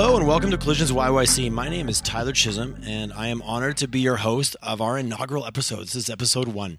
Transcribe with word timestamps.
Hello 0.00 0.16
and 0.16 0.28
welcome 0.28 0.52
to 0.52 0.56
Collisions 0.56 0.92
YYC. 0.92 1.50
My 1.50 1.68
name 1.68 1.88
is 1.88 2.00
Tyler 2.00 2.30
Chisholm 2.30 2.80
and 2.86 3.12
I 3.12 3.26
am 3.26 3.42
honored 3.42 3.76
to 3.78 3.88
be 3.88 3.98
your 3.98 4.18
host 4.18 4.54
of 4.62 4.80
our 4.80 4.96
inaugural 4.96 5.44
episode. 5.44 5.80
This 5.80 5.96
is 5.96 6.08
episode 6.08 6.46
one. 6.46 6.78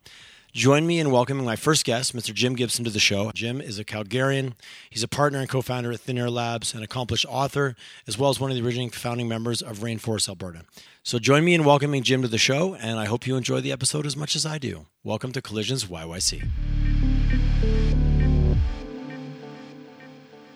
Join 0.54 0.88
me 0.88 1.00
in 1.00 1.12
welcoming 1.12 1.44
my 1.44 1.58
first 1.58 1.84
guest, 1.84 2.16
Mr. 2.16 2.34
Jim 2.34 2.56
Gibson, 2.56 2.86
to 2.86 2.90
the 2.90 2.98
show. 2.98 3.30
Jim 3.36 3.60
is 3.60 3.78
a 3.78 3.84
Calgarian. 3.84 4.54
He's 4.90 5.04
a 5.04 5.08
partner 5.10 5.40
and 5.40 5.50
co 5.50 5.62
founder 5.62 5.92
at 5.92 6.00
Thin 6.00 6.18
Air 6.18 6.30
Labs, 6.30 6.74
an 6.74 6.82
accomplished 6.82 7.26
author, 7.28 7.76
as 8.08 8.18
well 8.18 8.30
as 8.30 8.40
one 8.40 8.52
of 8.52 8.56
the 8.56 8.64
originating 8.64 8.90
founding 8.90 9.28
members 9.28 9.62
of 9.62 9.80
Rainforest 9.80 10.30
Alberta. 10.30 10.62
So 11.04 11.20
join 11.20 11.44
me 11.44 11.54
in 11.54 11.66
welcoming 11.66 12.04
Jim 12.04 12.22
to 12.22 12.30
the 12.30 12.38
show, 12.38 12.76
and 12.76 13.00
I 13.00 13.04
hope 13.04 13.28
you 13.28 13.36
enjoy 13.36 13.60
the 13.60 13.74
episode 13.74 14.06
as 14.06 14.16
much 14.16 14.34
as 14.38 14.46
I 14.46 14.60
do. 14.60 14.86
Welcome 15.04 15.34
to 15.34 15.42
Collisions 15.42 15.84
YYC. 15.84 16.48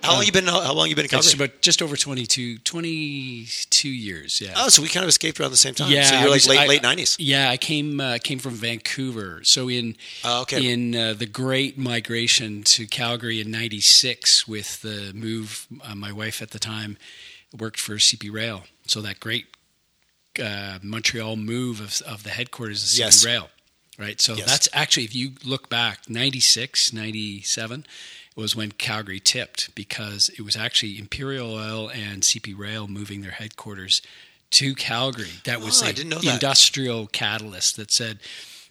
How 0.03 0.13
long 0.13 0.23
you 0.25 0.31
been? 0.31 0.45
How 0.48 0.73
long 0.73 0.89
you 0.89 0.95
been 0.95 1.05
in 1.05 1.09
Calgary? 1.09 1.25
It's 1.27 1.34
about 1.34 1.62
just 1.62 1.81
over 1.81 1.95
22, 1.95 2.57
22 2.59 3.89
years. 3.89 4.41
Yeah. 4.41 4.53
Oh, 4.57 4.70
so 4.70 4.81
we 4.81 4.89
kind 4.89 5.03
of 5.03 5.09
escaped 5.09 5.39
around 5.39 5.52
the 5.52 5.57
same 5.57 5.73
time. 5.73 5.91
Yeah, 5.91 6.03
so 6.03 6.16
you're 6.16 6.23
like 6.29 6.34
was- 6.35 6.48
late 6.48 6.59
I- 6.59 6.67
late 6.67 6.84
nineties. 6.84 7.16
Yeah, 7.20 7.49
I 7.49 7.57
came 7.57 7.99
uh, 7.99 8.17
came 8.23 8.39
from 8.39 8.53
Vancouver. 8.53 9.41
So 9.43 9.70
in 9.70 9.95
Oh, 10.23 10.41
okay. 10.41 10.71
in 10.71 10.95
uh, 10.95 11.13
the 11.13 11.26
Great 11.26 11.77
Migration 11.77 12.63
to 12.63 12.85
Calgary 12.85 13.39
in 13.41 13.49
'96, 13.49 14.48
with 14.48 14.81
the 14.81 15.12
move, 15.16 15.67
uh, 15.84 15.95
my 15.95 16.12
wife 16.12 16.41
at 16.41 16.51
the 16.51 16.59
time 16.59 16.98
worked 17.57 17.79
for 17.79 17.95
CP 17.95 18.31
Rail. 18.31 18.63
So 18.88 19.01
that 19.01 19.20
great 19.20 19.45
uh, 20.41 20.79
Montreal 20.81 21.35
move 21.38 21.79
of, 21.79 22.01
of 22.01 22.23
the 22.23 22.31
headquarters 22.31 22.84
of 22.84 22.90
CP 22.90 22.99
Yes. 22.99 23.26
Rail, 23.26 23.49
right? 23.98 24.20
So 24.20 24.34
Yes. 24.34 24.48
that's 24.48 24.70
actually, 24.73 25.04
if 25.05 25.15
you 25.15 25.34
look 25.46 25.70
back, 25.70 26.09
96, 26.09 26.91
97 26.91 27.85
was 28.35 28.55
when 28.55 28.71
Calgary 28.71 29.20
tipped 29.20 29.73
because 29.76 30.29
it 30.37 30.41
was 30.41 30.55
actually 30.55 30.98
Imperial 30.98 31.53
Oil 31.53 31.89
and 31.89 32.23
CP 32.23 32.57
Rail 32.57 32.87
moving 32.87 33.21
their 33.21 33.31
headquarters 33.31 34.01
to 34.51 34.75
Calgary. 34.75 35.29
That 35.45 35.62
was 35.62 35.81
Oh, 35.81 35.87
the 35.87 35.93
didn't 35.93 36.09
know 36.09 36.20
that. 36.20 36.34
industrial 36.35 37.07
catalyst 37.07 37.75
that 37.77 37.91
said 37.91 38.20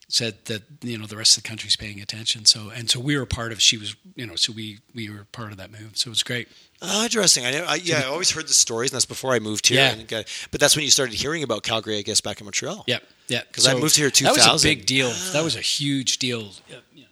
said 0.09 0.45
that 0.45 0.63
you 0.83 0.99
know 0.99 1.07
the 1.07 1.17
rest 1.17 1.37
of 1.39 1.43
the 1.43 1.49
country's 1.49 1.75
paying 1.77 2.01
attention. 2.01 2.45
So 2.45 2.71
and 2.71 2.91
so 2.91 3.01
we 3.01 3.17
were 3.17 3.27
part 3.27 3.51
of. 3.51 3.61
She 3.63 3.79
was 3.79 3.97
you 4.15 4.27
know 4.27 4.37
so 4.37 4.53
we 4.53 4.79
we 4.95 5.09
were 5.09 5.25
part 5.33 5.53
of 5.53 5.59
that 5.59 5.71
move. 5.73 5.93
So 5.97 6.09
it 6.09 6.11
was 6.11 6.23
great. 6.23 6.49
Oh, 6.83 7.05
interesting. 7.05 7.47
I, 7.47 7.61
I 7.61 7.75
yeah, 7.77 8.01
I 8.01 8.07
always 8.07 8.31
heard 8.31 8.47
the 8.47 8.55
stories, 8.55 8.91
and 8.91 8.97
that's 8.97 9.07
before 9.07 9.33
I 9.33 9.39
moved 9.39 9.69
here. 9.69 9.79
Yeah. 9.79 10.03
Got, 10.03 10.21
uh, 10.25 10.29
but 10.51 10.61
that's 10.61 10.77
when 10.77 10.85
you 10.85 10.91
started 10.91 11.15
hearing 11.15 11.43
about 11.43 11.63
Calgary, 11.63 11.97
I 11.99 12.03
guess, 12.03 12.21
back 12.21 12.41
in 12.41 12.45
Montreal. 12.45 12.85
Yeah, 12.87 12.99
yeah. 13.29 13.43
'Cause 13.53 13.67
I 13.67 13.75
moved 13.75 13.97
here 13.97 14.11
2000. 14.11 14.25
That 14.25 14.53
was 14.53 14.63
2000. 14.63 14.71
a 14.71 14.75
big 14.75 14.87
deal. 14.87 15.11
That 15.33 15.45
was 15.45 15.55
a 15.57 15.61
ah. 15.61 15.63
huge 15.63 16.19
deal. 16.19 16.53
Yeah, 16.69 16.77
yeah. 16.95 17.05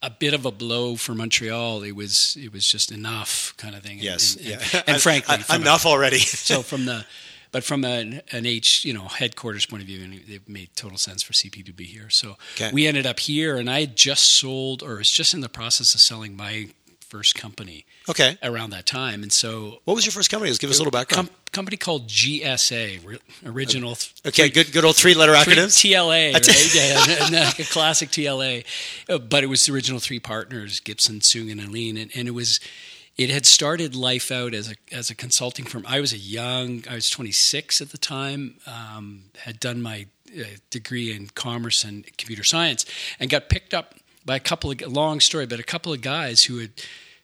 A 0.00 0.10
bit 0.10 0.32
of 0.32 0.46
a 0.46 0.52
blow 0.52 0.94
for 0.96 1.14
Montreal. 1.14 1.82
It 1.82 1.92
was 1.96 2.36
it 2.40 2.52
was 2.52 2.64
just 2.66 2.92
enough 2.92 3.52
kind 3.56 3.74
of 3.74 3.82
thing. 3.82 3.98
Yes. 4.00 4.36
and, 4.36 4.44
yeah. 4.46 4.60
and, 4.72 4.84
and 4.86 5.02
frankly, 5.02 5.34
I- 5.34 5.38
from 5.38 5.56
a- 5.56 5.60
enough 5.62 5.84
already. 5.86 6.18
so 6.48 6.62
from 6.62 6.84
the 6.84 7.04
but 7.50 7.64
from 7.64 7.82
an, 7.84 8.20
an 8.30 8.46
H 8.46 8.84
you 8.84 8.92
know 8.92 9.08
headquarters 9.08 9.66
point 9.66 9.82
of 9.82 9.86
view, 9.88 10.04
and 10.04 10.14
it 10.14 10.48
made 10.48 10.68
total 10.76 10.98
sense 10.98 11.22
for 11.22 11.32
CP 11.32 11.64
to 11.66 11.72
be 11.72 11.84
here. 11.84 12.10
So 12.10 12.36
Okay. 12.54 12.70
we 12.72 12.86
ended 12.86 13.06
up 13.06 13.18
here, 13.18 13.56
and 13.56 13.68
I 13.70 13.80
had 13.80 13.96
just 13.96 14.38
sold 14.38 14.82
or 14.82 14.96
was 14.98 15.10
just 15.10 15.34
in 15.34 15.40
the 15.40 15.48
process 15.48 15.94
of 15.94 16.00
selling 16.00 16.36
my 16.36 16.68
first 17.08 17.34
company 17.34 17.84
okay. 18.08 18.36
around 18.42 18.70
that 18.70 18.86
time, 18.86 19.22
and 19.22 19.32
so 19.32 19.78
What 19.84 19.94
was 19.94 20.04
your 20.06 20.12
first 20.12 20.30
company? 20.30 20.50
Just 20.50 20.60
give 20.60 20.70
us 20.70 20.78
a 20.78 20.80
little 20.80 20.90
background. 20.92 21.28
com- 21.28 21.36
company 21.52 21.76
called 21.76 22.06
GSA, 22.08 23.18
original. 23.46 23.96
okay, 24.26 24.48
good, 24.48 24.70
good 24.72 24.84
old 24.84 24.96
three-letter 24.96 25.34
Three- 25.36 25.54
acronyms. 25.54 25.76
TLA, 25.78 26.32
right? 26.34 27.30
yeah, 27.32 27.40
uh, 27.46 27.52
a 27.58 27.64
classic 27.64 28.10
TLA. 28.10 28.64
Uh, 29.08 29.18
But 29.18 29.42
it 29.44 29.46
was 29.48 29.64
the 29.66 29.72
original 29.72 30.00
three 30.00 30.20
partners, 30.20 30.80
Gibson, 30.80 31.20
Sung, 31.20 31.50
and 31.50 31.60
Aline, 31.60 31.96
and, 31.96 32.10
and 32.14 32.28
it 32.28 32.32
was. 32.32 32.60
It 33.16 33.30
had 33.30 33.46
started 33.46 33.96
life 33.96 34.30
out 34.30 34.54
as 34.54 34.70
a 34.70 34.76
as 34.94 35.10
a 35.10 35.14
consulting 35.14 35.64
firm. 35.64 35.84
I 35.88 35.98
was 36.00 36.12
a 36.12 36.18
young, 36.18 36.84
I 36.88 36.94
was 36.94 37.10
26 37.10 37.80
at 37.80 37.90
the 37.90 37.98
time. 37.98 38.60
Um, 38.64 39.24
had 39.38 39.58
done 39.58 39.82
my 39.82 40.06
uh, 40.38 40.44
degree 40.70 41.12
in 41.12 41.26
commerce 41.34 41.82
and 41.82 42.04
computer 42.16 42.44
science, 42.44 42.86
and 43.18 43.28
got 43.28 43.48
picked 43.48 43.74
up 43.74 43.96
by 44.28 44.36
a 44.36 44.40
couple 44.40 44.70
of 44.70 44.80
long 44.82 45.20
story, 45.20 45.46
but 45.46 45.58
a 45.58 45.64
couple 45.64 45.92
of 45.92 46.00
guys 46.02 46.44
who 46.44 46.58
had 46.58 46.70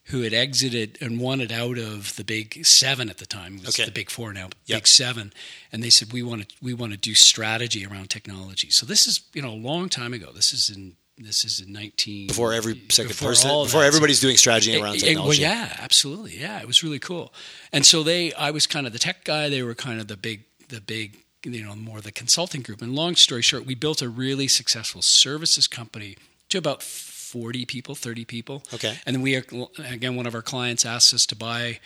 who 0.09 0.21
had 0.21 0.35
exited 0.35 0.99
and 1.01 1.19
wanted 1.19 1.51
out 1.51 1.79
of 1.79 2.15
the 2.17 2.25
big 2.25 2.67
seven 2.67 3.09
at 3.09 3.17
the 3.17 3.25
time. 3.27 3.57
It 3.57 3.65
was 3.67 3.75
Okay. 3.75 3.87
the 3.87 3.91
big 3.91 4.11
four 4.11 4.35
now, 4.35 4.51
Yep. 4.67 4.77
big 4.83 4.87
seven, 4.87 5.33
and 5.73 5.83
they 5.83 5.89
said 5.91 6.13
we 6.13 6.23
want 6.23 6.47
to 6.49 6.55
we 6.61 6.75
want 6.75 6.93
to 6.93 6.99
do 6.99 7.15
strategy 7.15 7.87
around 7.87 8.11
technology. 8.11 8.71
So 8.71 8.85
this 8.87 9.07
is 9.07 9.21
you 9.35 9.43
know 9.43 9.51
a 9.51 9.63
long 9.71 9.89
time 9.89 10.13
ago. 10.13 10.31
This 10.35 10.53
is 10.53 10.69
in 10.75 10.97
this 11.17 11.45
is 11.45 11.61
in 11.61 11.73
nineteen 11.73 12.27
Before 12.27 12.53
every 12.53 12.75
second 12.91 13.09
before 13.09 13.29
person, 13.31 13.49
before 13.65 13.81
that. 13.83 13.87
everybody's 13.87 14.21
doing 14.21 14.37
strategy 14.37 14.75
around 14.77 14.97
It- 14.97 15.03
it- 15.05 15.07
technology. 15.07 15.43
well, 15.43 15.51
yeah, 15.57 15.77
absolutely. 15.79 16.39
Yeah, 16.41 16.61
it 16.61 16.67
was 16.67 16.83
really 16.83 16.99
cool. 16.99 17.33
And 17.73 17.87
so 17.87 18.03
they, 18.03 18.33
I 18.35 18.51
was 18.51 18.67
kind 18.67 18.87
of 18.87 18.93
the 18.93 18.99
tech 18.99 19.25
guy. 19.25 19.49
They 19.49 19.63
were 19.63 19.75
kind 19.75 20.01
of 20.01 20.09
the 20.09 20.17
big, 20.19 20.43
the 20.69 20.81
big, 20.81 21.19
you 21.45 21.63
know, 21.65 21.77
more 21.77 22.01
the 22.01 22.13
consulting 22.13 22.63
group. 22.63 22.83
And 22.83 22.95
long 22.95 23.15
story 23.17 23.43
short, 23.43 23.65
we 23.65 23.75
built 23.77 24.03
a 24.03 24.09
really 24.09 24.49
successful 24.49 25.03
services 25.03 25.67
company 25.69 26.17
to 26.55 26.59
about 26.59 26.83
forty 26.83 27.65
people, 27.67 27.95
thirty 27.95 28.25
people. 28.25 28.63
Okay. 28.73 28.97
And 29.05 29.17
then 29.17 29.23
we, 29.23 29.35
again, 29.35 30.17
one 30.17 30.27
of 30.27 30.35
our 30.35 30.43
clients 30.43 30.87
asked 30.87 31.13
us 31.13 31.27
to 31.27 31.37
buy 31.37 31.81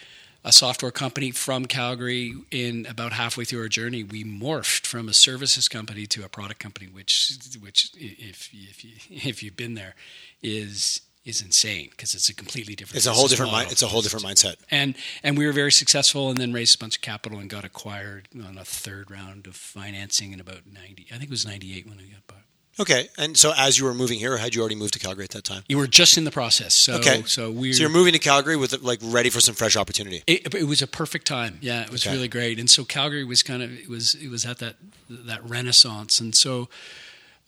a 0.44 0.52
software 0.52 0.92
company 0.92 1.32
from 1.32 1.66
Calgary. 1.66 2.34
In 2.50 2.86
about 2.86 3.12
halfway 3.12 3.44
through 3.44 3.62
our 3.62 3.68
journey, 3.68 4.04
we 4.04 4.24
morphed 4.24 4.86
from 4.86 5.08
a 5.08 5.14
services 5.14 5.68
company 5.68 6.06
to 6.06 6.24
a 6.24 6.28
product 6.28 6.60
company, 6.60 6.86
which, 6.86 7.32
which 7.60 7.90
if 7.96 8.50
if 8.52 8.84
you, 8.84 8.92
if 9.10 9.42
you've 9.42 9.56
been 9.56 9.74
there, 9.74 9.94
is 10.42 11.00
is 11.24 11.42
insane 11.42 11.88
because 11.90 12.14
it's 12.14 12.28
a 12.28 12.34
completely 12.34 12.74
different. 12.74 12.96
It's 12.96 13.06
a 13.06 13.12
whole 13.12 13.26
different 13.26 13.52
model. 13.52 13.64
mind. 13.64 13.72
It's 13.72 13.82
a 13.82 13.88
whole 13.88 14.02
different 14.02 14.24
mindset. 14.24 14.56
And 14.70 14.94
and 15.22 15.36
we 15.36 15.46
were 15.46 15.52
very 15.52 15.72
successful, 15.72 16.30
and 16.30 16.38
then 16.38 16.52
raised 16.52 16.76
a 16.76 16.78
bunch 16.78 16.96
of 16.96 17.02
capital 17.02 17.38
and 17.38 17.50
got 17.50 17.64
acquired 17.64 18.28
on 18.46 18.56
a 18.58 18.64
third 18.64 19.10
round 19.10 19.46
of 19.46 19.56
financing 19.56 20.32
in 20.32 20.40
about 20.40 20.62
ninety. 20.70 21.06
I 21.10 21.14
think 21.14 21.24
it 21.24 21.30
was 21.30 21.46
ninety 21.46 21.76
eight 21.76 21.86
when 21.86 21.96
we 21.96 22.04
got 22.04 22.26
bought. 22.26 22.47
Okay, 22.80 23.08
and 23.18 23.36
so 23.36 23.52
as 23.56 23.78
you 23.78 23.84
were 23.84 23.94
moving 23.94 24.18
here, 24.18 24.34
or 24.34 24.36
had 24.38 24.54
you 24.54 24.60
already 24.60 24.76
moved 24.76 24.92
to 24.94 24.98
Calgary 25.00 25.24
at 25.24 25.30
that 25.30 25.44
time? 25.44 25.64
You 25.68 25.78
were 25.78 25.88
just 25.88 26.16
in 26.16 26.24
the 26.24 26.30
process, 26.30 26.74
so 26.74 26.94
Okay. 26.94 27.22
so 27.26 27.50
we. 27.50 27.72
So 27.72 27.80
you're 27.80 27.90
moving 27.90 28.12
to 28.12 28.18
Calgary 28.20 28.56
with 28.56 28.80
like 28.82 29.00
ready 29.02 29.30
for 29.30 29.40
some 29.40 29.54
fresh 29.54 29.76
opportunity. 29.76 30.22
It, 30.26 30.54
it 30.54 30.64
was 30.64 30.80
a 30.82 30.86
perfect 30.86 31.26
time. 31.26 31.58
Yeah, 31.60 31.82
it 31.82 31.90
was 31.90 32.06
Okay. 32.06 32.14
really 32.14 32.28
great. 32.28 32.58
And 32.60 32.70
so 32.70 32.84
Calgary 32.84 33.24
was 33.24 33.42
kind 33.42 33.62
of 33.62 33.72
it 33.72 33.88
was 33.88 34.14
it 34.14 34.28
was 34.28 34.44
at 34.46 34.58
that 34.58 34.76
that 35.08 35.42
renaissance. 35.48 36.20
And 36.20 36.36
so 36.36 36.68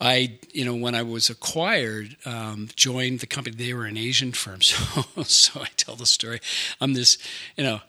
I, 0.01 0.39
you 0.53 0.65
know, 0.65 0.75
when 0.75 0.95
I 0.95 1.03
was 1.03 1.29
acquired, 1.31 2.17
um, 2.25 2.69
joined 2.75 3.21
the 3.21 3.27
company. 3.27 3.55
They 3.55 3.75
were 3.75 3.85
an 3.85 3.99
Asian 3.99 4.33
firm, 4.33 4.63
so 4.63 4.77
so 5.25 5.61
I 5.61 5.69
tell 5.77 5.95
the 5.95 6.07
story. 6.07 6.41
I'm 6.81 6.95
this, 6.95 7.19
you 7.57 7.63
know. 7.65 7.81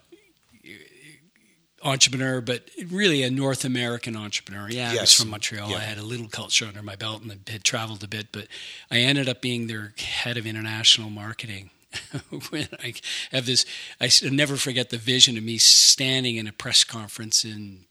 Entrepreneur, 1.82 2.40
but 2.40 2.68
really 2.90 3.22
a 3.22 3.30
North 3.30 3.64
American 3.64 4.16
entrepreneur. 4.16 4.68
Yeah, 4.70 4.92
I 4.92 5.00
was 5.00 5.12
from 5.12 5.30
Montreal. 5.30 5.70
Yeah. 5.70 5.76
I 5.76 5.80
had 5.80 5.98
a 5.98 6.02
little 6.02 6.28
culture 6.28 6.66
under 6.66 6.82
my 6.82 6.96
belt 6.96 7.22
and 7.22 7.32
had 7.48 7.64
traveled 7.64 8.04
a 8.04 8.08
bit, 8.08 8.28
but 8.32 8.46
I 8.90 8.98
ended 8.98 9.28
up 9.28 9.40
being 9.40 9.66
their 9.66 9.94
head 9.98 10.36
of 10.36 10.46
international 10.46 11.10
marketing 11.10 11.70
when 12.50 12.68
I 12.82 12.94
have 13.30 13.46
this, 13.46 13.64
I 14.00 14.10
never 14.30 14.56
forget 14.56 14.90
the 14.90 14.98
vision 14.98 15.36
of 15.36 15.44
me 15.44 15.58
standing 15.58 16.36
in 16.36 16.46
a 16.46 16.52
press 16.52 16.84
conference 16.84 17.44
in 17.44 17.84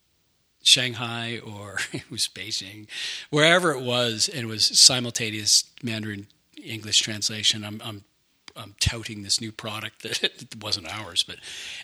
Shanghai 0.64 1.40
or 1.40 1.80
it 1.92 2.10
was 2.10 2.28
Beijing, 2.28 2.88
wherever 3.30 3.72
it 3.72 3.82
was, 3.82 4.30
and 4.30 4.44
it 4.44 4.48
was 4.48 4.80
simultaneous 4.80 5.66
Mandarin 5.84 6.28
English 6.64 7.00
translation. 7.00 7.64
I'm, 7.64 7.82
I'm 7.84 8.04
I'm 8.56 8.76
touting 8.80 9.24
this 9.24 9.40
new 9.42 9.52
product 9.52 10.02
that 10.04 10.56
wasn't 10.62 10.88
ours, 10.88 11.24
but 11.24 11.38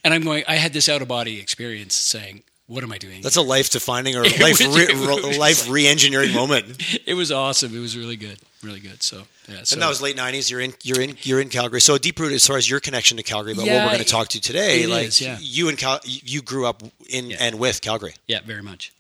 and 0.04 0.14
I'm 0.14 0.24
going. 0.24 0.44
I 0.48 0.56
had 0.56 0.74
this 0.74 0.90
out 0.90 1.02
of 1.02 1.08
body 1.08 1.40
experience, 1.40 1.96
saying, 1.96 2.44
"What 2.68 2.84
am 2.84 2.92
I 2.92 2.98
doing?" 2.98 3.22
That's 3.22 3.36
a 3.38 3.42
life 3.42 3.70
defining 3.70 4.16
or 4.16 4.24
life 4.40 4.60
was- 4.60 4.78
re- 4.78 5.38
life 5.38 5.70
re 5.70 5.88
engineering 5.88 6.34
moment. 6.34 6.66
it 7.06 7.14
was 7.16 7.32
awesome. 7.32 7.76
It 7.76 7.80
was 7.80 7.98
really 7.98 8.16
good, 8.18 8.40
really 8.64 8.80
good. 8.80 9.02
So 9.04 9.24
yeah, 9.48 9.64
so 9.64 9.76
and 9.76 9.82
that 9.82 9.88
was 9.90 10.02
late 10.02 10.16
'90s. 10.18 10.50
You're 10.52 10.62
in, 10.62 10.74
you're 10.84 11.02
in, 11.02 11.18
you're 11.22 11.42
in 11.42 11.50
Calgary. 11.50 11.82
So 11.82 11.98
deep 11.98 12.20
rooted 12.20 12.36
as 12.36 12.46
far 12.48 12.58
as 12.58 12.70
your 12.70 12.80
connection 12.80 13.18
to 13.18 13.24
Calgary, 13.24 13.54
but 13.54 13.62
what 13.66 13.72
we're 13.72 13.86
going 13.86 13.98
to 14.00 14.04
talk 14.06 14.28
to 14.30 14.42
today, 14.42 14.86
like 14.88 15.08
is, 15.08 15.22
yeah. 15.22 15.38
you 15.40 15.70
and 15.70 15.78
Cal, 15.78 16.00
you 16.06 16.42
grew 16.42 16.66
up 16.66 16.84
in 17.10 17.30
Yeah. 17.32 17.38
and 17.40 17.60
with 17.60 17.82
Calgary. 17.82 18.14
yeah, 18.28 18.40
very 18.46 18.62
much. 18.64 18.92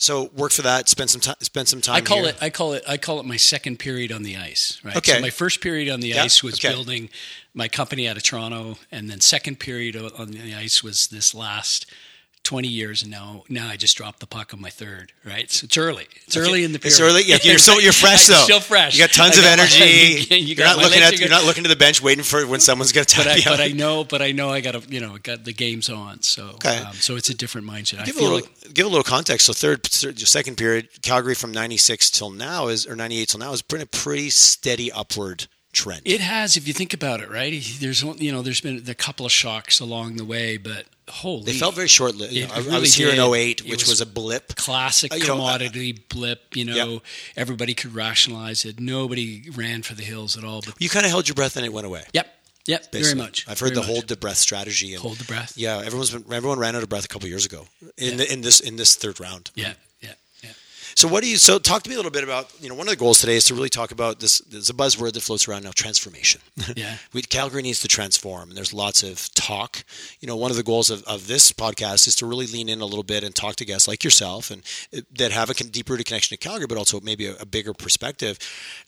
So 0.00 0.30
work 0.34 0.50
for 0.52 0.62
that. 0.62 0.88
Spend 0.88 1.10
some 1.10 1.20
time. 1.20 1.36
Spend 1.40 1.68
some 1.68 1.82
time. 1.82 1.96
I 1.96 2.00
call 2.00 2.20
here. 2.20 2.28
it. 2.30 2.36
I 2.40 2.48
call 2.48 2.72
it. 2.72 2.82
I 2.88 2.96
call 2.96 3.20
it 3.20 3.26
my 3.26 3.36
second 3.36 3.78
period 3.78 4.10
on 4.10 4.22
the 4.22 4.34
ice. 4.38 4.80
Right. 4.82 4.96
Okay. 4.96 5.12
So 5.12 5.20
my 5.20 5.28
first 5.28 5.60
period 5.60 5.92
on 5.92 6.00
the 6.00 6.08
Yeah, 6.08 6.22
ice 6.24 6.42
was 6.42 6.54
okay. 6.54 6.70
building 6.74 7.10
my 7.52 7.68
company 7.68 8.08
out 8.08 8.16
of 8.16 8.22
Toronto, 8.22 8.78
and 8.90 9.10
then 9.10 9.20
second 9.20 9.60
period 9.60 9.96
on 9.96 10.30
the 10.30 10.54
ice 10.54 10.82
was 10.82 11.08
this 11.08 11.34
last 11.34 11.84
twenty 12.42 12.68
years, 12.68 13.02
and 13.02 13.10
now 13.10 13.44
now 13.48 13.68
I 13.68 13.76
just 13.76 13.96
dropped 13.96 14.20
the 14.20 14.26
puck 14.26 14.52
on 14.54 14.60
my 14.60 14.70
third. 14.70 15.12
Right. 15.24 15.50
So 15.50 15.64
it's 15.64 15.76
early. 15.76 16.06
It's 16.26 16.36
Okay. 16.36 16.46
early 16.46 16.64
in 16.64 16.72
the 16.72 16.78
period. 16.78 16.92
It's 16.92 17.00
early. 17.00 17.22
Yeah, 17.24 17.38
you're 17.42 17.58
so 17.58 17.78
you're 17.78 17.92
fresh 18.04 18.26
though. 18.26 18.34
Still 18.44 18.60
fresh. 18.60 18.94
You 18.96 19.04
got 19.04 19.12
tons 19.12 19.36
I 19.36 19.40
of 19.40 19.44
got 19.44 19.58
my- 19.58 19.62
energy. 19.64 20.34
you 20.40 20.54
are 20.62 20.66
not 20.66 20.78
looking 20.78 21.02
at 21.02 21.18
you're 21.18 21.28
not 21.28 21.44
looking 21.44 21.62
to 21.64 21.68
the 21.68 21.76
bench 21.76 22.02
waiting 22.02 22.24
for 22.24 22.46
when 22.46 22.60
someone's 22.60 22.92
going 22.92 23.04
to 23.06 23.14
tap 23.14 23.24
But 23.26 23.32
I, 23.32 23.36
you. 23.36 23.44
but. 23.46 23.60
I 23.60 23.68
know, 23.68 24.04
but 24.04 24.22
I 24.22 24.32
know 24.32 24.50
I 24.50 24.60
got 24.60 24.72
to, 24.72 24.82
you 24.92 25.00
know, 25.00 25.16
got 25.18 25.44
the 25.44 25.52
game's 25.52 25.88
on. 25.90 26.22
So, 26.22 26.48
Okay. 26.54 26.78
um, 26.78 26.94
so 26.94 27.16
it's 27.16 27.28
a 27.30 27.34
different 27.34 27.66
mindset. 27.66 28.00
I 28.00 28.04
give 28.04 28.16
a 28.16 28.20
little 28.20 28.36
like 28.36 28.74
give 28.74 28.86
a 28.86 28.88
little 28.88 29.04
context. 29.04 29.46
So 29.46 29.52
third, 29.52 29.82
third 29.84 30.18
second 30.20 30.56
period, 30.56 30.88
Calgary 31.02 31.34
from 31.34 31.52
'96 31.52 32.10
till 32.10 32.30
now 32.30 32.68
is 32.68 32.86
or 32.86 32.96
'98 32.96 33.28
till 33.28 33.40
now 33.40 33.50
has 33.50 33.62
been 33.62 33.80
a 33.80 33.86
pretty 33.86 34.30
steady 34.30 34.90
upward 34.92 35.46
trend. 35.72 36.02
It 36.04 36.20
has, 36.20 36.56
if 36.56 36.66
you 36.66 36.74
think 36.74 36.92
about 36.94 37.20
it, 37.20 37.30
right? 37.30 37.52
There's, 37.78 38.02
you 38.02 38.32
know, 38.32 38.42
there's 38.42 38.60
been 38.60 38.82
a 38.88 38.94
couple 38.94 39.24
of 39.24 39.30
shocks 39.30 39.78
along 39.78 40.16
the 40.16 40.24
way, 40.24 40.56
but 40.56 40.84
holy, 41.10 41.44
They 41.44 41.52
felt 41.58 41.74
very 41.74 41.88
short 41.88 42.14
lived. 42.14 42.32
You 42.32 42.46
know, 42.46 42.52
I, 42.54 42.56
I 42.56 42.60
really 42.60 42.80
was 42.80 42.94
here 42.94 43.10
did. 43.10 43.18
in 43.18 43.34
08, 43.34 43.62
which 43.64 43.82
was 43.82 43.88
was, 43.90 44.00
a 44.00 44.06
blip. 44.06 44.54
classic 44.56 45.12
Uh, 45.12 45.16
you 45.16 45.26
know, 45.26 45.34
commodity 45.34 45.92
blip. 46.08 46.56
You 46.56 46.64
know, 46.66 47.02
everybody 47.36 47.74
could 47.74 47.94
rationalize 47.94 48.64
it. 48.64 48.80
Nobody 48.80 49.50
ran 49.54 49.82
for 49.82 49.94
the 49.94 50.02
hills 50.02 50.36
at 50.36 50.44
all. 50.44 50.62
But 50.64 50.74
You 50.80 50.88
kind 50.88 51.04
of 51.04 51.10
held 51.12 51.28
your 51.28 51.34
breath 51.34 51.56
and 51.56 51.64
it 51.66 51.72
went 51.72 51.86
away. 51.86 52.04
yep, 52.12 52.26
yep, 52.66 52.90
very 52.92 53.14
much. 53.14 53.46
I've 53.48 53.58
heard 53.60 53.68
very 53.68 53.74
the 53.74 53.80
much. 53.80 53.90
hold 53.90 54.08
the 54.08 54.16
breath 54.16 54.38
strategy. 54.38 54.94
And 54.94 55.02
hold 55.02 55.18
the 55.18 55.24
breath. 55.24 55.54
Yeah, 55.56 55.78
everyone's 55.84 56.10
been, 56.10 56.24
everyone 56.32 56.58
ran 56.58 56.76
out 56.76 56.82
of 56.82 56.88
breath 56.88 57.04
a 57.04 57.08
couple 57.08 57.28
years 57.28 57.44
ago 57.46 57.66
in 57.96 58.16
the, 58.16 58.32
in 58.32 58.40
this 58.42 58.60
in 58.60 58.76
this 58.76 58.94
third 58.96 59.18
round. 59.20 59.50
Yeah, 59.54 59.72
yeah. 60.00 60.12
So 61.00 61.08
what 61.08 61.22
do 61.22 61.30
you? 61.30 61.38
So 61.38 61.58
talk 61.58 61.82
to 61.84 61.88
me 61.88 61.94
a 61.94 61.98
little 61.98 62.10
bit 62.10 62.24
about 62.24 62.52
you 62.60 62.68
know 62.68 62.74
one 62.74 62.86
of 62.86 62.90
the 62.90 62.96
goals 62.96 63.20
today 63.20 63.34
is 63.34 63.44
to 63.44 63.54
really 63.54 63.70
talk 63.70 63.90
about 63.90 64.20
this. 64.20 64.40
There's 64.40 64.68
a 64.68 64.74
buzzword 64.74 65.14
that 65.14 65.22
floats 65.22 65.48
around 65.48 65.64
now: 65.64 65.70
transformation. 65.74 66.42
Yeah. 66.76 66.98
we, 67.14 67.22
Calgary 67.22 67.62
needs 67.62 67.80
to 67.80 67.88
transform, 67.88 68.50
and 68.50 68.56
there's 68.56 68.74
lots 68.74 69.02
of 69.02 69.32
talk. 69.32 69.82
You 70.20 70.28
know, 70.28 70.36
one 70.36 70.50
of 70.50 70.58
the 70.58 70.62
goals 70.62 70.90
of, 70.90 71.02
of 71.04 71.26
this 71.26 71.52
podcast 71.52 72.06
is 72.06 72.14
to 72.16 72.26
really 72.26 72.46
lean 72.46 72.68
in 72.68 72.82
a 72.82 72.84
little 72.84 73.02
bit 73.02 73.24
and 73.24 73.34
talk 73.34 73.56
to 73.56 73.64
guests 73.64 73.88
like 73.88 74.04
yourself 74.04 74.50
and 74.50 74.62
uh, 74.94 75.00
that 75.16 75.32
have 75.32 75.48
a 75.48 75.54
deep 75.54 75.88
rooted 75.88 76.04
connection 76.04 76.36
to 76.36 76.48
Calgary, 76.48 76.66
but 76.66 76.76
also 76.76 77.00
maybe 77.00 77.26
a, 77.26 77.34
a 77.40 77.46
bigger 77.46 77.72
perspective. 77.72 78.38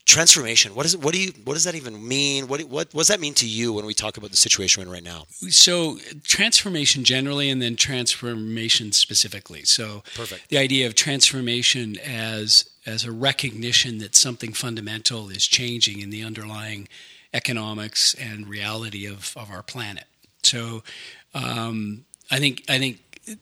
Transformation. 0.04 0.74
What 0.74 0.84
is 0.84 0.94
it? 0.94 1.00
What 1.00 1.14
do 1.14 1.20
you? 1.20 1.32
What 1.44 1.54
does 1.54 1.64
that 1.64 1.74
even 1.74 2.06
mean? 2.06 2.48
What, 2.48 2.60
what 2.62 2.92
what 2.92 3.00
does 3.02 3.08
that 3.08 3.20
mean 3.20 3.34
to 3.34 3.48
you 3.48 3.72
when 3.72 3.86
we 3.86 3.94
talk 3.94 4.16
about 4.16 4.30
the 4.30 4.36
situation 4.36 4.80
we're 4.80 4.88
in 4.88 4.92
right 4.92 5.02
now? 5.02 5.26
So 5.48 5.98
transformation 6.24 7.04
generally, 7.04 7.48
and 7.48 7.62
then 7.62 7.76
transformation 7.76 8.92
specifically. 8.92 9.62
So 9.64 10.02
Perfect. 10.14 10.48
the 10.48 10.58
idea 10.58 10.86
of 10.86 10.94
transformation 10.96 11.98
as 11.98 12.68
as 12.84 13.04
a 13.04 13.12
recognition 13.12 13.98
that 13.98 14.16
something 14.16 14.52
fundamental 14.52 15.30
is 15.30 15.46
changing 15.46 16.00
in 16.00 16.10
the 16.10 16.24
underlying 16.24 16.88
economics 17.32 18.14
and 18.14 18.48
reality 18.48 19.06
of, 19.06 19.32
of 19.36 19.50
our 19.50 19.62
planet. 19.62 20.04
So 20.42 20.82
um, 21.34 22.04
I 22.30 22.38
think 22.38 22.64
I 22.68 22.78
think 22.78 23.00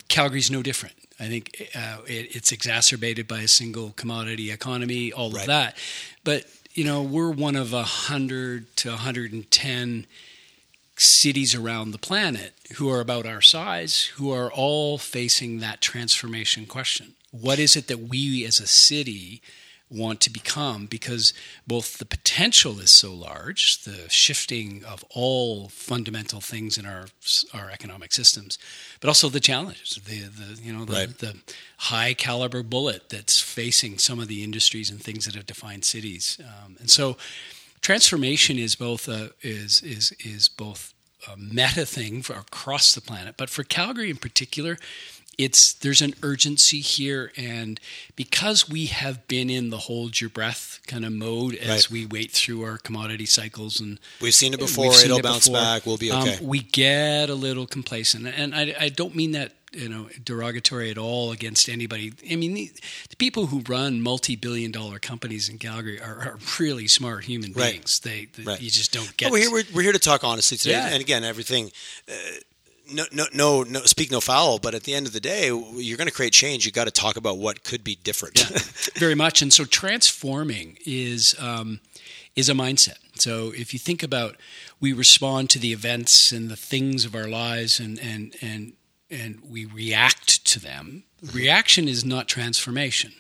Calgary's 0.09 0.51
no 0.51 0.63
different. 0.63 0.95
I 1.21 1.29
think 1.29 1.69
uh, 1.75 1.99
it, 2.07 2.35
it's 2.35 2.51
exacerbated 2.51 3.29
by 3.29 3.41
a 3.41 3.49
single 3.49 3.91
commodity 3.91 4.51
economy, 4.51 5.13
all 5.13 5.31
Right. 5.31 5.43
of 5.43 5.47
that. 5.49 5.77
But 6.25 6.45
you 6.73 6.85
know, 6.85 7.03
we're 7.03 7.31
one 7.31 7.57
of 7.57 7.73
a 7.75 7.83
hundred 7.83 8.75
to 8.77 8.89
110 8.91 10.07
cities 10.97 11.55
around 11.55 11.91
the 11.91 11.99
planet 11.99 12.53
who 12.77 12.89
are 12.91 13.01
about 13.01 13.27
our 13.27 13.41
size, 13.41 14.05
who 14.17 14.31
are 14.33 14.51
all 14.53 14.97
facing 14.99 15.59
that 15.61 15.81
transformation 15.81 16.67
question. 16.67 17.15
What 17.33 17.59
is 17.59 17.77
it 17.77 17.87
that 17.89 17.99
we 18.01 18.45
as 18.45 18.61
a 18.61 18.67
city 18.67 19.41
want 19.91 20.21
to 20.21 20.31
become? 20.31 20.87
Because 20.87 21.33
both 21.67 21.99
the 21.99 22.05
potential 22.05 22.79
is 22.81 22.91
so 22.91 23.13
large, 23.13 23.83
the 23.83 24.09
shifting 24.09 24.85
of 24.85 25.05
all 25.11 25.69
fundamental 25.69 26.41
things 26.41 26.79
in 26.79 26.87
our 26.87 27.07
our 27.53 27.71
economic 27.71 28.13
systems, 28.13 28.59
but 29.01 29.09
also 29.09 29.29
the 29.29 29.41
challenges, 29.41 29.99
the, 30.05 30.21
the 30.21 30.63
you 30.63 30.73
know 30.73 30.85
the, 30.85 30.93
Right. 30.93 31.19
the 31.19 31.37
high 31.79 32.15
caliber 32.15 32.63
bullet 32.63 33.09
that's 33.09 33.41
facing 33.41 33.99
some 33.99 34.21
of 34.21 34.29
the 34.29 34.43
industries 34.45 34.91
and 34.91 35.03
things 35.03 35.25
that 35.25 35.35
have 35.35 35.47
defined 35.47 35.85
cities, 35.85 36.39
um, 36.41 36.77
and 36.81 36.91
so 36.91 37.17
transformation 37.83 38.59
is 38.59 38.77
both 38.77 39.09
a, 39.09 39.31
is 39.43 39.83
is 39.83 40.13
is 40.21 40.49
both 40.49 40.93
a 41.31 41.37
meta 41.37 41.85
thing 41.85 42.23
for 42.23 42.33
across 42.35 42.95
the 42.95 43.01
planet, 43.01 43.35
but 43.37 43.51
for 43.51 43.63
Calgary 43.65 44.09
in 44.09 44.17
particular, 44.17 44.79
it's 45.45 45.73
there's 45.75 46.01
an 46.03 46.15
urgency 46.23 46.81
here, 46.81 47.33
and 47.37 47.81
because 48.17 48.69
we 48.69 48.87
have 48.87 49.27
been 49.29 49.49
in 49.51 49.71
the 49.71 49.79
hold 49.79 50.21
your 50.21 50.31
breath 50.31 50.81
kind 50.87 51.05
of 51.05 51.13
mode 51.13 51.55
as 51.55 51.69
Right. 51.69 51.91
we 51.91 52.07
wait 52.07 52.31
through 52.33 52.63
our 52.65 52.79
commodity 52.79 53.27
cycles 53.27 53.81
and 53.81 53.99
We've 54.21 54.35
seen 54.35 54.53
it 54.55 54.61
before. 54.61 54.93
seen 54.93 55.07
It'll 55.07 55.19
it 55.19 55.23
bounce 55.23 55.47
before. 55.49 55.61
back. 55.63 55.87
We'll 55.87 55.97
be 55.97 56.11
um, 56.11 56.23
okay. 56.29 56.39
we 56.43 56.61
get 56.61 57.31
a 57.31 57.35
little 57.35 57.67
complacent, 57.67 58.27
and 58.27 58.55
I, 58.55 58.75
I 58.79 58.89
don't 58.91 59.15
mean 59.15 59.33
that 59.33 59.53
you 59.73 59.89
know 59.89 60.09
derogatory 60.25 60.91
at 60.91 60.99
all 60.99 61.31
against 61.31 61.69
anybody. 61.69 62.13
I 62.31 62.35
mean 62.37 62.55
the, 62.55 62.71
the 63.11 63.17
people 63.17 63.47
who 63.47 63.61
run 63.69 64.03
multi-billion-dollar 64.03 64.99
companies 64.99 65.49
in 65.49 65.59
Calgary 65.59 66.01
are, 66.01 66.19
are 66.27 66.39
really 66.59 66.89
smart 66.89 67.25
human 67.25 67.53
Right. 67.53 67.75
beings. 67.75 68.01
They, 68.01 68.27
they 68.37 68.43
Right. 68.43 68.61
you 68.61 68.69
just 68.71 68.93
don't 68.93 69.17
get. 69.17 69.27
But 69.27 69.33
we're 69.33 69.39
here. 69.43 69.53
We're, 69.53 69.65
we're 69.75 69.83
here 69.83 69.93
to 69.93 69.99
talk 70.01 70.25
honestly 70.25 70.57
today, 70.59 70.73
Yeah. 70.73 70.89
and 70.89 71.01
again, 71.01 71.23
everything. 71.25 71.71
Uh, 72.09 72.13
no, 72.93 73.05
no, 73.13 73.25
no, 73.33 73.63
no. 73.63 73.81
Speak 73.83 74.11
no 74.11 74.21
foul. 74.21 74.59
But 74.59 74.75
at 74.75 74.85
the 74.85 74.95
end 74.95 75.07
of 75.07 75.13
the 75.13 75.21
day, 75.21 75.47
you're 75.47 75.97
going 75.97 76.09
to 76.09 76.15
create 76.15 76.33
change. 76.33 76.67
You 76.67 76.73
got 76.73 76.85
to 76.85 76.91
talk 76.91 77.17
about 77.17 77.39
what 77.39 77.65
could 77.65 77.85
be 77.85 77.97
different. 77.97 78.39
very 78.97 79.15
much. 79.15 79.43
And 79.43 79.53
so 79.53 79.65
transforming 79.65 80.79
is 80.87 81.35
um, 81.39 81.81
is 82.37 82.49
a 82.49 82.55
mindset. 82.55 82.99
So 83.15 83.53
if 83.55 83.73
you 83.73 83.79
think 83.79 84.03
about, 84.03 84.37
we 84.81 84.93
respond 84.93 85.51
to 85.51 85.59
the 85.59 85.73
events 85.73 86.33
and 86.33 86.49
the 86.49 86.57
things 86.57 87.05
of 87.05 87.15
our 87.15 87.29
lives, 87.29 87.81
and 87.81 87.99
and 87.99 88.35
and 88.41 88.73
and 89.11 89.41
we 89.49 89.65
react 89.65 90.45
to 90.47 90.61
them. 90.61 91.05
Reaction 91.35 91.89
is 91.89 92.05
not 92.05 92.29
transformation. 92.29 93.13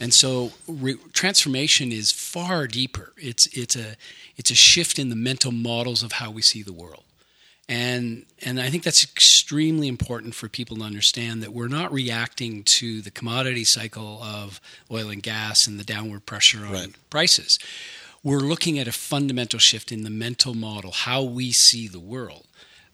And 0.00 0.14
so 0.14 0.52
re- 0.68 0.96
transformation 1.12 1.90
is 1.90 2.12
far 2.12 2.66
deeper. 2.66 3.12
It's 3.16 3.46
it's 3.46 3.74
a 3.74 3.96
it's 4.36 4.50
a 4.50 4.54
shift 4.54 4.98
in 4.98 5.08
the 5.08 5.16
mental 5.16 5.50
models 5.50 6.02
of 6.02 6.12
how 6.12 6.30
we 6.30 6.42
see 6.42 6.62
the 6.62 6.72
world. 6.72 7.04
And 7.68 8.24
and 8.42 8.58
I 8.60 8.70
think 8.70 8.82
that's 8.82 9.04
extremely 9.04 9.88
important 9.88 10.34
for 10.34 10.48
people 10.48 10.76
to 10.78 10.82
understand 10.84 11.42
that 11.42 11.52
we're 11.52 11.68
not 11.68 11.92
reacting 11.92 12.62
to 12.64 13.02
the 13.02 13.10
commodity 13.10 13.64
cycle 13.64 14.22
of 14.22 14.60
oil 14.90 15.10
and 15.10 15.22
gas 15.22 15.66
and 15.66 15.78
the 15.78 15.84
downward 15.84 16.24
pressure 16.24 16.64
on 16.64 16.72
Right. 16.72 16.94
prices. 17.10 17.58
We're 18.22 18.40
looking 18.40 18.78
at 18.78 18.88
a 18.88 18.92
fundamental 18.92 19.58
shift 19.58 19.92
in 19.92 20.02
the 20.02 20.10
mental 20.10 20.54
model, 20.54 20.92
how 20.92 21.22
we 21.22 21.52
see 21.52 21.88
the 21.88 22.00
world. 22.00 22.46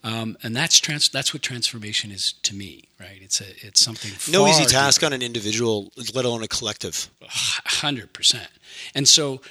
Um, 0.03 0.37
and 0.43 0.55
that's 0.55 0.77
trans- 0.79 1.09
that's 1.09 1.33
what 1.33 1.41
transformation 1.41 2.11
is 2.11 2.33
to 2.43 2.53
me, 2.53 2.83
right? 2.99 3.19
It's 3.21 3.41
a 3.41 3.45
it's 3.65 3.81
something 3.81 4.11
no 4.31 4.45
easy 4.47 4.65
task 4.65 5.03
on 5.03 5.13
an 5.13 5.21
individual, 5.23 5.91
let 6.13 6.25
alone 6.25 6.43
a 6.43 6.47
collective. 6.47 7.09
hundred 7.27 8.13
percent. 8.13 8.49
And 8.93 9.07
so, 9.07 9.41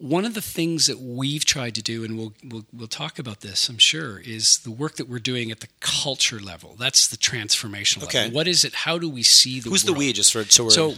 one 0.00 0.24
of 0.24 0.32
the 0.34 0.40
things 0.42 0.86
that 0.86 0.98
we've 0.98 1.44
tried 1.44 1.74
to 1.74 1.82
do, 1.82 2.02
and 2.04 2.16
we'll, 2.18 2.32
we'll 2.42 2.64
we'll 2.72 2.88
talk 2.88 3.18
about 3.18 3.40
this, 3.42 3.68
I'm 3.68 3.78
sure, 3.78 4.18
is 4.18 4.58
the 4.60 4.70
work 4.70 4.96
that 4.96 5.08
we're 5.08 5.18
doing 5.18 5.50
at 5.50 5.60
the 5.60 5.68
culture 5.80 6.40
level. 6.40 6.74
That's 6.78 7.06
the 7.06 7.16
transformational 7.16 8.04
Okay. 8.04 8.18
level. 8.24 8.34
What 8.34 8.48
is 8.48 8.64
it? 8.64 8.74
How 8.74 8.98
do 8.98 9.08
we 9.10 9.22
see 9.22 9.60
the 9.60 9.68
Who's 9.70 9.84
the 9.84 9.92
world? 9.92 9.98
we? 9.98 10.12
Just 10.14 10.32
for 10.32 10.44
so 10.44 10.64
we're 10.64 10.70
So, 10.70 10.94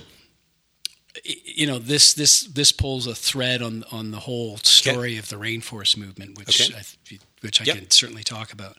you 1.25 1.67
know, 1.67 1.79
this 1.79 2.15
this 2.15 2.45
this 2.45 2.73
pulls 2.73 3.07
a 3.07 3.15
thread 3.15 3.61
on 3.63 3.85
on 3.93 4.13
the 4.13 4.21
whole 4.21 4.57
story 4.59 5.19
of 5.19 5.29
the 5.29 5.37
rainforest 5.37 5.97
movement, 5.97 6.39
which 6.39 6.61
Okay. 6.71 6.75
I, 6.79 7.19
which 7.41 7.61
I 7.61 7.65
Yep. 7.65 7.77
can 7.77 7.91
certainly 7.91 8.23
talk 8.25 8.53
about. 8.53 8.77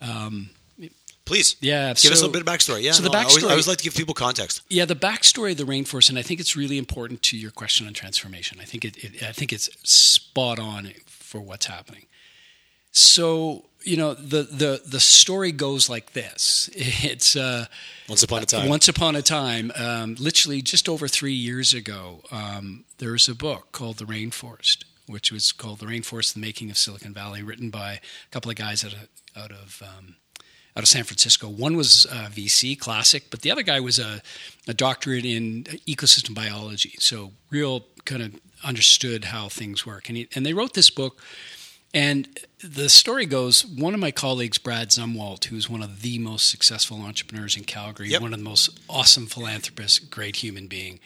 Um, 0.00 0.50
please 1.28 1.56
Yeah, 1.60 1.92
give 1.94 2.10
us 2.12 2.20
a 2.20 2.26
little 2.26 2.32
bit 2.32 2.40
of 2.42 2.46
backstory. 2.46 2.82
Yeah, 2.82 2.92
so 2.92 3.02
the 3.02 3.10
no, 3.10 3.18
I 3.18 3.24
always, 3.24 3.44
I 3.44 3.50
always 3.50 3.68
like 3.68 3.78
to 3.78 3.84
give 3.84 3.94
people 3.94 4.14
context. 4.14 4.62
Yeah, 4.68 4.86
the 4.86 4.96
backstory 4.96 5.52
of 5.52 5.58
the 5.58 5.64
rainforest, 5.64 6.08
and 6.08 6.18
I 6.18 6.22
think 6.22 6.40
it's 6.40 6.56
really 6.56 6.78
important 6.78 7.22
to 7.24 7.36
your 7.36 7.50
question 7.50 7.86
on 7.86 7.92
transformation. 7.92 8.58
I 8.60 8.64
think 8.64 8.84
it, 8.84 8.96
it 9.04 9.22
I 9.22 9.32
think 9.32 9.52
it's 9.52 9.68
spot 9.88 10.58
on 10.58 10.90
for 11.06 11.40
what's 11.40 11.66
happening. 11.66 12.06
So 12.90 13.66
you 13.84 13.96
know 13.96 14.14
the 14.14 14.42
the 14.42 14.82
the 14.86 15.00
story 15.00 15.52
goes 15.52 15.88
like 15.88 16.12
this. 16.12 16.70
It's 17.04 17.36
uh, 17.36 17.66
Once 18.08 18.22
upon 18.22 18.42
a 18.42 18.46
time, 18.46 18.68
once 18.68 18.88
upon 18.88 19.14
a 19.14 19.22
time, 19.22 19.70
um, 19.76 20.16
literally 20.18 20.62
just 20.62 20.88
over 20.88 21.06
three 21.08 21.34
years 21.34 21.74
ago, 21.74 22.22
um, 22.32 22.84
there 22.98 23.12
was 23.12 23.28
a 23.28 23.34
book 23.34 23.72
called 23.72 23.98
The 23.98 24.04
Rainforest, 24.04 24.84
which 25.06 25.30
was 25.30 25.52
called 25.52 25.78
The 25.78 25.86
Rainforest: 25.86 26.34
The 26.34 26.40
Making 26.40 26.70
of 26.70 26.78
Silicon 26.78 27.14
Valley, 27.14 27.42
written 27.42 27.70
by 27.70 27.92
a 27.94 28.00
couple 28.30 28.50
of 28.50 28.56
guys 28.56 28.84
out 28.84 28.94
of 28.94 29.08
out 29.36 29.52
of 29.52 29.82
um, 29.82 30.16
out 30.76 30.82
of 30.82 30.88
San 30.88 31.04
Francisco. 31.04 31.48
One 31.48 31.76
was 31.76 32.06
uh, 32.06 32.28
VC 32.30 32.78
classic, 32.78 33.24
but 33.30 33.42
the 33.42 33.50
other 33.50 33.62
guy 33.62 33.80
was 33.80 33.98
a, 33.98 34.22
a 34.66 34.74
doctorate 34.74 35.24
in 35.24 35.64
ecosystem 35.86 36.34
biology, 36.34 36.94
so 36.98 37.32
real 37.50 37.84
kind 38.04 38.22
of 38.22 38.34
understood 38.64 39.26
how 39.26 39.48
things 39.48 39.84
work. 39.86 40.08
And 40.08 40.16
he, 40.18 40.28
and 40.34 40.44
they 40.46 40.52
wrote 40.52 40.74
this 40.74 40.90
book. 40.90 41.20
And 41.94 42.28
the 42.62 42.88
story 42.90 43.24
goes 43.24 43.64
one 43.64 43.94
of 43.94 44.00
my 44.00 44.10
colleagues, 44.10 44.58
Brad 44.58 44.90
Zumwalt, 44.90 45.46
who's 45.46 45.70
one 45.70 45.82
of 45.82 46.02
the 46.02 46.18
most 46.18 46.50
successful 46.50 47.00
entrepreneurs 47.02 47.56
in 47.56 47.64
Calgary, 47.64 48.10
Yep. 48.10 48.20
one 48.20 48.32
of 48.34 48.38
the 48.38 48.44
most 48.44 48.78
awesome 48.90 49.26
philanthropists, 49.26 49.98
great 49.98 50.36
human 50.36 50.66
being, 50.66 51.00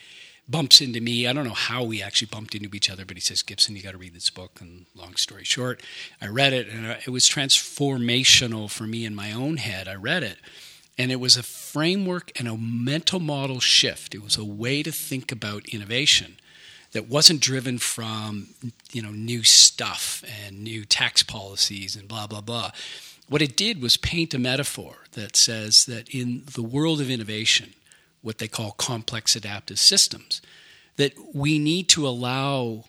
bumps 0.48 0.80
into 0.80 1.00
me. 1.00 1.26
I 1.26 1.32
don't 1.32 1.46
know 1.46 1.54
how 1.54 1.84
we 1.84 2.02
actually 2.02 2.28
bumped 2.30 2.54
into 2.54 2.74
each 2.74 2.90
other, 2.90 3.04
but 3.04 3.16
he 3.16 3.20
says, 3.20 3.42
Gibson, 3.42 3.76
you 3.76 3.82
got 3.82 3.92
to 3.92 3.98
read 3.98 4.14
this 4.14 4.30
book. 4.30 4.58
And 4.60 4.86
long 4.94 5.16
story 5.16 5.44
short, 5.44 5.82
I 6.20 6.26
read 6.26 6.52
it, 6.52 6.68
and 6.68 6.86
uh, 6.86 6.96
it 7.06 7.10
was 7.10 7.28
transformational 7.28 8.70
for 8.70 8.84
me 8.84 9.04
in 9.04 9.14
my 9.14 9.32
own 9.32 9.56
head. 9.56 9.88
I 9.88 9.94
read 9.94 10.22
it, 10.22 10.38
and 10.98 11.10
it 11.12 11.20
was 11.20 11.36
a 11.36 11.42
framework 11.42 12.32
and 12.38 12.48
a 12.48 12.56
mental 12.56 13.20
model 13.20 13.60
shift. 13.60 14.14
It 14.14 14.22
was 14.22 14.36
a 14.36 14.44
way 14.44 14.82
to 14.82 14.92
think 14.92 15.32
about 15.32 15.68
innovation 15.68 16.36
that 16.92 17.08
wasn't 17.08 17.40
driven 17.40 17.78
from 17.78 18.48
you 18.92 19.02
know 19.02 19.10
new 19.10 19.42
stuff 19.42 20.22
and 20.44 20.62
new 20.62 20.84
tax 20.84 21.22
policies 21.22 21.96
and 21.96 22.06
blah 22.06 22.26
blah 22.26 22.40
blah. 22.40 22.70
What 23.28 23.42
it 23.42 23.56
did 23.56 23.80
was 23.80 23.96
paint 23.96 24.34
a 24.34 24.38
metaphor 24.38 24.96
that 25.12 25.36
says 25.36 25.86
that 25.86 26.08
in 26.10 26.42
the 26.52 26.62
world 26.62 27.00
of 27.00 27.08
innovation, 27.08 27.72
what 28.22 28.38
they 28.38 28.48
call 28.48 28.72
complex 28.72 29.36
adaptive 29.36 29.78
systems, 29.78 30.40
that 30.96 31.12
we 31.34 31.58
need 31.58 31.88
to 31.90 32.06
allow 32.06 32.84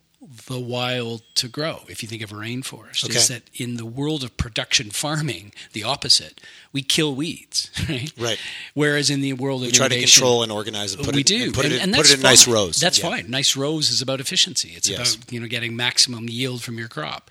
the 0.48 0.58
wild 0.60 1.22
to 1.36 1.50
grow. 1.50 1.82
If 1.90 2.02
you 2.02 2.08
think 2.08 2.22
of 2.22 2.32
a 2.32 2.36
rainforest, 2.36 3.04
Okay. 3.04 3.16
is 3.18 3.28
that 3.28 3.44
in 3.56 3.76
the 3.76 3.86
world 3.86 4.24
of 4.24 4.38
production 4.38 4.90
farming, 4.90 5.52
the 5.74 5.84
opposite. 5.84 6.40
We 6.72 6.82
kill 6.82 7.14
weeds, 7.14 7.70
right? 7.90 8.10
Right. 8.18 8.40
Whereas 8.74 9.10
in 9.10 9.20
the 9.20 9.34
world 9.34 9.64
of 9.64 9.68
We 9.68 9.72
try 9.74 9.90
to 9.90 10.00
control 10.00 10.42
and 10.42 10.50
organize 10.50 10.94
and 10.94 11.04
put 11.04 11.14
we 11.16 11.22
it, 11.22 11.28
do, 11.28 11.44
and 11.44 11.54
put 11.54 11.66
and, 11.66 11.74
it, 11.74 11.78
in- 11.78 11.82
and 11.84 11.92
put 11.92 11.98
that's 12.04 12.12
it 12.12 12.20
in 12.20 12.24
nice 12.24 12.44
fine. 12.46 12.54
rows. 12.54 12.78
That's 12.80 13.00
Yeah. 13.00 13.10
fine. 13.10 13.30
Nice 13.30 13.58
rows 13.58 13.90
is 13.92 14.02
about 14.02 14.22
efficiency. 14.22 14.70
It's 14.78 14.88
Yes. 14.88 15.16
about 15.16 15.34
you 15.34 15.42
know 15.42 15.48
getting 15.48 15.76
maximum 15.76 16.30
yield 16.30 16.64
from 16.64 16.78
your 16.78 16.88
crop. 16.88 17.30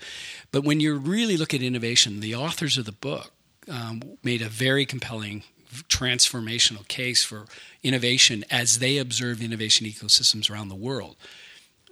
But 0.51 0.63
when 0.63 0.79
you 0.79 0.93
really 0.95 1.35
look 1.35 1.55
at 1.55 1.63
innovation, 1.63 2.19
the 2.19 2.35
authors 2.35 2.77
of 2.77 2.85
the 2.85 2.91
book 2.91 3.31
um, 3.67 4.03
made 4.23 4.41
a 4.43 4.49
very 4.49 4.85
compelling 4.85 5.41
transformational 5.89 6.87
case 6.87 7.23
for 7.23 7.45
innovation 7.83 8.43
as 8.51 8.79
they 8.79 8.97
observed 8.97 9.41
innovation 9.41 9.85
ecosystems 9.87 10.49
around 10.49 10.69
the 10.69 10.75
world. 10.75 11.15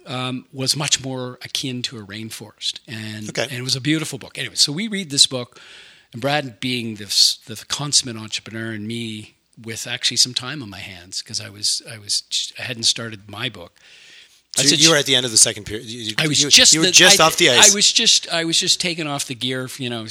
Um, 0.04 0.46
was 0.52 0.74
much 0.76 1.02
more 1.04 1.38
akin 1.42 1.80
to 1.82 1.98
a 1.98 2.02
rainforest, 2.04 2.80
and 2.88 3.28
Okay. 3.28 3.44
and 3.44 3.52
it 3.52 3.62
was 3.62 3.76
a 3.76 3.80
beautiful 3.80 4.18
book. 4.18 4.36
Anyway, 4.36 4.56
so 4.56 4.72
we 4.72 4.88
read 4.88 5.10
this 5.10 5.26
book, 5.28 5.60
and 6.12 6.20
Brad 6.20 6.58
being 6.58 6.96
this 6.96 7.36
the 7.46 7.54
consummate 7.68 8.16
entrepreneur, 8.16 8.72
and 8.72 8.84
me 8.84 9.36
with 9.62 9.86
actually 9.86 10.16
some 10.16 10.34
time 10.34 10.60
on 10.60 10.68
my 10.70 10.80
hands 10.80 11.22
because 11.22 11.40
I 11.40 11.50
was 11.50 11.82
I 11.88 11.98
was 11.98 12.24
I 12.58 12.62
hadn't 12.62 12.82
started 12.82 13.30
my 13.30 13.48
book. 13.48 13.78
I 14.58 14.62
So 14.64 14.68
said, 14.68 14.80
you 14.80 14.90
were 14.90 14.96
at 14.98 15.06
the 15.06 15.14
end 15.14 15.24
of 15.24 15.32
the 15.32 15.38
second 15.38 15.64
period. 15.64 15.86
You, 15.86 16.00
you- 16.02 16.14
I 16.18 16.26
was 16.28 16.42
you- 16.42 16.50
just 16.50 16.74
you 16.74 16.80
were 16.80 16.86
the- 16.86 16.92
just 16.92 17.18
I- 17.18 17.24
off 17.24 17.38
the 17.38 17.48
ice. 17.48 17.72
I 17.72 17.74
was 17.74 17.90
just 17.90 18.28
I 18.30 18.44
was 18.44 18.58
just 18.60 18.82
taking 18.82 19.06
off 19.06 19.24
the 19.26 19.34
gear, 19.34 19.70
you 19.78 19.88
know, 19.88 20.04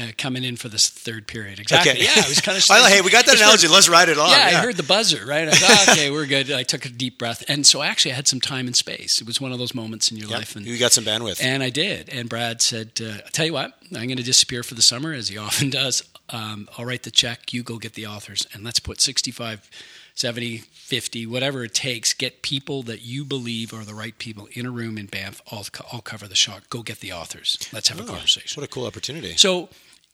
uh, 0.00 0.06
coming 0.16 0.44
in 0.44 0.56
for 0.56 0.70
this 0.70 0.88
third 0.88 1.26
period. 1.26 1.58
Exactly. 1.58 1.92
Okay. 1.92 2.02
Yeah, 2.04 2.12
I 2.24 2.26
was 2.28 2.40
kind 2.40 2.56
of. 2.56 2.64
Well, 2.70 2.88
hey, 2.88 3.02
we 3.02 3.10
got 3.10 3.26
that 3.26 3.36
analogy. 3.36 3.68
Let's 3.68 3.90
ride 3.90 4.08
it 4.08 4.16
on. 4.16 4.30
Yeah, 4.30 4.50
Yeah, 4.52 4.58
I 4.60 4.62
heard 4.62 4.78
the 4.78 4.82
buzzer. 4.82 5.26
Right. 5.26 5.46
I 5.46 5.50
thought, 5.50 5.88
okay, 5.90 6.10
we're 6.10 6.24
good. 6.24 6.50
I 6.50 6.62
took 6.62 6.86
a 6.86 6.88
deep 6.88 7.18
breath, 7.18 7.44
and 7.48 7.66
so 7.66 7.82
actually, 7.82 8.12
I 8.12 8.14
had 8.14 8.26
some 8.28 8.40
time 8.40 8.66
and 8.66 8.74
space. 8.74 9.20
It 9.20 9.26
was 9.26 9.42
one 9.42 9.52
of 9.52 9.58
those 9.58 9.74
moments 9.74 10.10
in 10.10 10.16
your 10.16 10.28
Yep. 10.30 10.38
life, 10.38 10.56
and 10.56 10.64
you 10.64 10.78
got 10.78 10.92
some 10.92 11.04
bandwidth. 11.04 11.42
and 11.42 11.62
I 11.62 11.68
did. 11.68 12.08
And 12.08 12.30
Brad 12.30 12.62
said, 12.62 12.92
uh, 12.98 13.18
"I 13.26 13.30
tell 13.30 13.44
you 13.44 13.52
what, 13.52 13.76
I'm 13.94 14.06
going 14.06 14.16
to 14.16 14.22
disappear 14.22 14.62
for 14.62 14.74
the 14.74 14.80
summer, 14.82 15.12
as 15.12 15.28
he 15.28 15.36
often 15.36 15.68
does. 15.82 16.02
Um, 16.30 16.66
I'll 16.78 16.86
write 16.86 17.02
the 17.02 17.10
check. 17.10 17.52
You 17.52 17.62
go 17.62 17.76
get 17.76 17.92
the 17.92 18.06
authors, 18.06 18.46
and 18.54 18.64
let's 18.64 18.80
put 18.80 19.02
65, 19.02 19.68
70, 20.14 20.58
50, 20.58 21.26
whatever 21.26 21.64
it 21.64 21.74
takes. 21.74 22.12
Get 22.14 22.42
people 22.42 22.82
that 22.84 23.02
you 23.02 23.24
believe 23.24 23.72
are 23.72 23.84
the 23.84 23.94
right 23.94 24.16
people 24.18 24.48
in 24.52 24.66
a 24.66 24.70
room 24.70 24.98
in 24.98 25.06
Banff. 25.06 25.40
I'll, 25.50 25.66
I'll 25.92 26.00
cover 26.00 26.28
the 26.28 26.34
shot. 26.36 26.68
Go 26.70 26.82
get 26.82 27.00
the 27.00 27.12
authors. 27.12 27.56
Let's 27.72 27.88
have 27.88 27.98
a 28.00 28.02
Oh, 28.04 28.06
conversation. 28.06 28.60
What 28.60 28.64
a 28.68 28.72
cool 28.72 28.86
opportunity. 28.86 29.36
So, 29.36 29.68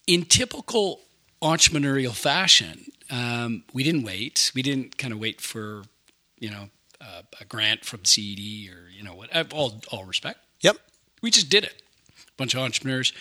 in 0.07 0.25
typical 0.25 1.01
entrepreneurial 1.43 2.15
fashion, 2.15 2.87
um, 3.11 3.65
we 3.73 3.83
didn't 3.83 4.05
wait. 4.05 4.51
We 4.55 4.63
didn't 4.63 4.99
kind 4.99 5.13
of 5.13 5.19
wait 5.19 5.41
for, 5.41 5.83
you 6.39 6.51
know, 6.51 6.69
uh, 7.01 7.23
a 7.41 7.45
grant 7.45 7.85
from 7.85 8.05
CED 8.05 8.39
or 8.73 8.91
you 8.91 9.03
know 9.03 9.15
what. 9.15 9.31
All 9.53 9.81
all 9.91 10.05
respect. 10.05 10.41
Yep. 10.63 10.77
We 11.23 11.31
just 11.31 11.49
did 11.49 11.65
it. 11.65 11.83
A 12.29 12.33
bunch 12.37 12.55
of 12.55 12.61
entrepreneurs, 12.61 13.13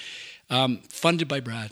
um, 0.50 0.78
funded 0.90 1.28
by 1.28 1.40
Brad, 1.40 1.72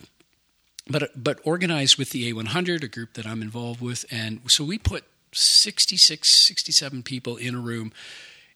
but 0.87 1.11
but 1.21 1.39
organized 1.43 1.97
with 1.97 2.11
the 2.11 2.31
A100, 2.31 2.83
a 2.83 2.87
group 2.87 3.13
that 3.13 3.25
I'm 3.25 3.41
involved 3.41 3.81
with, 3.81 4.05
and 4.11 4.39
so 4.47 4.63
we 4.63 4.77
put 4.77 5.03
66, 5.31 6.47
67 6.47 7.03
people 7.03 7.35
in 7.37 7.55
a 7.55 7.59
room 7.59 7.91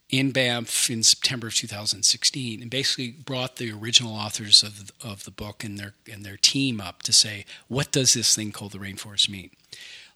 in 0.10 0.32
Banff 0.32 0.90
in 0.90 1.04
September 1.04 1.48
of 1.48 1.56
2016, 1.56 2.62
and 2.62 2.72
basically 2.72 3.12
brought 3.12 3.58
the 3.58 3.72
original 3.72 4.14
authors 4.16 4.64
of 4.64 4.92
of 5.04 5.24
the 5.24 5.32
book 5.32 5.64
and 5.64 5.78
their 5.78 5.94
and 6.12 6.24
their 6.24 6.38
team 6.38 6.82
up 6.82 7.04
to 7.04 7.14
say, 7.14 7.46
what 7.68 7.92
does 7.92 8.14
this 8.14 8.36
thing 8.36 8.52
called 8.52 8.72
the 8.72 8.80
rainforest 8.80 9.30
mean? 9.30 9.52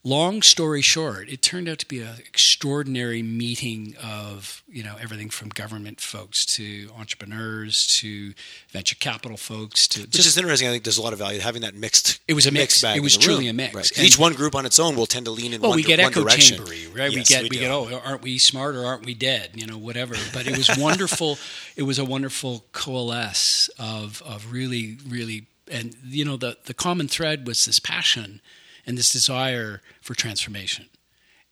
Long 0.06 0.42
story 0.42 0.82
short, 0.82 1.30
it 1.30 1.40
turned 1.40 1.66
out 1.66 1.78
to 1.78 1.88
be 1.88 2.00
an 2.02 2.16
extraordinary 2.18 3.22
meeting 3.22 3.94
of 4.02 4.62
you 4.68 4.82
know 4.84 4.96
everything 5.00 5.30
from 5.30 5.48
government 5.48 5.98
folks 5.98 6.44
to 6.56 6.90
entrepreneurs 6.98 7.86
to 8.00 8.34
venture 8.68 8.96
capital 8.96 9.38
folks 9.38 9.88
to 9.88 10.02
Which 10.02 10.18
is 10.18 10.36
interesting. 10.36 10.68
I 10.68 10.72
think 10.72 10.84
there's 10.84 10.98
a 10.98 11.02
lot 11.02 11.14
of 11.14 11.18
value 11.20 11.40
having 11.40 11.62
that 11.62 11.74
mixed. 11.74 12.20
It 12.28 12.34
was 12.34 12.44
a 12.46 12.50
mix. 12.52 12.82
bag 12.82 12.98
It 12.98 13.00
was 13.00 13.16
truly 13.16 13.46
room. 13.46 13.50
a 13.50 13.52
mix. 13.54 13.74
Right. 13.74 13.90
And- 13.96 14.06
Each 14.06 14.18
one 14.18 14.34
group 14.34 14.54
on 14.54 14.66
its 14.66 14.78
own 14.78 14.94
will 14.94 15.06
tend 15.06 15.24
to 15.24 15.30
lean 15.32 15.54
in 15.54 15.62
well, 15.62 15.70
one, 15.70 15.76
we 15.76 15.82
get 15.82 16.00
echo 16.00 16.22
direction. 16.22 16.58
chambery, 16.58 16.86
right? 16.94 17.08
we 17.10 17.22
get 17.22 17.44
we 17.44 17.48
we, 17.48 17.56
get 17.56 17.70
oh, 17.70 17.98
aren't 18.04 18.20
we 18.20 18.36
smart 18.36 18.74
or 18.76 18.84
aren't 18.84 19.06
we 19.06 19.14
dead? 19.14 19.52
You 19.54 19.66
know, 19.66 19.78
whatever. 19.78 20.16
But 20.34 20.46
it 20.46 20.54
was 20.58 20.68
wonderful. 20.78 21.38
it 21.76 21.84
was 21.84 21.98
a 21.98 22.04
wonderful 22.04 22.66
coalesce 22.72 23.70
of 23.78 24.20
of 24.26 24.52
really, 24.52 24.98
really, 25.08 25.46
and 25.70 25.96
you 26.04 26.26
know, 26.26 26.36
the 26.36 26.58
the 26.66 26.74
common 26.74 27.08
thread 27.08 27.46
was 27.46 27.64
this 27.64 27.78
passion 27.78 28.42
and 28.86 28.96
this 28.98 29.12
desire 29.12 29.82
for 30.00 30.14
transformation, 30.14 30.86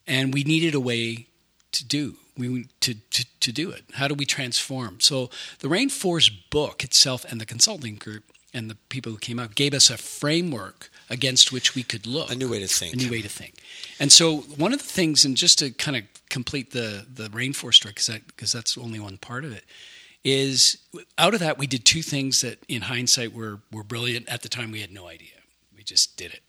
and 0.07 0.33
we 0.33 0.43
needed 0.43 0.75
a 0.75 0.79
way 0.79 1.27
to 1.71 1.83
do 1.83 2.17
we 2.37 2.65
to, 2.79 2.95
to 2.95 3.25
to 3.39 3.51
do 3.51 3.69
it. 3.71 3.83
How 3.93 4.07
do 4.07 4.15
we 4.15 4.25
transform? 4.25 4.99
So 4.99 5.29
the 5.59 5.67
Rainforest 5.67 6.31
book 6.49 6.83
itself 6.83 7.25
and 7.29 7.39
the 7.39 7.45
consulting 7.45 7.95
group 7.95 8.23
and 8.53 8.69
the 8.69 8.75
people 8.89 9.11
who 9.11 9.17
came 9.17 9.39
out 9.39 9.55
gave 9.55 9.73
us 9.73 9.89
a 9.89 9.97
framework 9.97 10.89
against 11.09 11.51
which 11.51 11.75
we 11.75 11.83
could 11.83 12.05
look 12.05 12.31
A 12.31 12.35
new 12.35 12.49
way 12.49 12.59
to 12.59 12.67
think. 12.67 12.93
a 12.93 12.97
new 12.97 13.09
way 13.09 13.21
to 13.21 13.29
think. 13.29 13.55
And 13.99 14.11
so 14.11 14.37
one 14.57 14.73
of 14.73 14.79
the 14.79 14.85
things, 14.85 15.25
and 15.25 15.35
just 15.35 15.59
to 15.59 15.71
kind 15.71 15.97
of 15.97 16.03
complete 16.29 16.71
the 16.71 17.05
the 17.11 17.29
rainforest 17.29 17.75
story, 17.75 17.91
because 17.91 18.07
that, 18.07 18.27
because 18.27 18.51
that's 18.51 18.77
only 18.77 18.99
one 18.99 19.17
part 19.17 19.45
of 19.45 19.51
it, 19.51 19.63
is 20.23 20.77
out 21.17 21.33
of 21.33 21.39
that 21.39 21.57
we 21.57 21.67
did 21.67 21.85
two 21.85 22.01
things 22.01 22.41
that 22.41 22.59
in 22.67 22.83
hindsight 22.83 23.33
were 23.33 23.59
were 23.71 23.83
brilliant. 23.83 24.27
At 24.29 24.41
the 24.41 24.49
time, 24.49 24.71
we 24.71 24.81
had 24.81 24.91
no 24.91 25.07
idea. 25.07 25.29
We 25.75 25.83
just 25.83 26.17
did 26.17 26.33
it. 26.33 26.42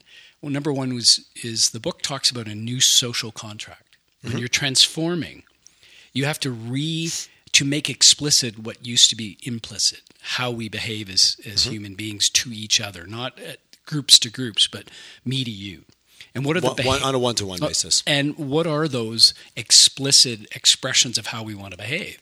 Well, 0.45 0.53
number 0.53 0.75
one 0.75 0.93
was 0.93 1.27
is 1.43 1.71
the 1.71 1.81
book 1.81 2.03
talks 2.03 2.31
about 2.31 2.49
a 2.49 2.55
new 2.55 2.79
social 2.79 3.33
contract. 3.33 3.97
When 4.21 4.37
you're 4.37 4.47
transforming, 4.47 5.45
you 6.13 6.27
have 6.27 6.39
to 6.41 6.51
re 6.51 7.11
to 7.53 7.65
make 7.65 7.89
explicit 7.89 8.59
what 8.59 8.87
used 8.87 9.09
to 9.09 9.17
be 9.17 9.39
implicit, 9.45 10.03
how 10.21 10.51
we 10.51 10.69
behave 10.69 11.09
as 11.09 11.39
as 11.47 11.65
human 11.65 11.95
beings 11.95 12.29
to 12.29 12.53
each 12.53 12.79
other, 12.79 13.07
not 13.07 13.41
groups 13.87 14.19
to 14.19 14.29
groups, 14.29 14.67
but 14.67 14.91
me 15.25 15.45
to 15.45 15.51
you. 15.51 15.85
And 16.35 16.45
what 16.45 16.59
are 16.59 16.61
the 16.61 16.67
One, 16.67 16.85
one, 16.85 17.03
on 17.03 17.15
a 17.15 17.19
one-to-one 17.19 17.63
uh, 17.63 17.69
basis. 17.69 18.03
and 18.07 18.37
what 18.37 18.67
are 18.67 18.87
those 18.87 19.33
explicit 19.57 20.55
expressions 20.55 21.17
of 21.17 21.29
how 21.29 21.43
we 21.43 21.55
want 21.55 21.71
to 21.71 21.79
behave? 21.79 22.21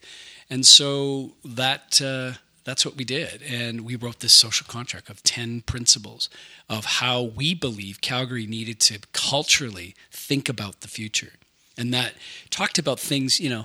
And 0.49 0.65
so 0.65 1.33
that 1.45 2.01
uh, 2.01 2.39
that's 2.65 2.85
what 2.87 2.97
we 2.97 3.05
did, 3.05 3.43
and 3.43 3.83
we 3.83 3.97
wrote 3.97 4.21
this 4.21 4.33
social 4.33 4.67
contract 4.69 5.11
of 5.11 5.23
ten 5.23 5.63
principles 5.63 6.29
of 6.69 6.85
how 6.85 7.23
we 7.23 7.55
believe 7.55 8.01
Calgary 8.01 8.47
needed 8.47 8.81
to 8.81 9.01
culturally 9.13 9.95
think 10.11 10.49
about 10.49 10.81
the 10.81 10.89
future, 10.89 11.33
and 11.77 11.93
that 11.93 12.15
talked 12.51 12.79
about 12.79 13.01
things. 13.01 13.41
You 13.41 13.51
know, 13.51 13.65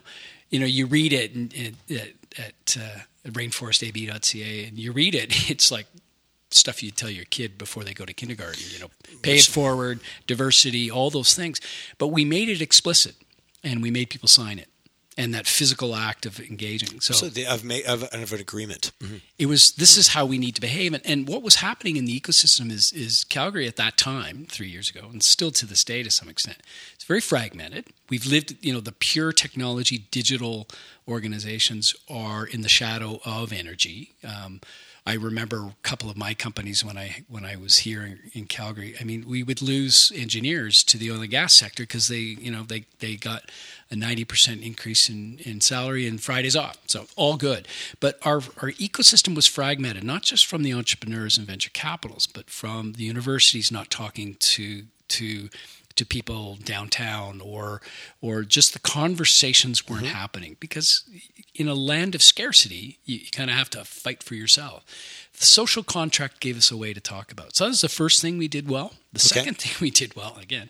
you 0.50 0.60
know, 0.60 0.66
you 0.66 0.86
read 0.86 1.14
it 1.14 1.54
at, 1.92 2.14
at 2.40 2.78
uh, 2.80 3.00
rainforestab.ca, 3.30 4.66
and 4.66 4.78
you 4.78 4.92
read 4.92 5.16
it, 5.16 5.50
it's 5.50 5.72
like 5.72 5.88
stuff 6.50 6.82
you 6.82 6.92
tell 6.92 7.10
your 7.10 7.26
kid 7.26 7.58
before 7.58 7.84
they 7.84 7.94
go 7.94 8.06
to 8.06 8.14
kindergarten. 8.14 8.64
You 8.72 8.80
know, 8.80 8.92
pay 9.22 9.36
it 9.36 9.46
forward, 9.46 10.00
diversity, 10.26 10.90
all 10.90 11.10
those 11.10 11.34
things. 11.34 11.60
But 11.98 12.08
we 12.08 12.26
made 12.26 12.50
it 12.50 12.62
explicit, 12.62 13.16
and 13.64 13.82
we 13.82 13.92
made 13.92 14.10
people 14.10 14.28
sign 14.28 14.60
it, 14.60 14.70
and 15.18 15.34
that 15.34 15.48
physical 15.48 15.96
act 15.96 16.26
of 16.26 16.40
engaging. 16.40 17.00
So, 17.02 17.14
So 17.14 17.28
the, 17.28 17.48
of, 17.48 17.64
of, 17.88 18.04
of 18.04 18.34
an 18.34 18.40
agreement. 18.40 18.92
it 19.40 19.48
was. 19.48 19.72
This 19.72 19.98
is 19.98 20.10
how 20.10 20.26
we 20.26 20.38
need 20.38 20.56
to 20.56 20.62
behave, 20.62 20.94
and, 20.94 21.06
and 21.06 21.28
what 21.28 21.42
was 21.42 21.56
happening 21.56 21.98
in 21.98 22.06
the 22.06 22.20
ecosystem 22.20 22.72
is 22.72 22.94
is 22.94 23.24
Calgary 23.24 23.68
at 23.68 23.76
that 23.78 23.98
time, 23.98 24.46
three 24.50 24.70
years 24.70 24.90
ago, 24.90 25.08
and 25.12 25.24
still 25.24 25.52
to 25.52 25.66
this 25.66 25.84
day 25.84 26.04
to 26.04 26.12
some 26.12 26.30
extent. 26.30 26.58
It's 26.96 27.04
very 27.06 27.22
fragmented. 27.22 27.88
We've 28.10 28.26
lived, 28.26 28.56
you 28.62 28.72
know, 28.74 28.80
the 28.80 28.92
pure 28.92 29.32
technology 29.32 30.06
digital 30.12 30.68
organizations 31.08 31.96
are 32.10 32.46
in 32.46 32.62
the 32.62 32.70
shadow 32.70 33.20
of 33.26 33.52
energy. 33.52 34.14
Um, 34.24 34.62
I 35.08 35.14
remember 35.14 35.60
a 35.60 35.76
couple 35.84 36.10
of 36.10 36.18
my 36.18 36.34
companies 36.34 36.84
when 36.84 36.98
I 36.98 37.24
when 37.30 37.46
I 37.46 37.56
was 37.56 37.78
here 37.78 38.04
in, 38.04 38.20
in 38.34 38.46
Calgary. 38.46 38.94
I 39.00 39.06
mean, 39.06 39.24
we 39.26 39.42
would 39.42 39.62
lose 39.62 40.12
engineers 40.14 40.84
to 40.84 40.98
the 40.98 41.10
oil 41.10 41.22
and 41.22 41.30
gas 41.30 41.56
sector 41.56 41.84
because 41.84 42.10
they, 42.10 42.18
you 42.18 42.52
know, 42.52 42.64
they 42.64 42.88
they 43.00 43.16
got 43.16 43.50
a 43.90 43.96
ninety 43.96 44.26
percent 44.26 44.62
increase 44.62 45.08
in, 45.08 45.40
in 45.46 45.62
salary 45.62 46.08
and 46.08 46.22
Fridays 46.22 46.58
off. 46.58 46.78
So 46.88 47.06
all 47.16 47.38
good. 47.38 47.70
But 48.02 48.20
our 48.24 48.42
our 48.62 48.72
ecosystem 48.74 49.34
was 49.34 49.48
fragmented, 49.48 50.04
not 50.04 50.24
just 50.24 50.46
from 50.46 50.64
the 50.64 50.74
entrepreneurs 50.74 51.38
and 51.38 51.48
venture 51.48 51.72
capitals, 51.72 52.28
but 52.28 52.50
from 52.50 52.92
the 52.94 53.06
universities 53.06 53.72
not 53.72 53.90
talking 53.90 54.36
to 54.40 54.84
to 55.08 55.48
to 55.98 56.06
people 56.06 56.58
downtown 56.64 57.42
or 57.42 57.82
or 58.22 58.44
just 58.44 58.74
the 58.74 58.80
conversations 58.80 59.88
weren't 59.88 60.06
mm-hmm. 60.06 60.14
happening 60.14 60.56
because 60.60 61.04
in 61.54 61.68
a 61.68 61.74
land 61.74 62.16
of 62.16 62.22
scarcity 62.24 63.00
you, 63.06 63.18
you 63.18 63.32
kind 63.32 63.50
of 63.50 63.56
have 63.56 63.70
to 63.72 63.84
fight 63.84 64.24
for 64.24 64.36
yourself. 64.36 64.84
The 65.40 65.46
social 65.46 65.84
contract 65.84 66.40
gave 66.40 66.58
us 66.58 66.72
a 66.72 66.78
way 66.78 66.94
to 66.94 67.02
talk 67.02 67.32
about 67.32 67.56
so 67.56 67.66
that 67.66 67.70
was 67.70 67.82
the 67.82 67.90
first 67.90 68.22
thing 68.22 68.38
we 68.38 68.48
did 68.48 68.70
well. 68.70 68.94
The 69.12 69.20
Okay. 69.20 69.40
second 69.40 69.56
thing 69.60 69.74
we 69.82 69.92
did 69.92 70.16
well 70.16 70.38
again 70.42 70.70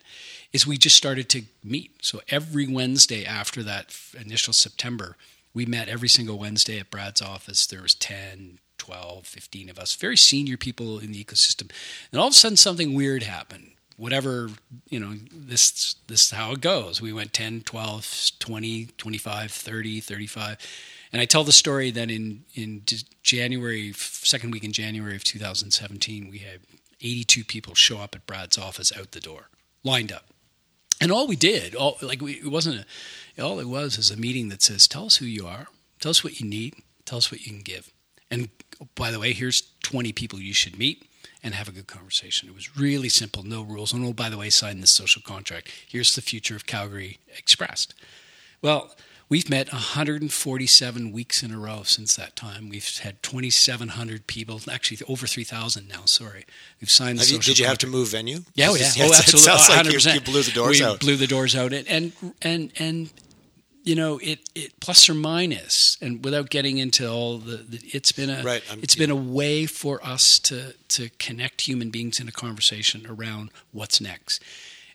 is 0.53 0.65
we 0.65 0.77
just 0.77 0.95
started 0.95 1.29
to 1.29 1.43
meet. 1.63 1.91
So 2.05 2.21
every 2.29 2.67
wednesday 2.67 3.25
after 3.25 3.63
that 3.63 3.95
initial 4.19 4.53
september 4.53 5.17
we 5.53 5.65
met 5.65 5.89
every 5.89 6.09
single 6.09 6.37
wednesday 6.39 6.79
at 6.79 6.89
brad's 6.89 7.21
office. 7.21 7.65
There 7.67 7.81
was 7.81 7.93
10 7.95 8.59
12 8.77 9.25
15 9.25 9.69
of 9.69 9.79
us 9.79 9.95
very 9.95 10.15
senior 10.15 10.55
people 10.55 10.99
in 10.99 11.11
the 11.11 11.23
ecosystem. 11.23 11.71
And 12.11 12.21
all 12.21 12.27
of 12.27 12.33
a 12.33 12.35
sudden 12.35 12.57
something 12.57 12.93
weird 12.93 13.23
happened 13.23 13.71
whatever 13.97 14.49
you 14.89 14.99
know 14.99 15.15
this 15.31 15.95
this 16.07 16.25
is 16.25 16.31
how 16.31 16.51
it 16.53 16.61
goes. 16.61 17.01
We 17.01 17.11
went 17.11 17.33
10 17.33 17.61
12 17.61 18.31
20 18.39 18.85
25 18.97 19.51
30 19.51 19.99
35 19.99 20.57
And 21.11 21.21
I 21.21 21.25
tell 21.25 21.43
the 21.43 21.51
story 21.51 21.91
that 21.91 22.09
in 22.09 22.45
in 22.53 22.83
January, 23.23 23.91
second 23.93 24.51
week 24.51 24.63
in 24.63 24.71
January 24.71 25.15
of 25.15 25.23
2017, 25.23 26.29
we 26.29 26.39
had 26.39 26.61
82 27.01 27.43
people 27.43 27.75
show 27.75 27.99
up 27.99 28.15
at 28.15 28.25
Brad's 28.25 28.57
office 28.57 28.91
out 28.97 29.11
the 29.11 29.19
door, 29.19 29.49
lined 29.83 30.11
up. 30.11 30.25
And 30.99 31.11
all 31.11 31.27
we 31.27 31.35
did, 31.35 31.75
all 31.75 31.97
like 32.01 32.21
we, 32.21 32.33
it 32.33 32.47
wasn't 32.47 32.85
a, 33.37 33.43
all 33.43 33.59
it 33.59 33.67
was 33.67 33.97
is 33.97 34.09
a 34.09 34.17
meeting 34.17 34.49
that 34.49 34.63
says, 34.63 34.87
"Tell 34.87 35.05
us 35.05 35.17
who 35.17 35.25
you 35.25 35.45
are, 35.45 35.67
tell 35.99 36.09
us 36.09 36.23
what 36.23 36.39
you 36.39 36.47
need, 36.47 36.75
tell 37.05 37.19
us 37.19 37.31
what 37.31 37.41
you 37.41 37.51
can 37.51 37.61
give." 37.61 37.91
And 38.31 38.49
by 38.95 39.11
the 39.11 39.19
way, 39.19 39.33
here's 39.33 39.61
20 39.83 40.11
people 40.11 40.39
you 40.39 40.53
should 40.53 40.77
meet 40.77 41.07
and 41.43 41.53
have 41.53 41.67
a 41.67 41.71
good 41.71 41.87
conversation. 41.87 42.49
It 42.49 42.55
was 42.55 42.77
really 42.77 43.09
simple, 43.09 43.43
no 43.43 43.61
rules. 43.61 43.93
And 43.93 44.03
oh, 44.05 44.13
by 44.13 44.29
the 44.29 44.37
way, 44.37 44.49
sign 44.49 44.81
this 44.81 44.91
social 44.91 45.21
contract. 45.21 45.71
Here's 45.87 46.15
the 46.15 46.21
future 46.21 46.55
of 46.55 46.65
Calgary 46.65 47.19
expressed. 47.37 47.93
Well, 48.61 48.95
we've 49.29 49.49
met 49.49 49.71
147 49.71 51.11
weeks 51.11 51.43
in 51.43 51.51
a 51.53 51.59
row 51.59 51.83
since 51.83 52.15
that 52.15 52.35
time. 52.35 52.69
We've 52.69 52.97
had 52.99 53.21
2,700 53.23 54.27
people, 54.27 54.59
actually 54.71 54.99
over 55.07 55.27
3,000 55.27 55.87
now. 55.87 56.05
Sorry, 56.05 56.45
we've 56.81 56.89
signed. 56.89 57.19
The 57.19 57.25
you, 57.25 57.39
did 57.39 57.59
you 57.59 57.65
contract. 57.65 57.81
have 57.83 57.89
to 57.91 57.97
move 57.97 58.09
venue? 58.09 58.39
Yeah, 58.55 58.69
oh, 58.69 58.75
yeah, 58.75 58.91
oh, 58.99 59.13
absolutely. 59.13 59.51
It 59.51 59.59
sounds 59.59 59.69
like 59.69 59.85
100%. 59.85 60.05
you, 60.05 60.13
you 60.13 60.21
blew 60.21 60.41
the 60.43 60.51
doors 60.51 60.79
we 60.79 60.85
out. 60.85 60.99
blew 60.99 61.15
the 61.15 61.27
doors 61.27 61.55
out, 61.55 61.73
and 61.73 62.13
and 62.41 62.71
and 62.79 63.11
you 63.87 63.95
know 63.95 64.19
it, 64.21 64.39
it 64.53 64.79
plus 64.79 65.09
or 65.09 65.13
minus 65.13 65.97
and 66.01 66.23
without 66.23 66.49
getting 66.49 66.77
into 66.77 67.09
all 67.09 67.37
the, 67.37 67.57
the 67.57 67.79
it's 67.93 68.11
been 68.11 68.29
a 68.29 68.43
right, 68.43 68.63
it's 68.81 68.95
been 68.95 69.11
a 69.11 69.15
way 69.15 69.65
for 69.65 70.05
us 70.05 70.39
to 70.39 70.73
to 70.89 71.09
connect 71.19 71.61
human 71.61 71.89
beings 71.89 72.19
in 72.19 72.27
a 72.27 72.31
conversation 72.31 73.05
around 73.07 73.49
what's 73.71 74.01
next. 74.01 74.43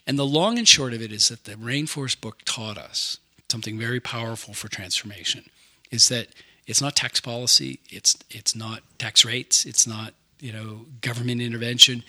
And 0.05 0.19
the 0.19 0.25
long 0.25 0.57
and 0.57 0.67
short 0.67 0.93
of 0.93 1.01
it 1.01 1.11
is 1.11 1.29
that 1.29 1.45
the 1.45 1.53
rainforest 1.53 2.19
book 2.21 2.39
taught 2.45 2.77
us 2.77 3.17
something 3.49 3.79
very 3.79 3.99
powerful 3.99 4.53
for 4.53 4.67
transformation 4.67 5.49
is 5.91 6.09
that 6.09 6.27
it's 6.65 6.81
not 6.81 6.95
tax 6.95 7.19
policy 7.19 7.79
it's 7.89 8.17
it's 8.29 8.55
not 8.55 8.81
tax 8.97 9.23
rates 9.23 9.65
it's 9.65 9.85
not 9.85 10.13
you 10.39 10.51
know 10.51 10.85
government 11.01 11.41
intervention 11.41 12.03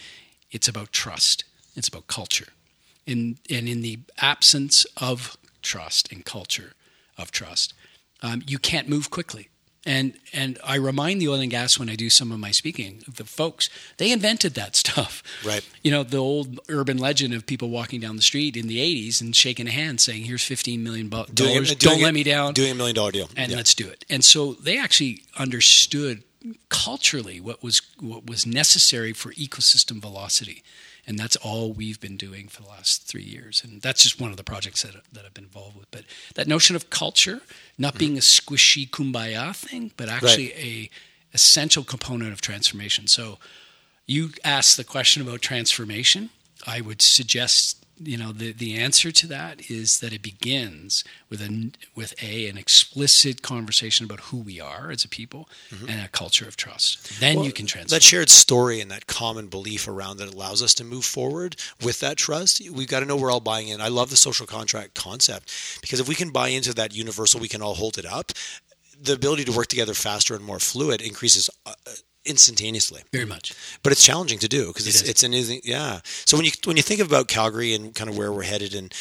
it's 0.51 0.69
about 0.69 0.91
trust 0.93 1.45
it's 1.77 1.89
about 1.89 2.07
culture. 2.07 2.49
And 3.07 3.39
and 3.51 3.69
in 3.69 3.83
the 3.83 4.01
absence 4.19 4.87
of 4.97 5.37
trust 5.65 6.13
and 6.13 6.25
culture 6.25 6.75
of 7.19 7.33
trust, 7.33 7.75
um, 8.23 8.43
you 8.47 8.59
can't 8.59 8.89
move 8.89 9.11
quickly. 9.11 9.49
And 9.87 10.15
and 10.33 10.59
I 10.65 10.77
remind 10.77 11.21
the 11.21 11.29
oil 11.29 11.41
and 11.41 11.51
gas 11.51 11.79
when 11.79 11.91
I 11.91 11.95
do 11.95 12.09
some 12.09 12.33
of 12.33 12.39
my 12.41 12.53
speaking, 12.53 13.05
the 13.07 13.25
folks 13.25 13.69
they 13.99 14.13
invented 14.13 14.55
that 14.55 14.77
stuff. 14.85 15.23
Right. 15.45 15.63
You 15.83 15.91
know 15.91 16.03
the 16.03 16.19
old 16.19 16.59
urban 16.71 16.97
legend 16.97 17.35
of 17.35 17.45
people 17.45 17.69
walking 17.69 18.01
down 18.01 18.17
the 18.17 18.23
street 18.23 18.57
in 18.57 18.67
the 18.67 18.79
'80s 18.79 19.21
and 19.21 19.37
shaking 19.37 19.67
a 19.67 19.71
hand, 19.71 20.01
saying, 20.01 20.25
"Here's 20.25 20.43
15 20.43 20.83
million 20.83 21.11
dollars. 21.11 21.29
Doing, 21.35 21.65
Don't 21.65 21.79
doing 21.79 22.03
let 22.03 22.09
it, 22.11 22.15
me 22.15 22.23
down." 22.23 22.55
Doing 22.55 22.73
a 22.73 22.75
million 22.75 22.97
dollar 22.97 23.13
deal, 23.13 23.29
and 23.37 23.51
yeah. 23.51 23.57
let's 23.59 23.75
do 23.75 23.87
it. 23.87 24.07
And 24.09 24.25
so 24.25 24.55
they 24.55 24.79
actually 24.79 25.23
understood 25.37 26.23
culturally 26.69 27.41
what 27.41 27.63
was 27.63 27.83
what 28.01 28.27
was 28.27 28.47
necessary 28.47 29.13
for 29.13 29.33
ecosystem 29.33 30.01
velocity 30.01 30.63
and 31.07 31.19
that's 31.19 31.37
all 31.37 31.73
we've 31.73 32.01
been 32.01 32.17
doing 32.17 32.49
for 32.49 32.63
the 32.63 32.69
last 32.69 33.03
three 33.03 33.23
years. 33.23 33.63
And 33.65 33.83
that's 33.83 34.03
just 34.03 34.21
one 34.21 34.31
of 34.31 34.37
the 34.37 34.45
projects 34.45 34.83
that, 34.83 34.95
that 35.13 35.25
I've 35.25 35.35
been 35.35 35.45
involved 35.45 35.77
with. 35.77 35.91
But 35.91 36.05
that 36.35 36.49
notion 36.49 36.77
of 36.77 36.91
culture, 36.91 37.41
not 37.79 37.99
being 37.99 38.17
a 38.17 38.21
mm-hmm. 38.21 38.55
squishy 38.55 38.89
kumbaya 38.89 39.55
thing, 39.55 39.93
but 39.97 40.09
actually 40.09 40.53
Right. 40.53 40.65
a 40.65 40.91
essential 41.35 41.85
component 41.85 42.33
of 42.33 42.41
transformation. 42.41 43.07
So 43.07 43.39
you 44.07 44.31
asked 44.45 44.77
the 44.77 44.85
question 44.85 45.21
about 45.21 45.43
transformation. 45.43 46.31
I 46.67 46.81
would 46.81 47.03
suggest 47.03 47.84
you 47.99 48.17
know 48.17 48.33
the, 48.33 48.53
the 48.53 48.77
answer 48.77 49.13
to 49.13 49.27
that 49.29 49.71
is 49.71 50.01
that 50.01 50.13
it 50.13 50.23
begins 50.23 51.05
with 51.29 51.41
a 51.41 51.71
with 51.95 52.15
a 52.23 52.49
an 52.49 52.59
explicit 52.59 53.43
conversation 53.43 54.05
about 54.05 54.21
who 54.21 54.39
we 54.39 54.61
are 54.61 54.91
as 54.91 55.05
a 55.05 55.09
people 55.09 55.49
and 55.89 56.01
a 56.05 56.09
culture 56.09 56.47
of 56.47 56.57
trust. 56.57 57.21
Then 57.21 57.37
Well, 57.37 57.47
you 57.47 57.53
can 57.53 57.67
transform. 57.67 57.97
That 57.97 58.03
shared 58.03 58.31
story 58.31 58.81
and 58.81 58.91
that 58.91 59.07
common 59.07 59.49
belief 59.49 59.87
around 59.89 60.17
that 60.19 60.33
allows 60.33 60.63
us 60.63 60.75
to 60.75 60.85
move 60.85 61.05
forward 61.05 61.57
with 61.83 62.01
that 62.01 62.17
trust. 62.17 62.61
We've 62.71 62.89
got 62.89 63.01
to 63.01 63.07
know 63.07 63.17
we're 63.17 63.31
all 63.31 63.41
buying 63.41 63.69
in. 63.69 63.81
I 63.81 63.89
love 63.89 64.11
the 64.11 64.17
social 64.17 64.47
contract 64.47 64.95
concept 64.95 65.79
because 65.81 66.01
if 66.01 66.09
we 66.09 66.15
can 66.15 66.31
buy 66.31 66.49
into 66.49 66.75
that 66.75 66.95
universal, 66.95 67.41
we 67.41 67.49
can 67.49 67.63
all 67.63 67.75
hold 67.75 67.99
it 67.99 68.07
up. 68.07 68.33
The 69.01 69.13
ability 69.13 69.45
to 69.45 69.53
work 69.53 69.67
together 69.67 69.95
faster 69.95 70.35
and 70.35 70.45
more 70.45 70.59
fluid 70.59 71.01
increases 71.01 71.51
uh, 71.67 71.75
instantaneously. 72.27 73.03
Very 73.13 73.25
much. 73.27 73.55
But 73.83 73.93
it's 73.93 74.05
challenging 74.05 74.39
to 74.41 74.49
do 74.49 74.69
because 74.69 74.87
It 74.87 74.91
it's 74.91 75.03
is. 75.03 75.09
it's 75.09 75.23
an 75.23 75.35
easy- 75.35 75.61
yeah. 75.65 76.01
So 76.25 76.37
when 76.37 76.45
you 76.47 76.53
when 76.65 76.77
you 76.77 76.83
think 76.83 77.01
about 77.01 77.29
Calgary 77.29 77.75
and 77.75 77.95
kind 77.95 78.09
of 78.11 78.17
where 78.17 78.33
we're 78.33 78.43
headed 78.45 78.75
and 78.75 78.93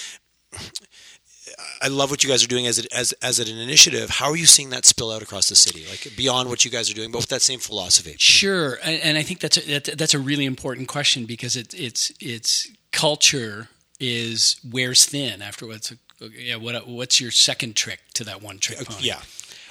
I 1.81 1.87
love 1.89 2.09
what 2.09 2.23
you 2.23 2.29
guys 2.29 2.43
are 2.43 2.47
doing 2.47 2.65
as 2.67 2.79
it, 2.79 2.87
as 2.93 3.11
as 3.21 3.39
an 3.39 3.47
initiative. 3.47 4.09
How 4.09 4.29
are 4.29 4.35
you 4.37 4.45
seeing 4.45 4.69
that 4.71 4.85
spill 4.85 5.11
out 5.11 5.21
across 5.21 5.49
the 5.49 5.55
city, 5.55 5.85
like 5.89 6.15
beyond 6.15 6.49
what 6.49 6.63
you 6.65 6.71
guys 6.71 6.89
are 6.89 6.93
doing, 6.93 7.11
but 7.11 7.19
with 7.19 7.29
that 7.29 7.41
same 7.41 7.59
philosophy? 7.59 8.15
Sure, 8.17 8.79
and, 8.83 8.99
and 9.01 9.17
I 9.17 9.23
think 9.23 9.39
that's 9.39 9.57
a, 9.57 9.79
that, 9.79 9.97
that's 9.97 10.13
a 10.13 10.19
really 10.19 10.45
important 10.45 10.87
question 10.87 11.25
because 11.25 11.55
it, 11.55 11.73
it's 11.73 12.11
it's 12.19 12.71
culture 12.91 13.67
is 13.99 14.55
wears 14.69 15.05
thin 15.05 15.41
after 15.41 15.67
what's 15.67 15.93
yeah 16.35 16.55
what 16.55 16.87
what's 16.87 17.19
your 17.19 17.31
second 17.31 17.75
trick 17.75 17.99
to 18.13 18.23
that 18.23 18.41
one 18.41 18.57
trick 18.57 18.79
pony? 18.87 19.01
Yeah. 19.07 19.19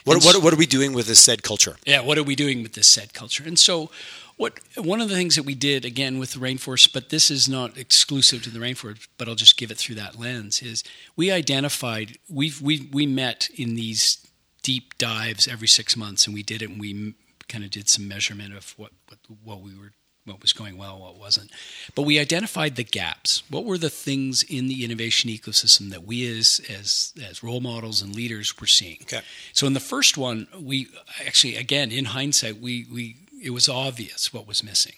What, 0.05 0.25
what, 0.25 0.43
what 0.43 0.53
are 0.53 0.57
we 0.57 0.67
doing 0.67 0.93
with 0.93 1.07
this 1.07 1.21
said 1.23 1.43
culture? 1.43 1.77
yeah 1.87 2.01
what 2.01 2.19
are 2.19 2.23
we 2.23 2.35
doing 2.35 2.63
with 2.63 2.73
this 2.75 2.89
said 2.89 3.15
culture 3.15 3.45
and 3.47 3.59
so 3.59 3.91
what 4.37 4.59
one 4.77 5.01
of 5.01 5.09
the 5.09 5.15
things 5.15 5.37
that 5.37 5.45
we 5.45 5.55
did 5.55 5.85
again 5.85 6.19
with 6.19 6.33
the 6.33 6.41
rainforest 6.41 6.93
but 6.93 7.11
this 7.11 7.31
is 7.31 7.49
not 7.49 7.77
exclusive 7.77 8.43
to 8.43 8.51
the 8.51 8.59
rainforest 8.59 9.07
but 9.19 9.29
i'll 9.29 9.35
just 9.35 9.57
give 9.57 9.71
it 9.71 9.79
through 9.79 9.95
that 9.95 10.19
lens 10.19 10.63
is 10.63 10.83
we 11.17 11.31
identified 11.31 12.19
we've 12.29 12.61
we 12.61 12.89
we 12.93 13.07
met 13.07 13.49
in 13.57 13.75
these 13.75 14.27
deep 14.63 14.97
dives 14.99 15.47
every 15.49 15.69
six 15.69 15.97
months 15.97 16.27
and 16.27 16.35
we 16.35 16.43
did 16.43 16.63
it 16.63 16.71
and 16.71 16.81
we 16.81 17.15
kind 17.49 17.65
of 17.65 17.71
did 17.71 17.89
some 17.89 18.09
measurement 18.09 18.55
of 18.55 18.75
what 18.79 18.93
what, 19.09 19.19
what 19.45 19.61
we 19.61 19.77
were 19.77 19.93
what 20.25 20.41
was 20.41 20.53
going 20.53 20.77
well 20.79 20.99
what 21.01 21.19
wasn't 21.19 21.51
but 21.95 22.03
we 22.03 22.19
identified 22.19 22.77
the 22.77 22.85
gaps 22.85 23.43
what 23.51 23.65
were 23.65 23.79
the 23.79 23.91
things 23.91 24.43
in 24.45 24.69
the 24.69 24.85
innovation 24.85 25.29
ecosystem 25.31 25.91
that 25.91 26.05
we 26.05 26.27
as 26.39 26.61
as 26.71 27.13
as 27.29 27.43
role 27.43 27.61
models 27.61 28.01
and 28.03 28.15
leaders 28.15 28.61
were 28.61 28.67
seeing 28.67 28.99
Okay. 29.03 29.23
so 29.53 29.67
in 29.67 29.73
the 29.73 29.81
first 29.81 30.17
one, 30.17 30.47
we 30.59 30.89
actually, 31.27 31.57
again, 31.57 31.91
in 31.91 32.07
hindsight, 32.07 32.61
we, 32.61 32.87
we 32.93 33.17
it 33.43 33.51
was 33.51 33.69
obvious 33.69 34.33
what 34.33 34.47
was 34.47 34.63
missing. 34.63 34.95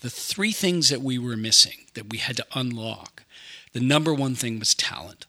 The 0.00 0.10
three 0.10 0.52
things 0.52 0.90
that 0.90 1.00
we 1.00 1.18
were 1.18 1.36
missing 1.36 1.86
that 1.94 2.10
we 2.10 2.18
had 2.18 2.36
to 2.36 2.46
unlock. 2.54 3.24
The 3.72 3.80
number 3.80 4.12
one 4.14 4.34
thing 4.34 4.58
was 4.58 4.74
talent. 4.74 5.26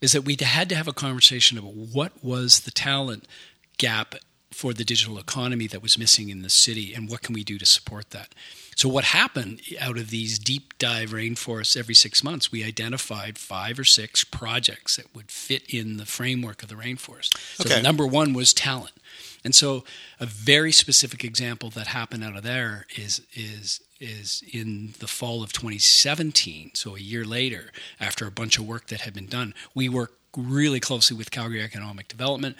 Is 0.00 0.12
that 0.12 0.24
we 0.24 0.36
had 0.38 0.68
to 0.68 0.74
have 0.76 0.86
a 0.88 0.92
conversation 0.92 1.56
about 1.58 1.74
what 1.74 2.12
was 2.22 2.60
the 2.60 2.70
talent 2.70 3.26
gap 3.78 4.14
for 4.52 4.72
the 4.74 4.84
digital 4.84 5.18
economy 5.18 5.66
that 5.68 5.82
was 5.82 5.98
missing 5.98 6.28
in 6.28 6.42
the 6.42 6.50
city 6.50 6.94
and 6.94 7.08
what 7.08 7.22
can 7.22 7.34
we 7.34 7.44
do 7.44 7.58
to 7.58 7.66
support 7.66 8.10
that. 8.10 8.34
So 8.76 8.90
what 8.90 9.04
happened 9.04 9.62
out 9.80 9.96
of 9.96 10.10
these 10.10 10.38
deep 10.38 10.78
dive 10.78 11.10
rainforests 11.10 11.76
every 11.78 11.94
6 11.94 12.22
months 12.22 12.52
we 12.52 12.62
identified 12.62 13.38
5 13.38 13.78
or 13.78 13.84
6 13.84 14.24
projects 14.24 14.96
that 14.96 15.12
would 15.14 15.30
fit 15.30 15.62
in 15.68 15.96
the 15.96 16.04
framework 16.04 16.62
of 16.62 16.68
the 16.68 16.74
rainforest. 16.74 17.36
So 17.56 17.64
Okay. 17.64 17.80
number 17.82 18.06
1 18.06 18.34
was 18.34 18.52
talent. 18.52 18.92
And 19.42 19.54
so 19.54 19.84
a 20.20 20.26
very 20.26 20.72
specific 20.72 21.24
example 21.24 21.70
that 21.70 21.86
happened 21.88 22.22
out 22.22 22.36
of 22.36 22.42
there 22.42 22.86
is 22.96 23.22
is 23.34 23.80
is 23.98 24.42
in 24.52 24.92
the 24.98 25.06
fall 25.06 25.42
of 25.42 25.54
2017, 25.54 26.72
so 26.74 26.96
a 26.96 27.00
year 27.00 27.24
later, 27.24 27.72
after 27.98 28.26
a 28.26 28.30
bunch 28.30 28.58
of 28.58 28.66
work 28.66 28.88
that 28.88 29.00
had 29.00 29.14
been 29.14 29.26
done, 29.26 29.54
we 29.74 29.88
worked 29.88 30.18
really 30.36 30.80
closely 30.80 31.16
with 31.16 31.30
Calgary 31.30 31.62
Economic 31.62 32.08
Development 32.08 32.56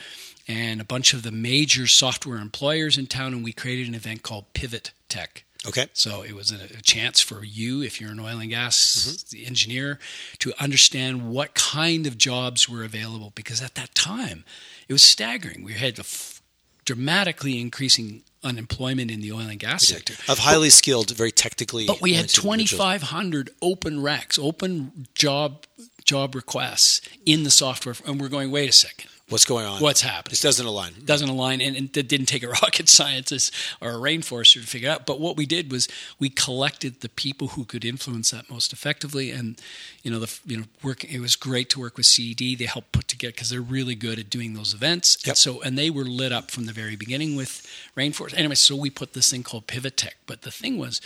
and 0.48 0.80
a 0.80 0.84
bunch 0.84 1.12
of 1.12 1.22
the 1.22 1.30
major 1.30 1.86
software 1.86 2.38
employers 2.38 2.96
in 2.96 3.06
town, 3.06 3.34
and 3.34 3.44
we 3.44 3.52
created 3.52 3.86
an 3.86 3.94
event 3.94 4.22
called 4.22 4.50
Pivot 4.54 4.92
Tech. 5.10 5.44
Okay. 5.66 5.88
So 5.92 6.22
it 6.22 6.34
was 6.34 6.52
a, 6.52 6.76
a 6.76 6.82
chance 6.82 7.20
for 7.20 7.44
you, 7.44 7.82
if 7.82 8.00
you're 8.00 8.10
an 8.10 8.20
oil 8.20 8.38
and 8.38 8.50
gas 8.50 9.26
mm-hmm. 9.28 9.46
engineer, 9.46 9.98
to 10.38 10.52
understand 10.58 11.28
what 11.30 11.54
kind 11.54 12.06
of 12.06 12.16
jobs 12.18 12.68
were 12.68 12.84
available. 12.84 13.32
Because 13.34 13.62
at 13.62 13.74
that 13.74 13.94
time, 13.94 14.44
it 14.88 14.92
was 14.92 15.02
staggering. 15.02 15.64
We 15.64 15.72
had 15.72 15.98
a 15.98 16.00
f- 16.00 16.42
dramatically 16.84 17.60
increasing 17.60 18.22
unemployment 18.42 19.10
in 19.10 19.20
the 19.20 19.32
oil 19.32 19.40
and 19.40 19.58
gas 19.58 19.88
sector. 19.88 20.14
Of 20.30 20.38
highly 20.38 20.70
skilled, 20.70 21.10
very 21.10 21.32
technically. 21.32 21.86
But 21.86 22.00
we 22.00 22.14
had 22.14 22.28
2,500 22.28 23.50
open 23.60 24.02
racks, 24.02 24.38
open 24.38 25.06
job 25.14 25.66
job 26.04 26.36
requests 26.36 27.00
in 27.26 27.42
the 27.42 27.50
software, 27.50 27.96
and 28.06 28.20
we're 28.20 28.28
going, 28.28 28.52
wait 28.52 28.70
a 28.70 28.72
second, 28.72 29.10
What's 29.28 29.44
going 29.44 29.66
on? 29.66 29.80
what's 29.80 30.02
happening? 30.02 30.30
This 30.30 30.40
doesn't 30.40 30.64
align. 30.64 30.92
It 30.96 31.04
doesn't 31.04 31.28
align 31.28 31.60
and, 31.60 31.74
and 31.74 31.96
it 31.96 32.08
didn't 32.08 32.26
take 32.26 32.44
a 32.44 32.48
rocket 32.62 32.88
scientist 32.88 33.52
or 33.80 33.90
a 33.90 33.94
rainforester 33.94 34.60
to 34.60 34.66
figure 34.66 34.88
it 34.88 34.92
out 34.92 35.06
but 35.06 35.18
what 35.18 35.36
we 35.36 35.46
did 35.46 35.72
was 35.72 35.88
we 36.20 36.28
collected 36.28 37.00
the 37.00 37.08
people 37.08 37.48
who 37.48 37.64
could 37.64 37.84
influence 37.84 38.30
that 38.30 38.48
most 38.48 38.72
effectively 38.72 39.32
and 39.32 39.60
you 40.04 40.12
know 40.12 40.20
the 40.20 40.38
you 40.46 40.58
know 40.58 40.64
work 40.82 41.02
it 41.02 41.18
was 41.18 41.34
great 41.34 41.68
to 41.70 41.80
work 41.80 41.96
with 41.96 42.06
ced 42.06 42.56
they 42.58 42.66
helped 42.66 42.92
put 42.92 43.08
together 43.08 43.32
because 43.32 43.50
they're 43.50 43.60
really 43.60 43.96
good 43.96 44.18
at 44.20 44.30
doing 44.30 44.54
those 44.54 44.72
events 44.72 45.18
Yep. 45.24 45.32
and 45.32 45.38
so 45.38 45.60
and 45.62 45.76
they 45.76 45.90
were 45.90 46.04
lit 46.04 46.32
up 46.32 46.52
from 46.52 46.66
the 46.66 46.72
very 46.72 46.94
beginning 46.94 47.34
with 47.34 47.66
rainforest 47.96 48.34
anyway 48.36 48.54
so 48.54 48.76
we 48.76 48.90
put 48.90 49.12
this 49.12 49.30
thing 49.30 49.42
called 49.42 49.66
pivot 49.66 49.96
tech 49.96 50.16
but 50.26 50.42
the 50.42 50.52
thing 50.52 50.78
was 50.78 51.00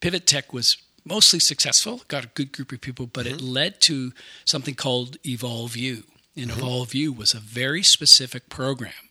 pivot 0.00 0.26
tech 0.26 0.52
was 0.52 0.76
mostly 1.04 1.40
successful 1.40 2.02
got 2.06 2.24
a 2.24 2.28
good 2.28 2.52
group 2.52 2.70
of 2.70 2.80
people 2.80 3.06
but 3.06 3.26
it 3.26 3.38
mm-hmm. 3.38 3.46
led 3.46 3.80
to 3.80 4.12
something 4.44 4.76
called 4.76 5.20
EvolveU 5.22 6.04
and 6.36 6.50
evolve 6.50 6.88
mm-hmm. 6.88 6.98
u 6.98 7.12
was 7.12 7.34
a 7.34 7.38
very 7.38 7.82
specific 7.82 8.48
program 8.48 9.10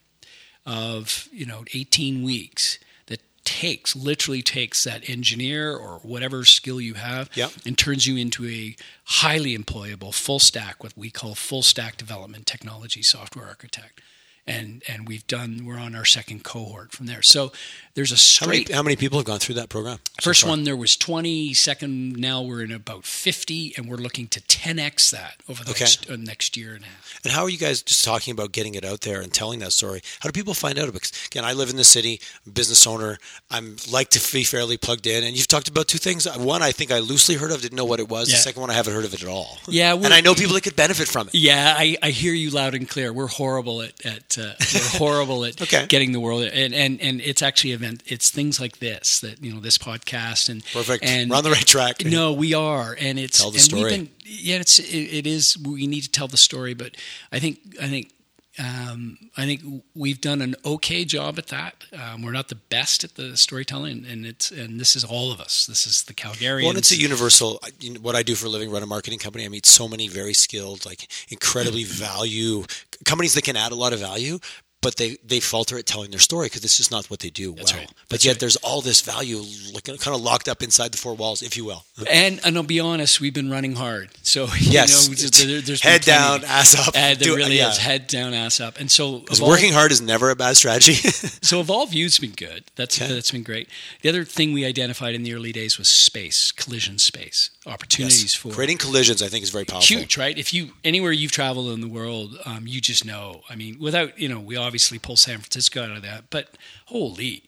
of 0.66 1.28
you 1.32 1.46
know 1.46 1.64
18 1.74 2.24
weeks 2.24 2.78
that 3.08 3.22
takes 3.44 3.96
literally 3.96 4.42
takes 4.42 4.84
that 4.84 5.08
engineer 5.10 5.76
or 5.76 6.00
whatever 6.00 6.46
skill 6.46 6.80
you 6.80 6.94
have 6.96 7.30
Yep. 7.36 7.52
and 7.66 7.78
turns 7.78 8.06
you 8.06 8.18
into 8.18 8.48
a 8.48 8.76
highly 9.06 9.58
employable 9.58 10.14
full 10.14 10.40
stack 10.40 10.84
what 10.84 10.94
we 10.96 11.10
call 11.10 11.36
full 11.36 11.64
stack 11.64 11.98
development 11.98 12.46
technology 12.46 13.02
software 13.02 13.48
architect 13.48 14.02
and 14.48 14.82
and 14.88 15.08
we've 15.08 15.26
done 15.28 15.64
we're 15.66 15.78
on 15.78 15.96
our 15.96 16.06
second 16.06 16.44
cohort 16.44 16.92
from 16.92 17.06
there 17.06 17.22
so 17.22 17.52
there's 17.94 18.12
a 18.12 18.16
How 18.44 18.48
many, 18.50 18.64
straight 18.64 18.76
how 18.76 18.84
many 18.84 18.96
people 18.96 19.20
have 19.20 19.26
gone 19.26 19.40
through 19.40 19.56
that 19.56 19.68
program? 19.68 20.00
First 20.22 20.42
far? 20.44 20.52
one 20.52 20.64
there 20.64 20.78
was 20.78 20.96
20. 20.96 21.54
Second, 21.54 22.16
now 22.16 22.42
we're 22.42 22.64
in 22.64 22.72
about 22.72 23.04
50, 23.04 23.74
and 23.76 23.90
we're 23.90 23.98
looking 23.98 24.28
to 24.30 24.40
10x 24.40 25.10
that 25.12 25.36
over 25.50 25.66
the 25.66 25.72
Okay. 25.72 25.84
next, 25.84 26.10
uh, 26.10 26.16
next 26.16 26.56
year 26.56 26.74
and 26.74 26.84
a 26.86 26.88
half. 26.88 27.20
And 27.26 27.34
how 27.34 27.44
are 27.44 27.50
you 27.50 27.58
guys 27.58 27.82
just 27.82 28.06
talking 28.06 28.32
about 28.32 28.54
getting 28.54 28.76
it 28.76 28.86
out 28.86 29.02
there 29.02 29.20
and 29.20 29.34
telling 29.34 29.60
that 29.60 29.74
story? 29.74 30.02
How 30.22 30.30
do 30.30 30.32
people 30.32 30.54
find 30.54 30.80
out? 30.80 30.94
Because, 30.94 31.12
again, 31.26 31.44
I 31.44 31.52
live 31.52 31.70
in 31.70 31.76
the 31.76 31.84
city, 31.84 32.22
I'm 32.46 32.54
business 32.54 32.88
owner. 32.88 33.18
I'm 33.50 33.76
like 33.92 34.10
to 34.12 34.32
be 34.32 34.46
fairly 34.46 34.78
plugged 34.78 35.06
in. 35.06 35.26
And 35.26 35.36
you've 35.36 35.50
talked 35.50 35.68
about 35.68 35.90
two 35.90 35.98
things. 35.98 36.26
One, 36.38 36.62
I 36.62 36.72
think 36.72 36.92
I 36.94 37.00
loosely 37.00 37.36
heard 37.36 37.52
of, 37.52 37.62
didn't 37.62 37.76
know 37.76 37.84
what 37.84 38.00
it 38.00 38.08
was. 38.08 38.30
Yeah. 38.30 38.38
The 38.38 38.42
second 38.44 38.62
one, 38.62 38.70
I 38.70 38.74
haven't 38.74 38.94
heard 38.94 39.04
of 39.04 39.14
it 39.14 39.22
at 39.22 39.28
all. 39.28 39.58
Yeah, 39.68 39.96
and 39.96 40.14
I 40.14 40.22
know 40.22 40.34
people 40.34 40.54
that 40.54 40.62
could 40.62 40.78
benefit 40.78 41.10
from 41.10 41.28
it. 41.28 41.36
Yeah, 41.36 41.76
I, 41.78 41.98
I 42.02 42.12
hear 42.12 42.34
you 42.34 42.52
loud 42.52 42.74
and 42.74 42.88
clear. 42.88 43.12
We're 43.12 43.28
horrible 43.28 43.82
at, 43.82 44.06
at 44.06 44.31
uh, 44.38 44.54
we're 44.74 44.98
horrible 45.00 45.46
at 45.46 45.62
Okay. 45.62 45.86
getting 45.88 46.12
the 46.12 46.20
world, 46.20 46.44
and, 46.44 46.74
and 46.74 47.00
and 47.02 47.22
it's 47.22 47.42
actually 47.42 47.72
event. 47.72 48.04
It's 48.06 48.30
things 48.32 48.60
like 48.60 48.80
this 48.80 49.20
that 49.20 49.44
you 49.44 49.54
know 49.54 49.60
this 49.60 49.78
podcast 49.78 50.50
and 50.50 50.64
Perfect. 50.74 51.04
And 51.04 51.30
We're 51.30 51.38
on 51.38 51.44
the 51.44 51.52
right 51.52 51.66
track. 51.66 52.04
No, 52.06 52.34
we 52.34 52.54
are, 52.54 52.96
and 53.00 53.18
it's 53.20 53.40
Tell 53.40 53.52
the 53.52 53.56
and 53.58 53.64
story. 53.64 53.84
We've 53.84 53.92
been, 53.92 54.10
yeah, 54.26 54.58
it's 54.58 54.80
it, 54.80 54.86
it 54.86 55.28
is. 55.28 55.58
We 55.58 55.88
need 55.88 56.02
to 56.02 56.12
tell 56.12 56.28
the 56.28 56.38
story, 56.38 56.74
but 56.74 56.96
I 57.32 57.40
think 57.40 57.60
I 57.82 57.88
think. 57.88 58.12
Um, 58.60 59.18
I 59.38 59.46
think 59.46 59.62
we've 59.96 60.20
done 60.20 60.42
an 60.42 60.56
okay 60.66 61.06
job 61.06 61.38
at 61.38 61.48
that. 61.48 61.76
Um, 61.94 62.22
we're 62.22 62.32
not 62.34 62.50
the 62.50 62.56
best 62.56 63.04
at 63.04 63.16
the 63.16 63.38
storytelling, 63.38 64.06
and 64.06 64.26
it's 64.26 64.52
and 64.52 64.80
this 64.80 64.96
is 64.96 65.04
all 65.06 65.32
of 65.32 65.40
us. 65.40 65.66
This 65.66 65.88
is 65.88 66.04
the 66.04 66.14
Calgarians. 66.14 66.64
Well, 66.64 66.70
and 66.72 66.78
it's 66.78 66.92
a 66.92 66.98
universal. 66.98 67.62
You 67.80 67.94
know, 67.94 68.00
What 68.02 68.16
I 68.16 68.24
do 68.24 68.36
for 68.36 68.48
a 68.48 68.50
living, 68.50 68.70
run 68.70 68.84
a 68.84 68.88
marketing 68.88 69.20
company. 69.20 69.46
I 69.46 69.48
meet 69.48 69.66
so 69.66 69.88
many 69.88 70.08
very 70.10 70.34
skilled, 70.34 70.86
like 70.86 71.10
incredibly 71.30 71.86
value 71.86 72.66
companies 73.06 73.36
that 73.36 73.44
can 73.44 73.56
add 73.56 73.72
a 73.72 73.76
lot 73.76 73.94
of 73.94 74.00
value, 74.00 74.40
but 74.82 74.96
they 74.98 75.18
they 75.24 75.40
falter 75.40 75.78
at 75.78 75.86
telling 75.86 76.10
their 76.12 76.20
story 76.20 76.48
because 76.48 76.64
it's 76.64 76.78
just 76.78 76.92
not 76.92 77.10
what 77.10 77.20
they 77.20 77.30
do 77.30 77.54
That's 77.54 77.72
well. 77.74 77.82
right. 77.82 77.90
But 77.90 78.10
That's 78.10 78.26
yet 78.26 78.32
right. 78.32 78.40
there's 78.40 78.56
all 78.58 78.82
this 78.82 79.02
value, 79.02 79.42
like, 79.74 79.84
kind 79.86 80.16
of 80.16 80.22
locked 80.22 80.48
up 80.48 80.62
inside 80.64 80.92
the 80.92 80.98
four 80.98 81.14
walls, 81.14 81.42
if 81.42 81.56
you 81.58 81.66
will. 81.66 81.84
And, 82.12 82.42
and 82.44 82.58
I'll 82.58 82.64
be 82.64 82.80
honest, 82.80 83.22
we've 83.22 83.34
been 83.34 83.50
running 83.52 83.76
hard. 83.76 84.10
So 84.24 84.48
Yes, 84.60 85.08
you 85.40 85.46
know, 85.46 85.54
there, 85.54 85.62
there's 85.62 85.82
head 85.82 86.02
down, 86.02 86.44
ass 86.44 86.76
up. 86.76 86.96
Uh, 86.96 87.14
there 87.16 87.36
really 87.36 87.58
yeah. 87.58 87.70
is 87.70 87.78
head 87.78 88.08
down, 88.08 88.34
ass 88.34 88.60
up. 88.60 88.80
And 88.80 88.90
so, 88.92 89.24
working 89.42 89.72
hard 89.72 89.92
is 89.92 90.02
never 90.02 90.30
a 90.30 90.36
bad 90.36 90.58
strategy. 90.58 90.94
so 91.42 91.64
EvolveU's 91.64 92.20
been 92.20 92.32
good. 92.32 92.64
That's 92.76 93.00
Okay. 93.02 93.14
that's 93.14 93.32
been 93.32 93.44
great. 93.44 93.70
The 94.02 94.10
other 94.10 94.26
thing 94.26 94.52
we 94.52 94.66
identified 94.66 95.16
in 95.16 95.24
the 95.24 95.34
early 95.34 95.52
days 95.52 95.78
was 95.78 95.88
space, 95.90 96.52
collision 96.52 96.98
space, 96.98 97.50
opportunities 97.66 98.34
for 98.34 98.52
Creating 98.52 98.78
collisions, 98.78 99.22
I 99.22 99.28
think, 99.28 99.44
is 99.44 99.50
very 99.52 99.66
powerful. 99.66 99.98
huge, 99.98 100.18
right? 100.18 100.38
If 100.38 100.54
you 100.54 100.72
anywhere 100.84 101.12
you've 101.12 101.32
traveled 101.32 101.72
in 101.72 101.82
the 101.82 101.88
world, 101.88 102.38
um, 102.46 102.66
you 102.68 102.82
just 102.82 103.06
know. 103.06 103.42
I 103.50 103.56
mean, 103.56 103.78
without 103.80 104.18
you 104.20 104.28
know, 104.28 104.40
we 104.40 104.56
obviously 104.56 104.98
pull 105.00 105.16
San 105.18 105.38
Francisco 105.38 105.84
out 105.84 105.92
of 105.92 106.02
that, 106.02 106.30
but 106.30 106.58
holy, 106.86 107.44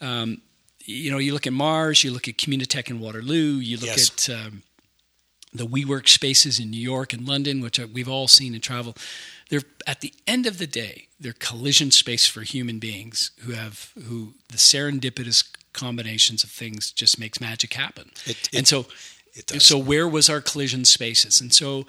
um, 0.00 0.40
you 0.84 1.10
know, 1.12 1.18
you 1.18 1.32
look 1.32 1.46
at 1.46 1.52
Mars, 1.52 2.02
you 2.02 2.10
look 2.10 2.26
at 2.26 2.36
Communitech 2.36 2.90
in 2.90 2.98
Waterloo, 2.98 3.56
you 3.58 3.76
look 3.76 3.86
Yes. 3.86 4.28
at 4.28 4.34
um, 4.46 4.62
the 5.54 5.66
WeWork 5.66 6.08
spaces 6.08 6.58
in 6.58 6.70
New 6.70 6.80
York 6.80 7.12
and 7.12 7.28
London, 7.28 7.60
which 7.60 7.78
we've 7.78 8.08
all 8.08 8.26
seen 8.26 8.54
and 8.54 8.62
travel. 8.62 8.96
They're 9.48 9.62
at 9.86 10.00
the 10.00 10.12
end 10.26 10.46
of 10.46 10.58
the 10.58 10.66
day, 10.66 11.06
they're 11.20 11.34
collision 11.34 11.90
space 11.92 12.26
for 12.26 12.40
human 12.42 12.78
beings 12.80 13.30
who 13.42 13.52
have 13.52 13.92
who 14.08 14.34
the 14.48 14.56
serendipitous 14.56 15.44
combinations 15.72 16.42
of 16.42 16.50
things 16.50 16.90
just 16.90 17.18
makes 17.18 17.40
magic 17.40 17.74
happen. 17.74 18.10
It- 18.26 18.48
and 18.52 18.66
so 18.66 18.86
it 19.34 19.46
does. 19.46 19.66
so 19.66 19.78
where 19.78 20.08
was 20.08 20.28
our 20.28 20.40
collision 20.40 20.84
spaces? 20.84 21.40
And 21.40 21.52
so 21.52 21.86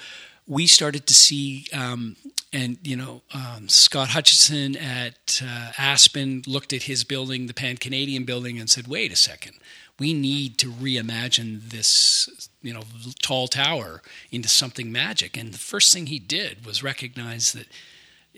we 0.47 0.67
started 0.67 1.07
to 1.07 1.13
see, 1.13 1.65
um, 1.73 2.15
and 2.51 2.77
you 2.83 2.95
know, 2.95 3.21
um, 3.33 3.69
Scott 3.69 4.09
Hutcheson 4.09 4.79
at 4.81 5.41
uh, 5.43 5.71
Aspen 5.77 6.43
looked 6.45 6.73
at 6.73 6.83
his 6.83 7.03
building, 7.03 7.47
the 7.47 7.53
Pan 7.53 7.77
Canadian 7.77 8.25
building, 8.25 8.59
and 8.59 8.69
said, 8.69 8.87
"Wait 8.87 9.11
a 9.11 9.15
second, 9.15 9.53
we 9.99 10.13
need 10.13 10.57
to 10.57 10.69
reimagine 10.69 11.69
this, 11.69 12.49
you 12.61 12.73
know, 12.73 12.83
tall 13.21 13.47
tower 13.47 14.01
into 14.31 14.49
something 14.49 14.91
magic." 14.91 15.37
And 15.37 15.53
the 15.53 15.57
first 15.57 15.93
thing 15.93 16.07
he 16.07 16.19
did 16.19 16.65
was 16.65 16.83
recognize 16.83 17.53
that 17.53 17.67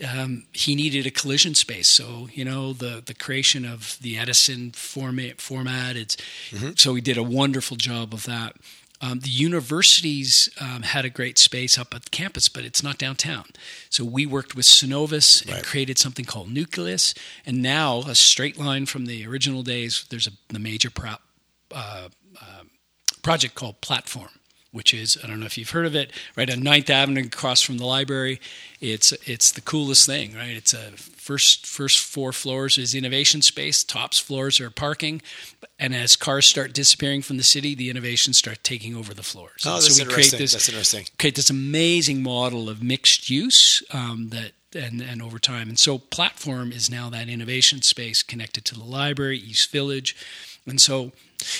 um, 0.07 0.45
he 0.53 0.75
needed 0.75 1.05
a 1.05 1.11
collision 1.11 1.55
space. 1.55 1.89
So 1.89 2.29
you 2.33 2.45
know 2.45 2.71
the 2.73 3.01
the 3.05 3.13
creation 3.15 3.65
of 3.65 3.97
the 3.99 4.17
Edison 4.17 4.71
format 4.71 5.41
format. 5.41 5.95
It's 5.95 6.17
so 6.75 6.93
he 6.93 7.01
did 7.01 7.17
a 7.17 7.23
wonderful 7.23 7.77
job 7.77 8.13
of 8.13 8.25
that. 8.25 8.55
Um, 9.05 9.19
the 9.19 9.29
universities 9.29 10.49
um, 10.59 10.81
had 10.81 11.05
a 11.05 11.09
great 11.09 11.37
space 11.37 11.77
up 11.77 11.93
at 11.93 12.03
the 12.05 12.09
campus, 12.09 12.49
but 12.49 12.63
it's 12.65 12.81
not 12.81 12.97
downtown. 12.97 13.45
So 13.89 14.03
we 14.03 14.25
worked 14.25 14.55
with 14.55 14.65
Cenovus 14.65 15.41
and 15.43 15.51
Right. 15.55 15.63
created 15.63 15.97
something 15.99 16.25
called 16.25 16.49
Nucleus, 16.51 17.13
and 17.45 17.61
now 17.61 17.99
a 18.07 18.15
straight 18.15 18.57
line 18.57 18.85
from 18.87 19.05
the 19.05 19.25
original 19.27 19.61
days. 19.63 20.05
There's 20.09 20.27
a 20.27 20.31
the 20.49 20.59
major 20.59 20.89
prop, 20.89 21.21
uh, 21.71 22.09
uh, 22.41 22.63
project 23.21 23.53
called 23.55 23.81
Platform, 23.81 24.29
which 24.75 24.93
is 24.93 25.17
I 25.23 25.27
don't 25.27 25.39
know 25.39 25.45
if 25.45 25.57
you've 25.57 25.69
heard 25.69 25.85
of 25.85 25.95
it. 25.95 26.11
Right 26.35 26.49
on 26.49 26.57
9th 26.57 26.89
Avenue, 26.89 27.23
across 27.25 27.61
from 27.61 27.77
the 27.77 27.85
library. 27.85 28.41
It's 28.81 29.13
it's 29.25 29.51
the 29.53 29.61
coolest 29.61 30.05
thing, 30.05 30.35
right? 30.35 30.55
It's 30.55 30.73
a 30.73 30.91
first 30.91 31.65
first 31.65 31.99
four 31.99 32.33
floors 32.33 32.77
is 32.77 32.93
innovation 32.93 33.41
space. 33.41 33.85
Tops 33.85 34.19
floors 34.19 34.59
are 34.59 34.69
parking, 34.69 35.21
and 35.79 35.95
as 35.95 36.17
cars 36.17 36.45
start 36.45 36.73
disappearing 36.73 37.21
from 37.21 37.37
the 37.37 37.43
city, 37.43 37.73
the 37.73 37.89
innovations 37.89 38.37
start 38.37 38.59
taking 38.63 38.95
over 38.95 39.13
the 39.13 39.23
floors. 39.23 39.63
oh, 39.65 39.75
that's 39.75 39.95
so 39.95 40.03
we 40.03 40.11
create 40.11 40.33
interesting. 40.33 40.39
this 40.39 40.51
that's 40.51 40.67
interesting. 40.67 41.05
create 41.17 41.35
this 41.35 41.49
amazing 41.49 42.21
model 42.21 42.69
of 42.69 42.83
mixed 42.83 43.29
use 43.29 43.81
um, 43.93 44.27
that 44.29 44.51
and 44.75 45.01
and 45.01 45.21
over 45.21 45.39
time. 45.39 45.69
And 45.69 45.79
so 45.79 45.97
platform 45.97 46.73
is 46.73 46.89
now 46.89 47.09
that 47.11 47.29
innovation 47.29 47.81
space 47.81 48.21
connected 48.21 48.65
to 48.65 48.75
the 48.75 48.83
library, 48.83 49.37
East 49.37 49.71
Village. 49.71 50.17
And 50.67 50.81
so, 50.81 51.11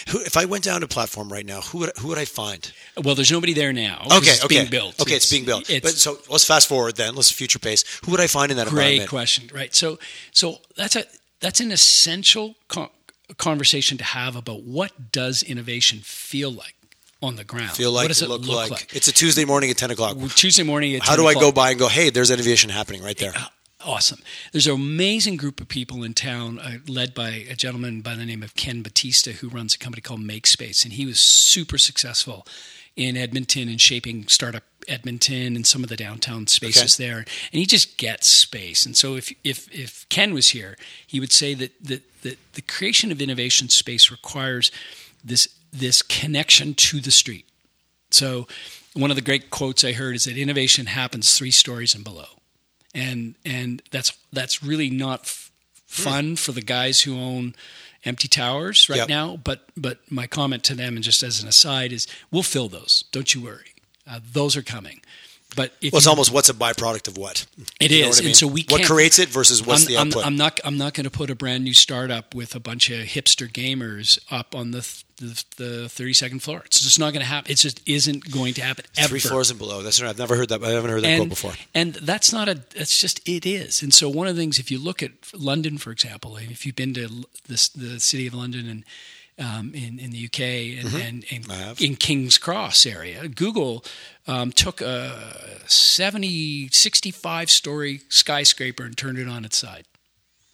Who, 0.09 0.19
if 0.21 0.35
I 0.35 0.45
went 0.45 0.63
down 0.63 0.81
to 0.81 0.87
platform 0.87 1.31
right 1.31 1.45
now, 1.45 1.61
who 1.61 1.79
would 1.79 1.91
who 1.99 2.07
would 2.07 2.17
I 2.17 2.25
find? 2.25 2.71
well, 3.03 3.13
there's 3.13 3.31
nobody 3.31 3.53
there 3.53 3.71
now. 3.71 4.01
Okay, 4.05 4.31
it's 4.31 4.43
okay, 4.43 4.55
being 4.55 4.69
built. 4.69 4.99
Okay, 4.99 5.15
it's, 5.15 5.29
being 5.29 5.45
built. 5.45 5.69
It's 5.69 5.85
but 5.85 5.93
so 5.93 6.17
let's 6.29 6.45
fast 6.45 6.67
forward 6.67 6.95
then. 6.95 7.15
Let's 7.15 7.29
future 7.31 7.59
pace. 7.59 7.83
Who 8.03 8.11
would 8.11 8.19
I 8.19 8.27
find 8.27 8.51
in 8.51 8.57
that 8.57 8.67
great 8.67 8.85
environment? 8.85 9.09
question, 9.09 9.49
right? 9.53 9.73
So, 9.75 9.99
so 10.31 10.57
that's 10.75 10.95
a 10.95 11.03
that's 11.39 11.59
an 11.59 11.71
essential 11.71 12.55
co- 12.67 12.89
conversation 13.37 13.97
to 13.99 14.03
have 14.03 14.35
about 14.35 14.63
what 14.63 15.11
does 15.11 15.43
innovation 15.43 15.99
feel 15.99 16.51
like 16.51 16.73
on 17.21 17.35
the 17.35 17.43
ground. 17.43 17.71
Feel 17.71 17.91
like, 17.91 18.05
what 18.05 18.07
does 18.07 18.23
it 18.23 18.29
look, 18.29 18.41
look, 18.41 18.71
like. 18.71 18.95
It's 18.95 19.07
a 19.07 19.13
Tuesday 19.13 19.45
morning 19.45 19.69
at 19.69 19.77
ten 19.77 19.91
o'clock. 19.91 20.17
Tuesday 20.35 20.63
morning. 20.63 20.95
At 20.95 21.03
How 21.03 21.15
10 21.15 21.19
do 21.19 21.27
I 21.27 21.35
go 21.35 21.51
by 21.51 21.71
and 21.71 21.79
go? 21.79 21.87
Hey, 21.87 22.09
there's 22.09 22.31
innovation 22.31 22.71
happening 22.71 23.03
right 23.03 23.17
there. 23.17 23.33
Awesome. 23.85 24.19
There's 24.51 24.65
an 24.65 24.73
amazing 24.73 25.37
group 25.37 25.61
of 25.61 25.67
people 25.67 26.03
in 26.03 26.15
town, 26.15 26.57
uh, 26.57 26.77
led 26.87 27.13
by 27.13 27.29
a 27.29 27.53
gentleman 27.53 28.01
by 28.01 28.15
the 28.15 28.25
name 28.25 28.41
of 28.41 28.55
Ken 28.55 28.81
Bautista, 28.81 29.33
who 29.33 29.47
runs 29.47 29.75
a 29.75 29.77
company 29.77 30.01
called 30.01 30.21
MakeSpace, 30.21 30.83
and 30.83 30.93
he 30.93 31.05
was 31.05 31.19
super 31.19 31.77
successful 31.77 32.47
in 32.95 33.15
Edmonton 33.15 33.69
and 33.69 33.79
shaping 33.79 34.27
startup 34.27 34.63
Edmonton 34.87 35.55
and 35.55 35.67
some 35.67 35.83
of 35.83 35.89
the 35.89 35.95
downtown 35.95 36.47
spaces 36.47 36.97
there. 36.97 37.17
And 37.17 37.27
he 37.51 37.67
just 37.67 37.97
gets 37.97 38.27
space. 38.27 38.87
And 38.87 38.97
so 38.97 39.15
if 39.15 39.31
if 39.43 39.71
if 39.71 40.09
Ken 40.09 40.33
was 40.33 40.49
here, 40.49 40.77
he 41.05 41.19
would 41.19 41.31
say 41.31 41.53
that 41.53 41.71
that, 41.83 42.21
that 42.23 42.53
the 42.53 42.61
creation 42.63 43.11
of 43.11 43.21
innovation 43.21 43.69
space 43.69 44.09
requires 44.09 44.71
this 45.23 45.47
this 45.71 46.01
connection 46.01 46.73
to 46.73 46.99
the 46.99 47.11
street. 47.11 47.45
So 48.09 48.47
one 48.93 49.11
of 49.11 49.15
the 49.15 49.21
great 49.21 49.51
quotes 49.51 49.83
I 49.83 49.91
heard 49.91 50.15
is 50.15 50.25
that 50.25 50.37
innovation 50.37 50.87
happens 50.87 51.37
three 51.37 51.51
stories 51.51 51.93
and 51.93 52.03
below 52.03 52.35
and 52.95 53.35
and 53.45 53.81
that's 53.91 54.17
that's 54.33 54.63
really 54.63 54.89
not 54.89 55.21
f- 55.21 55.51
fun 55.85 56.35
for 56.35 56.51
the 56.53 56.61
guys 56.61 57.01
who 57.01 57.15
own 57.19 57.53
empty 58.05 58.27
towers 58.27 58.89
right 58.89 58.97
Yep. 58.99 59.09
now. 59.09 59.37
But 59.43 59.67
but 59.77 59.99
my 60.09 60.25
comment 60.27 60.63
to 60.65 60.75
them, 60.75 60.95
and 60.95 61.03
just 61.03 61.21
as 61.21 61.41
an 61.43 61.47
aside, 61.47 61.91
is 61.91 62.07
we'll 62.31 62.43
fill 62.43 62.69
those. 62.69 63.03
Don't 63.11 63.33
you 63.35 63.41
worry, 63.41 63.73
uh, 64.09 64.19
those 64.33 64.55
are 64.57 64.63
coming. 64.63 65.01
But 65.55 65.71
Well, 65.81 65.89
it's 65.93 66.05
you- 66.05 66.09
almost 66.09 66.31
what's 66.31 66.49
a 66.49 66.53
byproduct 66.53 67.07
of 67.07 67.17
what. 67.17 67.45
It 67.79 67.91
You 67.91 68.05
is, 68.05 68.07
what 68.07 68.17
I 68.17 68.19
mean? 68.21 68.27
and 68.29 68.35
so 68.35 68.47
we 68.47 68.65
what 68.69 68.83
creates 68.83 69.19
it 69.19 69.29
versus 69.29 69.65
what's 69.65 69.83
I'm, 69.83 69.87
the 69.87 69.97
I'm- 69.97 70.25
I'm 70.27 70.35
not. 70.35 70.59
I'm 70.63 70.77
not 70.77 70.93
going 70.93 71.05
to 71.05 71.09
put 71.11 71.29
a 71.29 71.35
brand 71.35 71.63
new 71.63 71.73
startup 71.73 72.35
with 72.35 72.55
a 72.55 72.59
bunch 72.59 72.89
of 72.89 72.99
hipster 73.05 73.49
gamers 73.51 74.19
up 74.31 74.53
on 74.55 74.71
the 74.71 74.81
th- 74.81 75.03
the, 75.17 75.43
the 75.55 75.65
32nd 75.87 76.41
floor. 76.41 76.61
It's 76.65 76.81
just 76.81 76.99
not 76.99 77.13
going 77.13 77.21
to 77.21 77.25
happen. 77.25 77.49
It 77.49 77.55
just 77.55 77.79
isn't 77.85 78.29
going 78.29 78.53
to 78.55 78.61
happen 78.61 78.83
ever. 78.97 79.07
Three 79.07 79.19
floors 79.21 79.49
and 79.49 79.57
below. 79.57 79.81
That's 79.81 80.01
right. 80.01 80.09
I've 80.09 80.19
never 80.19 80.35
heard 80.35 80.49
that. 80.49 80.61
I 80.61 80.71
haven't 80.71 80.89
heard 80.91 81.03
that 81.03 81.07
and, 81.07 81.19
quote 81.21 81.29
before. 81.29 81.53
And 81.73 81.93
that's 81.93 82.33
not 82.33 82.49
a. 82.49 82.55
That's 82.75 82.99
just 82.99 83.21
it 83.27 83.45
is. 83.45 83.81
And 83.81 83.93
so 83.93 84.09
one 84.09 84.27
of 84.27 84.35
the 84.35 84.41
things, 84.41 84.59
if 84.59 84.69
you 84.71 84.77
look 84.77 85.01
at 85.01 85.11
London, 85.33 85.77
for 85.77 85.91
example, 85.91 86.35
if 86.35 86.65
you've 86.65 86.75
been 86.75 86.93
to 86.95 87.23
this, 87.47 87.69
the 87.69 87.99
city 88.01 88.27
of 88.27 88.33
London 88.33 88.67
and 88.67 88.83
um, 89.39 89.71
in 89.73 89.99
in 89.99 90.11
the 90.11 90.25
UK 90.25 90.39
and, 90.85 90.93
and, 90.93 91.25
and 91.31 91.43
Mm-hmm. 91.43 91.51
I 91.51 91.55
have. 91.55 91.81
in 91.81 91.95
King's 91.95 92.37
Cross 92.37 92.85
area, 92.85 93.27
Google 93.27 93.83
um, 94.27 94.51
took 94.51 94.81
a 94.81 95.59
70, 95.67 96.69
65 96.71 97.49
story 97.49 98.01
skyscraper 98.09 98.83
and 98.83 98.97
turned 98.97 99.17
it 99.17 99.27
on 99.27 99.45
its 99.45 99.57
side. 99.57 99.85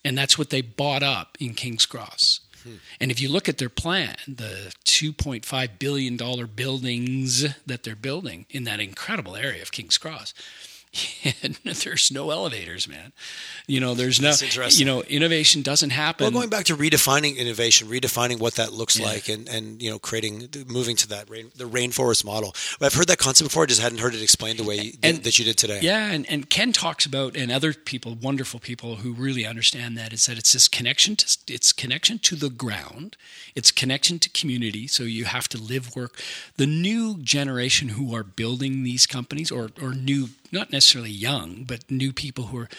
and 0.04 0.18
that's 0.18 0.38
what 0.38 0.50
they 0.50 0.62
bought 0.62 1.04
up 1.04 1.38
in 1.40 1.54
King's 1.54 1.86
Cross. 1.86 2.40
Hmm. 2.64 2.76
And 3.00 3.12
if 3.12 3.20
you 3.22 3.30
look 3.30 3.48
at 3.50 3.58
their 3.60 3.70
plan, 3.70 4.16
the 4.28 4.74
2.5 4.86 5.80
billion 5.80 6.18
dollar 6.18 6.48
buildings 6.48 7.46
that 7.66 7.84
they're 7.84 7.96
building 7.96 8.46
in 8.50 8.64
that 8.66 8.80
incredible 8.80 9.36
area 9.36 9.62
of 9.62 9.72
King's 9.72 9.98
Cross, 9.98 10.34
and 10.36 10.71
there's 11.64 12.12
no 12.12 12.32
elevators, 12.32 12.88
man. 12.88 13.14
You 13.66 13.80
know, 13.80 13.94
there's 13.94 14.20
no, 14.20 14.34
you 14.70 14.84
know, 14.84 15.02
innovation 15.04 15.62
doesn't 15.62 15.92
happen. 15.92 16.26
Well, 16.26 16.32
going 16.32 16.50
back 16.50 16.66
to 16.66 16.76
redefining 16.76 17.38
innovation, 17.38 17.88
redefining 17.88 18.40
what 18.40 18.56
that 18.56 18.74
looks 18.74 19.00
yeah. 19.00 19.06
like, 19.06 19.30
and 19.30 19.48
and 19.48 19.82
you 19.82 19.90
know, 19.90 20.00
creating, 20.00 20.50
moving 20.68 20.98
to 20.98 21.08
that 21.10 21.30
rain, 21.30 21.50
the 21.56 21.64
rainforest 21.64 22.26
model. 22.26 22.54
I've 22.82 22.94
heard 22.94 23.08
that 23.08 23.20
concept 23.20 23.50
before. 23.50 23.64
I 23.64 23.66
just 23.68 23.82
hadn't 23.82 24.00
heard 24.00 24.14
it 24.14 24.22
explained 24.22 24.60
the 24.60 24.66
way 24.66 24.76
you, 24.76 24.92
and, 25.02 25.24
that 25.24 25.40
you 25.40 25.46
did 25.46 25.58
today. 25.58 25.80
Yeah, 25.82 26.12
and, 26.12 26.30
and 26.30 26.50
Ken 26.50 26.74
talks 26.74 27.06
about, 27.06 27.38
and 27.38 27.52
other 27.52 27.74
people, 27.74 28.16
wonderful 28.16 28.60
people 28.60 28.98
who 28.98 29.14
really 29.14 29.46
understand 29.46 29.98
that, 29.98 30.12
is 30.12 30.26
that 30.26 30.38
it's 30.38 30.52
this 30.52 30.68
connection 30.68 31.16
to 31.16 31.38
it's 31.48 31.72
connection 31.72 32.20
to 32.20 32.36
the 32.36 32.50
ground, 32.50 33.16
it's 33.56 33.72
connection 33.72 34.20
to 34.20 34.30
community. 34.30 34.88
So 34.88 35.04
you 35.04 35.24
have 35.24 35.48
to 35.50 35.58
live, 35.58 35.96
work. 35.96 36.20
The 36.58 36.68
new 36.68 37.18
generation 37.20 37.90
who 37.90 38.14
are 38.14 38.24
building 38.24 38.84
these 38.84 39.06
companies, 39.06 39.52
or 39.52 39.70
or 39.82 39.94
new 39.94 40.28
not 40.52 40.72
necessarily 40.72 41.12
young, 41.12 41.64
but 41.64 41.90
new 41.90 42.12
people 42.12 42.46
who 42.46 42.60
are 42.60 42.70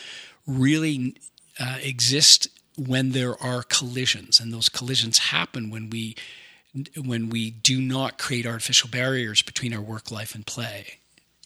really 0.47 1.17
uh, 1.59 1.79
exist 1.83 2.49
when 2.77 3.11
there 3.13 3.41
are 3.43 3.63
collisions, 3.63 4.41
and 4.41 4.53
those 4.53 4.69
collisions 4.69 5.19
happen 5.19 5.71
when 5.71 5.91
we 5.91 6.17
when 6.97 7.29
we 7.29 7.51
do 7.51 7.81
not 7.81 8.19
create 8.19 8.47
artificial 8.47 8.89
barriers 8.89 9.43
between 9.43 9.75
our 9.75 9.81
work 9.83 10.11
life 10.11 10.35
and 10.35 10.47
play. 10.47 10.99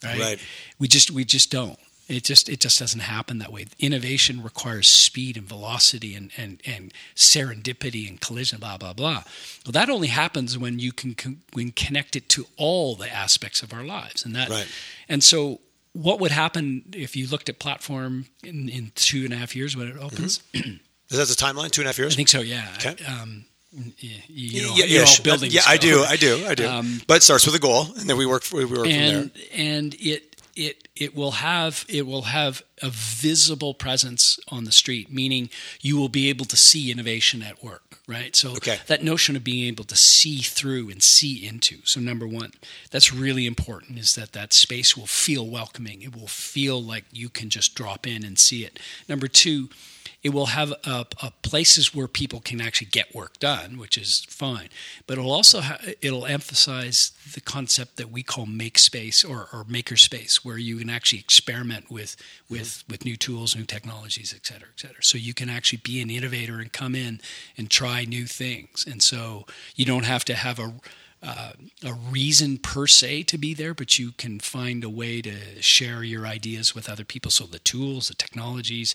Right? 0.05 0.21
right. 0.21 0.41
We 0.79 0.89
just 0.89 1.11
we 1.11 1.25
just 1.25 1.51
don't. 1.51 1.79
It 2.09 2.23
just 2.23 2.49
it 2.49 2.61
just 2.61 2.79
doesn't 2.79 3.01
happen 3.01 3.39
that 3.39 3.51
way. 3.51 3.67
Innovation 3.81 4.41
requires 4.41 4.89
speed 4.89 5.37
and 5.37 5.47
velocity 5.47 6.15
and 6.15 6.31
and, 6.37 6.63
and 6.65 6.95
serendipity 7.17 8.09
and 8.09 8.21
collision, 8.21 8.61
blah 8.61 8.77
blah 8.79 8.93
blah. 8.93 9.25
Well, 9.65 9.73
that 9.73 9.91
only 9.91 10.09
happens 10.09 10.57
when 10.57 10.79
you 10.79 10.93
can 10.93 11.17
when 11.53 11.73
connect 11.73 12.15
it 12.15 12.29
to 12.31 12.47
all 12.57 12.95
the 12.95 13.13
aspects 13.13 13.63
of 13.63 13.73
our 13.73 13.83
lives, 13.83 14.25
and 14.25 14.37
that 14.37 14.49
right. 14.49 14.69
and 15.09 15.25
so 15.25 15.61
what 15.97 16.21
would 16.21 16.31
happen 16.31 16.85
if 16.93 17.17
you 17.17 17.27
looked 17.27 17.49
at 17.49 17.59
platform 17.59 18.27
in, 18.45 18.69
in 18.69 18.93
two 18.95 19.25
and 19.25 19.33
a 19.33 19.37
half 19.37 19.57
years 19.57 19.77
when 19.77 19.89
it 19.89 19.97
opens? 19.97 20.41
Mm-hmm. 20.53 20.77
Is 21.11 21.19
that 21.19 21.29
the 21.29 21.35
timeline? 21.35 21.71
Two 21.71 21.83
and 21.83 21.87
a 21.87 21.91
half 21.91 21.99
years? 21.99 22.15
I 22.15 22.17
think 22.17 22.29
so. 22.29 22.41
Yeah. 22.41 22.69
Okay. 22.79 23.05
Um, 23.05 23.45
you, 23.73 24.11
you 24.29 24.63
know, 24.63 24.73
yeah, 24.75 24.85
yeah, 24.87 25.07
building. 25.23 25.51
Yeah, 25.51 25.63
I 25.67 25.77
do, 25.77 26.03
I 26.03 26.17
do, 26.17 26.45
I 26.47 26.55
do. 26.55 26.67
Um, 26.67 27.01
but 27.07 27.19
it 27.19 27.23
starts 27.23 27.47
with 27.47 27.55
a 27.55 27.59
goal, 27.59 27.87
and 27.99 28.09
then 28.09 28.17
we 28.17 28.25
work. 28.25 28.45
We 28.53 28.65
work 28.65 28.87
and, 28.87 29.31
from 29.31 29.41
there. 29.43 29.55
And 29.55 29.95
it 29.99 30.37
it 30.57 30.89
it 30.97 31.15
will 31.15 31.33
have 31.33 31.85
it 31.89 32.07
will 32.07 32.23
have 32.23 32.63
a 32.83 32.89
visible 32.91 33.75
presence 33.75 34.39
on 34.49 34.65
the 34.65 34.73
street, 34.73 35.13
meaning 35.13 35.51
you 35.81 35.97
will 35.97 36.09
be 36.09 36.29
able 36.29 36.47
to 36.47 36.57
see 36.57 36.91
innovation 36.91 37.43
at 37.43 37.63
work, 37.63 37.86
right? 38.07 38.37
So 38.37 38.53
okay. 38.53 38.79
that 38.87 39.03
notion 39.03 39.37
of 39.37 39.45
being 39.45 39.67
able 39.67 39.85
to 39.85 39.97
see 39.97 40.39
through 40.39 40.91
and 40.91 41.03
see 41.03 41.47
into. 41.47 41.79
So 41.85 42.01
number 42.01 42.27
one, 42.27 42.53
that's 42.91 43.13
really 43.13 43.47
important 43.47 43.99
is 43.99 44.15
that 44.15 44.33
that 44.33 44.53
space 44.53 44.97
will 44.97 45.07
feel 45.07 45.47
welcoming. 45.47 46.03
It 46.03 46.15
will 46.15 46.29
feel 46.29 46.83
like 46.83 47.05
you 47.11 47.29
can 47.29 47.51
just 47.51 47.75
drop 47.75 48.07
in 48.07 48.25
and 48.25 48.39
see 48.39 48.65
it. 48.65 48.79
Number 49.09 49.27
two 49.27 49.69
it 50.27 50.33
will 50.33 50.47
have 50.47 50.75
places 51.43 51.95
where 51.95 52.09
people 52.09 52.41
can 52.41 52.61
actually 52.61 52.91
get 52.91 53.15
work 53.15 53.39
done, 53.39 53.79
which 53.79 53.97
is 53.97 54.27
fine. 54.29 54.69
But 55.07 55.19
it'll 55.19 55.31
also 55.31 55.61
ha- 55.61 55.79
it'll 56.03 56.27
emphasize 56.27 57.13
the 57.35 57.41
concept 57.41 57.97
that 57.97 58.11
we 58.11 58.25
call 58.25 58.45
make 58.45 58.77
space 58.79 59.25
or, 59.25 59.49
or 59.53 59.65
maker 59.69 59.97
space, 59.97 60.45
where 60.45 60.59
you 60.59 60.79
can 60.79 60.91
actually 60.91 61.21
experiment 61.21 61.93
with 61.93 62.17
with 62.49 62.63
mm-hmm. 62.63 62.91
with 62.91 63.05
new 63.05 63.17
tools, 63.17 63.55
new 63.55 63.67
technologies, 63.67 64.35
et 64.35 64.45
cetera, 64.45 64.69
et 64.75 64.81
cetera. 64.81 65.03
So 65.03 65.17
you 65.17 65.33
can 65.33 65.49
actually 65.49 65.83
be 65.85 66.03
an 66.03 66.11
innovator 66.11 66.59
and 66.59 66.73
come 66.73 66.97
in 66.97 67.21
and 67.57 67.71
try 67.71 68.05
new 68.05 68.27
things. 68.27 68.85
And 68.91 69.01
so 69.01 69.47
you 69.77 69.85
don't 69.85 70.07
have 70.07 70.25
to 70.25 70.35
have 70.35 70.59
a 70.59 70.73
uh, 71.27 71.53
a 71.85 71.93
reason 71.93 72.59
per 72.59 72.87
se 72.87 73.25
to 73.25 73.39
be 73.39 73.53
there, 73.53 73.75
but 73.75 73.99
you 73.99 74.13
can 74.13 74.39
find 74.39 74.85
a 74.85 74.89
way 74.89 75.21
to 75.21 75.61
share 75.61 76.05
your 76.05 76.27
ideas 76.27 76.75
with 76.75 76.89
other 76.89 77.05
people. 77.05 77.31
So 77.31 77.45
the 77.47 77.59
tools, 77.59 78.09
the 78.09 78.15
technologies, 78.15 78.95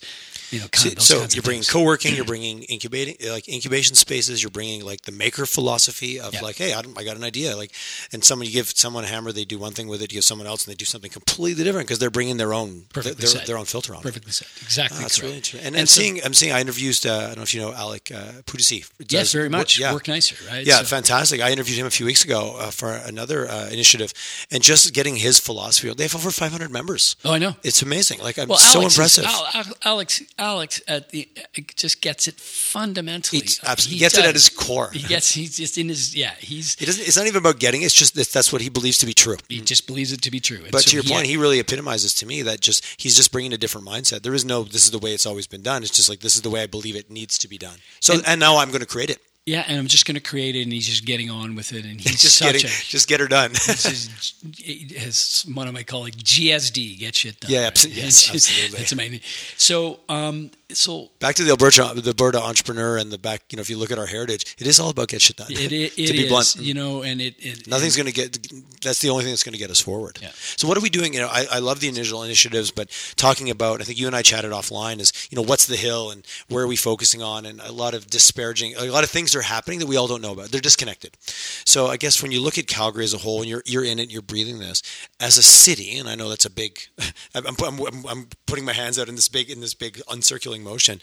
you 0.50 0.60
know, 0.60 0.68
kind 0.68 1.00
so, 1.00 1.18
of 1.18 1.30
so 1.30 1.36
you're 1.36 1.42
bringing 1.42 1.64
co-working, 1.64 2.14
you're 2.14 2.24
bringing 2.24 2.62
incubating, 2.64 3.16
like 3.30 3.48
incubation 3.48 3.94
spaces, 3.94 4.42
you're 4.42 4.50
bringing 4.50 4.84
like 4.84 5.02
the 5.02 5.12
maker 5.12 5.44
philosophy 5.44 6.18
of 6.18 6.32
yeah. 6.34 6.40
like, 6.40 6.56
hey, 6.56 6.72
I, 6.72 6.80
I, 6.96 7.04
got 7.04 7.16
an 7.16 7.24
idea, 7.24 7.56
like, 7.56 7.72
and 8.12 8.24
someone 8.24 8.46
you 8.46 8.52
give 8.52 8.70
someone 8.70 9.04
a 9.04 9.08
hammer, 9.08 9.30
they 9.30 9.44
do 9.44 9.58
one 9.58 9.72
thing 9.72 9.88
with 9.88 10.00
it, 10.02 10.10
you 10.10 10.16
give 10.16 10.24
someone 10.24 10.46
else, 10.46 10.64
and 10.66 10.72
they 10.72 10.76
do 10.76 10.84
something 10.84 11.10
completely 11.10 11.64
different 11.64 11.86
because 11.86 11.98
they're 11.98 12.10
bringing 12.10 12.38
their 12.38 12.54
own 12.54 12.84
their, 12.94 13.12
their, 13.12 13.58
own 13.58 13.66
filter 13.66 13.94
on 13.94 14.02
Perfectly 14.02 14.30
it. 14.30 14.34
said, 14.34 14.48
exactly. 14.62 14.98
Oh, 14.98 15.02
that's 15.02 15.16
correct. 15.16 15.22
really 15.22 15.36
interesting. 15.36 15.66
And, 15.66 15.74
and, 15.74 15.80
and 15.80 15.88
so, 15.88 16.00
seeing, 16.00 16.20
I'm 16.24 16.34
seeing, 16.34 16.52
I 16.52 16.60
interviewed, 16.60 17.04
uh, 17.04 17.14
I 17.14 17.26
don't 17.26 17.36
know 17.36 17.42
if 17.42 17.54
you 17.54 17.60
know 17.60 17.72
Alex 17.72 18.10
uh, 18.10 18.42
Putici. 18.46 18.88
Yes, 19.10 19.32
very 19.32 19.50
much. 19.50 19.78
Work, 19.78 19.80
yeah. 19.80 19.92
work 19.92 20.08
nicer, 20.08 20.36
right? 20.50 20.66
Yeah, 20.66 20.78
so. 20.78 20.84
fantastic. 20.84 21.40
I 21.40 21.50
interviewed 21.50 21.78
him 21.78 21.86
a 21.86 21.90
few 21.90 22.06
weeks 22.06 22.21
ago 22.24 22.56
uh, 22.58 22.70
for 22.70 22.92
another 22.92 23.48
uh, 23.48 23.68
initiative, 23.70 24.12
and 24.50 24.62
just 24.62 24.92
getting 24.92 25.16
his 25.16 25.38
philosophy. 25.38 25.92
They 25.92 26.04
have 26.04 26.14
over 26.14 26.30
500 26.30 26.70
members. 26.70 27.16
Oh, 27.24 27.32
I 27.32 27.38
know. 27.38 27.56
It's 27.62 27.82
amazing. 27.82 28.20
Like 28.20 28.38
I'm 28.38 28.48
well, 28.48 28.58
so 28.58 28.80
Alex 28.80 28.96
impressive. 28.96 29.24
Is, 29.24 29.74
Alex, 29.84 30.22
Alex, 30.38 30.82
at 30.88 31.10
the 31.10 31.28
just 31.76 32.00
gets 32.00 32.28
it 32.28 32.34
fundamentally. 32.34 33.42
absolutely, 33.64 33.94
he 33.94 33.98
gets 33.98 34.14
does. 34.14 34.24
it 34.24 34.28
at 34.28 34.34
his 34.34 34.48
core. 34.48 34.90
He 34.92 35.02
gets. 35.02 35.32
He's 35.32 35.56
just 35.56 35.78
in 35.78 35.88
his. 35.88 36.14
Yeah, 36.14 36.34
he's. 36.38 36.74
He 36.76 36.86
doesn't. 36.86 37.06
It's 37.06 37.16
not 37.16 37.26
even 37.26 37.38
about 37.38 37.58
getting. 37.58 37.82
It's 37.82 37.94
just 37.94 38.14
that 38.14 38.28
that's 38.28 38.52
what 38.52 38.62
he 38.62 38.68
believes 38.68 38.98
to 38.98 39.06
be 39.06 39.14
true. 39.14 39.36
He 39.48 39.60
just 39.60 39.86
believes 39.86 40.12
it 40.12 40.22
to 40.22 40.30
be 40.30 40.40
true. 40.40 40.58
And 40.58 40.70
but 40.70 40.82
so 40.82 40.90
to 40.90 40.96
your 40.96 41.02
he 41.02 41.10
point, 41.10 41.26
had, 41.26 41.30
he 41.30 41.36
really 41.36 41.58
epitomizes 41.58 42.14
to 42.14 42.26
me 42.26 42.42
that 42.42 42.60
just 42.60 42.84
he's 43.00 43.16
just 43.16 43.32
bringing 43.32 43.52
a 43.52 43.58
different 43.58 43.86
mindset. 43.86 44.22
There 44.22 44.34
is 44.34 44.44
no. 44.44 44.64
This 44.64 44.84
is 44.84 44.90
the 44.90 44.98
way 44.98 45.12
it's 45.12 45.26
always 45.26 45.46
been 45.46 45.62
done. 45.62 45.82
It's 45.82 45.92
just 45.92 46.08
like 46.08 46.20
this 46.20 46.36
is 46.36 46.42
the 46.42 46.50
way 46.50 46.62
I 46.62 46.66
believe 46.66 46.96
it 46.96 47.10
needs 47.10 47.38
to 47.38 47.48
be 47.48 47.58
done. 47.58 47.78
So 48.00 48.14
and, 48.14 48.22
and 48.26 48.40
now 48.40 48.58
I'm 48.58 48.68
going 48.68 48.80
to 48.80 48.86
create 48.86 49.10
it. 49.10 49.18
Yeah, 49.44 49.64
and 49.66 49.76
I'm 49.76 49.88
just 49.88 50.06
going 50.06 50.14
to 50.14 50.20
create 50.20 50.54
it, 50.54 50.62
and 50.62 50.72
he's 50.72 50.86
just 50.86 51.04
getting 51.04 51.28
on 51.28 51.56
with 51.56 51.72
it, 51.72 51.84
and 51.84 52.00
he's 52.00 52.20
just 52.20 52.40
getting, 52.40 52.60
a, 52.60 52.68
just 52.68 53.08
get 53.08 53.18
her 53.18 53.26
done. 53.26 53.50
is, 53.50 54.34
as 55.04 55.44
one 55.52 55.66
of 55.66 55.74
my 55.74 55.82
colleagues, 55.82 56.22
GSD, 56.22 57.00
get 57.00 57.16
shit 57.16 57.40
done. 57.40 57.50
Yeah, 57.50 57.64
right? 57.64 57.84
yes, 57.88 58.32
absolutely. 58.32 58.80
It's 58.80 58.92
amazing. 58.92 59.20
So, 59.56 59.98
um, 60.08 60.52
so 60.74 61.10
back 61.20 61.34
to 61.36 61.44
the 61.44 61.50
Alberta, 61.50 61.92
the 61.94 62.10
Alberta 62.10 62.40
entrepreneur, 62.40 62.96
and 62.96 63.10
the 63.10 63.18
back. 63.18 63.42
You 63.50 63.56
know, 63.56 63.60
if 63.60 63.70
you 63.70 63.78
look 63.78 63.90
at 63.90 63.98
our 63.98 64.06
heritage, 64.06 64.56
it 64.58 64.66
is 64.66 64.80
all 64.80 64.90
about 64.90 65.08
get 65.08 65.22
shit 65.22 65.36
done. 65.36 65.50
It, 65.50 65.58
it, 65.72 65.98
it 65.98 66.06
to 66.06 66.12
be 66.12 66.24
is, 66.24 66.28
blunt, 66.28 66.56
you 66.56 66.74
know, 66.74 67.02
and 67.02 67.20
it, 67.20 67.34
it 67.38 67.66
nothing's 67.66 67.96
going 67.96 68.06
to 68.06 68.12
get. 68.12 68.38
That's 68.82 69.00
the 69.00 69.10
only 69.10 69.24
thing 69.24 69.32
that's 69.32 69.44
going 69.44 69.52
to 69.52 69.58
get 69.58 69.70
us 69.70 69.80
forward. 69.80 70.18
Yeah. 70.20 70.30
So 70.34 70.68
what 70.68 70.76
are 70.76 70.80
we 70.80 70.90
doing? 70.90 71.14
You 71.14 71.20
know, 71.20 71.28
I, 71.28 71.46
I 71.50 71.58
love 71.58 71.80
the 71.80 71.88
initial 71.88 72.22
initiatives, 72.22 72.70
but 72.70 72.90
talking 73.16 73.50
about, 73.50 73.80
I 73.80 73.84
think 73.84 73.98
you 73.98 74.06
and 74.06 74.16
I 74.16 74.22
chatted 74.22 74.52
offline 74.52 75.00
is, 75.00 75.12
you 75.30 75.36
know, 75.36 75.42
what's 75.42 75.66
the 75.66 75.76
hill 75.76 76.10
and 76.10 76.26
where 76.48 76.64
are 76.64 76.68
we 76.68 76.76
focusing 76.76 77.22
on, 77.22 77.46
and 77.46 77.60
a 77.60 77.72
lot 77.72 77.94
of 77.94 78.08
disparaging, 78.08 78.74
a 78.76 78.84
lot 78.90 79.04
of 79.04 79.10
things 79.10 79.34
are 79.34 79.42
happening 79.42 79.78
that 79.78 79.86
we 79.86 79.96
all 79.96 80.06
don't 80.08 80.22
know 80.22 80.32
about. 80.32 80.50
They're 80.50 80.60
disconnected. 80.60 81.16
So 81.64 81.86
I 81.86 81.96
guess 81.96 82.22
when 82.22 82.32
you 82.32 82.40
look 82.40 82.58
at 82.58 82.66
Calgary 82.66 83.04
as 83.04 83.14
a 83.14 83.18
whole, 83.18 83.40
and 83.40 83.48
you're 83.48 83.62
you're 83.66 83.84
in 83.84 83.98
it, 83.98 84.02
and 84.02 84.12
you're 84.12 84.22
breathing 84.22 84.58
this 84.58 84.82
as 85.20 85.38
a 85.38 85.42
city, 85.42 85.98
and 85.98 86.08
I 86.08 86.14
know 86.14 86.28
that's 86.28 86.44
a 86.44 86.50
big. 86.50 86.78
I'm, 87.34 87.56
I'm, 87.64 88.06
I'm 88.06 88.28
putting 88.46 88.64
my 88.64 88.72
hands 88.72 88.98
out 88.98 89.08
in 89.08 89.14
this 89.14 89.28
big 89.28 89.50
in 89.50 89.60
this 89.60 89.74
big 89.74 90.00
uncirculating 90.08 90.61
motion. 90.62 91.00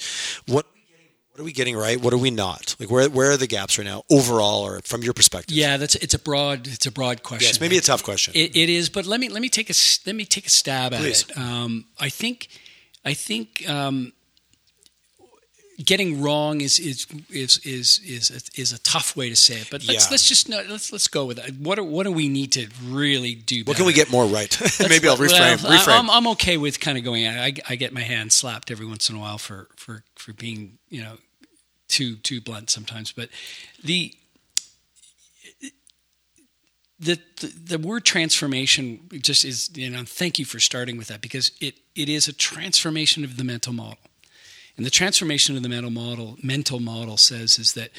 What 0.47 0.65
what 1.31 1.43
are 1.43 1.45
we 1.45 1.53
getting 1.53 1.77
right? 1.77 2.01
What 2.01 2.11
are 2.13 2.17
we 2.17 2.31
not? 2.31 2.75
Like 2.79 2.91
where 2.91 3.09
where 3.09 3.31
are 3.31 3.37
the 3.37 3.47
gaps 3.47 3.77
right 3.77 3.85
now 3.85 4.03
overall, 4.11 4.65
or 4.65 4.81
from 4.81 5.03
your 5.03 5.13
perspective? 5.13 5.55
Yeah, 5.55 5.77
that's 5.77 5.95
it's 5.95 6.13
a 6.13 6.19
broad 6.19 6.67
it's 6.67 6.85
a 6.85 6.91
broad 6.91 7.23
question. 7.23 7.47
Yes, 7.47 7.61
maybe 7.61 7.77
a 7.77 7.81
tough 7.81 8.03
question. 8.03 8.33
it, 8.35 8.55
it 8.57 8.69
is, 8.69 8.89
but 8.89 9.05
let 9.05 9.19
me 9.19 9.29
let 9.29 9.41
me 9.41 9.49
take 9.49 9.69
a 9.69 9.73
let 10.05 10.15
me 10.15 10.25
take 10.25 10.47
a 10.47 10.49
stab 10.49 10.91
Please. 10.91 11.23
at 11.23 11.29
it. 11.29 11.37
Um, 11.37 11.85
I 11.99 12.09
think 12.09 12.49
I 13.05 13.13
think 13.13 13.67
um, 13.69 14.11
getting 15.83 16.21
wrong 16.21 16.61
is 16.61 16.77
is 16.79 17.07
is 17.29 17.59
is 17.59 17.99
is 18.05 18.29
a, 18.31 18.61
is 18.61 18.73
a 18.73 18.79
tough 18.79 19.15
way 19.15 19.29
to 19.29 19.35
say 19.35 19.55
it. 19.55 19.69
But 19.71 19.85
let's 19.87 20.05
yeah. 20.05 20.11
let's 20.11 20.27
just 20.27 20.49
let's 20.49 20.91
let's 20.91 21.07
go 21.07 21.25
with 21.25 21.39
it. 21.39 21.55
What 21.55 21.79
are, 21.79 21.83
what 21.83 22.03
do 22.03 22.11
we 22.11 22.27
need 22.27 22.51
to 22.53 22.67
really 22.85 23.35
do? 23.35 23.63
Better? 23.63 23.71
What 23.71 23.77
can 23.77 23.85
we 23.85 23.93
get 23.93 24.11
more 24.11 24.25
right? 24.25 24.57
Maybe 24.79 25.07
I'll 25.07 25.17
reframe. 25.17 25.63
Well, 25.63 25.79
reframe. 25.79 25.99
I'm, 25.99 26.09
I'm 26.09 26.27
okay 26.27 26.57
with 26.57 26.79
kind 26.79 26.97
of 26.97 27.03
going. 27.03 27.27
I, 27.27 27.53
I 27.67 27.75
get 27.75 27.93
my 27.93 28.01
hand 28.01 28.33
slapped 28.33 28.71
every 28.71 28.85
once 28.85 29.09
in 29.09 29.15
a 29.15 29.19
while 29.19 29.37
for 29.37 29.67
for 29.75 30.03
for 30.15 30.33
being 30.33 30.79
you 30.89 31.01
know 31.01 31.17
too 31.87 32.17
too 32.17 32.41
blunt 32.41 32.69
sometimes. 32.69 33.11
But 33.11 33.29
the 33.83 34.13
the, 37.01 37.17
the, 37.39 37.77
the 37.77 37.77
word 37.77 38.03
transformation 38.03 39.07
just 39.21 39.45
is 39.45 39.69
you 39.77 39.89
know 39.89 40.03
thank 40.05 40.37
you 40.37 40.43
for 40.43 40.59
starting 40.59 40.97
with 40.97 41.07
that 41.07 41.21
because 41.21 41.51
it 41.61 41.75
it 41.95 42.09
is 42.09 42.27
a 42.27 42.33
transformation 42.33 43.23
of 43.23 43.37
the 43.37 43.45
mental 43.45 43.71
model 43.71 43.99
and 44.79 44.85
the 44.85 44.89
transformation 44.89 45.57
of 45.57 45.61
the 45.61 45.67
mental 45.67 45.91
model, 45.91 46.37
mental 46.41 46.79
model 46.79 47.17
says 47.17 47.59
is 47.59 47.73
that 47.73 47.91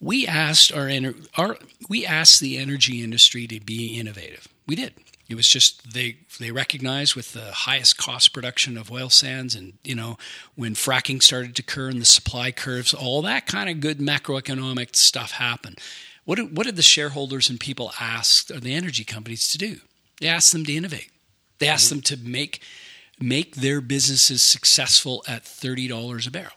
we 0.00 0.26
asked 0.26 0.72
our, 0.72 0.90
our 1.36 1.58
we 1.90 2.06
asked 2.06 2.40
the 2.40 2.56
energy 2.56 3.04
industry 3.04 3.46
to 3.48 3.60
be 3.60 3.98
innovative. 4.00 4.48
We 4.66 4.74
did. 4.74 4.94
It 5.28 5.34
was 5.34 5.46
just 5.46 5.92
they 5.92 6.16
they 6.40 6.50
recognized 6.50 7.16
with 7.16 7.34
the 7.34 7.52
highest 7.52 7.98
cost 7.98 8.32
production 8.32 8.78
of 8.78 8.90
oil 8.90 9.10
sands, 9.10 9.54
and 9.54 9.74
you 9.84 9.94
know 9.94 10.16
when 10.54 10.72
fracking 10.72 11.22
started 11.22 11.54
to 11.56 11.62
occur 11.62 11.90
and 11.90 12.00
the 12.00 12.06
supply 12.06 12.50
curves, 12.50 12.94
all 12.94 13.20
that 13.20 13.46
kind 13.46 13.68
of 13.68 13.80
good 13.80 13.98
macroeconomic 13.98 14.96
stuff 14.96 15.32
happened. 15.32 15.80
What 16.24 16.36
did, 16.36 16.56
what 16.56 16.64
did 16.64 16.76
the 16.76 16.82
shareholders 16.82 17.50
and 17.50 17.60
people 17.60 17.92
ask 18.00 18.46
the 18.46 18.72
energy 18.72 19.04
companies 19.04 19.52
to 19.52 19.58
do? 19.58 19.80
They 20.18 20.28
asked 20.28 20.52
them 20.52 20.64
to 20.64 20.72
innovate. 20.72 21.10
They 21.58 21.68
asked 21.68 21.92
mm-hmm. 21.92 21.96
them 21.96 22.24
to 22.24 22.30
make 22.30 22.62
make 23.22 23.56
their 23.56 23.80
businesses 23.80 24.42
successful 24.42 25.24
at 25.26 25.44
$30 25.44 26.26
a 26.26 26.30
barrel. 26.30 26.52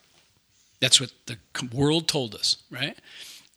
That's 0.80 1.00
what 1.00 1.12
the 1.26 1.38
world 1.74 2.08
told 2.08 2.36
us, 2.36 2.58
right? 2.70 2.98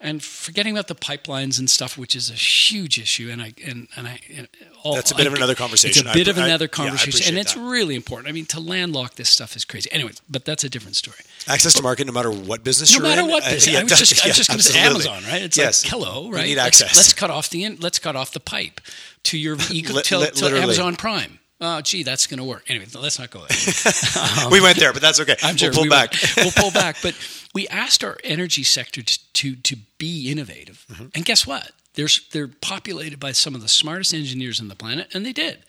and 0.00 0.22
forgetting 0.22 0.74
about 0.74 0.86
the 0.86 0.94
pipelines 0.94 1.58
and 1.58 1.68
stuff, 1.68 1.98
which 1.98 2.14
is 2.14 2.30
a 2.30 2.34
huge 2.34 2.98
issue, 2.98 3.28
and 3.30 3.42
I 3.42 3.52
and 3.66 3.88
and 3.96 4.06
I 4.06 4.20
and 4.34 4.48
all, 4.84 4.94
that's 4.94 5.10
a 5.10 5.14
bit 5.16 5.26
I, 5.26 5.30
of 5.30 5.34
another 5.34 5.56
conversation. 5.56 6.06
It's 6.06 6.14
a 6.14 6.16
bit 6.16 6.28
I, 6.28 6.30
of 6.30 6.38
another 6.38 6.66
I, 6.66 6.68
conversation, 6.68 7.20
yeah, 7.22 7.28
and 7.30 7.38
it's 7.38 7.54
that. 7.54 7.60
really 7.60 7.96
important. 7.96 8.28
I 8.28 8.32
mean, 8.32 8.46
to 8.46 8.60
landlock 8.60 9.16
this 9.16 9.28
stuff 9.28 9.56
is 9.56 9.64
crazy. 9.64 9.90
Anyways, 9.90 10.22
but 10.30 10.44
that's 10.44 10.62
a 10.62 10.68
different 10.68 10.94
story. 10.94 11.18
Access 11.48 11.74
to 11.74 11.82
market, 11.82 12.06
no 12.06 12.12
matter 12.12 12.30
what 12.30 12.62
business 12.62 12.92
no 12.92 12.98
you're 12.98 13.08
matter 13.08 13.22
in. 13.22 13.28
what 13.28 13.42
business. 13.42 13.68
Uh, 13.68 13.70
yeah, 13.72 13.80
I 13.80 13.82
was 13.82 13.98
just, 13.98 14.24
yeah, 14.26 14.32
just 14.32 14.48
going 14.48 14.58
to 14.58 14.64
say 14.64 14.78
Amazon, 14.78 15.22
right? 15.24 15.42
It's 15.42 15.56
yes. 15.56 15.84
like 15.84 15.92
hello, 15.92 16.30
right? 16.30 16.46
You 16.46 16.54
need 16.54 16.62
let's. 16.62 16.80
Let's 16.80 17.12
cut 17.12 17.30
off 17.30 17.50
the 17.50 17.68
let's 17.80 17.98
cut 17.98 18.14
off 18.14 18.32
the 18.32 18.40
pipe 18.40 18.80
to 19.24 19.38
your 19.38 19.56
eco, 19.70 20.00
to, 20.00 20.30
to 20.30 20.46
Amazon 20.46 20.94
Prime 20.94 21.37
oh, 21.60 21.80
gee, 21.80 22.02
that's 22.02 22.26
going 22.26 22.38
to 22.38 22.44
work. 22.44 22.64
Anyway, 22.68 22.86
let's 22.94 23.18
not 23.18 23.30
go 23.30 23.40
there. 23.40 24.44
um, 24.44 24.50
we 24.50 24.60
went 24.60 24.78
there, 24.78 24.92
but 24.92 25.02
that's 25.02 25.20
okay. 25.20 25.36
I'm 25.42 25.56
sure 25.56 25.70
we'll 25.70 25.76
pull 25.76 25.82
we 25.84 25.88
back. 25.88 26.14
we'll 26.36 26.50
pull 26.52 26.70
back. 26.70 26.96
But 27.02 27.14
we 27.54 27.68
asked 27.68 28.04
our 28.04 28.18
energy 28.24 28.62
sector 28.62 29.02
to, 29.02 29.32
to, 29.34 29.56
to 29.56 29.76
be 29.98 30.30
innovative. 30.30 30.84
Mm-hmm. 30.90 31.06
And 31.14 31.24
guess 31.24 31.46
what? 31.46 31.72
They're, 31.94 32.08
they're 32.32 32.48
populated 32.48 33.18
by 33.18 33.32
some 33.32 33.54
of 33.54 33.62
the 33.62 33.68
smartest 33.68 34.14
engineers 34.14 34.60
on 34.60 34.68
the 34.68 34.74
planet, 34.74 35.08
and 35.14 35.24
they 35.24 35.32
did. 35.32 35.64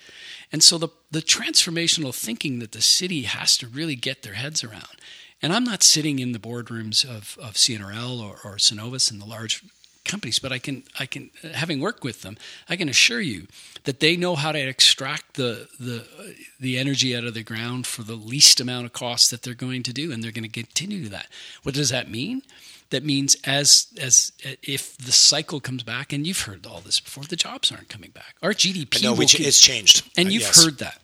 And 0.52 0.64
so 0.64 0.78
the, 0.78 0.90
the 1.12 1.22
transformational 1.22 2.14
thinking 2.14 2.60
that 2.60 2.72
the 2.72 2.82
city 2.82 3.24
has 3.24 3.58
to 3.58 3.68
really 3.68 3.96
get 3.96 4.24
their 4.24 4.34
heads 4.34 4.64
around. 4.64 4.98
And 5.42 5.54
I'm 5.54 5.64
not 5.64 5.84
sitting 5.84 6.20
in 6.20 6.34
the 6.34 6.40
boardrooms 6.40 7.06
of, 7.06 7.38
of 7.42 7.54
CNRL 7.54 8.22
or, 8.22 8.40
or 8.44 8.58
Cenovus 8.58 9.10
and 9.12 9.22
the 9.22 9.26
large 9.26 9.64
companies, 10.10 10.40
but 10.40 10.52
I 10.52 10.60
can, 10.60 10.84
I 11.00 11.06
can, 11.06 11.30
uh, 11.44 11.50
having 11.50 11.80
worked 11.80 12.04
with 12.04 12.22
them, 12.22 12.38
I 12.68 12.76
can 12.76 12.90
assure 12.90 13.22
you 13.22 13.48
that 13.84 14.00
they 14.00 14.18
know 14.18 14.36
how 14.36 14.52
to 14.52 14.60
extract 14.60 15.36
the 15.36 15.68
the 15.80 16.02
uh, 16.20 16.34
the 16.60 16.78
energy 16.78 17.16
out 17.16 17.24
of 17.24 17.34
the 17.34 17.44
ground 17.44 17.88
for 17.88 18.04
the 18.04 18.16
least 18.16 18.60
amount 18.60 18.86
of 18.86 18.94
cost 18.94 19.32
that 19.32 19.44
they're 19.44 19.54
going 19.54 19.84
to 19.84 19.94
do, 19.94 20.12
and 20.12 20.24
they're 20.24 20.32
going 20.32 20.50
to 20.50 20.64
continue 20.64 21.08
that. 21.10 21.28
What 21.64 21.76
does 21.76 21.90
that 21.90 22.10
mean? 22.10 22.42
That 22.90 23.04
means 23.04 23.38
as 23.46 23.88
as 24.02 24.32
uh, 24.46 24.52
if 24.64 24.98
the 24.98 25.12
cycle 25.12 25.60
comes 25.60 25.84
back, 25.84 26.12
and 26.12 26.26
you've 26.26 26.42
heard 26.42 26.66
all 26.66 26.82
this 26.82 27.00
before, 27.00 27.24
the 27.24 27.36
jobs 27.36 27.72
aren't 27.72 27.90
coming 27.90 28.12
back. 28.12 28.36
Our 28.42 28.54
GDP, 28.54 29.04
no, 29.04 29.14
which 29.14 29.40
it's 29.40 29.62
changed, 29.62 30.10
and 30.18 30.32
you've 30.32 30.44
yes. 30.44 30.64
heard 30.64 30.80
that. 30.80 31.00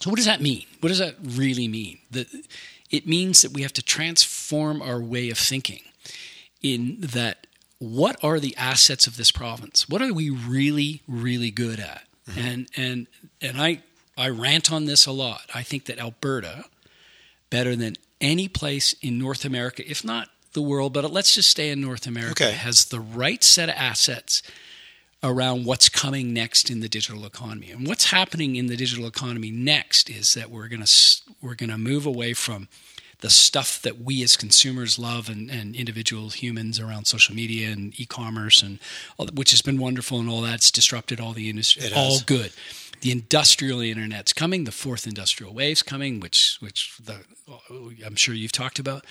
So 0.00 0.10
what 0.10 0.16
does 0.16 0.26
that 0.26 0.40
mean? 0.40 0.64
What 0.80 0.88
does 0.88 0.98
that 0.98 1.14
really 1.22 1.68
mean? 1.68 1.98
That 2.10 2.26
it 2.90 3.06
means 3.06 3.42
that 3.42 3.52
we 3.52 3.62
have 3.62 3.72
to 3.74 3.82
transform 3.82 4.82
our 4.82 5.00
way 5.00 5.30
of 5.30 5.38
thinking 5.38 5.80
in 6.62 6.96
that 7.00 7.46
what 7.82 8.22
are 8.22 8.38
the 8.38 8.56
assets 8.56 9.08
of 9.08 9.16
this 9.16 9.32
province? 9.32 9.88
What 9.88 10.00
are 10.00 10.12
we 10.12 10.30
really, 10.30 11.02
really 11.08 11.50
good 11.50 11.80
at? 11.80 12.04
Mm-hmm. 12.30 12.40
And 12.40 12.68
and 12.76 13.06
and 13.40 13.60
I 13.60 13.82
I 14.16 14.28
rant 14.28 14.70
on 14.70 14.84
this 14.84 15.04
a 15.06 15.12
lot. 15.12 15.42
I 15.52 15.64
think 15.64 15.86
that 15.86 15.98
Alberta, 15.98 16.66
better 17.50 17.74
than 17.74 17.96
any 18.20 18.46
place 18.46 18.92
in 19.02 19.18
North 19.18 19.44
America, 19.44 19.82
if 19.90 20.04
not 20.04 20.28
the 20.52 20.62
world, 20.62 20.92
but 20.92 21.10
let's 21.10 21.34
just 21.34 21.48
stay 21.48 21.70
in 21.70 21.80
North 21.80 22.06
America, 22.06 22.44
okay. 22.44 22.52
has 22.52 22.84
the 22.84 23.00
right 23.00 23.42
set 23.42 23.68
of 23.68 23.74
assets 23.76 24.42
around 25.24 25.64
what's 25.64 25.88
coming 25.88 26.32
next 26.32 26.70
in 26.70 26.80
the 26.80 26.88
digital 26.88 27.24
economy. 27.24 27.70
And 27.70 27.86
what's 27.86 28.10
happening 28.10 28.54
in 28.54 28.66
the 28.66 28.76
digital 28.76 29.06
economy 29.06 29.50
next 29.50 30.08
is 30.08 30.34
that 30.34 30.50
we're 30.50 30.68
going 30.68 30.84
to 30.84 31.22
we're 31.40 31.56
going 31.56 31.70
to 31.70 31.78
move 31.78 32.06
away 32.06 32.32
from 32.32 32.68
the 33.22 33.30
stuff 33.30 33.80
that 33.82 34.00
we 34.00 34.22
as 34.22 34.36
consumers 34.36 34.98
love 34.98 35.28
and, 35.28 35.50
and 35.50 35.74
individual 35.74 36.30
humans 36.30 36.78
around 36.78 37.06
social 37.06 37.34
media 37.34 37.70
and 37.70 37.98
e-commerce 37.98 38.62
and 38.62 38.78
all, 39.16 39.28
which 39.32 39.52
has 39.52 39.62
been 39.62 39.78
wonderful 39.78 40.20
and 40.20 40.28
all 40.28 40.42
that's 40.42 40.70
disrupted 40.70 41.20
all 41.20 41.32
the 41.32 41.48
industry. 41.48 41.84
It 41.84 41.96
all 41.96 42.18
good. 42.26 42.52
The 43.00 43.10
industrial 43.10 43.80
internet's 43.80 44.32
coming. 44.32 44.64
The 44.64 44.72
fourth 44.72 45.06
industrial 45.06 45.54
wave's 45.54 45.82
coming, 45.82 46.20
which 46.20 46.58
which 46.60 46.96
the 47.04 47.20
I'm 48.04 48.16
sure 48.16 48.34
you've 48.34 48.52
talked 48.52 48.78
about, 48.78 49.04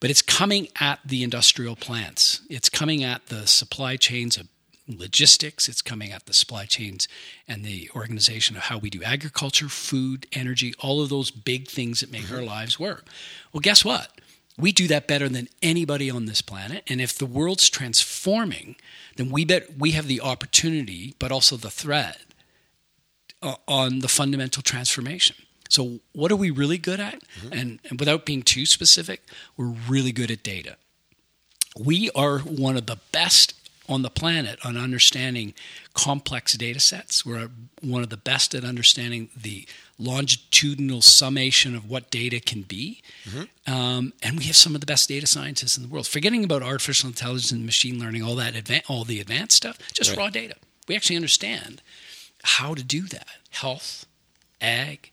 but 0.00 0.10
it's 0.10 0.22
coming 0.22 0.68
at 0.80 1.00
the 1.04 1.22
industrial 1.22 1.76
plants. 1.76 2.40
It's 2.48 2.68
coming 2.68 3.02
at 3.02 3.26
the 3.26 3.46
supply 3.46 3.96
chains 3.96 4.36
of 4.36 4.48
logistics, 4.86 5.68
it's 5.68 5.82
coming 5.82 6.12
at 6.12 6.26
the 6.26 6.34
supply 6.34 6.66
chains 6.66 7.08
and 7.48 7.64
the 7.64 7.90
organization 7.94 8.56
of 8.56 8.64
how 8.64 8.78
we 8.78 8.90
do 8.90 9.02
agriculture, 9.02 9.68
food, 9.68 10.26
energy, 10.32 10.74
all 10.80 11.02
of 11.02 11.08
those 11.08 11.30
big 11.30 11.68
things 11.68 12.00
that 12.00 12.12
make 12.12 12.22
mm-hmm. 12.22 12.36
our 12.36 12.42
lives 12.42 12.78
work. 12.78 13.06
Well, 13.52 13.60
guess 13.60 13.84
what? 13.84 14.08
We 14.56 14.72
do 14.72 14.86
that 14.88 15.08
better 15.08 15.28
than 15.28 15.48
anybody 15.62 16.10
on 16.10 16.26
this 16.26 16.40
planet. 16.40 16.84
And 16.86 17.00
if 17.00 17.18
the 17.18 17.26
world's 17.26 17.68
transforming, 17.68 18.76
then 19.16 19.30
we 19.30 19.44
bet 19.44 19.78
we 19.78 19.92
have 19.92 20.06
the 20.06 20.20
opportunity, 20.20 21.14
but 21.18 21.32
also 21.32 21.56
the 21.56 21.70
threat 21.70 22.18
uh, 23.42 23.56
on 23.66 23.98
the 24.00 24.08
fundamental 24.08 24.62
transformation. 24.62 25.36
So, 25.70 26.00
what 26.12 26.30
are 26.30 26.36
we 26.36 26.50
really 26.50 26.78
good 26.78 27.00
at? 27.00 27.20
Mm-hmm. 27.40 27.52
And, 27.52 27.80
and 27.88 27.98
without 27.98 28.24
being 28.24 28.42
too 28.42 28.64
specific, 28.64 29.22
we're 29.56 29.74
really 29.88 30.12
good 30.12 30.30
at 30.30 30.42
data. 30.42 30.76
We 31.76 32.10
are 32.14 32.38
one 32.38 32.76
of 32.76 32.86
the 32.86 32.98
best 33.10 33.63
on 33.88 34.02
the 34.02 34.10
planet 34.10 34.58
on 34.64 34.76
understanding 34.76 35.54
complex 35.92 36.54
data 36.54 36.80
sets. 36.80 37.24
We're 37.24 37.50
one 37.82 38.02
of 38.02 38.10
the 38.10 38.16
best 38.16 38.54
at 38.54 38.64
understanding 38.64 39.28
the 39.36 39.66
longitudinal 39.98 41.02
summation 41.02 41.74
of 41.74 41.88
what 41.88 42.10
data 42.10 42.40
can 42.40 42.62
be. 42.62 43.02
Mm-hmm. 43.24 43.72
Um, 43.72 44.12
and 44.22 44.38
we 44.38 44.44
have 44.44 44.56
some 44.56 44.74
of 44.74 44.80
the 44.80 44.86
best 44.86 45.08
data 45.08 45.26
scientists 45.26 45.76
in 45.76 45.82
the 45.82 45.88
world. 45.88 46.06
Forgetting 46.06 46.44
about 46.44 46.62
artificial 46.62 47.08
intelligence 47.08 47.52
and 47.52 47.64
machine 47.64 48.00
learning, 48.00 48.22
all 48.22 48.34
that 48.36 48.54
adva- 48.54 48.82
all 48.88 49.04
the 49.04 49.20
advanced 49.20 49.56
stuff, 49.56 49.78
just 49.92 50.10
right. 50.10 50.18
raw 50.18 50.30
data. 50.30 50.56
We 50.88 50.96
actually 50.96 51.16
understand 51.16 51.82
how 52.42 52.74
to 52.74 52.82
do 52.82 53.02
that. 53.02 53.28
Health, 53.50 54.06
ag, 54.60 55.12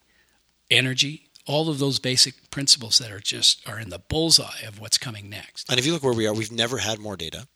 energy, 0.70 1.28
all 1.46 1.68
of 1.68 1.78
those 1.78 1.98
basic 1.98 2.50
principles 2.50 2.98
that 2.98 3.10
are 3.10 3.20
just 3.20 3.66
are 3.68 3.78
in 3.78 3.90
the 3.90 3.98
bullseye 3.98 4.62
of 4.66 4.80
what's 4.80 4.98
coming 4.98 5.28
next. 5.28 5.68
And 5.70 5.78
if 5.78 5.86
you 5.86 5.92
look 5.92 6.02
where 6.02 6.12
we 6.12 6.26
are, 6.26 6.34
we've 6.34 6.52
never 6.52 6.78
had 6.78 6.98
more 6.98 7.16
data 7.16 7.46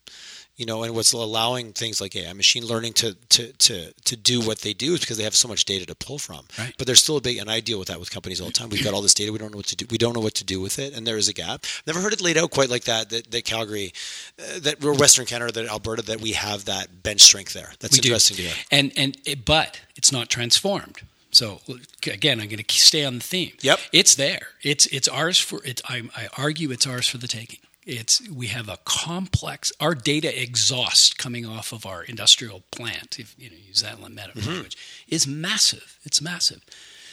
you 0.57 0.65
know, 0.65 0.83
and 0.83 0.95
what's 0.95 1.13
allowing 1.13 1.73
things 1.73 2.01
like 2.01 2.17
AI, 2.17 2.33
machine 2.33 2.65
learning 2.65 2.95
to 2.95 3.15
to 3.31 3.53
to 3.53 3.93
to 3.93 4.17
do 4.17 4.41
what 4.41 4.61
they 4.61 4.73
do 4.73 4.95
is 4.95 5.01
because 5.01 5.19
they 5.19 5.25
have 5.25 5.35
so 5.35 5.49
much 5.49 5.65
data 5.65 5.85
to 5.87 5.95
pull 5.95 6.19
from. 6.19 6.47
Right. 6.59 6.75
But 6.79 6.87
there's 6.87 7.03
still 7.03 7.19
a 7.19 7.21
big, 7.21 7.37
and 7.39 7.51
I 7.51 7.61
deal 7.61 7.79
with 7.79 7.89
that 7.89 8.01
with 8.01 8.11
companies 8.11 8.41
all 8.41 8.47
the 8.47 8.53
time. 8.53 8.71
We've 8.71 8.83
got 8.83 8.95
all 8.95 9.03
this 9.03 9.15
data, 9.15 9.33
we 9.33 9.39
don't 9.39 9.53
know 9.53 9.59
what 9.59 9.67
to 9.67 9.77
do. 9.77 9.87
We 9.91 9.99
don't 9.99 10.15
know 10.15 10.21
what 10.21 10.35
to 10.35 10.45
do 10.45 10.61
with 10.61 10.79
it, 10.79 10.97
and 10.97 11.07
there 11.07 11.19
is 11.19 11.29
a 11.29 11.35
gap. 11.35 11.65
Never 11.87 12.01
heard 12.01 12.13
it 12.13 12.21
laid 12.21 12.39
out 12.39 12.51
quite 12.51 12.71
like 12.71 12.85
that. 12.85 13.11
That, 13.11 13.31
that 13.31 13.45
Calgary, 13.45 13.93
uh, 14.39 14.61
that 14.61 14.81
we're 14.81 14.95
Western 14.95 15.27
Canada, 15.27 15.53
that 15.53 15.69
Alberta, 15.69 16.03
that 16.03 16.21
we 16.21 16.33
have 16.33 16.65
that 16.65 17.03
bench 17.03 17.21
strength 17.21 17.53
there. 17.53 17.73
That's 17.81 18.01
we 18.01 18.09
interesting 18.09 18.37
do. 18.37 18.43
to 18.45 18.49
hear. 18.49 18.65
And 18.71 18.93
and 18.97 19.19
it, 19.27 19.45
but 19.45 19.81
it's 19.95 20.11
not 20.11 20.31
transformed. 20.31 21.03
So 21.33 21.61
again, 22.07 22.41
I'm 22.41 22.49
going 22.49 22.63
to 22.63 22.75
stay 22.75 23.05
on 23.05 23.17
the 23.17 23.21
theme. 23.25 23.53
Yep, 23.61 23.79
it's 23.93 24.15
there. 24.15 24.49
It's 24.63 24.87
it's 24.87 25.07
ours 25.07 25.39
for. 25.39 25.61
It's 25.65 25.83
I, 25.87 26.09
I 26.17 26.29
argue 26.39 26.71
it's 26.71 26.87
ours 26.87 27.07
for 27.07 27.19
the 27.19 27.29
taking. 27.29 27.59
It's 27.87 28.29
we 28.29 28.49
have 28.49 28.69
a 28.69 28.79
complex. 28.85 29.73
Our 29.81 29.95
data 29.95 30.43
exhaust 30.43 31.19
coming 31.19 31.47
off 31.47 31.73
of 31.73 31.87
our 31.87 32.03
industrial 32.03 32.65
plant, 32.73 33.21
if 33.21 33.37
you 33.39 33.49
know 33.49 33.57
use 33.57 33.83
that 33.83 34.01
meta 34.01 34.33
mm-hmm. 34.35 34.51
language, 34.51 34.77
is 35.09 35.27
massive. 35.27 35.97
It's 36.03 36.21
massive. 36.21 36.65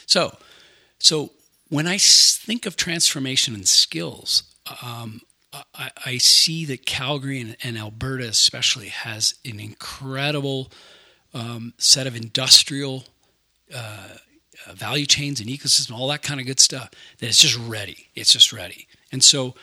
So, 0.06 0.36
so 0.98 1.30
when 1.68 1.86
I 1.86 1.98
think 1.98 2.66
of 2.66 2.76
transformation 2.76 3.54
and 3.54 3.68
skills, 3.68 4.42
um, 4.82 5.20
I, 5.74 5.90
I, 6.04 6.18
see 6.18 6.64
that 6.66 6.84
Calgary 6.84 7.40
and, 7.40 7.56
and, 7.62 7.78
Alberta 7.78 8.26
especially 8.26 8.88
has 8.88 9.36
an 9.44 9.60
incredible 9.60 10.72
um, 11.32 11.74
set 11.78 12.08
of 12.08 12.16
industrial 12.16 13.04
uh, 13.72 14.08
uh, 14.66 14.72
value 14.72 15.06
chains 15.06 15.40
and 15.40 15.48
ecosystem, 15.48 15.96
all 15.96 16.08
that 16.08 16.22
kind 16.22 16.40
of 16.40 16.46
good 16.46 16.60
stuff. 16.60 16.90
That 17.18 17.28
it's 17.28 17.40
just 17.40 17.56
ready. 17.56 18.08
It's 18.16 18.32
just 18.32 18.52
ready. 18.52 18.88
And 19.12 19.22
so 19.22 19.54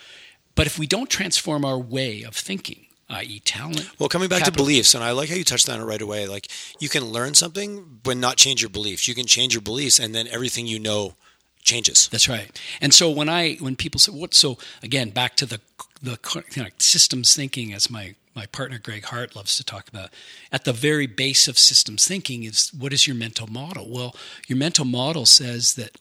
but 0.56 0.68
if 0.68 0.78
we 0.78 0.88
don't 0.88 1.10
transform 1.10 1.66
our 1.66 1.78
way 1.78 2.24
of 2.24 2.36
thinking, 2.36 2.88
i.e., 3.10 3.40
talent. 3.42 3.90
Well, 4.00 4.10
coming 4.10 4.30
back 4.30 4.40
capital. 4.40 4.54
to 4.54 4.64
beliefs, 4.64 4.96
and 4.96 5.04
I 5.04 5.12
like 5.12 5.30
how 5.30 5.36
you 5.36 5.44
touched 5.44 5.70
on 5.70 5.80
it 5.80 5.84
right 5.84 6.02
away. 6.02 6.28
Like 6.28 6.48
you 6.80 6.90
can 6.90 7.06
learn 7.06 7.34
something, 7.34 8.00
but 8.04 8.18
not 8.18 8.38
change 8.38 8.62
your 8.62 8.70
beliefs. 8.70 9.08
You 9.08 9.16
can 9.16 9.26
change 9.26 9.54
your 9.54 9.62
beliefs, 9.62 10.00
and 10.00 10.16
then 10.16 10.28
everything 10.28 10.68
you 10.68 10.80
know 10.80 11.16
changes. 11.64 12.08
That's 12.12 12.30
right. 12.30 12.60
And 12.80 12.94
so 12.94 13.10
when 13.10 13.30
I 13.30 13.56
when 13.56 13.76
people 13.76 14.00
say 14.00 14.12
what, 14.12 14.34
so 14.34 14.58
again 14.82 15.10
back 15.10 15.36
to 15.38 15.46
the 15.46 15.60
the 16.02 16.18
you 16.56 16.64
know, 16.64 16.70
systems 16.80 17.36
thinking, 17.36 17.74
as 17.74 17.90
my 17.90 18.16
my 18.36 18.46
partner 18.46 18.80
Greg 18.80 19.06
Hart 19.06 19.36
loves 19.36 19.56
to 19.58 19.64
talk 19.64 19.88
about. 19.90 20.10
At 20.52 20.64
the 20.64 20.74
very 20.74 21.08
base 21.08 21.48
of 21.48 21.60
systems 21.60 22.08
thinking 22.08 22.44
is 22.44 22.72
what 22.78 22.94
is 22.94 23.08
your 23.08 23.16
mental 23.16 23.48
model? 23.48 23.90
Well, 23.90 24.16
your 24.48 24.58
mental 24.58 24.86
model 24.86 25.26
says 25.26 25.76
that 25.76 25.98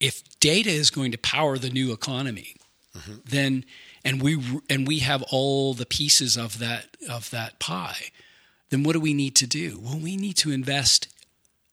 if 0.00 0.22
data 0.40 0.70
is 0.70 0.90
going 0.90 1.12
to 1.12 1.18
power 1.18 1.58
the 1.58 1.70
new 1.70 1.92
economy, 1.92 2.56
mm-hmm. 2.96 3.16
then 3.24 3.64
and 4.04 4.22
we 4.22 4.62
and 4.68 4.86
we 4.86 5.00
have 5.00 5.22
all 5.30 5.74
the 5.74 5.86
pieces 5.86 6.36
of 6.36 6.58
that 6.58 6.96
of 7.08 7.30
that 7.30 7.58
pie 7.58 8.10
then 8.70 8.82
what 8.82 8.92
do 8.92 9.00
we 9.00 9.14
need 9.14 9.34
to 9.36 9.46
do? 9.46 9.80
Well 9.82 9.98
we 9.98 10.16
need 10.16 10.36
to 10.38 10.50
invest 10.50 11.08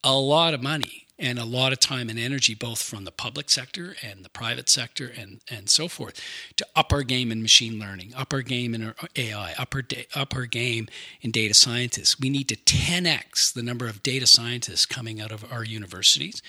a 0.03 0.16
lot 0.16 0.53
of 0.53 0.61
money 0.61 1.07
and 1.18 1.39
a 1.39 1.45
lot 1.45 1.72
of 1.72 1.80
time 1.80 2.09
and 2.09 2.20
energy 2.20 2.53
both 2.53 2.82
from 2.82 3.05
the 3.05 3.11
public 3.11 3.49
sector 3.49 3.95
and 4.03 4.24
the 4.24 4.30
private 4.30 4.70
sector 4.70 5.11
and 5.18 5.41
and 5.49 5.70
so 5.70 5.88
forth 5.88 6.22
to 6.57 6.66
up 6.76 6.91
our 6.91 7.03
game 7.03 7.32
in 7.32 7.41
machine 7.41 7.80
learning 7.80 8.13
up 8.16 8.34
our 8.34 8.41
game 8.41 8.74
in 8.76 8.93
AI 9.16 9.53
up 9.57 9.74
our, 9.74 9.84
up 10.13 10.36
our 10.36 10.45
game 10.45 10.88
in 11.22 11.32
data 11.32 11.53
scientists. 11.53 12.20
We 12.20 12.30
need 12.30 12.49
to 12.49 12.55
10x 12.55 13.53
the 13.53 13.63
number 13.63 13.88
of 13.88 14.03
data 14.03 14.28
scientists 14.28 14.86
coming 14.86 15.22
out 15.22 15.32
of 15.32 15.51
our 15.51 15.63
universities 15.63 16.41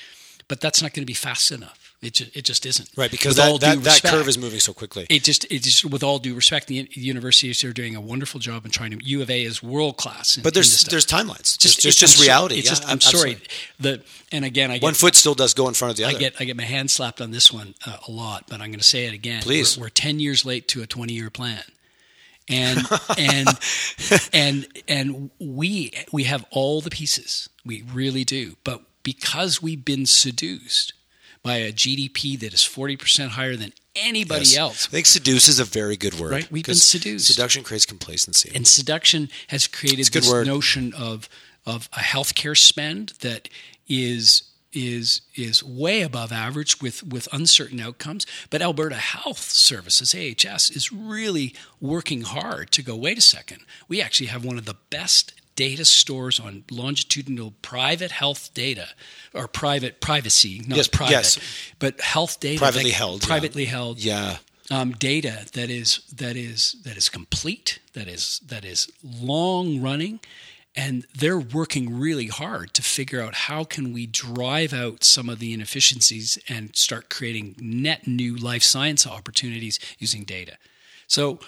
but 0.48 0.60
that's 0.60 0.82
not 0.82 0.92
going 0.92 1.02
to 1.02 1.06
be 1.06 1.14
fast 1.14 1.50
enough. 1.50 1.86
It 2.02 2.12
just, 2.12 2.36
it 2.36 2.44
just 2.44 2.66
isn't. 2.66 2.90
Right, 2.94 3.10
because 3.10 3.36
that, 3.36 3.48
all 3.48 3.56
due 3.56 3.66
that, 3.76 4.02
that 4.02 4.02
curve 4.02 4.28
is 4.28 4.36
moving 4.36 4.60
so 4.60 4.74
quickly. 4.74 5.06
It 5.08 5.24
just, 5.24 5.44
it 5.50 5.62
just, 5.62 5.84
with 5.84 6.02
all 6.02 6.18
due 6.18 6.34
respect, 6.34 6.66
the, 6.66 6.82
the 6.94 7.00
universities 7.00 7.64
are 7.64 7.72
doing 7.72 7.96
a 7.96 8.00
wonderful 8.00 8.38
job 8.38 8.66
in 8.66 8.70
trying 8.70 8.90
to. 8.90 9.04
U 9.04 9.22
of 9.22 9.30
A 9.30 9.42
is 9.42 9.62
world 9.62 9.96
class. 9.96 10.36
in- 10.36 10.42
but 10.42 10.52
there's 10.52 10.82
there's 10.82 11.06
timelines. 11.06 11.58
Just 11.58 11.78
it's- 11.78 11.94
just, 11.94 12.20
reality. 12.20 12.56
It's 12.56 12.66
yeah, 12.66 12.70
just, 12.70 12.84
I'm 12.84 12.92
absolutely. 12.92 13.34
sorry. 13.34 13.46
The 13.80 14.02
and 14.30 14.44
again, 14.44 14.70
I 14.70 14.74
get 14.74 14.82
One 14.82 14.94
foot 14.94 15.14
still 15.14 15.34
does 15.34 15.54
go 15.54 15.68
in 15.68 15.74
front 15.74 15.92
of 15.92 15.96
the 15.96 16.04
other. 16.04 16.16
I 16.16 16.18
get 16.18 16.34
I 16.38 16.44
get 16.44 16.56
my 16.56 16.64
hand 16.64 16.90
slapped 16.90 17.20
on 17.20 17.30
this 17.30 17.50
one 17.50 17.74
uh, 17.86 17.96
a 18.06 18.10
lot, 18.10 18.44
but 18.48 18.60
I'm 18.60 18.68
going 18.68 18.78
to 18.78 18.84
say 18.84 19.06
it 19.06 19.14
again. 19.14 19.42
Please. 19.42 19.78
we're, 19.78 19.84
we're 19.86 19.88
ten 19.88 20.20
years 20.20 20.44
late 20.44 20.68
to 20.68 20.82
a 20.82 20.86
20 20.86 21.14
year 21.14 21.30
plan, 21.30 21.62
and 22.48 22.78
and 23.18 23.48
and 24.32 24.66
and 24.86 25.30
we 25.40 25.92
we 26.12 26.24
have 26.24 26.44
all 26.50 26.82
the 26.82 26.90
pieces. 26.90 27.48
We 27.64 27.82
really 27.92 28.24
do, 28.24 28.56
but 28.64 28.82
because 29.06 29.62
we've 29.62 29.84
been 29.84 30.04
seduced 30.06 30.92
by 31.42 31.56
a 31.58 31.72
GDP 31.72 32.38
that 32.40 32.52
is 32.52 32.64
40 32.64 32.96
percent 32.96 33.30
higher 33.32 33.54
than 33.56 33.72
anybody 33.94 34.40
Yes. 34.46 34.56
else, 34.56 34.86
I 34.88 34.90
think 34.90 35.06
seduce 35.06 35.46
is 35.48 35.58
a 35.60 35.64
very 35.64 35.96
good 35.96 36.14
word. 36.18 36.32
Right, 36.32 36.50
we've 36.50 36.64
been 36.66 36.74
seduced. 36.74 37.26
Seduction 37.28 37.62
creates 37.62 37.86
complacency. 37.86 38.50
and 38.54 38.66
seduction 38.66 39.28
has 39.48 39.66
created 39.68 40.06
this 40.12 40.28
word. 40.28 40.46
notion 40.46 40.92
of 40.94 41.28
of 41.64 41.88
a 41.92 42.00
healthcare 42.00 42.56
spend 42.56 43.12
that 43.20 43.48
is 43.88 44.42
is 44.72 45.22
is 45.36 45.62
way 45.64 46.02
above 46.02 46.32
average 46.32 46.80
with 46.82 47.02
with 47.04 47.28
uncertain 47.32 47.80
outcomes. 47.80 48.26
But 48.50 48.60
Alberta 48.60 48.96
Health 48.96 49.40
Services 49.40 50.14
(AHS) 50.14 50.68
is 50.70 50.90
really 50.92 51.54
working 51.80 52.22
hard 52.22 52.70
to 52.72 52.82
go. 52.82 52.94
Wait 52.96 53.16
a 53.18 53.22
second, 53.22 53.60
we 53.88 54.02
actually 54.02 54.26
have 54.34 54.44
one 54.44 54.58
of 54.58 54.64
the 54.66 54.76
best 54.90 55.32
data 55.56 55.84
stores 55.84 56.38
on 56.38 56.62
longitudinal 56.70 57.54
private 57.62 58.12
health 58.12 58.50
data 58.54 58.88
or 59.34 59.48
private 59.48 60.00
privacy, 60.00 60.62
not 60.66 60.76
Yes, 60.76 60.88
private, 60.88 61.12
yes. 61.12 61.38
but 61.78 62.00
health 62.00 62.38
data, 62.40 62.58
Privately 62.60 62.90
that- 62.90 62.96
held, 62.96 63.22
yeah. 63.22 63.26
privately 63.26 63.64
held, 63.64 63.98
yeah. 63.98 64.36
um, 64.70 64.92
data 64.92 65.46
that 65.54 65.70
is 65.70 66.00
that 66.14 66.36
is 66.36 66.76
that 66.84 66.96
is 66.96 67.08
complete, 67.08 67.78
that 67.94 68.06
is 68.08 68.40
that 68.46 68.64
is 68.64 68.88
long 69.04 69.80
running, 69.82 70.20
and 70.74 71.06
they're 71.18 71.38
working 71.40 71.98
really 71.98 72.26
hard 72.28 72.74
to 72.74 72.82
figure 72.82 73.20
out 73.22 73.34
how 73.34 73.64
can 73.64 73.92
we 73.92 74.06
drive 74.06 74.72
out 74.74 75.04
some 75.04 75.28
of 75.30 75.38
the 75.38 75.52
inefficiencies 75.54 76.38
and 76.48 76.76
start 76.76 77.08
creating 77.08 77.54
net 77.58 78.06
new 78.06 78.36
life 78.36 78.62
science 78.62 79.06
opportunities 79.06 79.78
using 79.98 80.24
data. 80.24 80.58
So 81.06 81.38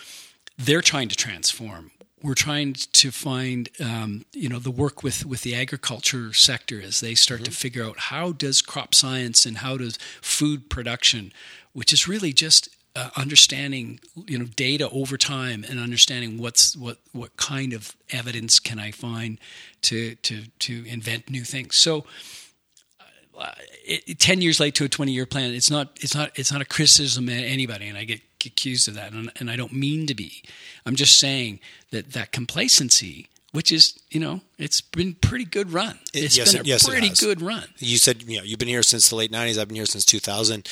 they're 0.56 0.82
trying 0.82 1.08
to 1.08 1.16
transform. 1.16 1.90
We're 2.22 2.34
trying 2.34 2.74
to 2.74 3.10
find, 3.10 3.68
um, 3.80 4.24
you 4.32 4.48
know, 4.48 4.58
the 4.58 4.70
work 4.70 5.02
with, 5.02 5.24
with 5.24 5.42
the 5.42 5.54
agriculture 5.54 6.32
sector 6.32 6.80
as 6.80 7.00
they 7.00 7.14
start 7.14 7.44
to 7.44 7.50
figure 7.50 7.84
out 7.84 7.98
how 7.98 8.32
does 8.32 8.60
crop 8.60 8.94
science 8.94 9.46
and 9.46 9.58
how 9.58 9.76
does 9.76 9.98
food 10.20 10.68
production, 10.68 11.32
which 11.72 11.92
is 11.92 12.08
really 12.08 12.32
just 12.32 12.68
uh, 12.96 13.10
understanding, 13.16 14.00
you 14.26 14.38
know, 14.38 14.46
data 14.56 14.88
over 14.90 15.16
time 15.16 15.64
and 15.68 15.78
understanding 15.78 16.38
what's 16.38 16.76
what 16.76 16.98
what 17.12 17.36
kind 17.36 17.72
of 17.72 17.94
evidence 18.10 18.58
can 18.58 18.80
I 18.80 18.90
find 18.90 19.38
to 19.82 20.16
to 20.16 20.46
to 20.58 20.84
invent 20.86 21.30
new 21.30 21.44
things. 21.44 21.76
So 21.76 22.04
it, 23.84 24.18
10 24.18 24.40
years 24.40 24.60
late 24.60 24.74
to 24.76 24.84
a 24.84 24.88
20 24.88 25.12
year 25.12 25.26
plan 25.26 25.54
it's 25.54 25.70
not 25.70 25.96
it's 26.00 26.14
not 26.14 26.36
it's 26.36 26.52
not 26.52 26.60
a 26.60 26.64
criticism 26.64 27.28
at 27.28 27.44
anybody 27.44 27.88
and 27.88 27.96
i 27.96 28.04
get 28.04 28.20
accused 28.46 28.88
of 28.88 28.94
that 28.94 29.12
and, 29.12 29.30
and 29.36 29.50
i 29.50 29.56
don't 29.56 29.72
mean 29.72 30.06
to 30.06 30.14
be. 30.14 30.42
I'm 30.84 30.96
just 30.96 31.18
saying 31.18 31.60
that 31.90 32.12
that 32.12 32.32
complacency 32.32 33.28
which 33.52 33.72
is 33.72 33.98
you 34.10 34.20
know 34.20 34.40
it's 34.58 34.80
been 34.80 35.14
pretty 35.14 35.44
good 35.44 35.72
run 35.72 35.98
It- 36.12 36.24
It's 36.24 36.36
yes, 36.36 36.52
been 36.52 36.62
a 36.62 36.64
yes, 36.64 36.86
pretty 36.88 37.10
good 37.10 37.40
run 37.40 37.64
You 37.78 37.96
said 37.98 38.22
you 38.24 38.38
know 38.38 38.42
you've 38.44 38.58
been 38.58 38.68
here 38.68 38.82
since 38.82 39.08
the 39.08 39.16
late 39.16 39.30
'90s. 39.32 39.58
I've 39.58 39.68
been 39.68 39.76
here 39.76 39.86
since 39.86 40.04
2000. 40.04 40.66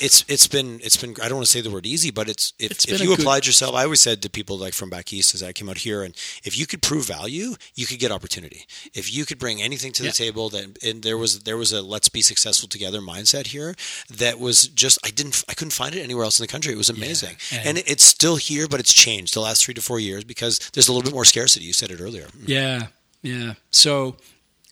It's 0.00 0.24
it's 0.28 0.46
been 0.46 0.80
it's 0.82 0.96
been. 0.96 1.10
I 1.22 1.28
don't 1.28 1.36
want 1.38 1.46
to 1.46 1.50
say 1.52 1.60
the 1.60 1.70
word 1.70 1.86
easy, 1.86 2.10
but 2.10 2.28
it's 2.28 2.52
if, 2.58 2.70
It's 2.72 2.84
if 2.88 3.00
you 3.00 3.08
good- 3.08 3.20
applied 3.20 3.46
yourself. 3.46 3.74
I 3.74 3.84
always 3.84 4.00
said 4.00 4.22
to 4.22 4.30
people 4.30 4.58
like 4.58 4.74
from 4.74 4.90
back 4.90 5.12
east 5.12 5.34
as 5.34 5.42
I 5.42 5.52
came 5.52 5.68
out 5.68 5.78
here, 5.78 6.02
and 6.02 6.14
if 6.44 6.58
you 6.58 6.66
could 6.66 6.82
prove 6.82 7.06
value, 7.06 7.54
you 7.74 7.86
could 7.86 7.98
get 7.98 8.12
opportunity. 8.12 8.66
If 8.94 9.12
you 9.14 9.24
could 9.24 9.38
bring 9.38 9.62
anything 9.62 9.92
to 9.92 10.02
the 10.02 10.08
Yeah. 10.08 10.12
table, 10.24 10.48
that 10.50 10.82
and 10.82 11.02
there 11.02 11.16
was 11.18 11.40
there 11.40 11.56
was 11.56 11.72
a 11.72 11.80
let's 11.82 12.08
be 12.08 12.22
successful 12.22 12.68
together 12.68 13.00
mindset 13.00 13.48
here 13.48 13.74
that 14.10 14.38
was 14.38 14.68
just 14.68 14.98
I 15.04 15.10
didn't 15.10 15.42
I 15.48 15.54
couldn't 15.54 15.72
find 15.72 15.94
it 15.94 16.02
anywhere 16.02 16.24
else 16.24 16.38
in 16.38 16.44
the 16.44 16.48
country. 16.52 16.72
It 16.72 16.78
was 16.78 16.90
amazing, 16.90 17.36
and- 17.52 17.64
and 17.78 17.78
it's 17.86 18.04
still 18.04 18.36
here, 18.36 18.68
but 18.68 18.80
it's 18.80 18.92
changed 18.92 19.32
the 19.34 19.40
last 19.40 19.64
three 19.64 19.74
to 19.74 19.82
four 19.82 19.98
years 19.98 20.24
because 20.24 20.58
there's 20.74 20.88
a 20.88 20.92
little 20.92 21.02
bit 21.08 21.14
more 21.14 21.24
scarcity. 21.24 21.64
You 21.64 21.72
said 21.72 21.90
it 21.90 21.94
earlier. 22.00 22.03
Yeah 22.46 22.86
yeah 23.22 23.54
so 23.70 24.16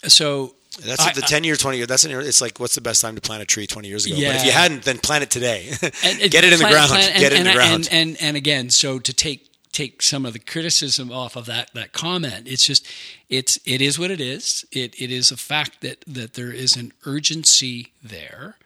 so 0.07 0.55
That's 0.85 1.01
I- 1.07 1.13
the 1.13 1.21
ten 1.23 1.45
year, 1.45 1.57
twenty 1.57 1.77
year. 1.79 1.87
That's 1.87 2.05
an, 2.05 2.11
it's 2.13 2.41
like 2.41 2.59
what's 2.59 2.75
the 2.75 2.81
best 2.81 3.01
time 3.03 3.15
to 3.15 3.21
plant 3.21 3.43
a 3.43 3.47
tree 3.47 3.67
twenty 3.67 3.89
years 3.89 4.07
ago? 4.07 4.17
But 4.17 4.37
if 4.37 4.45
you 4.45 4.53
hadn't, 4.53 4.83
then 4.85 4.99
plant 4.99 5.23
it 5.23 5.31
today. 5.31 5.69
and, 6.05 6.19
Get 6.31 6.45
it 6.45 6.53
in 6.53 6.59
the 6.59 6.67
ground. 6.69 6.89
plan- 6.91 7.13
Get 7.19 7.33
it 7.33 7.41
in 7.41 7.47
and, 7.47 7.49
the 7.49 7.53
ground. 7.53 7.89
And, 7.91 8.11
and 8.11 8.23
and 8.23 8.37
again, 8.37 8.71
so 8.71 8.99
to 8.99 9.13
take 9.13 9.49
take 9.73 10.03
some 10.03 10.27
of 10.27 10.33
the 10.35 10.39
criticism 10.39 11.11
off 11.13 11.37
of 11.37 11.47
that 11.47 11.73
that 11.75 11.93
comment, 11.93 12.49
it's 12.49 12.67
just 12.67 12.87
it's 13.29 13.59
it 13.65 13.81
is 13.81 13.99
what 13.99 14.11
it 14.11 14.21
is. 14.21 14.65
It 14.73 15.01
it 15.01 15.11
is 15.13 15.31
a 15.31 15.37
fact 15.37 15.81
that 15.83 16.05
that 16.07 16.35
there 16.35 16.53
is 16.53 16.77
an 16.77 16.93
urgency 17.07 17.93
there 18.03 18.57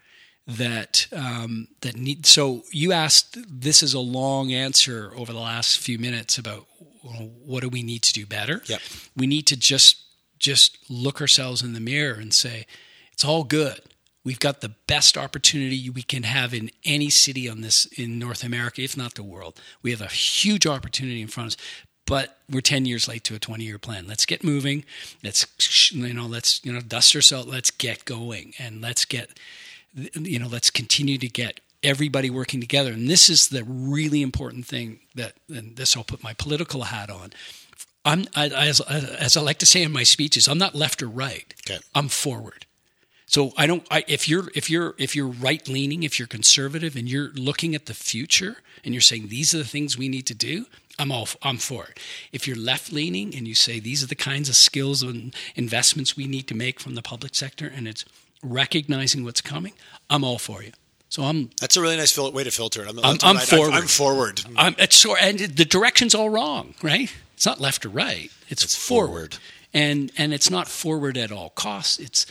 that 0.47 1.09
um, 1.13 1.69
that 1.81 1.97
need. 1.97 2.25
So 2.27 2.63
you 2.73 2.93
asked. 2.93 3.37
This 3.49 3.83
is 3.83 3.95
a 3.95 4.01
long 4.01 4.53
answer 4.53 5.13
over 5.17 5.33
the 5.33 5.41
last 5.41 5.79
few 5.79 5.99
minutes 5.99 6.39
about 6.39 6.67
well, 7.07 7.31
what 7.45 7.63
do 7.63 7.69
we 7.69 7.83
need 7.83 8.03
to 8.03 8.13
do 8.13 8.27
better. 8.27 8.63
Yep. 8.67 8.81
We 9.17 9.27
need 9.27 9.47
to 9.47 9.57
just 9.57 10.03
just 10.39 10.79
look 10.91 11.21
ourselves 11.21 11.63
in 11.63 11.73
the 11.73 11.81
mirror 11.81 12.15
and 12.15 12.35
say 12.35 12.67
it's 13.13 13.25
all 13.25 13.45
good. 13.45 13.81
We've 14.25 14.41
got 14.41 14.61
the 14.61 14.75
best 14.87 15.17
opportunity 15.17 15.89
we 15.89 16.03
can 16.03 16.25
have 16.25 16.53
in 16.53 16.71
any 16.85 17.11
city 17.11 17.49
on 17.49 17.61
this 17.61 17.87
in 17.87 18.19
North 18.19 18.43
America, 18.43 18.83
if 18.83 18.97
not 18.97 19.15
the 19.15 19.23
world. 19.23 19.61
We 19.83 19.93
have 19.93 20.01
a 20.01 20.09
huge 20.09 20.67
opportunity 20.67 21.23
in 21.23 21.29
front 21.29 21.55
of 21.55 21.61
us, 21.61 21.67
but 22.07 22.39
we're 22.51 22.61
10 22.61 22.87
years 22.87 23.07
late 23.09 23.25
to 23.25 23.37
a 23.37 23.39
20 23.39 23.65
year 23.65 23.79
plan. 23.79 24.07
Let's 24.07 24.27
get 24.27 24.43
moving. 24.43 24.85
Let's 25.23 25.93
you 25.93 26.13
know, 26.13 26.27
let's 26.27 26.65
you 26.65 26.73
know, 26.73 26.81
dust 26.81 27.15
ourselves. 27.15 27.47
Let's 27.47 27.71
get 27.71 28.05
going 28.05 28.53
and 28.59 28.83
let's 28.83 29.05
get 29.05 29.39
you 29.95 30.39
know, 30.39 30.49
let's 30.49 30.71
continue 30.71 31.19
to 31.19 31.29
get 31.29 31.61
everybody 31.87 32.29
working 32.29 32.61
together. 32.61 32.93
And 32.93 33.09
this 33.09 33.31
is 33.31 33.49
the 33.49 33.65
really 33.65 34.21
important 34.23 34.67
thing 34.67 35.01
that, 35.15 35.35
and 35.49 35.77
this 35.77 35.97
I'll 35.97 36.05
put 36.05 36.23
my 36.23 36.35
political 36.35 36.83
hat 36.83 37.11
on. 37.11 37.33
I'm, 38.05 38.27
I, 38.35 38.49
as, 38.49 38.81
as 38.81 39.37
I 39.37 39.41
like 39.41 39.59
to 39.59 39.67
say 39.67 39.83
in 39.83 39.93
my 39.93 40.03
speeches, 40.03 40.47
I'm 40.47 40.59
not 40.59 40.75
left 40.75 41.03
or 41.03 41.09
right. 41.09 41.55
Okay. 41.69 41.81
I'm 41.95 42.09
forward. 42.09 42.67
So 43.27 43.53
I 43.57 43.67
don't. 43.67 43.85
I, 43.91 44.05
if 44.07 44.29
you're 44.29 44.51
if 44.55 44.71
you're 44.71 44.95
if 44.99 45.17
you're 45.17 45.27
right 45.27 45.67
leaning, 45.69 46.05
if 46.05 46.17
you're 46.17 46.29
conservative, 46.29 46.95
and 46.95 47.09
you're 47.09 47.31
looking 47.35 47.75
at 47.75 47.87
the 47.87 47.95
future, 47.95 48.59
and 48.85 48.95
you're 48.95 49.01
saying 49.01 49.29
these 49.29 49.53
are 49.53 49.59
the 49.59 49.65
things 49.65 49.99
we 49.99 50.09
need 50.09 50.27
to 50.29 50.35
do, 50.35 50.67
I'm 50.97 51.11
all 51.11 51.29
I'm 51.43 51.57
for 51.57 51.87
it. 51.87 51.99
If 52.33 52.47
you're 52.47 52.57
left 52.57 52.93
leaning 52.93 53.35
and 53.35 53.49
you 53.49 53.55
say 53.57 53.81
these 53.81 54.05
are 54.05 54.07
the 54.07 54.15
kinds 54.15 54.49
of 54.49 54.55
skills 54.55 55.03
and 55.03 55.35
investments 55.57 56.17
we 56.17 56.29
need 56.29 56.47
to 56.47 56.55
make 56.55 56.79
from 56.79 56.95
the 56.95 57.03
public 57.03 57.35
sector, 57.35 57.67
and 57.67 57.89
it's 57.89 58.05
recognizing 58.45 59.25
what's 59.25 59.41
coming, 59.41 59.73
I'm 60.09 60.23
all 60.23 60.39
for 60.39 60.63
you. 60.63 60.71
So 61.09 61.23
I'm 61.23 61.51
That's 61.61 61.77
a 61.77 61.81
really 61.81 61.97
nice 61.97 62.13
fil- 62.13 62.33
way 62.33 62.45
to 62.45 62.51
filter 62.51 62.83
it. 62.83 62.89
I'm, 62.89 62.99
I'm- 62.99 63.19
I'm 63.23 63.37
right. 63.37 63.45
forward. 63.47 63.73
I'm 63.75 63.87
forward. 63.87 64.43
I'm 64.57 64.75
it's 64.79 65.05
and 65.05 65.39
the 65.39 65.65
direction's 65.65 66.15
all 66.15 66.29
wrong, 66.31 66.75
right? 66.83 67.13
It's 67.35 67.47
not 67.47 67.61
left 67.61 67.85
or 67.87 67.91
right. 67.91 68.31
It's, 68.49 68.65
It's 68.65 68.75
forward. 68.75 69.07
forward. 69.09 69.37
And 69.73 70.11
and 70.19 70.33
it's 70.35 70.51
not 70.51 70.69
forward 70.69 71.17
at 71.17 71.31
all 71.31 71.51
costs. 71.51 71.99
It's 71.99 72.27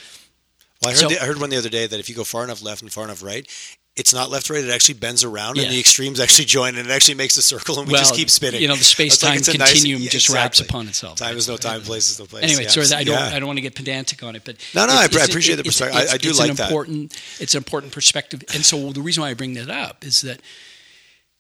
Well, 0.82 0.89
I 0.89 0.93
heard, 0.93 0.99
So- 0.99 1.07
the, 1.09 1.21
I 1.21 1.26
heard 1.26 1.39
one 1.39 1.49
the 1.49 1.57
other 1.57 1.69
day 1.69 1.88
that 1.88 1.99
if 1.99 2.09
you 2.09 2.15
go 2.15 2.23
far 2.23 2.43
enough 2.43 2.61
left 2.61 2.82
and 2.82 2.91
far 2.91 3.03
enough 3.05 3.23
right, 3.23 3.47
it's 3.95 4.13
not 4.13 4.29
left 4.29 4.49
right. 4.49 4.63
It 4.63 4.69
actually 4.69 4.95
bends 4.95 5.23
around, 5.23 5.55
Yeah. 5.55 5.63
and 5.63 5.71
the 5.73 5.79
extremes 5.79 6.19
actually 6.19 6.45
join, 6.45 6.75
and 6.75 6.87
it 6.87 6.91
actually 6.91 7.13
makes 7.15 7.37
a 7.37 7.41
circle, 7.41 7.79
and 7.79 7.87
we 7.87 7.93
just 7.97 8.13
keep 8.13 8.29
spinning. 8.29 8.61
you 8.61 8.67
know, 8.67 8.75
the 8.75 8.83
space-time 8.83 9.29
like 9.31 9.39
it's 9.39 9.47
a 9.47 9.57
nice- 9.57 9.71
continuum 9.71 10.01
yeah, 10.03 10.09
just 10.09 10.27
wraps 10.29 10.59
upon 10.59 10.87
itself. 10.89 11.17
Time 11.17 11.37
is 11.37 11.47
no 11.47 11.55
time, 11.57 11.81
place 11.81 12.09
is 12.09 12.19
no 12.19 12.25
place. 12.25 12.43
anyway, 12.43 12.63
Yeah, 12.63 12.69
sorry, 12.69 12.87
I 12.91 13.03
don't 13.05 13.15
yeah. 13.17 13.35
I 13.35 13.39
don't 13.39 13.47
want 13.47 13.57
to 13.57 13.61
get 13.61 13.73
pedantic 13.75 14.21
on 14.23 14.35
it, 14.35 14.43
but 14.43 14.57
No, 14.73 14.85
no, 14.85 14.93
I- 14.93 15.03
I 15.03 15.05
appreciate 15.05 15.55
the 15.55 15.63
perspective. 15.63 15.95
I- 15.97 16.01
it's- 16.01 16.13
I 16.13 16.17
do 16.17 16.29
it's 16.29 16.39
like 16.39 16.49
an 16.49 16.55
that. 16.57 16.67
important 16.69 17.13
it's 17.39 17.53
an 17.53 17.59
important 17.59 17.93
perspective, 17.93 18.43
and 18.53 18.65
so 18.65 18.91
the 18.91 19.01
reason 19.01 19.21
why 19.21 19.29
I 19.29 19.33
bring 19.33 19.53
that 19.53 19.69
up 19.69 20.03
is 20.03 20.21
that 20.21 20.41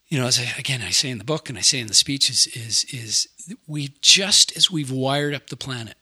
you 0.07 0.19
know, 0.19 0.27
as 0.27 0.39
I, 0.39 0.53
again 0.57 0.81
I 0.81 0.91
say 0.91 1.09
in 1.09 1.17
the 1.17 1.23
book 1.23 1.49
and 1.49 1.57
I 1.57 1.61
say 1.61 1.79
in 1.79 1.87
the 1.87 1.93
speeches 1.95 2.47
is 2.53 2.85
is 2.85 3.27
we 3.67 3.91
just 4.01 4.55
as 4.55 4.69
we've 4.71 4.91
wired 4.91 5.33
up 5.33 5.49
the 5.49 5.57
planet, 5.57 5.97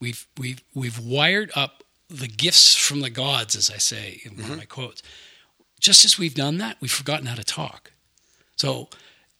we've 0.00 0.26
we've 0.38 0.62
we've 0.72 0.98
wired 0.98 1.50
up 1.54 1.84
the 2.08 2.28
gifts 2.28 2.74
from 2.74 3.00
the 3.00 3.10
gods, 3.10 3.54
as 3.54 3.70
I 3.70 3.76
say 3.78 4.20
in 4.24 4.30
Mm-hmm. 4.32 4.42
one 4.42 4.50
of 4.52 4.56
my 4.58 4.64
quotes. 4.64 5.02
Just 5.80 6.04
as 6.04 6.18
we've 6.18 6.34
done 6.34 6.58
that, 6.58 6.76
we've 6.80 6.90
forgotten 6.90 7.26
how 7.26 7.34
to 7.34 7.44
talk. 7.44 7.92
So 8.56 8.88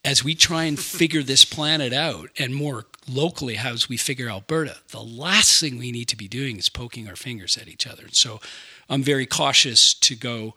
as 0.04 0.22
we 0.22 0.34
try 0.34 0.64
and 0.64 0.78
figure 1.00 1.22
this 1.22 1.44
planet 1.44 1.92
out, 1.92 2.30
and 2.38 2.54
more 2.54 2.86
locally, 3.08 3.54
how 3.54 3.72
as 3.72 3.88
we 3.88 3.96
figure 3.96 4.28
Alberta, 4.28 4.76
the 4.90 5.02
last 5.02 5.60
thing 5.60 5.78
we 5.78 5.92
need 5.92 6.08
to 6.08 6.16
be 6.16 6.28
doing 6.28 6.58
is 6.58 6.68
poking 6.68 7.08
our 7.08 7.16
fingers 7.16 7.56
at 7.56 7.68
each 7.68 7.86
other. 7.86 8.04
So 8.12 8.40
I'm 8.88 9.02
very 9.02 9.26
cautious 9.26 9.94
to 9.94 10.14
go, 10.14 10.54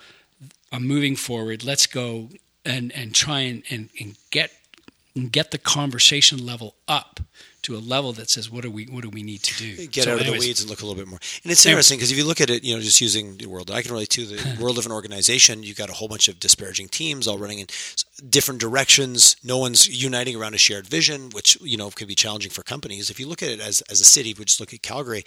I'm 0.72 0.88
moving 0.88 1.16
forward, 1.16 1.64
let's 1.64 1.88
go 1.88 2.30
and, 2.66 2.92
and 2.94 3.14
try 3.16 3.42
and, 3.42 3.64
and, 3.70 3.90
and 4.00 4.16
get 4.30 4.52
and 5.16 5.32
get 5.32 5.52
the 5.52 5.58
conversation 5.58 6.46
level 6.46 6.76
up 6.88 7.20
to 7.64 7.76
a 7.76 7.80
level 7.80 8.12
that 8.14 8.30
says 8.30 8.50
what 8.50 8.64
do 8.64 8.72
we 8.72 8.86
what 8.86 9.04
do 9.04 9.10
we 9.10 9.24
need 9.24 9.44
to 9.44 9.56
do 9.56 9.88
get 9.88 10.06
So 10.06 10.12
out 10.12 10.16
of 10.16 10.22
anyways, 10.22 10.42
the 10.42 10.48
weeds 10.48 10.62
and 10.62 10.70
look 10.70 10.82
a 10.82 10.86
little 10.86 11.00
bit 11.00 11.08
more. 11.08 11.20
And 11.44 11.52
it's 11.52 11.66
interesting 11.66 11.98
because 11.98 12.12
if 12.12 12.18
you 12.18 12.26
look 12.26 12.42
at 12.42 12.50
it, 12.50 12.64
you 12.64 12.76
know, 12.76 12.82
just 12.82 13.02
using 13.02 13.38
the 13.38 13.46
world, 13.48 13.70
I 13.70 13.82
can 13.82 13.92
relate 13.92 14.10
to 14.12 14.26
the 14.26 14.62
world 14.62 14.78
of 14.78 14.86
an 14.86 14.92
organization. 14.92 15.64
You've 15.64 15.78
got 15.78 15.90
a 15.90 15.94
whole 15.94 16.08
bunch 16.08 16.28
of 16.28 16.40
disparaging 16.40 16.90
teams 16.90 17.28
all 17.28 17.38
running 17.38 17.60
in 17.60 17.68
different 18.30 18.60
directions. 18.60 19.36
No 19.44 19.58
one's 19.58 19.88
uniting 19.88 20.36
around 20.36 20.56
a 20.56 20.58
shared 20.58 20.88
vision, 20.88 21.30
which 21.32 21.60
you 21.62 21.78
know 21.78 21.90
can 21.90 22.08
be 22.08 22.16
challenging 22.16 22.52
for 22.52 22.64
companies. 22.64 23.10
If 23.10 23.20
you 23.20 23.28
look 23.28 23.44
at 23.44 23.50
it 23.50 23.60
as 23.60 23.82
as 23.82 24.02
a 24.02 24.06
city, 24.06 24.32
if 24.32 24.40
we 24.40 24.46
just 24.46 24.60
look 24.60 24.74
at 24.74 24.82
Calgary, 24.82 25.24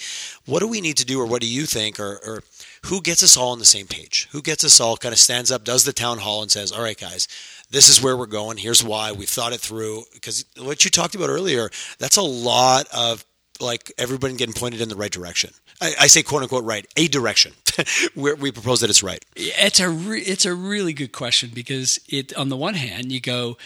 what 0.47 0.61
do 0.61 0.68
we 0.68 0.80
need 0.80 0.97
to 0.99 1.05
do, 1.05 1.20
or 1.20 1.26
what 1.26 1.41
do 1.41 1.49
you 1.49 1.66
think, 1.66 2.01
or, 2.01 2.18
or 2.24 2.43
who 2.87 3.01
gets 3.01 3.22
us 3.22 3.37
all 3.37 3.53
on 3.53 3.59
the 3.59 3.64
same 3.64 3.87
page? 3.87 4.28
Who 4.32 4.43
gets 4.43 4.64
us 4.64 4.80
all 4.80 4.97
kind 4.97 5.12
of 5.12 5.18
stands 5.18 5.51
up, 5.51 5.64
does 5.64 5.85
the 5.85 5.93
town 5.93 6.18
hall, 6.18 6.43
and 6.43 6.51
says, 6.51 6.72
"All 6.72 6.82
right, 6.82 6.99
guys." 6.99 7.28
This 7.75 7.89
is 7.89 8.01
where 8.01 8.16
we're 8.16 8.27
going. 8.27 8.57
Here's 8.57 8.85
why 8.85 9.11
we've 9.11 9.29
thought 9.29 9.53
it 9.53 9.61
through. 9.61 10.05
Because 10.12 10.45
what 10.57 10.85
you 10.85 10.93
talked 10.93 11.16
about 11.16 11.29
earlier, 11.29 11.70
that's 11.99 12.16
a 12.16 12.22
lot 12.22 12.87
of 12.95 13.25
like 13.61 13.93
everybody 13.99 14.35
getting 14.37 14.55
pointed 14.55 14.81
in 14.81 14.89
the 14.89 14.95
right 14.95 15.11
direction. 15.11 15.51
I, 15.81 15.93
I 16.03 16.07
say 16.07 16.22
quote 16.22 16.43
unquote 16.43 16.62
right, 16.62 16.87
a 16.97 17.09
direction 17.09 17.53
we 18.16 18.53
propose 18.53 18.81
that 18.81 18.91
it's 18.91 19.03
right. 19.03 19.25
It's 19.35 19.81
a 19.81 19.91
re- 19.91 20.20
it's 20.22 20.45
a 20.45 20.55
really 20.55 20.93
good 20.93 21.11
question 21.11 21.51
because 21.53 21.99
it 22.09 22.33
on 22.37 22.49
the 22.49 22.57
one 22.57 22.75
hand 22.75 23.11
you 23.11 23.20
go 23.20 23.57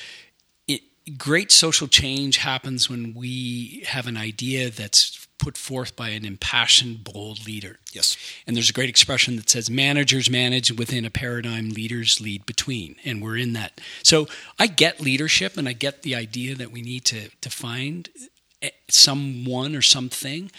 great 1.17 1.51
social 1.51 1.89
change 1.89 2.39
happens 2.39 2.91
when 2.91 3.15
we 3.15 3.83
have 3.87 4.07
an 4.07 4.17
idea 4.17 4.71
that's 4.71 5.18
put 5.39 5.57
forth 5.57 5.95
by 5.97 6.09
an 6.11 6.25
impassioned 6.25 7.05
bold 7.05 7.47
leader. 7.47 7.79
Yes. 7.93 8.17
And 8.47 8.57
there's 8.57 8.71
a 8.71 8.73
great 8.73 8.89
expression 8.89 9.37
that 9.37 9.49
says 9.49 9.71
managers 9.71 10.29
manage 10.29 10.73
within 10.73 11.05
a 11.05 11.11
paradigm, 11.11 11.71
leaders 11.71 12.21
lead 12.21 12.45
between. 12.45 12.97
And 13.05 13.23
we're 13.23 13.37
in 13.37 13.53
that. 13.55 13.81
So 14.03 14.27
I 14.59 14.67
get 14.67 15.01
leadership 15.01 15.57
and 15.57 15.69
I 15.69 15.73
get 15.73 16.03
the 16.03 16.15
idea 16.15 16.55
that 16.57 16.71
we 16.73 16.83
need 16.83 17.05
to, 17.07 17.31
to 17.41 17.51
find 17.51 18.09
eh, 18.63 18.71
someone 18.89 19.75
or 19.77 19.83
something. 19.83 20.51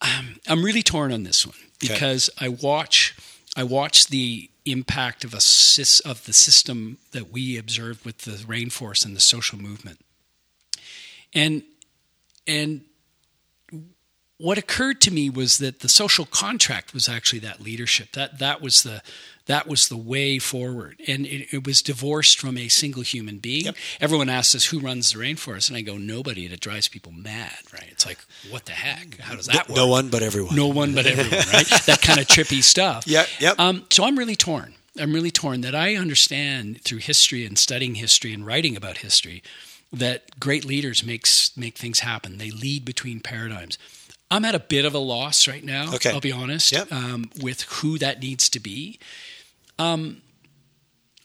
Um, 0.00 0.36
I'm 0.46 0.64
really 0.64 0.82
torn 0.82 1.12
on 1.12 1.22
this 1.22 1.46
one 1.46 1.56
Okay. 1.82 1.92
because 1.92 2.30
I 2.38 2.48
watch 2.48 3.14
I 3.56 3.62
watch 3.62 4.08
the 4.08 4.50
impact 4.64 5.24
of 5.24 5.32
a 5.32 5.36
of 5.36 6.24
the 6.24 6.32
system 6.32 6.98
that 7.12 7.30
we 7.30 7.58
observed 7.58 8.04
with 8.04 8.18
the 8.18 8.32
rainforest 8.32 9.04
and 9.04 9.14
the 9.14 9.20
social 9.20 9.58
movement. 9.58 10.00
And 11.32 11.62
and 12.46 12.82
what 14.38 14.58
occurred 14.58 15.00
to 15.02 15.10
me 15.12 15.30
was 15.30 15.58
that 15.58 15.80
the 15.80 15.88
social 15.88 16.26
contract 16.26 16.92
was 16.92 17.08
actually 17.08 17.38
that 17.40 17.60
leadership. 17.60 18.12
That 18.12 18.38
that 18.40 18.60
was 18.60 18.82
the 18.82 19.02
that 19.46 19.68
was 19.68 19.88
the 19.88 19.96
way 19.96 20.38
forward, 20.38 21.00
and 21.06 21.26
it, 21.26 21.48
it 21.52 21.66
was 21.66 21.82
divorced 21.82 22.40
from 22.40 22.56
a 22.56 22.68
single 22.68 23.02
human 23.02 23.38
being. 23.38 23.66
Yep. 23.66 23.76
Everyone 24.00 24.28
asks 24.28 24.54
us 24.54 24.64
who 24.66 24.80
runs 24.80 25.12
the 25.12 25.18
rainforest, 25.18 25.68
and 25.68 25.76
I 25.76 25.82
go 25.82 25.98
nobody, 25.98 26.46
and 26.46 26.54
it 26.54 26.60
drives 26.60 26.88
people 26.88 27.12
mad. 27.12 27.58
Right? 27.72 27.88
It's 27.90 28.06
like 28.06 28.18
what 28.50 28.64
the 28.64 28.72
heck? 28.72 29.18
How 29.18 29.36
does 29.36 29.46
that 29.46 29.68
work? 29.68 29.76
No 29.76 29.86
one 29.86 30.08
but 30.08 30.22
everyone. 30.22 30.56
no 30.56 30.68
one 30.68 30.94
but 30.94 31.06
everyone. 31.06 31.46
Right? 31.52 31.66
that 31.86 32.00
kind 32.02 32.18
of 32.18 32.26
trippy 32.26 32.62
stuff. 32.62 33.06
Yep, 33.06 33.28
yep. 33.38 33.60
Um, 33.60 33.84
so 33.90 34.04
I'm 34.04 34.18
really 34.18 34.36
torn. 34.36 34.74
I'm 34.98 35.12
really 35.12 35.32
torn 35.32 35.60
that 35.62 35.74
I 35.74 35.96
understand 35.96 36.80
through 36.82 36.98
history 36.98 37.44
and 37.44 37.58
studying 37.58 37.96
history 37.96 38.32
and 38.32 38.46
writing 38.46 38.76
about 38.76 38.98
history 38.98 39.42
that 39.92 40.38
great 40.40 40.64
leaders 40.64 41.04
makes 41.04 41.56
make 41.56 41.78
things 41.78 42.00
happen. 42.00 42.38
They 42.38 42.50
lead 42.50 42.84
between 42.84 43.20
paradigms. 43.20 43.78
I'm 44.34 44.44
at 44.44 44.54
a 44.54 44.58
bit 44.58 44.84
of 44.84 44.94
a 44.94 44.98
loss 44.98 45.46
right 45.48 45.64
now. 45.64 45.94
Okay. 45.94 46.10
I'll 46.10 46.20
be 46.20 46.32
honest 46.32 46.72
Yep. 46.72 46.92
um, 46.92 47.30
with 47.40 47.62
who 47.62 47.98
that 47.98 48.20
needs 48.20 48.48
to 48.50 48.60
be. 48.60 48.98
Um, 49.78 50.22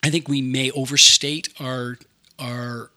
I 0.04 0.10
think 0.10 0.28
we 0.30 0.42
may 0.42 0.72
overstate 0.72 1.50
our 1.60 1.98
our 2.38 2.92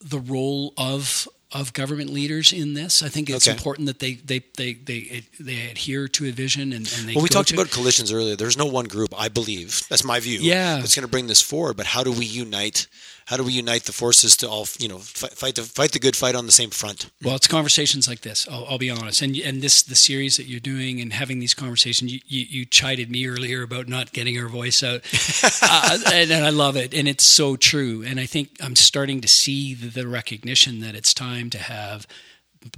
the 0.00 0.18
role 0.18 0.74
of 0.76 1.26
of 1.52 1.72
government 1.72 2.10
leaders 2.10 2.52
in 2.52 2.74
this. 2.74 3.00
I 3.02 3.08
think 3.08 3.30
it's 3.30 3.46
Okay. 3.46 3.56
important 3.56 3.86
that 3.86 4.00
they 4.00 4.14
they 4.14 4.40
they 4.56 4.74
they 4.74 5.24
they 5.38 5.70
adhere 5.70 6.08
to 6.08 6.26
a 6.28 6.32
vision 6.32 6.72
and, 6.72 6.90
and 6.98 7.08
they 7.08 7.14
Well, 7.14 7.22
we 7.22 7.28
talked 7.28 7.50
to- 7.50 7.54
about 7.54 7.70
collisions 7.70 8.10
earlier. 8.12 8.34
There's 8.36 8.56
no 8.56 8.66
one 8.66 8.86
group, 8.86 9.14
I 9.16 9.28
believe. 9.28 9.82
That's 9.88 10.02
my 10.04 10.18
view. 10.20 10.40
Yeah. 10.40 10.76
That's 10.78 10.94
going 10.96 11.04
to 11.06 11.10
bring 11.10 11.28
this 11.28 11.40
forward. 11.40 11.76
But 11.76 11.86
how 11.86 12.02
do 12.02 12.10
we 12.12 12.26
unite? 12.26 12.86
How 13.26 13.38
do 13.38 13.44
we 13.44 13.52
unite 13.52 13.84
the 13.84 13.92
forces 13.92 14.36
to 14.38 14.48
all, 14.48 14.66
you 14.78 14.88
know, 14.88 14.98
fight, 14.98 15.32
fight 15.32 15.54
the 15.54 15.62
fight 15.62 15.92
the 15.92 15.98
good 15.98 16.14
fight 16.14 16.34
on 16.34 16.46
the 16.46 16.52
same 16.52 16.70
front? 16.70 17.10
Well, 17.22 17.36
it's 17.36 17.48
conversations 17.48 18.06
like 18.06 18.20
this. 18.20 18.46
I'll, 18.50 18.66
I'll 18.68 18.78
be 18.78 18.90
honest, 18.90 19.22
and 19.22 19.36
and 19.36 19.62
this 19.62 19.82
the 19.82 19.94
series 19.94 20.36
that 20.36 20.46
you're 20.46 20.60
doing 20.60 21.00
and 21.00 21.12
having 21.12 21.38
these 21.38 21.54
conversations. 21.54 22.12
You, 22.12 22.20
you, 22.26 22.46
you 22.48 22.64
chided 22.66 23.10
me 23.10 23.26
earlier 23.26 23.62
about 23.62 23.88
not 23.88 24.12
getting 24.12 24.38
our 24.38 24.48
voice 24.48 24.82
out, 24.82 25.02
uh, 25.62 25.98
and, 26.12 26.30
and 26.30 26.44
I 26.44 26.50
love 26.50 26.76
it, 26.76 26.92
and 26.92 27.08
it's 27.08 27.24
so 27.24 27.56
true. 27.56 28.02
And 28.02 28.20
I 28.20 28.26
think 28.26 28.50
I'm 28.60 28.76
starting 28.76 29.20
to 29.22 29.28
see 29.28 29.74
the, 29.74 29.88
the 29.88 30.06
recognition 30.06 30.80
that 30.80 30.94
it's 30.94 31.14
time 31.14 31.50
to 31.50 31.58
have. 31.58 32.06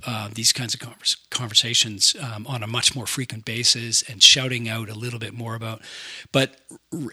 Uh, 0.04 0.28
these 0.34 0.52
kinds 0.52 0.74
of 0.74 0.80
convers- 0.80 1.16
conversations 1.30 2.16
um, 2.20 2.44
on 2.48 2.62
a 2.62 2.66
much 2.66 2.96
more 2.96 3.06
frequent 3.06 3.44
basis 3.44 4.02
and 4.02 4.20
shouting 4.20 4.68
out 4.68 4.88
a 4.88 4.94
little 4.94 5.20
bit 5.20 5.32
more 5.32 5.54
about, 5.54 5.80
but 6.32 6.56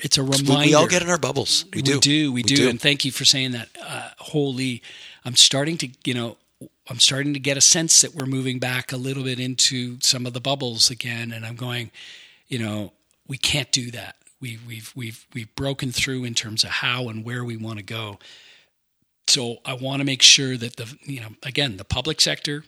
it's 0.01 0.17
a 0.17 0.23
reminder. 0.23 0.65
we 0.65 0.73
all 0.73 0.87
get 0.87 1.03
in 1.03 1.09
our 1.09 1.19
bubbles. 1.19 1.65
We, 1.73 1.83
do. 1.83 1.93
We 1.93 1.99
do. 1.99 2.31
We, 2.33 2.41
do. 2.41 2.69
And 2.69 2.81
thank 2.81 3.05
you 3.05 3.11
for 3.11 3.25
saying 3.25 3.51
that. 3.51 3.69
Uh, 3.79 4.09
holy, 4.17 4.81
I'm 5.23 5.35
starting 5.35 5.77
to, 5.77 5.89
you 6.03 6.15
know, 6.15 6.37
I'm 6.89 6.99
starting 6.99 7.33
to 7.33 7.39
get 7.39 7.57
a 7.57 7.61
sense 7.61 8.01
that 8.01 8.15
we're 8.15 8.25
moving 8.25 8.59
back 8.59 8.91
a 8.91 8.97
little 8.97 9.23
bit 9.23 9.39
into 9.39 9.99
some 10.01 10.25
of 10.25 10.33
the 10.33 10.41
bubbles 10.41 10.89
again. 10.89 11.31
And 11.31 11.45
I'm 11.45 11.55
going, 11.55 11.91
you 12.47 12.59
know, 12.59 12.91
we 13.27 13.37
can't 13.37 13.71
do 13.71 13.91
that. 13.91 14.15
We, 14.41 14.59
we've 14.67 14.91
we've 14.95 15.25
we've 15.33 15.53
broken 15.55 15.91
through 15.91 16.25
in 16.25 16.33
terms 16.33 16.63
of 16.63 16.69
how 16.69 17.07
and 17.07 17.23
where 17.23 17.45
we 17.45 17.55
want 17.55 17.77
to 17.77 17.83
go. 17.83 18.19
So 19.27 19.57
I 19.65 19.73
want 19.73 19.99
to 19.99 20.05
make 20.05 20.21
sure 20.21 20.57
that 20.57 20.75
the 20.75 20.95
you 21.03 21.21
know 21.21 21.29
again 21.43 21.77
the 21.77 21.85
public 21.85 22.19
sector, 22.21 22.63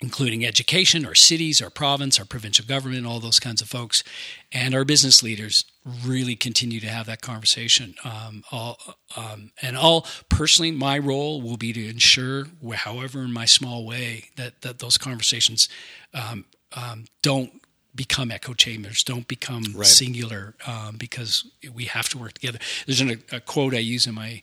including 0.00 0.44
education, 0.44 1.06
our 1.06 1.14
cities, 1.14 1.62
our 1.62 1.70
province, 1.70 2.18
our 2.18 2.26
provincial 2.26 2.66
government, 2.66 3.06
all 3.06 3.20
those 3.20 3.40
kinds 3.40 3.62
of 3.62 3.68
folks, 3.68 4.04
and 4.52 4.74
our 4.74 4.84
business 4.84 5.22
leaders 5.22 5.64
really 6.04 6.36
continue 6.36 6.80
to 6.80 6.88
have 6.88 7.06
that 7.06 7.22
conversation. 7.22 7.94
Um, 8.04 8.44
all, 8.50 8.78
um, 9.16 9.52
and 9.62 9.76
all 9.76 10.06
personally, 10.28 10.72
my 10.72 10.98
role 10.98 11.40
will 11.40 11.56
be 11.56 11.72
to 11.72 11.88
ensure, 11.88 12.46
however, 12.74 13.22
in 13.22 13.32
my 13.32 13.46
small 13.46 13.86
way, 13.86 14.30
that 14.36 14.60
that 14.62 14.78
those 14.80 14.98
conversations 14.98 15.68
um, 16.12 16.44
um, 16.74 17.06
don't 17.22 17.62
become 17.94 18.30
echo 18.30 18.52
chambers, 18.52 19.02
don't 19.02 19.26
become 19.26 19.64
Right. 19.74 19.86
singular, 19.86 20.54
um, 20.66 20.96
because 20.98 21.46
we 21.72 21.84
have 21.84 22.10
to 22.10 22.18
work 22.18 22.34
together. 22.34 22.58
There's 22.84 23.00
an, 23.00 23.22
a 23.32 23.40
quote 23.40 23.74
I 23.74 23.78
use 23.78 24.06
in 24.06 24.14
my 24.14 24.42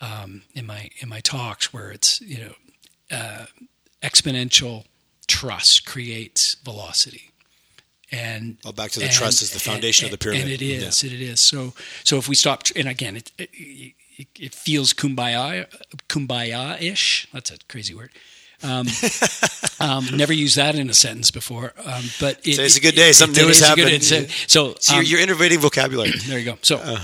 um, 0.00 0.42
in 0.54 0.66
my 0.66 0.90
in 1.00 1.08
my 1.08 1.20
talks 1.20 1.72
where 1.72 1.90
it's 1.90 2.20
you 2.20 2.38
know 2.38 2.52
uh, 3.10 3.46
exponential 4.02 4.84
trust 5.26 5.84
creates 5.86 6.54
velocity 6.64 7.30
and 8.10 8.56
Well, 8.64 8.72
back 8.72 8.90
to 8.92 9.00
the 9.00 9.06
and- 9.06 9.14
trust 9.14 9.42
is 9.42 9.50
the 9.50 9.58
foundation 9.60 10.06
and- 10.06 10.14
of 10.14 10.18
the 10.18 10.22
pyramid. 10.24 10.44
and 10.44 10.52
it 10.52 10.62
is 10.62 11.04
it 11.04 11.12
is 11.12 11.40
so 11.40 11.74
so 12.04 12.16
if 12.16 12.28
we 12.28 12.34
stop 12.34 12.62
and 12.76 12.88
again 12.88 13.16
it 13.16 13.32
it, 13.38 13.50
it, 14.16 14.26
it 14.38 14.54
feels 14.54 14.92
kumbaya 14.94 15.66
kumbaya 16.08 16.80
ish 16.80 17.26
that's 17.32 17.50
a 17.50 17.58
crazy 17.68 17.94
word 17.94 18.10
um, 18.62 18.86
um, 19.80 20.06
never 20.16 20.32
used 20.32 20.56
that 20.56 20.74
in 20.74 20.90
a 20.90 20.94
sentence 20.94 21.30
before 21.30 21.72
um, 21.84 22.02
but 22.18 22.38
it, 22.38 22.52
Today's 22.56 22.76
a 22.76 22.80
good 22.80 22.96
day. 22.96 23.12
Something 23.12 23.42
new 23.42 23.48
has 23.48 23.60
happened. 23.60 24.02
so 24.02 24.74
So 24.80 24.94
you're, 24.94 24.98
um, 25.00 25.04
you're 25.06 25.20
innovating 25.20 25.60
vocabulary. 25.60 26.10
there 26.26 26.40
you 26.40 26.44
go 26.44 26.58
so 26.62 26.78
Uh, 26.78 26.98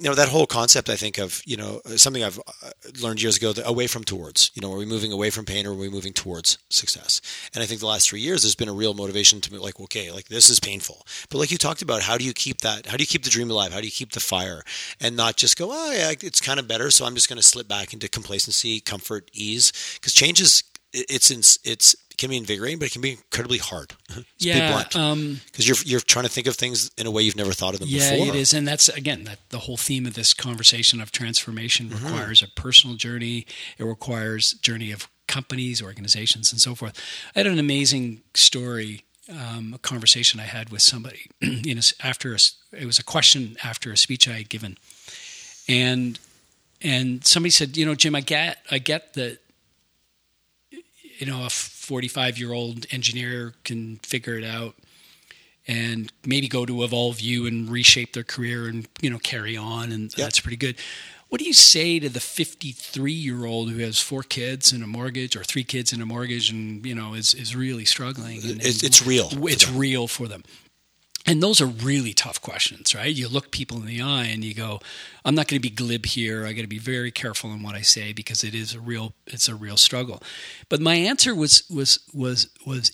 you 0.00 0.08
know 0.08 0.14
that 0.14 0.28
whole 0.28 0.46
concept 0.46 0.88
i 0.88 0.96
think 0.96 1.18
of 1.18 1.42
you 1.44 1.56
know 1.56 1.80
something 1.96 2.24
i've 2.24 2.38
uh, 2.38 2.70
learned 3.02 3.22
years 3.22 3.36
ago 3.36 3.52
away 3.64 3.86
from 3.86 4.02
towards 4.02 4.50
you 4.54 4.62
know 4.62 4.72
are 4.72 4.78
we 4.78 4.86
moving 4.86 5.12
away 5.12 5.28
from 5.28 5.44
pain 5.44 5.66
or 5.66 5.72
are 5.72 5.74
we 5.74 5.90
moving 5.90 6.12
towards 6.12 6.58
success? 6.70 7.20
And 7.54 7.62
i 7.62 7.66
think 7.66 7.80
the 7.80 7.86
last 7.86 8.08
three 8.08 8.20
years 8.20 8.42
there's 8.42 8.54
been 8.54 8.68
a 8.68 8.72
real 8.72 8.94
motivation 8.94 9.40
to 9.42 9.50
be 9.50 9.58
like 9.58 9.78
okay 9.78 10.10
like 10.10 10.28
this 10.28 10.48
is 10.48 10.58
painful. 10.58 11.06
But 11.28 11.38
like 11.38 11.50
you 11.50 11.58
talked 11.58 11.82
about 11.82 12.02
how 12.02 12.16
do 12.16 12.24
you 12.24 12.32
keep 12.32 12.62
that 12.62 12.86
how 12.86 12.96
do 12.96 13.02
you 13.02 13.06
keep 13.06 13.24
the 13.24 13.30
dream 13.30 13.50
alive? 13.50 13.72
How 13.72 13.80
do 13.80 13.86
you 13.86 13.92
keep 13.92 14.12
the 14.12 14.20
fire 14.20 14.62
and 15.00 15.16
not 15.16 15.36
just 15.36 15.58
go 15.58 15.68
oh 15.70 15.92
yeah 15.92 16.12
it's 16.12 16.40
kind 16.40 16.58
of 16.58 16.66
better 16.66 16.90
so 16.90 17.04
i'm 17.04 17.14
just 17.14 17.28
going 17.28 17.36
to 17.36 17.42
slip 17.42 17.68
back 17.68 17.92
into 17.92 18.08
complacency 18.08 18.80
comfort 18.80 19.30
ease. 19.34 19.72
Because 19.94 20.14
change 20.14 20.40
is 20.40 20.64
it's 20.92 21.30
it's 21.30 21.58
it 21.64 21.96
can 22.20 22.30
be 22.30 22.36
invigorating 22.36 22.78
but 22.78 22.86
it 22.86 22.92
can 22.92 23.00
be 23.02 23.10
incredibly 23.12 23.58
hard 23.58 23.92
yeah 24.38 24.70
blunt 24.70 24.94
um, 24.96 25.40
because 25.46 25.66
you're 25.66 25.76
you're 25.84 26.00
trying 26.00 26.24
to 26.24 26.30
think 26.30 26.46
of 26.46 26.54
things 26.54 26.90
in 26.96 27.06
a 27.06 27.10
way 27.10 27.22
you've 27.22 27.36
never 27.36 27.52
thought 27.52 27.74
of 27.74 27.80
them 27.80 27.88
Yeah, 27.90 28.10
before 28.12 28.28
it 28.28 28.34
is, 28.36 28.54
and 28.54 28.68
that's 28.68 28.88
again 28.88 29.24
that 29.24 29.38
the 29.48 29.58
whole 29.60 29.76
theme 29.76 30.06
of 30.06 30.14
this 30.14 30.32
conversation 30.34 31.00
of 31.00 31.10
transformation 31.10 31.88
Mm-hmm. 31.88 32.04
requires 32.06 32.42
a 32.42 32.48
personal 32.48 32.94
journey. 32.96 33.46
It 33.78 33.84
requires 33.84 34.52
journey 34.54 34.92
of 34.92 35.08
companies, 35.26 35.82
organizations, 35.82 36.52
and 36.52 36.60
so 36.60 36.74
forth. 36.74 36.94
I 37.34 37.40
had 37.40 37.46
an 37.46 37.58
amazing 37.58 38.22
story, 38.34 39.02
um, 39.30 39.72
a 39.74 39.78
conversation 39.78 40.40
I 40.40 40.44
had 40.44 40.70
with 40.70 40.82
somebody. 40.82 41.30
you 41.40 41.74
know, 41.74 41.80
after 42.02 42.34
a, 42.34 42.38
it 42.72 42.84
was 42.86 42.98
a 42.98 43.04
question 43.04 43.56
after 43.64 43.90
a 43.92 43.96
speech 43.96 44.28
I 44.28 44.32
had 44.38 44.48
given, 44.48 44.76
and 45.68 46.18
and 46.82 47.24
somebody 47.26 47.50
said, 47.50 47.76
you 47.76 47.84
know, 47.86 47.94
Jim, 47.94 48.14
I 48.14 48.20
get 48.20 48.58
I 48.70 48.78
get 48.78 49.14
that 49.14 49.38
you 51.20 51.26
know 51.26 51.44
a 51.44 51.50
45 51.50 52.38
year 52.38 52.52
old 52.52 52.86
engineer 52.90 53.54
can 53.64 53.96
figure 54.02 54.36
it 54.36 54.44
out 54.44 54.74
and 55.68 56.12
maybe 56.26 56.48
go 56.48 56.64
to 56.66 56.72
EvolveU 56.72 57.46
and 57.46 57.70
reshape 57.70 58.14
their 58.14 58.24
career 58.24 58.66
and 58.66 58.88
you 59.00 59.10
know 59.10 59.18
carry 59.18 59.56
on 59.56 59.92
and 59.92 60.04
Yep. 60.16 60.26
that's 60.26 60.40
pretty 60.40 60.56
good. 60.56 60.76
What 61.28 61.38
do 61.38 61.44
you 61.46 61.52
say 61.52 62.00
to 62.00 62.08
the 62.08 62.18
53 62.18 63.12
year 63.12 63.44
old 63.44 63.70
who 63.70 63.78
has 63.78 64.00
four 64.00 64.24
kids 64.24 64.72
and 64.72 64.82
a 64.82 64.86
mortgage 64.88 65.36
or 65.36 65.44
three 65.44 65.62
kids 65.62 65.92
and 65.92 66.02
a 66.02 66.06
mortgage 66.06 66.50
and 66.50 66.84
you 66.84 66.94
know 66.94 67.14
is, 67.14 67.34
is 67.34 67.54
really 67.54 67.84
struggling? 67.84 68.38
And, 68.42 68.60
it's, 68.60 68.82
it's 68.82 69.06
real 69.06 69.28
it's 69.46 69.70
real 69.70 70.08
for 70.08 70.26
them 70.26 70.42
and 71.30 71.40
those 71.40 71.60
are 71.60 71.66
really 71.66 72.12
tough 72.12 72.42
questions, 72.42 72.92
right? 72.92 73.14
You 73.14 73.28
look 73.28 73.52
people 73.52 73.76
in 73.76 73.86
the 73.86 74.02
eye 74.02 74.24
and 74.24 74.42
you 74.42 74.52
go, 74.52 74.80
I'm 75.24 75.36
not 75.36 75.46
going 75.46 75.62
to 75.62 75.68
be 75.68 75.72
glib 75.72 76.04
here. 76.04 76.44
I 76.44 76.52
got 76.52 76.62
to 76.62 76.66
be 76.66 76.80
very 76.80 77.12
careful 77.12 77.52
in 77.52 77.62
what 77.62 77.76
I 77.76 77.82
say 77.82 78.12
because 78.12 78.42
it 78.42 78.52
is 78.52 78.74
a 78.74 78.80
real 78.80 79.14
it's 79.28 79.48
a 79.48 79.54
real 79.54 79.76
struggle. 79.76 80.24
But 80.68 80.80
my 80.80 80.96
answer 80.96 81.32
was 81.32 81.62
was 81.70 82.00
was 82.12 82.48
was 82.66 82.90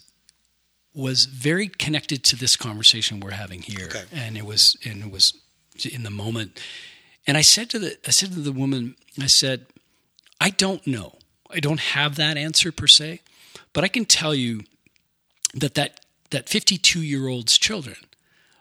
was 0.92 1.24
very 1.24 1.66
connected 1.66 2.24
to 2.24 2.36
this 2.36 2.56
conversation 2.56 3.20
we're 3.20 3.30
having 3.30 3.62
here. 3.62 3.86
Okay. 3.86 4.04
And 4.12 4.36
it 4.36 4.44
was 4.44 4.76
and 4.84 5.04
it 5.04 5.10
was 5.10 5.32
in 5.90 6.02
the 6.02 6.10
moment. 6.10 6.60
And 7.26 7.38
I 7.38 7.40
said 7.40 7.70
to 7.70 7.78
the 7.78 7.96
I 8.06 8.10
said 8.10 8.32
to 8.32 8.40
the 8.40 8.52
woman, 8.52 8.96
I 9.18 9.28
said, 9.28 9.64
I 10.42 10.50
don't 10.50 10.86
know. 10.86 11.16
I 11.50 11.60
don't 11.60 11.80
have 11.80 12.16
that 12.16 12.36
answer 12.36 12.70
per 12.70 12.86
se, 12.86 13.22
but 13.72 13.82
I 13.82 13.88
can 13.88 14.04
tell 14.04 14.34
you 14.34 14.64
that 15.54 15.74
that 15.76 16.00
that 16.32 16.50
52 16.50 17.00
year 17.00 17.28
old's 17.28 17.56
children 17.56 17.96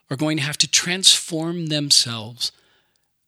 are 0.10 0.18
going 0.18 0.38
to 0.38 0.44
have 0.44 0.58
to 0.58 0.70
transform 0.70 1.68
themselves 1.68 2.52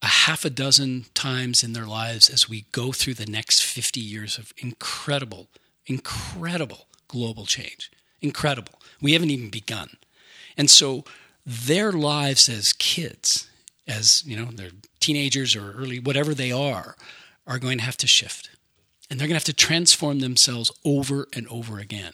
a 0.01 0.07
half 0.07 0.45
a 0.45 0.49
dozen 0.49 1.05
times 1.13 1.63
in 1.63 1.73
their 1.73 1.85
lives 1.85 2.29
as 2.29 2.47
we 2.47 2.65
go 2.71 2.91
through 2.91 3.15
the 3.15 3.25
next 3.25 3.63
50 3.63 3.99
years 3.99 4.37
of 4.37 4.53
incredible, 4.57 5.47
incredible 5.85 6.87
global 7.07 7.45
change. 7.45 7.91
Incredible. 8.21 8.73
We 9.01 9.13
haven't 9.13 9.31
even 9.31 9.49
begun. 9.49 9.89
And 10.57 10.69
so 10.69 11.03
their 11.45 11.91
lives 11.91 12.49
as 12.49 12.73
kids, 12.73 13.49
as 13.87 14.23
you 14.25 14.37
know, 14.37 14.49
they're 14.51 14.71
teenagers 14.99 15.55
or 15.55 15.71
early, 15.71 15.99
whatever 15.99 16.33
they 16.33 16.51
are, 16.51 16.95
are 17.45 17.59
going 17.59 17.77
to 17.77 17.83
have 17.83 17.97
to 17.97 18.07
shift. 18.07 18.49
And 19.09 19.19
they're 19.19 19.27
going 19.27 19.39
to 19.39 19.41
have 19.41 19.43
to 19.45 19.53
transform 19.53 20.19
themselves 20.19 20.71
over 20.83 21.27
and 21.33 21.47
over 21.47 21.79
again. 21.79 22.13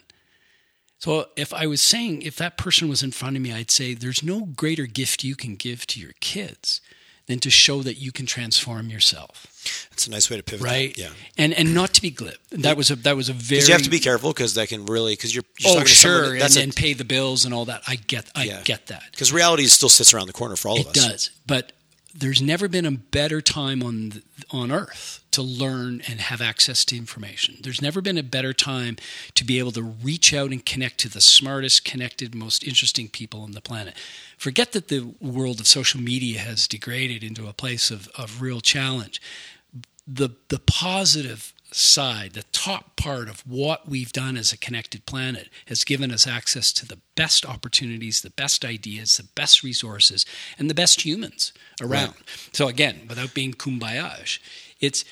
So 1.03 1.27
if 1.35 1.53
I 1.53 1.67
was 1.67 1.81
saying, 1.81 2.21
if 2.21 2.37
that 2.37 2.55
person 2.55 2.87
was 2.87 3.03
in 3.03 3.11
front 3.11 3.35
of 3.35 3.41
me, 3.41 3.51
I'd 3.51 3.69
say, 3.69 3.93
there's 3.93 4.23
no 4.23 4.45
greater 4.45 4.85
gift 4.85 5.21
you 5.21 5.35
can 5.35 5.57
give 5.57 5.85
to 5.87 5.99
your 5.99 6.13
kids 6.21 6.79
than 7.27 7.39
to 7.39 7.49
show 7.49 7.81
that 7.83 7.95
you 7.95 8.13
can 8.13 8.25
transform 8.25 8.87
yourself. 8.87 9.45
That's 9.89 10.07
a 10.07 10.11
nice 10.11 10.29
way 10.29 10.37
to 10.37 10.43
pivot. 10.43 10.65
Right. 10.65 10.95
That. 10.95 11.01
Yeah. 11.01 11.09
And 11.37 11.53
and 11.53 11.75
not 11.75 11.93
to 11.95 12.01
be 12.01 12.09
glib. 12.09 12.37
That 12.51 12.77
was 12.77 12.89
a 12.89 12.95
that 12.95 13.17
was 13.17 13.27
a 13.27 13.33
very. 13.33 13.63
you 13.63 13.73
have 13.73 13.81
to 13.81 13.89
be 13.89 13.99
careful 13.99 14.31
because 14.31 14.53
that 14.53 14.69
can 14.69 14.85
really 14.85 15.11
because 15.11 15.35
you're, 15.35 15.43
you're 15.59 15.81
oh 15.81 15.83
sure, 15.83 16.29
that, 16.31 16.39
that's 16.39 16.55
and, 16.55 16.61
a, 16.61 16.63
and 16.67 16.75
pay 16.75 16.93
the 16.93 17.03
bills 17.03 17.43
and 17.43 17.53
all 17.53 17.65
that. 17.65 17.81
I 17.85 17.95
get 17.97 18.29
I 18.33 18.45
Yeah. 18.45 18.61
get 18.63 18.87
that. 18.87 19.03
because 19.11 19.33
reality 19.33 19.65
still 19.65 19.89
sits 19.89 20.13
around 20.13 20.27
the 20.27 20.33
corner 20.33 20.55
for 20.55 20.69
all 20.69 20.79
of 20.79 20.87
us. 20.87 20.95
It 20.95 21.09
does, 21.09 21.29
but 21.45 21.73
there's 22.13 22.41
never 22.41 22.67
been 22.67 22.85
a 22.85 22.91
better 22.91 23.41
time 23.41 23.81
on 23.81 24.21
on 24.51 24.71
Earth 24.71 25.23
to 25.31 25.41
learn 25.41 26.01
and 26.07 26.19
have 26.19 26.41
access 26.41 26.85
to 26.85 26.95
information. 26.95 27.57
There's 27.61 27.81
never 27.81 28.01
been 28.01 28.19
a 28.19 28.23
better 28.23 28.53
time 28.53 28.97
to 29.33 29.43
be 29.43 29.57
able 29.57 29.71
to 29.71 29.81
reach 29.81 30.33
out 30.33 30.51
and 30.51 30.63
connect 30.63 30.99
to 30.99 31.09
the 31.09 31.21
smartest, 31.21 31.83
connected, 31.83 32.35
most 32.35 32.63
interesting 32.63 33.07
people 33.07 33.41
on 33.41 33.53
the 33.53 33.61
planet. 33.61 33.95
Forget 34.37 34.73
that 34.73 34.89
the 34.89 35.15
world 35.19 35.59
of 35.59 35.67
social 35.67 35.99
media 35.99 36.39
has 36.39 36.67
degraded 36.67 37.23
into 37.23 37.47
a 37.47 37.53
place 37.53 37.89
of, 37.89 38.07
of 38.15 38.41
real 38.41 38.61
challenge. 38.61 39.19
The 40.07 40.29
the 40.49 40.59
positive 40.59 41.53
side, 41.75 42.33
the 42.33 42.43
top 42.51 42.95
part 42.95 43.29
of 43.29 43.41
what 43.47 43.87
we've 43.87 44.11
done 44.11 44.37
as 44.37 44.51
a 44.51 44.57
connected 44.57 45.05
planet 45.05 45.49
has 45.67 45.83
given 45.83 46.11
us 46.11 46.27
access 46.27 46.71
to 46.73 46.85
the 46.85 46.99
best 47.15 47.45
opportunities, 47.45 48.21
the 48.21 48.29
best 48.29 48.63
ideas, 48.63 49.17
the 49.17 49.23
best 49.35 49.63
resources, 49.63 50.25
and 50.57 50.69
the 50.69 50.75
best 50.75 51.05
humans 51.05 51.53
around. 51.81 52.13
So 52.51 52.67
again, 52.67 53.01
without 53.07 53.33
being 53.33 53.53
kumbaya, 53.53 54.39
it's 54.79 55.05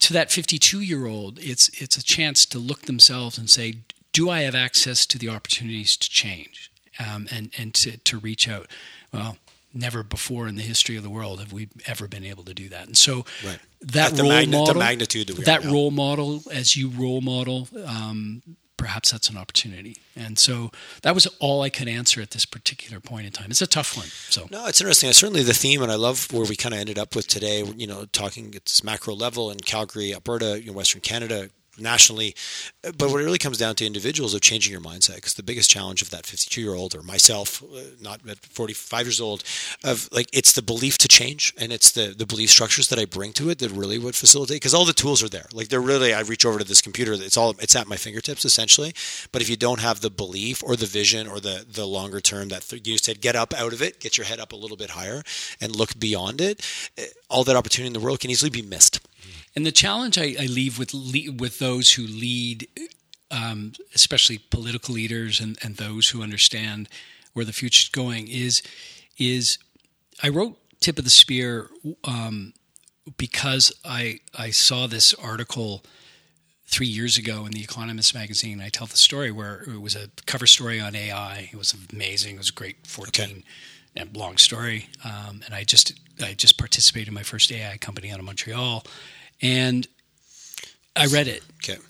to 0.00 0.12
that 0.12 0.30
52 0.30 0.80
year 0.80 1.06
old, 1.06 1.38
it's 1.38 1.68
it's 1.80 1.96
a 1.96 2.02
chance 2.02 2.44
to 2.46 2.58
look 2.58 2.82
themselves 2.82 3.38
and 3.38 3.48
say, 3.48 3.76
do 4.12 4.30
I 4.30 4.40
have 4.40 4.54
access 4.54 5.06
to 5.06 5.18
the 5.18 5.28
opportunities 5.28 5.96
to 5.96 6.10
change 6.10 6.70
um, 6.98 7.26
and 7.30 7.50
and 7.56 7.74
to 7.74 7.96
to 7.96 8.18
reach 8.18 8.48
out? 8.48 8.68
Well, 9.12 9.38
never 9.74 10.02
before 10.02 10.46
in 10.48 10.56
the 10.56 10.62
history 10.62 10.96
of 10.96 11.02
the 11.02 11.10
world 11.10 11.40
have 11.40 11.52
we 11.52 11.68
ever 11.86 12.06
been 12.08 12.24
able 12.24 12.44
to 12.44 12.54
do 12.54 12.68
that. 12.68 12.86
And 12.86 12.96
so 12.96 13.24
Right. 13.44 13.58
that 13.80 14.14
the 14.16 14.22
role 14.22 14.32
magni- 14.32 14.50
the 14.52 14.58
model, 14.58 14.74
magnitude 14.74 15.26
that 15.28 15.38
we 15.38 15.44
that 15.44 15.64
role 15.64 15.90
model, 15.90 16.42
as 16.52 16.76
you 16.76 16.88
role 16.88 17.20
model, 17.20 17.68
um, 17.84 18.42
perhaps 18.76 19.12
that's 19.12 19.28
an 19.28 19.36
opportunity. 19.36 19.96
And 20.16 20.38
so 20.38 20.70
that 21.02 21.14
was 21.14 21.26
all 21.38 21.62
I 21.62 21.70
could 21.70 21.88
answer 21.88 22.20
at 22.20 22.32
this 22.32 22.44
particular 22.44 23.00
point 23.00 23.26
in 23.26 23.32
time. 23.32 23.50
It's 23.50 23.62
a 23.62 23.66
tough 23.66 23.96
one. 23.96 24.08
So 24.28 24.46
No, 24.50 24.66
it's 24.66 24.80
interesting. 24.80 25.08
It's 25.10 25.18
certainly 25.18 25.42
the 25.42 25.54
theme, 25.54 25.82
and 25.82 25.90
I 25.90 25.94
love 25.94 26.30
where 26.32 26.44
we 26.44 26.56
kind 26.56 26.74
of 26.74 26.80
ended 26.80 26.98
up 26.98 27.14
with 27.16 27.26
today. 27.26 27.64
You 27.76 27.86
know, 27.86 28.04
talking 28.06 28.54
at 28.54 28.66
this 28.66 28.82
macro 28.84 29.14
level 29.14 29.50
in 29.50 29.60
Calgary, 29.60 30.12
Alberta, 30.12 30.60
you 30.60 30.66
know, 30.68 30.72
Western 30.74 31.00
Canada, 31.00 31.50
nationally. 31.78 32.34
But 32.82 33.10
what 33.10 33.20
it 33.20 33.24
really 33.24 33.38
comes 33.38 33.58
down 33.58 33.74
to 33.76 33.86
individuals 33.86 34.34
of 34.34 34.40
changing 34.40 34.72
your 34.72 34.80
mindset. 34.80 35.16
Because 35.16 35.34
the 35.34 35.42
biggest 35.42 35.70
challenge 35.70 36.02
of 36.02 36.10
that 36.10 36.26
52 36.26 36.60
year 36.60 36.74
old 36.74 36.94
or 36.94 37.02
myself, 37.02 37.62
uh, 37.62 37.80
not 38.00 38.20
at 38.28 38.38
45 38.38 39.06
years 39.06 39.20
old, 39.20 39.42
of 39.82 40.08
like 40.12 40.28
it's 40.32 40.52
the 40.52 40.62
belief 40.62 40.98
to 40.98 41.08
change 41.08 41.54
and 41.58 41.72
it's 41.72 41.90
the 41.92 42.14
the 42.16 42.26
belief 42.26 42.50
structures 42.50 42.88
that 42.88 42.98
I 42.98 43.04
bring 43.04 43.32
to 43.34 43.50
it 43.50 43.58
that 43.58 43.70
really 43.70 43.98
would 43.98 44.14
facilitate. 44.16 44.56
Because 44.56 44.74
all 44.74 44.84
the 44.84 44.92
tools 44.92 45.22
are 45.22 45.28
there. 45.28 45.46
Like 45.52 45.68
they're 45.68 45.80
really, 45.80 46.12
I 46.14 46.20
reach 46.20 46.44
over 46.44 46.58
to 46.58 46.64
this 46.64 46.82
computer. 46.82 47.12
It's 47.14 47.36
all 47.36 47.50
it's 47.60 47.76
at 47.76 47.88
my 47.88 47.96
fingertips 47.96 48.44
essentially. 48.44 48.92
But 49.32 49.42
if 49.42 49.48
you 49.48 49.56
don't 49.56 49.80
have 49.80 50.00
the 50.00 50.10
belief 50.10 50.62
or 50.62 50.76
the 50.76 50.86
vision 50.86 51.26
or 51.26 51.40
the 51.40 51.64
the 51.70 51.86
longer 51.86 52.20
term 52.20 52.48
that 52.48 52.70
you 52.86 52.98
said, 52.98 53.20
get 53.20 53.36
up 53.36 53.54
out 53.54 53.72
of 53.72 53.82
it, 53.82 54.00
get 54.00 54.16
your 54.18 54.26
head 54.26 54.40
up 54.40 54.52
a 54.52 54.56
little 54.56 54.76
bit 54.76 54.90
higher, 54.90 55.22
and 55.60 55.74
look 55.74 55.98
beyond 55.98 56.40
it. 56.40 56.60
eh, 56.98 57.06
All 57.30 57.44
that 57.44 57.56
opportunity 57.56 57.88
in 57.88 57.92
the 57.92 58.00
world 58.04 58.20
can 58.20 58.30
easily 58.30 58.50
be 58.50 58.62
missed. 58.62 59.00
And 59.56 59.64
the 59.64 59.72
challenge 59.72 60.18
I, 60.18 60.34
I 60.38 60.46
leave 60.46 60.78
with 60.78 60.92
with 60.92 61.58
those 61.58 61.92
who 61.92 62.02
lead, 62.02 62.68
um, 63.30 63.72
especially 63.94 64.38
political 64.38 64.94
leaders 64.94 65.40
and, 65.40 65.58
and 65.62 65.76
those 65.76 66.08
who 66.08 66.22
understand 66.22 66.88
where 67.34 67.44
the 67.44 67.52
future 67.52 67.84
is 67.84 67.88
going, 67.88 68.28
is 68.28 68.62
is 69.16 69.58
I 70.22 70.28
wrote 70.28 70.58
"Tip 70.80 70.98
of 70.98 71.04
the 71.04 71.10
Spear" 71.10 71.70
um, 72.02 72.52
because 73.16 73.72
I 73.84 74.20
I 74.36 74.50
saw 74.50 74.86
this 74.86 75.14
article 75.14 75.84
three 76.66 76.86
years 76.88 77.16
ago 77.16 77.46
in 77.46 77.52
the 77.52 77.62
Economist 77.62 78.14
magazine. 78.14 78.60
I 78.60 78.70
tell 78.70 78.88
the 78.88 78.96
story 78.96 79.30
where 79.30 79.62
it 79.62 79.80
was 79.80 79.94
a 79.94 80.08
cover 80.26 80.46
story 80.46 80.80
on 80.80 80.96
AI. 80.96 81.50
It 81.52 81.56
was 81.56 81.74
amazing. 81.92 82.36
It 82.36 82.38
was 82.38 82.50
a 82.50 82.54
great 82.54 82.86
fourteen. 82.86 83.44
And 83.96 84.16
long 84.16 84.38
story, 84.38 84.88
um, 85.04 85.42
and 85.44 85.54
I 85.54 85.62
just 85.62 85.92
I 86.20 86.34
just 86.34 86.58
participated 86.58 87.06
in 87.06 87.14
my 87.14 87.22
first 87.22 87.52
AI 87.52 87.76
company 87.76 88.10
out 88.10 88.18
of 88.18 88.24
Montreal, 88.24 88.84
and 89.40 89.86
I 90.96 91.06
read 91.06 91.28
it. 91.28 91.42
Okay. 91.56 91.80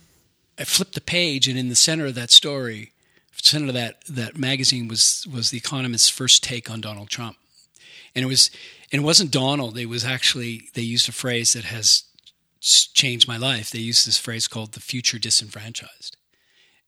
I 0.58 0.64
flipped 0.64 0.94
the 0.94 1.00
page, 1.00 1.48
and 1.48 1.58
in 1.58 1.68
the 1.68 1.74
center 1.74 2.06
of 2.06 2.14
that 2.14 2.30
story, 2.30 2.92
center 3.44 3.68
of 3.68 3.74
that 3.74 4.02
that 4.08 4.38
magazine 4.38 4.88
was 4.88 5.26
was 5.30 5.50
the 5.50 5.58
Economist's 5.58 6.08
first 6.08 6.42
take 6.42 6.70
on 6.70 6.80
Donald 6.80 7.10
Trump, 7.10 7.36
and 8.14 8.24
it 8.24 8.28
was 8.28 8.50
and 8.90 9.02
it 9.02 9.04
wasn't 9.04 9.30
Donald. 9.30 9.76
It 9.76 9.86
was 9.86 10.04
actually 10.04 10.68
they 10.74 10.82
used 10.82 11.08
a 11.08 11.12
phrase 11.12 11.52
that 11.52 11.64
has 11.64 12.04
changed 12.60 13.28
my 13.28 13.36
life. 13.36 13.70
They 13.70 13.80
used 13.80 14.06
this 14.06 14.18
phrase 14.18 14.48
called 14.48 14.72
the 14.72 14.80
future 14.80 15.18
disenfranchised, 15.18 16.16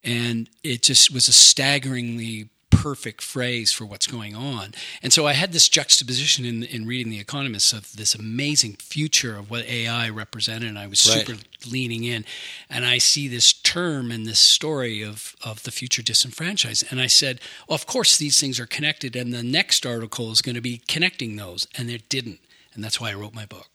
and 0.02 0.48
it 0.62 0.82
just 0.82 1.12
was 1.12 1.28
a 1.28 1.32
staggeringly 1.32 2.48
perfect 2.70 3.22
phrase 3.22 3.72
for 3.72 3.84
what's 3.84 4.06
going 4.06 4.34
on. 4.34 4.72
And 5.02 5.12
so 5.12 5.26
I 5.26 5.32
had 5.32 5.52
this 5.52 5.68
juxtaposition 5.68 6.44
in, 6.44 6.62
in 6.62 6.86
reading 6.86 7.10
The 7.10 7.20
Economist 7.20 7.72
of 7.72 7.94
this 7.96 8.14
amazing 8.14 8.74
future 8.74 9.36
of 9.36 9.50
what 9.50 9.64
AI 9.66 10.08
represented, 10.08 10.68
and 10.68 10.78
I 10.78 10.86
was 10.86 11.06
Right. 11.08 11.26
super 11.26 11.40
leaning 11.66 12.04
in. 12.04 12.24
And 12.68 12.84
I 12.84 12.98
see 12.98 13.28
this 13.28 13.52
term 13.52 14.10
and 14.10 14.26
this 14.26 14.38
story 14.40 15.02
of, 15.02 15.34
of 15.42 15.62
the 15.62 15.70
future 15.70 16.02
disenfranchised. 16.02 16.84
And 16.90 17.00
I 17.00 17.06
said, 17.06 17.40
well, 17.68 17.74
of 17.74 17.86
course, 17.86 18.16
these 18.16 18.40
things 18.40 18.60
are 18.60 18.66
connected, 18.66 19.16
and 19.16 19.32
the 19.32 19.42
next 19.42 19.84
article 19.86 20.30
is 20.30 20.42
going 20.42 20.56
to 20.56 20.60
be 20.60 20.82
connecting 20.88 21.36
those. 21.36 21.66
And 21.76 21.90
it 21.90 22.08
didn't. 22.08 22.40
And 22.74 22.84
that's 22.84 23.00
why 23.00 23.10
I 23.10 23.14
wrote 23.14 23.34
my 23.34 23.46
book. 23.46 23.68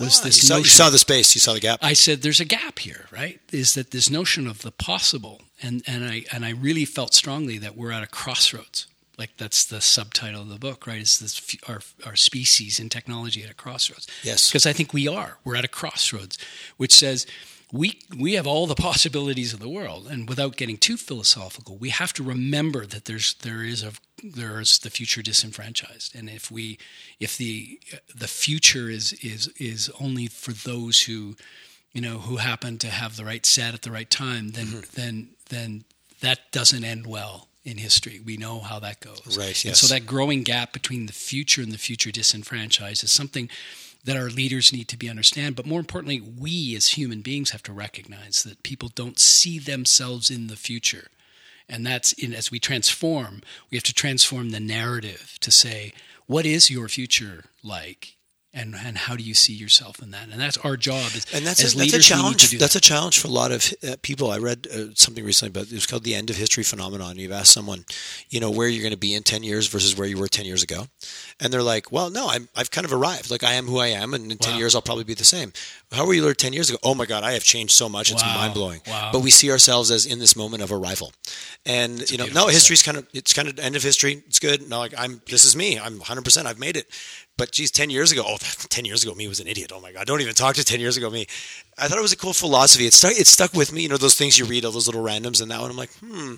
Was 0.00 0.20
Ah, 0.20 0.24
this 0.24 0.36
you, 0.42 0.48
saw, 0.48 0.56
you 0.56 0.64
saw 0.64 0.90
the 0.90 0.98
space, 0.98 1.34
you 1.34 1.40
saw 1.40 1.52
the 1.52 1.60
gap. 1.60 1.78
I 1.82 1.92
said 1.92 2.22
there's 2.22 2.40
a 2.40 2.44
gap 2.44 2.78
here, 2.80 3.06
right? 3.12 3.40
Is 3.52 3.74
that 3.74 3.90
this 3.90 4.08
notion 4.10 4.46
of 4.46 4.62
the 4.62 4.70
possible, 4.72 5.42
and 5.62 5.82
and 5.86 6.04
I 6.04 6.24
and 6.32 6.44
I 6.44 6.50
really 6.50 6.84
felt 6.84 7.14
strongly 7.14 7.58
that 7.58 7.76
we're 7.76 7.92
at 7.92 8.02
a 8.02 8.06
crossroads. 8.06 8.86
Like 9.18 9.36
that's 9.36 9.64
the 9.66 9.80
subtitle 9.82 10.40
of 10.42 10.48
the 10.48 10.58
book, 10.58 10.86
right? 10.86 11.02
Is 11.02 11.18
this 11.18 11.56
our 11.68 11.80
our 12.06 12.16
species 12.16 12.80
and 12.80 12.90
technology 12.90 13.42
at 13.44 13.50
a 13.50 13.54
crossroads? 13.54 14.06
Yes. 14.22 14.48
because 14.48 14.64
I 14.66 14.72
think 14.72 14.92
we 14.94 15.06
are. 15.06 15.36
We're 15.44 15.56
at 15.56 15.64
a 15.64 15.68
crossroads, 15.68 16.38
which 16.78 16.94
says 16.94 17.26
we 17.70 17.98
we 18.16 18.32
have 18.34 18.46
all 18.46 18.66
the 18.66 18.74
possibilities 18.74 19.52
of 19.52 19.60
the 19.60 19.68
world, 19.68 20.06
and 20.10 20.28
without 20.28 20.56
getting 20.56 20.78
too 20.78 20.96
philosophical, 20.96 21.76
we 21.76 21.90
have 21.90 22.12
to 22.14 22.22
remember 22.22 22.86
that 22.86 23.04
there's 23.04 23.34
there 23.42 23.62
is 23.62 23.82
a 23.82 23.92
there 24.22 24.60
is 24.60 24.78
the 24.78 24.90
future 24.90 25.22
disenfranchised, 25.22 26.14
and 26.14 26.28
if 26.28 26.50
we 26.50 26.78
if 27.18 27.36
the 27.36 27.80
the 28.14 28.28
future 28.28 28.88
is 28.88 29.12
is 29.22 29.48
is 29.58 29.90
only 30.00 30.26
for 30.26 30.52
those 30.52 31.02
who 31.02 31.36
you 31.92 32.00
know 32.00 32.18
who 32.18 32.36
happen 32.36 32.78
to 32.78 32.88
have 32.88 33.16
the 33.16 33.24
right 33.24 33.44
set 33.46 33.74
at 33.74 33.82
the 33.82 33.90
right 33.90 34.10
time, 34.10 34.50
then 34.50 34.66
Mm-hmm. 34.66 34.80
then 35.00 35.28
then 35.48 35.84
that 36.20 36.52
doesn't 36.52 36.84
end 36.84 37.06
well 37.06 37.48
in 37.64 37.78
history. 37.78 38.20
We 38.24 38.36
know 38.36 38.60
how 38.60 38.78
that 38.80 39.00
goes. 39.00 39.36
Right, 39.38 39.48
And 39.64 39.64
yes. 39.70 39.80
so 39.80 39.92
that 39.94 40.06
growing 40.06 40.42
gap 40.44 40.72
between 40.72 41.06
the 41.06 41.12
future 41.12 41.62
and 41.62 41.72
the 41.72 41.78
future 41.78 42.10
disenfranchised 42.10 43.02
is 43.04 43.12
something 43.12 43.50
that 44.04 44.16
our 44.16 44.30
leaders 44.30 44.72
need 44.72 44.88
to 44.88 44.96
be 44.96 45.10
understand. 45.10 45.56
But 45.56 45.66
more 45.66 45.80
importantly, 45.80 46.20
we 46.20 46.74
as 46.76 46.88
human 46.88 47.20
beings 47.20 47.50
have 47.50 47.62
to 47.64 47.72
recognize 47.72 48.42
that 48.44 48.62
people 48.62 48.88
don't 48.94 49.18
see 49.18 49.58
themselves 49.58 50.30
in 50.30 50.46
the 50.46 50.56
future. 50.56 51.08
And 51.70 51.86
that's 51.86 52.12
in, 52.12 52.34
as 52.34 52.50
we 52.50 52.58
transform, 52.58 53.42
we 53.70 53.76
have 53.76 53.84
to 53.84 53.94
transform 53.94 54.50
the 54.50 54.60
narrative 54.60 55.38
to 55.40 55.52
say, 55.52 55.92
what 56.26 56.44
is 56.44 56.70
your 56.70 56.88
future 56.88 57.44
like? 57.62 58.16
And 58.52 58.74
and 58.74 58.98
how 58.98 59.14
do 59.14 59.22
you 59.22 59.34
see 59.34 59.52
yourself 59.52 60.02
in 60.02 60.10
that? 60.10 60.28
And 60.28 60.40
that's 60.40 60.56
our 60.58 60.76
job. 60.76 61.12
As, 61.14 61.26
and 61.32 61.46
that's 61.46 61.60
a, 61.60 61.76
that's 61.76 61.92
a 61.94 62.00
challenge. 62.00 62.50
that's 62.58 62.72
that. 62.72 62.76
a 62.76 62.80
challenge 62.80 63.20
for 63.20 63.28
a 63.28 63.30
lot 63.30 63.52
of 63.52 63.72
uh, 63.86 63.94
people. 64.02 64.30
I 64.30 64.38
read 64.38 64.66
uh, 64.66 64.86
something 64.94 65.24
recently, 65.24 65.52
but 65.52 65.70
it 65.70 65.74
was 65.74 65.86
called 65.86 66.02
the 66.02 66.16
end 66.16 66.30
of 66.30 66.36
history 66.36 66.64
phenomenon. 66.64 67.16
You've 67.16 67.30
asked 67.30 67.52
someone, 67.52 67.84
you 68.28 68.40
know, 68.40 68.50
where 68.50 68.66
you're 68.66 68.82
going 68.82 68.92
to 68.92 68.98
be 68.98 69.14
in 69.14 69.22
ten 69.22 69.44
years 69.44 69.68
versus 69.68 69.96
where 69.96 70.06
you 70.06 70.18
were 70.18 70.26
ten 70.26 70.46
years 70.46 70.64
ago, 70.64 70.86
and 71.38 71.52
they're 71.52 71.62
like, 71.62 71.92
"Well, 71.92 72.10
no, 72.10 72.28
I'm 72.28 72.48
I've 72.56 72.72
kind 72.72 72.84
of 72.84 72.92
arrived. 72.92 73.30
Like 73.30 73.44
I 73.44 73.52
am 73.52 73.66
who 73.66 73.78
I 73.78 73.88
am, 73.88 74.14
and 74.14 74.24
in 74.24 74.38
wow. 74.40 74.50
ten 74.50 74.58
years 74.58 74.74
I'll 74.74 74.82
probably 74.82 75.04
be 75.04 75.14
the 75.14 75.24
same." 75.24 75.52
How 75.92 76.06
were 76.06 76.14
you 76.14 76.34
ten 76.34 76.52
years 76.52 76.70
ago? 76.70 76.78
Oh 76.82 76.94
my 76.94 77.06
God, 77.06 77.22
I 77.22 77.32
have 77.32 77.44
changed 77.44 77.72
so 77.72 77.88
much. 77.88 78.10
It's 78.10 78.22
wow. 78.22 78.34
mind 78.34 78.54
blowing. 78.54 78.80
Wow. 78.86 79.10
But 79.12 79.20
we 79.20 79.30
see 79.30 79.50
ourselves 79.50 79.90
as 79.92 80.06
in 80.06 80.18
this 80.18 80.34
moment 80.34 80.62
of 80.62 80.72
arrival, 80.72 81.12
and 81.64 81.98
That's 81.98 82.10
you 82.10 82.18
know, 82.18 82.26
no, 82.26 82.48
history's 82.48 82.82
kind 82.82 82.98
of 82.98 83.06
it's 83.12 83.32
kind 83.32 83.48
of 83.48 83.60
end 83.60 83.76
of 83.76 83.82
history. 83.84 84.24
It's 84.26 84.40
good. 84.40 84.68
No, 84.68 84.80
like 84.80 84.94
I'm. 84.98 85.22
This 85.28 85.44
is 85.44 85.54
me. 85.54 85.78
I'm 85.78 85.98
100. 85.98 86.24
percent 86.24 86.48
I've 86.48 86.58
made 86.58 86.76
it. 86.76 86.86
But 87.40 87.52
geez, 87.52 87.70
10 87.70 87.88
years 87.88 88.12
ago, 88.12 88.22
oh, 88.26 88.36
10 88.68 88.84
years 88.84 89.02
ago, 89.02 89.14
me 89.14 89.26
was 89.26 89.40
an 89.40 89.46
idiot. 89.46 89.72
Oh 89.74 89.80
my 89.80 89.92
God, 89.92 90.06
don't 90.06 90.20
even 90.20 90.34
talk 90.34 90.56
to 90.56 90.64
10 90.64 90.78
years 90.78 90.98
ago 90.98 91.08
me. 91.08 91.26
I 91.78 91.88
thought 91.88 91.96
it 91.96 92.02
was 92.02 92.12
a 92.12 92.16
cool 92.18 92.34
philosophy. 92.34 92.84
It 92.84 92.92
stuck, 92.92 93.12
it 93.12 93.26
stuck 93.26 93.54
with 93.54 93.72
me, 93.72 93.80
you 93.80 93.88
know, 93.88 93.96
those 93.96 94.14
things 94.14 94.38
you 94.38 94.44
read, 94.44 94.66
all 94.66 94.72
those 94.72 94.86
little 94.86 95.02
randoms. 95.02 95.40
And 95.40 95.50
that 95.50 95.58
one, 95.58 95.70
I'm 95.70 95.76
like, 95.78 95.90
hmm, 96.00 96.34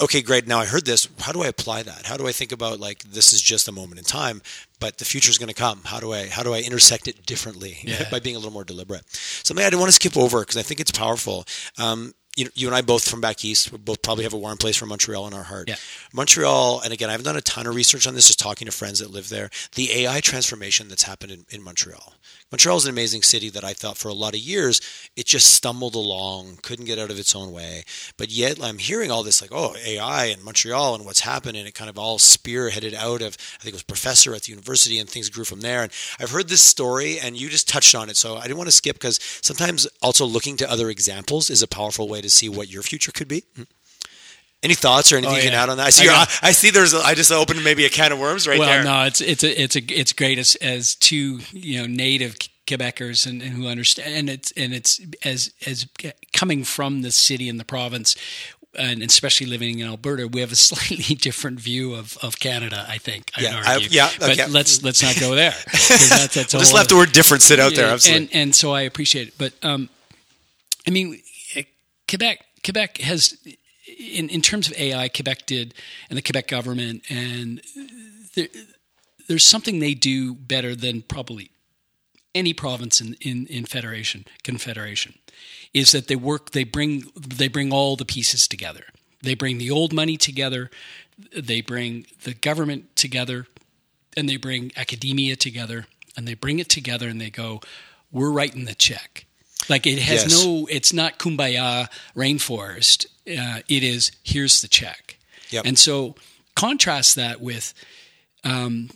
okay, 0.00 0.22
great. 0.22 0.48
Now 0.48 0.58
I 0.58 0.64
heard 0.64 0.86
this. 0.86 1.06
How 1.20 1.32
do 1.32 1.42
I 1.42 1.48
apply 1.48 1.82
that? 1.82 2.06
How 2.06 2.16
do 2.16 2.26
I 2.26 2.32
think 2.32 2.50
about 2.50 2.80
like, 2.80 3.02
this 3.02 3.34
is 3.34 3.42
just 3.42 3.68
a 3.68 3.72
moment 3.72 3.98
in 3.98 4.04
time, 4.04 4.40
but 4.80 4.96
the 4.96 5.04
future 5.04 5.28
is 5.28 5.36
going 5.36 5.50
to 5.50 5.54
come. 5.54 5.82
How 5.84 6.00
do 6.00 6.14
I, 6.14 6.28
how 6.28 6.42
do 6.42 6.54
I 6.54 6.60
intersect 6.60 7.08
it 7.08 7.26
differently 7.26 7.76
yeah. 7.82 8.08
by 8.08 8.18
being 8.18 8.34
a 8.34 8.38
little 8.38 8.54
more 8.54 8.64
deliberate? 8.64 9.04
Something 9.14 9.66
I 9.66 9.68
didn't 9.68 9.80
want 9.80 9.90
to 9.90 9.96
skip 9.96 10.16
over 10.16 10.40
because 10.40 10.56
I 10.56 10.62
think 10.62 10.80
it's 10.80 10.92
powerful. 10.92 11.44
Um, 11.76 12.14
you, 12.36 12.48
you 12.54 12.66
and 12.66 12.74
I 12.74 12.80
both 12.80 13.08
from 13.08 13.20
back 13.20 13.44
east, 13.44 13.72
we 13.72 13.78
both 13.78 14.02
probably 14.02 14.24
have 14.24 14.32
a 14.32 14.38
warm 14.38 14.56
place 14.56 14.76
for 14.76 14.86
Montreal 14.86 15.26
in 15.26 15.34
our 15.34 15.42
heart. 15.42 15.68
Yeah. 15.68 15.76
Montreal, 16.12 16.80
and 16.80 16.92
again, 16.92 17.08
I 17.08 17.12
haven't 17.12 17.24
done 17.24 17.36
a 17.36 17.42
ton 17.42 17.66
of 17.66 17.74
research 17.74 18.06
on 18.06 18.14
this, 18.14 18.26
just 18.26 18.38
talking 18.38 18.66
to 18.66 18.72
friends 18.72 19.00
that 19.00 19.10
live 19.10 19.28
there. 19.28 19.50
The 19.74 19.92
AI 19.92 20.20
transformation 20.20 20.88
that's 20.88 21.02
happened 21.02 21.32
in, 21.32 21.44
in 21.50 21.62
Montreal. 21.62 22.14
Montreal 22.52 22.76
is 22.76 22.84
an 22.84 22.90
amazing 22.90 23.22
city 23.22 23.48
that 23.48 23.64
I 23.64 23.72
thought 23.72 23.96
for 23.96 24.08
a 24.08 24.14
lot 24.14 24.34
of 24.34 24.40
years 24.40 24.82
it 25.16 25.24
just 25.24 25.54
stumbled 25.54 25.94
along, 25.94 26.58
couldn't 26.62 26.84
get 26.84 26.98
out 26.98 27.10
of 27.10 27.18
its 27.18 27.34
own 27.34 27.50
way. 27.50 27.82
But 28.18 28.30
yet 28.30 28.62
I'm 28.62 28.76
hearing 28.76 29.10
all 29.10 29.22
this 29.22 29.40
like, 29.40 29.50
oh, 29.52 29.74
AI 29.86 30.26
in 30.26 30.44
Montreal 30.44 30.94
and 30.94 31.06
what's 31.06 31.20
happened, 31.20 31.56
and 31.56 31.66
it 31.66 31.74
kind 31.74 31.88
of 31.88 31.98
all 31.98 32.18
spearheaded 32.18 32.92
out 32.92 33.22
of 33.22 33.38
I 33.58 33.62
think 33.62 33.72
it 33.72 33.74
was 33.74 33.82
professor 33.82 34.34
at 34.34 34.42
the 34.42 34.52
university, 34.52 34.98
and 34.98 35.08
things 35.08 35.30
grew 35.30 35.44
from 35.44 35.62
there. 35.62 35.82
And 35.82 35.92
I've 36.20 36.30
heard 36.30 36.48
this 36.48 36.62
story, 36.62 37.18
and 37.18 37.40
you 37.40 37.48
just 37.48 37.70
touched 37.70 37.94
on 37.94 38.10
it, 38.10 38.18
so 38.18 38.36
I 38.36 38.42
didn't 38.42 38.58
want 38.58 38.68
to 38.68 38.72
skip 38.72 38.96
because 38.96 39.18
sometimes 39.40 39.86
also 40.02 40.26
looking 40.26 40.58
to 40.58 40.70
other 40.70 40.90
examples 40.90 41.48
is 41.48 41.62
a 41.62 41.68
powerful 41.68 42.06
way 42.06 42.20
to 42.20 42.28
see 42.28 42.50
what 42.50 42.68
your 42.68 42.82
future 42.82 43.12
could 43.12 43.28
be. 43.28 43.44
Hmm. 43.56 43.62
Any 44.62 44.74
thoughts 44.74 45.12
or 45.12 45.16
anything 45.16 45.34
oh, 45.34 45.38
you 45.38 45.42
can 45.42 45.54
add 45.54 45.70
on 45.70 45.78
that? 45.78 45.88
I 45.88 45.90
see. 45.90 46.08
I, 46.08 46.26
I 46.40 46.52
see. 46.52 46.70
There's. 46.70 46.94
A, 46.94 46.98
I 46.98 47.14
just 47.14 47.32
opened 47.32 47.64
maybe 47.64 47.84
a 47.84 47.90
can 47.90 48.12
of 48.12 48.20
worms 48.20 48.46
right 48.46 48.60
well, 48.60 48.68
there. 48.68 48.84
no, 48.84 49.02
it's 49.04 49.20
it's 49.20 49.42
a, 49.42 49.62
it's 49.62 49.74
a, 49.74 49.80
it's 49.92 50.12
great 50.12 50.38
as 50.38 50.54
as 50.56 50.94
two 50.94 51.40
you 51.50 51.80
know 51.80 51.86
native 51.86 52.36
Quebecers 52.66 53.26
and, 53.26 53.42
and 53.42 53.52
who 53.54 53.66
understand, 53.66 54.14
and 54.14 54.30
it's 54.30 54.52
and 54.52 54.72
it's 54.72 55.00
as 55.24 55.52
as 55.66 55.88
coming 56.32 56.62
from 56.62 57.02
the 57.02 57.10
city 57.10 57.48
and 57.48 57.58
the 57.58 57.64
province. 57.64 58.14
And 58.78 59.02
especially 59.02 59.48
living 59.48 59.80
in 59.80 59.86
Alberta, 59.86 60.26
we 60.28 60.40
have 60.40 60.52
a 60.52 60.56
slightly 60.70 61.14
different 61.16 61.60
view 61.60 61.94
of, 61.94 62.16
of 62.22 62.38
Canada. 62.38 62.86
I 62.88 62.98
think. 62.98 63.32
Yeah, 63.38 63.60
I'd 63.64 63.74
argue. 63.74 63.88
I, 63.88 63.90
yeah. 63.90 64.10
But 64.18 64.50
let's 64.50 64.82
let's 64.84 65.02
not 65.02 65.18
go 65.18 65.34
there. 65.34 65.54
That's, 65.72 66.34
that's 66.34 66.54
we'll 66.54 66.60
just 66.60 66.72
left 66.72 66.88
the 66.88 66.96
word 66.96 67.12
different 67.12 67.42
sit 67.42 67.58
out 67.58 67.74
there. 67.74 67.88
Absolutely. 67.88 68.26
And 68.26 68.34
and 68.34 68.54
so 68.54 68.72
I 68.72 68.82
appreciate 68.82 69.28
it, 69.28 69.34
but 69.36 69.52
um, 69.64 69.88
I 70.86 70.90
mean, 70.90 71.20
Quebec 72.08 72.44
Quebec 72.64 72.98
has 72.98 73.36
in, 74.02 74.28
in 74.28 74.42
terms 74.42 74.68
of 74.68 74.76
AI, 74.78 75.08
Quebec 75.08 75.46
did, 75.46 75.74
and 76.08 76.16
the 76.16 76.22
Quebec 76.22 76.48
government, 76.48 77.02
and 77.08 77.60
there, 78.34 78.48
there's 79.28 79.46
something 79.46 79.78
they 79.78 79.94
do 79.94 80.34
better 80.34 80.74
than 80.74 81.02
probably 81.02 81.50
any 82.34 82.52
province 82.54 83.00
in, 83.00 83.14
in, 83.20 83.46
in 83.46 83.64
federation 83.64 84.24
confederation, 84.42 85.14
is 85.74 85.92
that 85.92 86.08
they 86.08 86.16
work. 86.16 86.50
They 86.50 86.64
bring 86.64 87.10
they 87.16 87.48
bring 87.48 87.72
all 87.72 87.96
the 87.96 88.04
pieces 88.04 88.48
together. 88.48 88.84
They 89.22 89.34
bring 89.34 89.58
the 89.58 89.70
old 89.70 89.92
money 89.92 90.16
together. 90.16 90.70
They 91.36 91.60
bring 91.60 92.06
the 92.24 92.34
government 92.34 92.96
together, 92.96 93.46
and 94.16 94.28
they 94.28 94.36
bring 94.36 94.72
academia 94.76 95.36
together, 95.36 95.86
and 96.16 96.26
they 96.26 96.34
bring 96.34 96.58
it 96.58 96.68
together, 96.68 97.08
and 97.08 97.20
they 97.20 97.30
go, 97.30 97.60
"We're 98.10 98.32
writing 98.32 98.64
the 98.64 98.74
check." 98.74 99.26
Like 99.68 99.86
it 99.86 99.98
has 100.00 100.24
Yes. 100.24 100.44
no, 100.44 100.66
it's 100.70 100.92
not 100.92 101.18
kumbaya 101.18 101.88
rainforest. 102.16 103.06
Uh, 103.26 103.60
it 103.68 103.82
is 103.82 104.12
here's 104.24 104.62
the 104.62 104.68
check. 104.68 105.18
Yep. 105.50 105.64
And 105.66 105.78
so 105.78 106.14
contrast 106.54 107.14
that 107.16 107.40
with 107.40 107.74
um, 108.44 108.90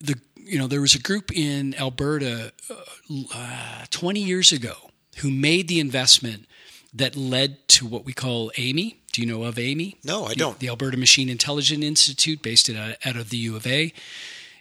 the 0.00 0.18
you 0.36 0.58
know 0.58 0.66
there 0.66 0.80
was 0.80 0.94
a 0.94 0.98
group 1.00 1.32
in 1.36 1.74
Alberta 1.76 2.52
uh, 3.34 3.84
20 3.90 4.20
years 4.20 4.52
ago 4.52 4.74
who 5.18 5.30
made 5.30 5.68
the 5.68 5.80
investment 5.80 6.46
that 6.94 7.16
led 7.16 7.66
to 7.68 7.86
what 7.86 8.04
we 8.04 8.12
call 8.12 8.50
Amii. 8.52 8.96
Do 9.12 9.22
you 9.22 9.26
know 9.26 9.44
of 9.44 9.56
Amii? 9.56 9.96
No, 10.04 10.24
I 10.24 10.34
don't. 10.34 10.58
The 10.58 10.68
Alberta 10.68 10.96
Machine 10.96 11.28
Intelligence 11.28 11.84
Institute, 11.84 12.42
based 12.42 12.68
out 12.70 12.96
out 13.04 13.16
of 13.16 13.30
the 13.30 13.36
U 13.38 13.56
of 13.56 13.66
A, 13.66 13.92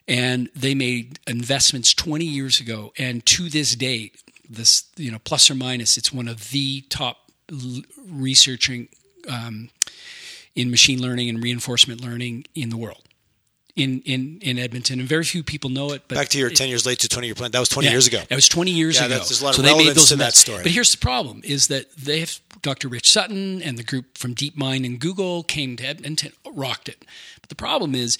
and 0.07 0.49
they 0.55 0.75
made 0.75 1.19
investments 1.27 1.93
20 1.93 2.25
years 2.25 2.59
ago, 2.59 2.93
and 2.97 3.25
to 3.27 3.49
this 3.49 3.75
date, 3.75 4.21
this 4.49 4.85
you 4.97 5.11
know 5.11 5.19
plus 5.23 5.49
or 5.49 5.55
minus, 5.55 5.97
it's 5.97 6.11
one 6.13 6.27
of 6.27 6.51
the 6.51 6.81
top 6.89 7.31
l- 7.51 7.81
researching 8.09 8.89
um, 9.29 9.69
in 10.55 10.69
machine 10.71 11.01
learning 11.01 11.29
and 11.29 11.41
reinforcement 11.43 12.01
learning 12.01 12.45
in 12.55 12.69
the 12.69 12.77
world. 12.77 13.03
In, 13.73 14.01
in, 14.01 14.39
in 14.41 14.59
Edmonton, 14.59 14.99
and 14.99 15.07
very 15.07 15.23
few 15.23 15.43
people 15.43 15.69
know 15.69 15.93
it. 15.93 16.03
But 16.09 16.15
Back 16.15 16.27
to 16.29 16.37
your 16.37 16.49
it- 16.49 16.57
10 16.57 16.67
years 16.67 16.85
late 16.85 16.99
to 16.99 17.07
20 17.07 17.27
year 17.27 17.35
plan. 17.35 17.51
That 17.51 17.61
was 17.61 17.69
20 17.69 17.87
yeah, 17.87 17.93
years 17.93 18.05
ago. 18.05 18.21
That 18.27 18.35
was 18.35 18.49
20 18.49 18.69
years 18.71 18.95
Yeah, 18.97 19.05
ago. 19.05 19.09
that's- 19.13 19.29
there's 19.29 19.41
a 19.41 19.45
lot 19.45 19.49
of 19.51 19.55
so 19.55 19.61
they 19.61 19.69
made 19.69 19.77
relevance 19.77 19.95
those 19.97 20.09
to 20.09 20.15
that 20.17 20.33
story. 20.33 20.63
But 20.63 20.73
here's 20.73 20.91
the 20.91 20.97
problem: 20.97 21.39
is 21.45 21.67
that 21.67 21.89
they 21.95 22.19
have 22.19 22.37
Dr. 22.61 22.89
Rich 22.89 23.09
Sutton 23.09 23.61
and 23.61 23.77
the 23.77 23.83
group 23.83 24.17
from 24.17 24.35
DeepMind 24.35 24.85
and 24.85 24.99
Google 24.99 25.43
came 25.43 25.77
to 25.77 25.85
Edmonton, 25.85 26.33
rocked 26.53 26.89
it. 26.89 27.05
But 27.39 27.47
the 27.47 27.55
problem 27.55 27.95
is, 27.95 28.17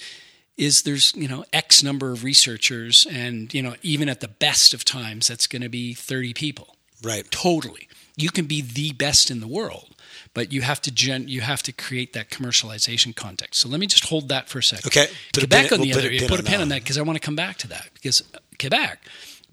is 0.56 0.82
there's 0.84 1.12
you 1.14 1.28
know 1.28 1.44
X 1.52 1.82
number 1.82 2.12
of 2.12 2.24
researchers, 2.24 3.06
and 3.10 3.52
you 3.52 3.62
know 3.62 3.74
even 3.82 4.08
at 4.08 4.20
the 4.20 4.28
best 4.28 4.72
of 4.72 4.86
times, 4.86 5.28
that's 5.28 5.46
going 5.46 5.62
to 5.62 5.68
be 5.68 5.92
30 5.92 6.32
people. 6.32 6.76
Right. 7.02 7.30
Totally, 7.30 7.88
you 8.16 8.30
can 8.30 8.46
be 8.46 8.62
the 8.62 8.92
best 8.92 9.30
in 9.30 9.40
the 9.40 9.46
world, 9.48 9.91
but 10.34 10.52
you 10.52 10.62
have 10.62 10.80
to 10.82 10.90
gen- 10.90 11.28
you 11.28 11.40
have 11.40 11.62
to 11.64 11.72
create 11.72 12.12
that 12.14 12.30
commercialization 12.30 13.14
context. 13.14 13.60
So 13.60 13.68
let 13.68 13.80
me 13.80 13.86
just 13.86 14.04
hold 14.04 14.28
that 14.28 14.48
for 14.48 14.58
a 14.58 14.62
second. 14.62 14.86
Okay. 14.88 15.06
Put 15.32 15.44
a 15.44 15.46
Quebec 15.46 15.68
pin- 15.68 15.80
on 15.80 15.80
the 15.80 15.92
we'll 15.92 15.94
put 15.94 16.04
other, 16.04 16.14
a 16.14 16.18
pin 16.18 16.28
put 16.28 16.40
a 16.40 16.42
pin 16.42 16.52
that 16.52 16.60
on 16.62 16.68
that 16.68 16.82
because 16.82 16.98
I 16.98 17.02
want 17.02 17.16
to 17.16 17.24
come 17.24 17.36
back 17.36 17.58
to 17.58 17.68
that 17.68 17.88
because 17.94 18.22
Quebec 18.58 19.00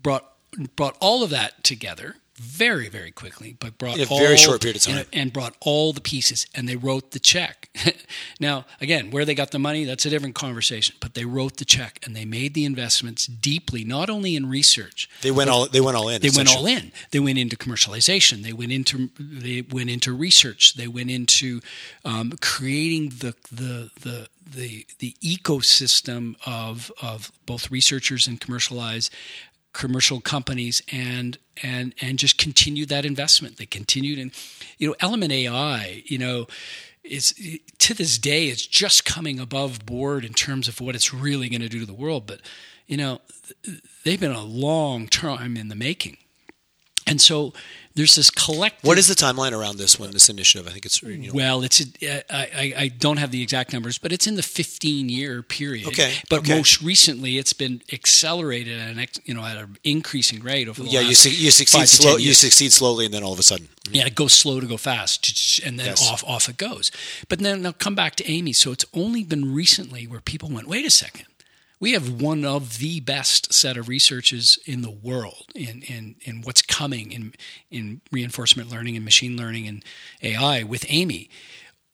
brought 0.02 0.26
brought 0.76 0.98
all 1.00 1.24
of 1.24 1.30
that 1.30 1.64
together 1.64 2.16
very 2.40 2.90
very 2.90 3.12
quickly, 3.12 3.56
but 3.60 3.78
brought 3.78 3.98
In 3.98 4.08
a 4.08 4.10
all, 4.10 4.20
very 4.20 4.38
short 4.38 4.62
period 4.62 4.78
of 4.78 4.82
time. 4.84 4.98
and, 4.98 5.08
and 5.14 5.34
brought 5.34 5.56
all 5.60 5.94
the 5.94 6.02
pieces 6.02 6.48
and 6.56 6.68
they 6.68 6.76
wrote 6.76 7.12
the 7.12 7.20
check. 7.20 7.70
now 8.40 8.66
again, 8.82 9.12
where 9.12 9.26
they 9.26 9.36
got 9.36 9.52
the 9.52 9.60
money, 9.60 9.84
that's 9.86 10.06
a 10.06 10.10
different 10.10 10.36
conversation. 10.36 10.96
But 11.00 11.14
they 11.14 11.26
wrote 11.26 11.58
the 11.58 11.66
check 11.66 12.00
and 12.06 12.16
they 12.16 12.26
made 12.26 12.54
the 12.54 12.66
investments 12.66 13.28
deeply, 13.28 13.84
not 13.84 14.10
only 14.10 14.36
in 14.36 14.48
research, 14.50 15.10
They 15.22 15.32
went 15.32 15.50
all. 15.50 15.68
They 15.68 15.82
went 15.82 15.98
all 15.98 16.10
in. 16.10 16.22
they 16.22 16.30
went 16.36 16.50
all 16.50 16.66
in. 16.66 16.92
They 17.12 17.20
went 17.20 17.38
into 17.38 17.56
commercialization. 17.56 18.44
They 18.44 18.54
went 18.54 18.72
into 18.72 19.10
they 19.20 19.62
went 19.62 19.90
into 19.90 20.14
research. 20.14 20.74
They 20.76 20.88
went 20.88 21.12
into 21.12 21.62
um, 22.06 22.34
creating 22.42 23.10
the 23.20 23.36
the 23.52 23.90
the 24.02 24.28
the 24.52 24.86
the 25.00 25.16
ecosystem 25.22 26.36
of 26.46 26.92
of 27.02 27.32
both 27.46 27.70
researchers 27.72 28.28
and 28.28 28.40
commercialize 28.40 29.10
commercial 29.74 30.20
companies 30.22 30.82
and 30.92 31.38
and 31.62 31.94
and 32.02 32.20
just 32.20 32.38
continued 32.38 32.90
that 32.90 33.06
investment. 33.06 33.58
They 33.58 33.66
continued 33.66 34.20
and 34.20 34.32
you 34.78 34.88
know 34.88 34.96
Element 35.00 35.32
AI, 35.32 36.04
you 36.06 36.18
know. 36.18 36.48
Is 37.02 37.34
to 37.80 37.94
this 37.94 38.20
day 38.20 38.50
it's 38.50 38.68
just 38.68 39.04
coming 39.06 39.40
above 39.40 39.84
board 39.86 40.26
in 40.26 40.34
terms 40.34 40.68
of 40.68 40.80
what 40.80 40.96
it's 40.96 41.14
really 41.14 41.50
going 41.50 41.62
to 41.62 41.70
do 41.70 41.80
to 41.80 41.86
the 41.86 41.94
world. 41.94 42.28
But 42.28 42.42
you 42.88 42.98
know, 42.98 43.22
they've 44.04 44.20
been 44.20 44.32
a 44.32 44.44
long 44.44 45.08
time 45.08 45.56
in 45.56 45.70
the 45.70 45.76
making. 45.76 46.18
And 47.08 47.20
so 47.20 47.54
there's 48.00 48.16
this 48.16 48.32
collective. 48.32 48.88
What 48.88 48.98
is 48.98 49.08
the 49.08 49.14
timeline 49.14 49.52
around 49.52 49.78
this 49.78 50.00
one? 50.00 50.12
This 50.12 50.30
initiative? 50.30 50.66
I 50.68 50.72
think 50.72 50.86
it's. 50.86 51.04
You 51.04 51.18
know, 51.18 51.34
Well, 51.34 51.64
it's 51.64 51.82
uh, 51.82 52.22
I, 52.30 52.48
I, 52.56 52.74
I 52.84 52.88
don't 52.88 53.18
have 53.18 53.32
the 53.32 53.44
exact 53.44 53.74
numbers, 53.74 53.98
but 53.98 54.14
it's 54.14 54.26
in 54.26 54.36
the 54.36 54.42
15 54.42 55.10
year 55.10 55.44
period. 55.44 55.88
Okay, 55.88 56.14
But 56.30 56.40
okay. 56.40 56.56
most 56.56 56.82
recently, 56.82 57.38
it's 57.38 57.52
been 57.52 57.82
accelerated 57.92 58.80
at 58.80 58.90
an 58.92 59.00
ex, 59.00 59.20
you 59.26 59.34
know 59.34 59.44
at 59.44 59.58
an 59.58 59.78
increasing 59.84 60.42
rate 60.42 60.70
over 60.70 60.82
the 60.82 60.90
yeah, 60.90 61.02
you, 61.02 61.14
su- 61.14 61.30
you 61.30 61.52
succeed 61.52 61.90
slow. 61.90 62.14
10 62.14 62.22
You 62.22 62.34
succeed 62.34 62.72
slowly, 62.72 63.04
and 63.04 63.14
then 63.14 63.22
all 63.24 63.34
of 63.34 63.40
a 63.40 63.44
sudden, 63.44 63.68
mm-hmm. 63.68 63.96
Yeah, 63.96 64.06
it 64.06 64.16
goes 64.16 64.32
slow 64.32 64.62
to 64.62 64.66
go 64.66 64.78
fast, 64.78 65.60
and 65.66 65.78
then 65.78 65.88
Yes. 65.88 66.10
off 66.10 66.24
off 66.24 66.48
it 66.48 66.56
goes. 66.56 66.92
But 67.28 67.40
then 67.40 67.64
now 67.64 67.74
come 67.74 67.96
back 67.96 68.16
to 68.16 68.24
Amii. 68.24 68.56
So 68.56 68.72
it's 68.72 68.86
only 68.94 69.26
been 69.26 69.54
recently 69.54 70.08
where 70.08 70.22
people 70.22 70.50
went, 70.50 70.68
wait 70.68 70.86
a 70.86 70.90
second, 70.90 71.26
we 71.80 71.94
have 71.94 72.22
one 72.22 72.44
of 72.44 72.80
the 72.80 73.00
best 73.00 73.54
set 73.54 73.78
of 73.78 73.88
researchers 73.88 74.60
in 74.66 74.82
the 74.82 74.90
world 74.90 75.46
in, 75.56 75.82
in, 75.84 76.16
in 76.22 76.42
what's 76.42 76.62
coming 76.62 77.12
in, 77.12 77.34
in 77.72 78.02
reinforcement 78.12 78.70
learning 78.70 78.96
and 78.96 79.06
machine 79.06 79.38
learning 79.38 79.68
and 79.68 79.84
AI 80.22 80.64
with 80.64 80.82
Amii. 80.88 81.30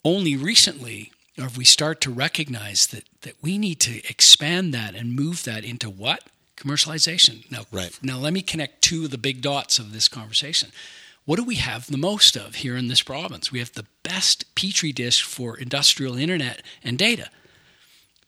Only 0.04 0.36
recently 0.36 1.12
have 1.38 1.58
we 1.58 1.66
start 1.66 2.02
to 2.02 2.12
recognize 2.12 2.88
that, 2.88 3.04
that 3.22 3.36
we 3.42 3.58
need 3.58 3.80
to 3.82 3.98
expand 4.10 4.74
that 4.74 4.96
and 4.96 5.16
move 5.16 5.44
that 5.44 5.64
into 5.64 5.90
what? 5.90 6.24
Commercialization. 6.58 7.50
Now, 7.52 7.64
right. 7.72 7.98
now 8.02 8.18
let 8.18 8.34
me 8.34 8.42
connect 8.42 8.82
two 8.82 9.06
of 9.06 9.12
the 9.12 9.18
big 9.18 9.42
dots 9.42 9.78
of 9.78 9.94
this 9.94 10.08
conversation. 10.08 10.72
What 11.26 11.36
do 11.38 11.44
we 11.44 11.56
have 11.56 11.88
the 11.88 11.98
most 11.98 12.36
of 12.36 12.56
here 12.56 12.78
in 12.78 12.88
this 12.88 13.02
province? 13.02 13.52
We 13.52 13.60
have 13.60 13.74
the 13.74 13.86
best 14.04 14.56
petri 14.56 14.94
dish 14.94 15.24
for 15.24 15.58
industrial 15.58 16.18
internet 16.18 16.62
and 16.84 16.98
data 16.98 17.30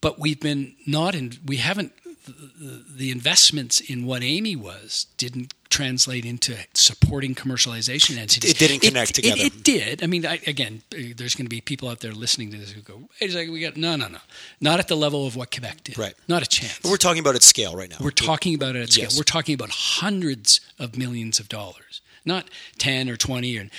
but 0.02 0.20
we've 0.20 0.40
been 0.40 0.76
not 0.86 1.16
in 1.16 1.34
we 1.46 1.58
haven't 1.58 1.94
the, 2.28 3.12
investments 3.12 3.80
in 3.80 4.06
what 4.06 4.22
Amii 4.22 4.56
was 4.56 5.08
didn't 5.18 5.54
translate 5.70 6.26
into 6.26 6.56
supporting 6.74 7.36
commercialization 7.36 8.18
entities. 8.18 8.52
It 8.52 8.58
didn't 8.58 8.82
connect 8.82 9.12
it, 9.12 9.14
together. 9.14 9.42
It, 9.42 9.56
it, 9.56 9.64
did. 9.64 10.04
I 10.04 10.08
mean, 10.08 10.26
I, 10.26 10.40
again, 10.48 10.82
there's 10.90 11.36
going 11.36 11.46
to 11.46 11.50
be 11.50 11.62
people 11.62 11.90
out 11.90 12.00
there 12.00 12.12
listening 12.12 12.52
to 12.52 12.58
this 12.58 12.72
who 12.72 12.82
go, 12.82 13.10
"It's 13.20 13.36
like 13.36 13.50
we 13.50 13.62
got 13.62 13.78
no, 13.78 13.96
no, 13.96 14.08
no, 14.08 14.20
not 14.62 14.80
at 14.80 14.88
the 14.88 14.98
level 14.98 15.26
of 15.28 15.36
what 15.36 15.52
Quebec 15.52 15.84
did. 15.84 15.98
Right, 15.98 16.14
not 16.28 16.42
a 16.44 16.46
chance." 16.46 16.80
But 16.80 16.90
we're 16.90 16.98
talking 16.98 17.20
about 17.20 17.36
at 17.36 17.44
scale 17.44 17.76
right 17.76 17.90
now. 17.90 17.98
We're 18.00 18.12
talking 18.12 18.56
about 18.56 18.76
it 18.76 18.84
at 18.84 18.92
scale. 18.92 19.04
Yes. 19.04 19.18
We're 19.18 19.24
talking 19.24 19.56
about 19.56 19.70
hundreds 19.72 20.62
of 20.80 20.98
millions 20.98 21.40
of 21.40 21.50
dollars, 21.50 22.02
not 22.26 22.50
ten 22.78 23.10
or 23.10 23.18
twenty. 23.18 23.58
And 23.58 23.70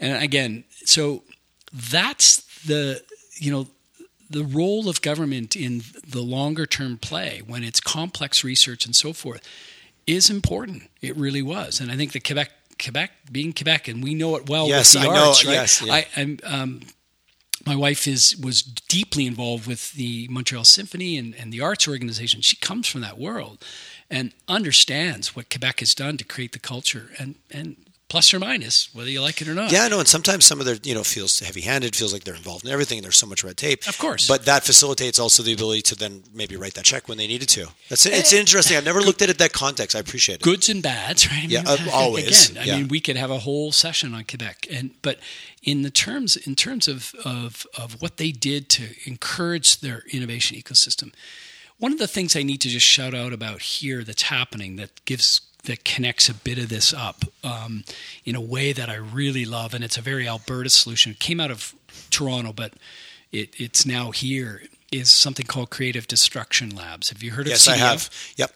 and 0.00 0.22
again, 0.22 0.64
so 0.84 1.22
that's 1.72 2.42
the 2.64 3.02
you 3.36 3.50
know 3.50 3.66
the 4.30 4.44
role 4.44 4.88
of 4.88 5.02
government 5.02 5.56
in 5.56 5.82
the 6.06 6.20
longer 6.20 6.66
term 6.66 6.98
play 6.98 7.42
when 7.46 7.64
it's 7.64 7.80
complex 7.80 8.44
research 8.44 8.84
and 8.84 8.94
so 8.94 9.12
forth 9.12 9.46
is 10.06 10.30
important. 10.30 10.84
It 11.00 11.16
really 11.16 11.42
was, 11.42 11.80
and 11.80 11.90
I 11.90 11.96
think 11.96 12.12
the 12.12 12.20
Quebec, 12.20 12.50
Quebec 12.82 13.10
being 13.30 13.52
Quebec, 13.52 13.88
and 13.88 14.02
we 14.02 14.14
know 14.14 14.36
it 14.36 14.48
well 14.48 14.68
yes, 14.68 14.94
with 14.94 15.02
the 15.02 15.10
I 15.10 15.18
arts, 15.18 15.44
know, 15.44 15.50
right? 15.50 15.56
Yes, 15.56 15.82
yeah. 15.82 15.92
I, 15.92 16.06
I'm. 16.16 16.38
Um, 16.44 16.80
my 17.66 17.76
wife 17.76 18.06
is 18.06 18.36
was 18.42 18.62
deeply 18.62 19.26
involved 19.26 19.66
with 19.66 19.92
the 19.92 20.26
Montreal 20.30 20.64
Symphony 20.64 21.18
and, 21.18 21.34
and 21.34 21.52
the 21.52 21.60
arts 21.60 21.86
organization. 21.86 22.40
She 22.40 22.56
comes 22.56 22.86
from 22.86 23.02
that 23.02 23.18
world 23.18 23.62
and 24.10 24.32
understands 24.46 25.36
what 25.36 25.50
Quebec 25.50 25.80
has 25.80 25.94
done 25.94 26.16
to 26.16 26.24
create 26.24 26.52
the 26.52 26.58
culture 26.58 27.10
and, 27.18 27.34
and 27.50 27.76
plus 28.08 28.32
or 28.32 28.38
minus, 28.38 28.88
whether 28.94 29.10
you 29.10 29.20
like 29.20 29.42
it 29.42 29.48
or 29.48 29.54
not. 29.54 29.70
Yeah, 29.70 29.86
no, 29.88 29.98
and 29.98 30.08
sometimes 30.08 30.44
some 30.46 30.60
of 30.60 30.66
their, 30.66 30.76
you 30.82 30.94
know, 30.94 31.02
feels 31.04 31.38
heavy-handed, 31.40 31.94
feels 31.94 32.12
like 32.12 32.24
they're 32.24 32.34
involved 32.34 32.64
in 32.64 32.70
everything, 32.70 32.98
and 32.98 33.04
there's 33.04 33.18
so 33.18 33.26
much 33.26 33.44
red 33.44 33.56
tape. 33.56 33.86
Of 33.86 33.98
course, 33.98 34.26
but 34.26 34.44
that 34.46 34.64
facilitates 34.64 35.18
also 35.18 35.42
the 35.42 35.52
ability 35.52 35.82
to 35.82 35.94
then 35.94 36.22
maybe 36.32 36.56
write 36.56 36.74
that 36.74 36.84
check 36.84 37.06
when 37.08 37.18
they 37.18 37.26
needed 37.26 37.48
to. 37.50 37.66
That's 37.90 38.06
it's 38.06 38.32
Eh, 38.32 38.38
interesting. 38.38 38.76
I've 38.76 38.84
never 38.84 39.00
looked 39.02 39.20
at 39.22 39.28
it 39.30 39.38
that 39.38 39.52
context. 39.52 39.94
I 39.94 39.98
appreciate 40.00 40.36
it. 40.36 40.42
Goods 40.42 40.68
and 40.68 40.82
bads, 40.82 41.30
right? 41.30 41.44
I 41.44 41.46
Yeah, 41.48 41.62
uh, 41.66 41.76
always. 41.92 42.50
Again, 42.50 42.62
I 42.62 42.66
Yeah. 42.66 42.76
mean, 42.78 42.88
we 42.88 43.00
could 43.00 43.16
have 43.16 43.30
a 43.30 43.40
whole 43.40 43.72
session 43.72 44.14
on 44.14 44.24
Quebec, 44.24 44.66
and 44.70 44.90
but 45.02 45.18
in 45.62 45.82
the 45.82 45.90
terms 45.90 46.36
in 46.36 46.54
terms 46.54 46.88
of 46.88 47.14
of 47.24 47.66
of 47.76 48.00
what 48.00 48.16
they 48.16 48.32
did 48.32 48.68
to 48.70 48.88
encourage 49.04 49.80
their 49.80 50.04
innovation 50.12 50.56
ecosystem. 50.56 51.12
One 51.80 51.92
of 51.92 51.98
the 52.00 52.08
things 52.08 52.34
I 52.34 52.42
need 52.42 52.60
to 52.62 52.68
just 52.68 52.86
shout 52.86 53.14
out 53.14 53.32
about 53.32 53.60
here 53.62 54.02
that's 54.02 54.22
happening 54.22 54.76
that 54.76 55.04
gives 55.04 55.40
that 55.64 55.84
connects 55.84 56.28
a 56.28 56.34
bit 56.34 56.58
of 56.58 56.68
this 56.68 56.92
up 56.94 57.24
um, 57.44 57.84
in 58.24 58.34
a 58.34 58.40
way 58.40 58.72
that 58.72 58.88
I 58.88 58.94
really 58.94 59.44
love, 59.44 59.74
and 59.74 59.84
it's 59.84 59.96
a 59.98 60.02
very 60.02 60.28
Alberta 60.28 60.70
solution. 60.70 61.12
It 61.12 61.18
came 61.18 61.40
out 61.40 61.50
of 61.50 61.74
Toronto, 62.10 62.52
but 62.52 62.74
it, 63.32 63.54
it's 63.60 63.84
now 63.86 64.10
here. 64.10 64.62
Is 64.90 65.12
something 65.12 65.44
called 65.44 65.68
Creative 65.68 66.06
Destruction 66.08 66.74
Labs. 66.74 67.10
Have 67.10 67.22
you 67.22 67.32
heard 67.32 67.46
of 67.46 67.50
Yes, 67.50 67.68
CDL? 67.68 67.72
I 67.72 67.76
have. 67.76 68.10
Yep. 68.36 68.52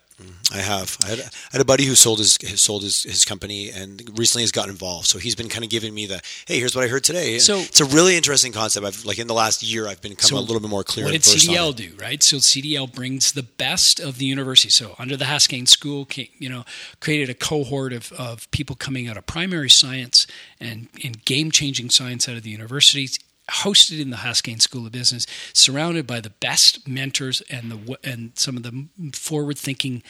I 0.52 0.58
have. 0.58 0.96
I 1.04 1.08
had, 1.08 1.20
I 1.20 1.24
had 1.52 1.60
a 1.60 1.64
buddy 1.64 1.84
who 1.84 1.94
sold 1.94 2.18
his, 2.18 2.36
his 2.40 2.60
sold 2.60 2.82
his, 2.82 3.02
his 3.04 3.24
company 3.24 3.70
and 3.70 4.02
recently 4.18 4.42
has 4.42 4.52
gotten 4.52 4.70
involved. 4.70 5.06
So 5.06 5.18
he's 5.18 5.34
been 5.34 5.48
kind 5.48 5.64
of 5.64 5.70
giving 5.70 5.94
me 5.94 6.06
the 6.06 6.20
hey, 6.46 6.58
here's 6.58 6.74
what 6.74 6.84
I 6.84 6.88
heard 6.88 7.04
today. 7.04 7.38
So- 7.38 7.58
it's 7.58 7.80
a 7.80 7.84
really 7.84 8.16
interesting 8.16 8.52
concept. 8.52 8.84
I've 8.86 9.04
like 9.04 9.18
in 9.18 9.26
the 9.26 9.34
last 9.34 9.62
year, 9.62 9.88
I've 9.88 10.00
been 10.00 10.12
become 10.12 10.36
a 10.36 10.40
little 10.40 10.60
bit 10.60 10.68
more 10.70 10.84
clear. 10.84 11.06
What 11.06 11.12
did 11.12 11.22
CDL 11.22 11.74
do, 11.74 11.92
right? 11.98 12.22
So 12.22 12.36
CDL 12.36 12.92
brings 12.92 13.32
the 13.32 13.42
best 13.42 13.98
of 14.00 14.18
the 14.18 14.26
university. 14.26 14.68
So 14.70 14.94
under 14.98 15.16
the 15.16 15.24
Haskayne 15.24 15.68
School, 15.68 16.06
you 16.38 16.48
know, 16.48 16.64
created 17.00 17.30
a 17.30 17.34
cohort 17.34 17.92
of, 17.92 18.12
of 18.12 18.50
people 18.50 18.76
coming 18.76 19.08
out 19.08 19.16
of 19.16 19.26
primary 19.26 19.70
science 19.70 20.26
and, 20.60 20.88
and 21.02 21.24
game-changing 21.24 21.90
science 21.90 22.28
out 22.28 22.36
of 22.36 22.42
the 22.42 22.50
universities, 22.50 23.18
hosted 23.52 24.00
in 24.00 24.10
the 24.10 24.18
Haskayne 24.18 24.60
School 24.60 24.86
of 24.86 24.92
Business, 24.92 25.26
surrounded 25.52 26.06
by 26.06 26.20
the 26.20 26.30
best 26.30 26.88
mentors 26.88 27.40
and 27.50 27.70
the 27.70 27.98
and 28.04 28.32
some 28.34 28.56
of 28.56 28.62
the 28.62 28.88
forward-thinking 29.12 30.02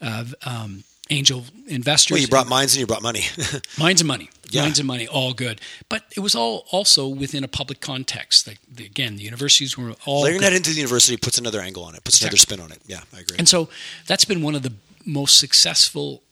uh, 0.00 0.24
um, 0.44 0.84
angel 1.10 1.44
investors. 1.66 2.14
Well, 2.14 2.20
you 2.20 2.28
brought 2.28 2.48
minds 2.48 2.74
and 2.74 2.80
you 2.80 2.86
brought 2.86 3.02
money. 3.02 3.22
Minds 3.78 4.00
and 4.00 4.08
money. 4.08 4.30
Yeah. 4.50 4.62
Minds 4.62 4.78
and 4.78 4.86
money, 4.86 5.06
all 5.06 5.32
good. 5.32 5.60
But 5.88 6.04
it 6.16 6.20
was 6.20 6.34
all 6.34 6.66
also 6.70 7.08
within 7.08 7.44
a 7.44 7.48
public 7.48 7.80
context. 7.80 8.46
Like 8.46 8.58
the, 8.70 8.84
again, 8.86 9.16
the 9.16 9.22
universities 9.22 9.76
were 9.76 9.94
all 10.06 10.22
Layering 10.22 10.40
good. 10.40 10.46
that 10.46 10.52
into 10.52 10.70
the 10.70 10.76
university 10.76 11.16
puts 11.16 11.38
another 11.38 11.60
angle 11.60 11.84
on 11.84 11.94
it, 11.94 12.04
puts 12.04 12.20
another 12.20 12.36
spin 12.36 12.60
on 12.60 12.72
it. 12.72 12.80
Yeah, 12.86 13.00
I 13.14 13.20
agree. 13.20 13.36
And 13.38 13.48
so 13.48 13.68
that's 14.06 14.24
been 14.24 14.42
one 14.42 14.54
of 14.54 14.62
the 14.62 14.72
most 15.04 15.38
successful 15.38 16.22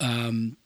um, 0.00 0.56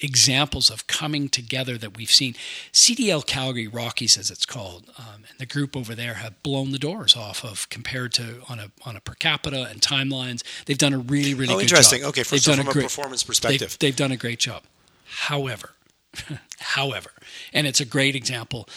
examples 0.00 0.70
of 0.70 0.86
coming 0.86 1.28
together 1.28 1.76
that 1.78 1.96
we've 1.96 2.10
seen. 2.10 2.34
CDL 2.72 3.24
Calgary 3.26 3.66
Rockies, 3.66 4.16
as 4.16 4.30
it's 4.30 4.46
called, 4.46 4.90
um, 4.98 5.24
and 5.28 5.38
the 5.38 5.46
group 5.46 5.76
over 5.76 5.94
there 5.94 6.14
have 6.14 6.42
blown 6.42 6.72
the 6.72 6.78
doors 6.78 7.16
off 7.16 7.44
of 7.44 7.68
compared 7.68 8.12
to 8.14 8.42
on 8.48 8.58
a 8.58 8.70
on 8.84 8.96
a 8.96 9.00
per 9.00 9.14
capita 9.14 9.68
and 9.70 9.80
timelines. 9.80 10.42
They've 10.66 10.78
done 10.78 10.94
a 10.94 10.98
really 10.98 11.34
really 11.34 11.54
oh, 11.54 11.56
good 11.56 11.64
interesting. 11.64 12.00
job. 12.00 12.10
Okay, 12.10 12.22
for, 12.22 12.38
so 12.38 12.54
from 12.54 12.68
a, 12.68 12.72
great, 12.72 12.84
performance 12.84 13.22
they've, 13.22 13.28
perspective. 13.28 13.76
they've 13.80 13.96
done 13.96 14.12
a 14.12 14.16
great 14.16 14.38
job. 14.38 14.62
However, 15.04 15.70
however, 16.58 17.10
and 17.52 17.66
it's 17.66 17.80
a 17.80 17.84
great 17.84 18.14
example. 18.14 18.68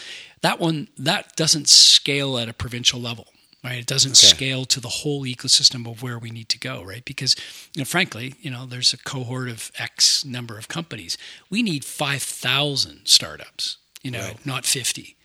That 0.41 0.59
one 0.59 0.89
that 0.97 1.35
doesn't 1.35 1.69
scale 1.69 2.37
at 2.37 2.49
a 2.49 2.53
provincial 2.53 2.99
level 2.99 3.27
right? 3.63 3.79
It 3.79 3.85
doesn't 3.85 4.11
Okay. 4.11 4.27
scale 4.27 4.65
to 4.65 4.79
the 4.79 4.89
whole 4.89 5.23
ecosystem 5.25 5.89
of 5.89 6.01
where 6.03 6.19
we 6.19 6.29
need 6.31 6.49
to 6.49 6.59
go, 6.59 6.83
right? 6.83 7.03
Because, 7.05 7.35
you 7.73 7.79
know, 7.81 7.85
frankly, 7.85 8.35
you 8.41 8.51
know, 8.51 8.65
there's 8.65 8.93
a 8.93 8.97
cohort 8.97 9.49
of 9.49 9.71
X 9.77 10.25
number 10.25 10.57
of 10.57 10.67
companies. 10.67 11.17
We 11.49 11.63
need 11.63 11.85
5,000 11.85 13.01
startups, 13.05 13.77
you 14.03 14.11
know, 14.11 14.19
Right. 14.21 14.45
not 14.45 14.65
50. 14.65 15.15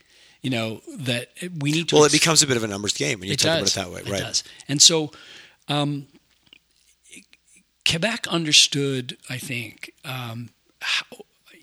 You 0.41 0.49
know, 0.51 0.81
that 0.97 1.31
we 1.59 1.71
need 1.73 1.89
to. 1.89 1.95
well, 1.95 2.05
it 2.05 2.13
becomes 2.13 2.41
a 2.41 2.47
bit 2.47 2.55
of 2.55 2.63
a 2.63 2.67
numbers 2.67 2.93
game 2.93 3.19
when 3.19 3.27
you 3.27 3.35
talk 3.35 3.59
does. 3.59 3.75
about 3.75 3.83
it 3.83 3.85
that 3.89 3.93
way, 3.93 4.01
It 4.09 4.11
right? 4.13 4.21
does. 4.23 4.43
And 4.69 4.81
so, 4.81 5.11
um, 5.67 6.07
Quebec 7.87 8.27
understood, 8.27 9.17
I 9.29 9.37
think, 9.37 9.91
um, 10.05 10.49
how, 10.81 11.05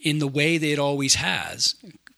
in 0.03 0.19
the 0.19 0.27
way 0.29 0.59
that 0.59 0.67
it 0.67 0.79
always 0.79 1.15
has, 1.15 1.75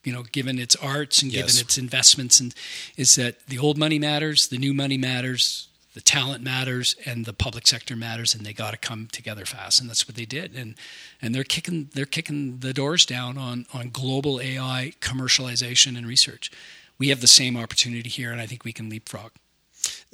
you 0.09 0.15
know, 0.15 0.23
given 0.23 0.57
its 0.57 0.75
arts 0.77 1.21
and 1.21 1.31
given 1.31 1.51
its 1.59 1.77
investments, 1.77 2.39
and 2.39 2.55
is 2.97 3.13
that 3.13 3.45
the 3.45 3.59
old 3.59 3.77
money 3.77 3.99
matters, 3.99 4.47
the 4.47 4.57
new 4.57 4.73
money 4.73 4.97
matters, 4.97 5.67
the 5.93 6.01
talent 6.01 6.43
matters, 6.43 6.95
and 7.05 7.25
the 7.25 7.33
public 7.33 7.67
sector 7.67 7.95
matters, 7.95 8.33
and 8.33 8.43
they 8.43 8.51
got 8.51 8.71
to 8.71 8.77
come 8.77 9.07
together 9.11 9.45
fast, 9.45 9.79
and 9.79 9.87
that's 9.87 10.07
what 10.07 10.15
they 10.15 10.25
did, 10.25 10.55
and 10.55 10.73
and 11.21 11.35
they're 11.35 11.43
kicking 11.43 11.91
they're 11.93 12.07
kicking 12.07 12.57
the 12.57 12.73
doors 12.73 13.05
down 13.05 13.37
on 13.37 13.67
on 13.71 13.91
global 13.91 14.41
AI 14.41 14.93
commercialization 14.99 15.95
and 15.95 16.07
research. 16.07 16.49
We 16.97 17.09
have 17.09 17.21
the 17.21 17.27
same 17.27 17.55
opportunity 17.55 18.09
here, 18.09 18.31
and 18.31 18.41
I 18.41 18.47
think 18.47 18.65
we 18.65 18.73
can 18.73 18.89
leapfrog. 18.89 19.29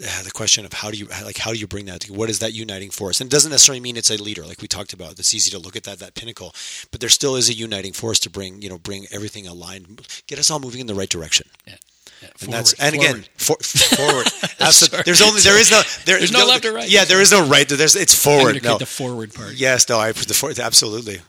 Uh, 0.04 0.24
the 0.24 0.32
question 0.32 0.66
of 0.66 0.74
how 0.74 0.92
do 0.92 0.98
you 0.98 1.06
like 1.24 1.38
how 1.38 1.52
do 1.52 1.58
you 1.60 1.68
bring 1.68 1.86
that 1.86 2.02
to, 2.02 2.14
what 2.14 2.30
is 2.30 2.40
that 2.40 2.54
uniting 2.54 2.90
force 2.90 3.22
and 3.22 3.30
it 3.30 3.32
doesn't 3.32 3.52
necessarily 3.52 3.80
mean 3.80 3.98
it's 3.98 4.10
a 4.12 4.22
leader 4.22 4.44
like 4.46 4.62
we 4.62 4.68
talked 4.68 4.94
about 4.94 5.12
it's 5.20 5.34
easy 5.34 5.50
to 5.52 5.60
look 5.60 5.76
at 5.76 5.84
that 5.84 6.00
that 6.00 6.14
pinnacle 6.16 6.54
but 6.92 7.00
there 7.00 7.10
still 7.10 7.36
is 7.36 7.50
a 7.50 7.54
uniting 7.54 7.94
force 7.94 8.20
to 8.20 8.30
bring 8.30 8.62
you 8.62 8.70
know 8.70 8.78
bring 8.78 9.06
everything 9.12 9.48
aligned 9.48 10.08
get 10.28 10.38
us 10.40 10.50
all 10.52 10.60
moving 10.60 10.82
in 10.82 10.88
the 10.88 10.96
right 10.96 11.10
direction 11.10 11.48
Yeah. 11.68 11.76
Yeah, 12.22 12.30
and 12.42 12.54
that's 12.54 12.74
forward, 12.74 12.94
and 12.94 13.02
again 13.02 13.24
forward. 13.38 13.66
for, 13.66 13.96
forward 13.96 14.28
Absolutely. 14.62 15.02
There's 15.04 15.22
only 15.22 15.42
there 15.42 15.60
is 15.60 15.70
no 15.70 15.82
there, 16.06 16.18
There's 16.18 16.32
no 16.32 16.46
left 16.46 16.64
or 16.64 16.72
right. 16.74 16.90
yeah 16.90 17.04
there 17.04 17.20
is 17.22 17.32
no 17.34 17.46
right 17.46 17.68
there's 17.68 17.96
it's 17.98 18.16
forward 18.16 18.64
no 18.64 18.78
the 18.78 18.86
forward 18.86 19.34
part. 19.34 19.54
Yes, 19.56 19.88
no, 19.90 20.00
I 20.00 20.14
the 20.14 20.34
forward 20.34 20.58
absolutely. 20.60 21.20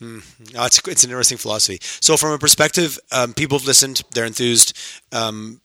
Mm. 0.00 0.52
No, 0.54 0.64
it's 0.64 0.80
it's 0.88 1.04
an 1.04 1.10
interesting 1.10 1.38
philosophy. 1.38 1.78
So, 2.00 2.16
from 2.16 2.32
a 2.32 2.38
perspective, 2.38 2.98
um, 3.12 3.34
people 3.34 3.58
have 3.58 3.66
listened; 3.66 4.02
they're 4.12 4.24
enthused. 4.24 4.76
Um, 5.12 5.60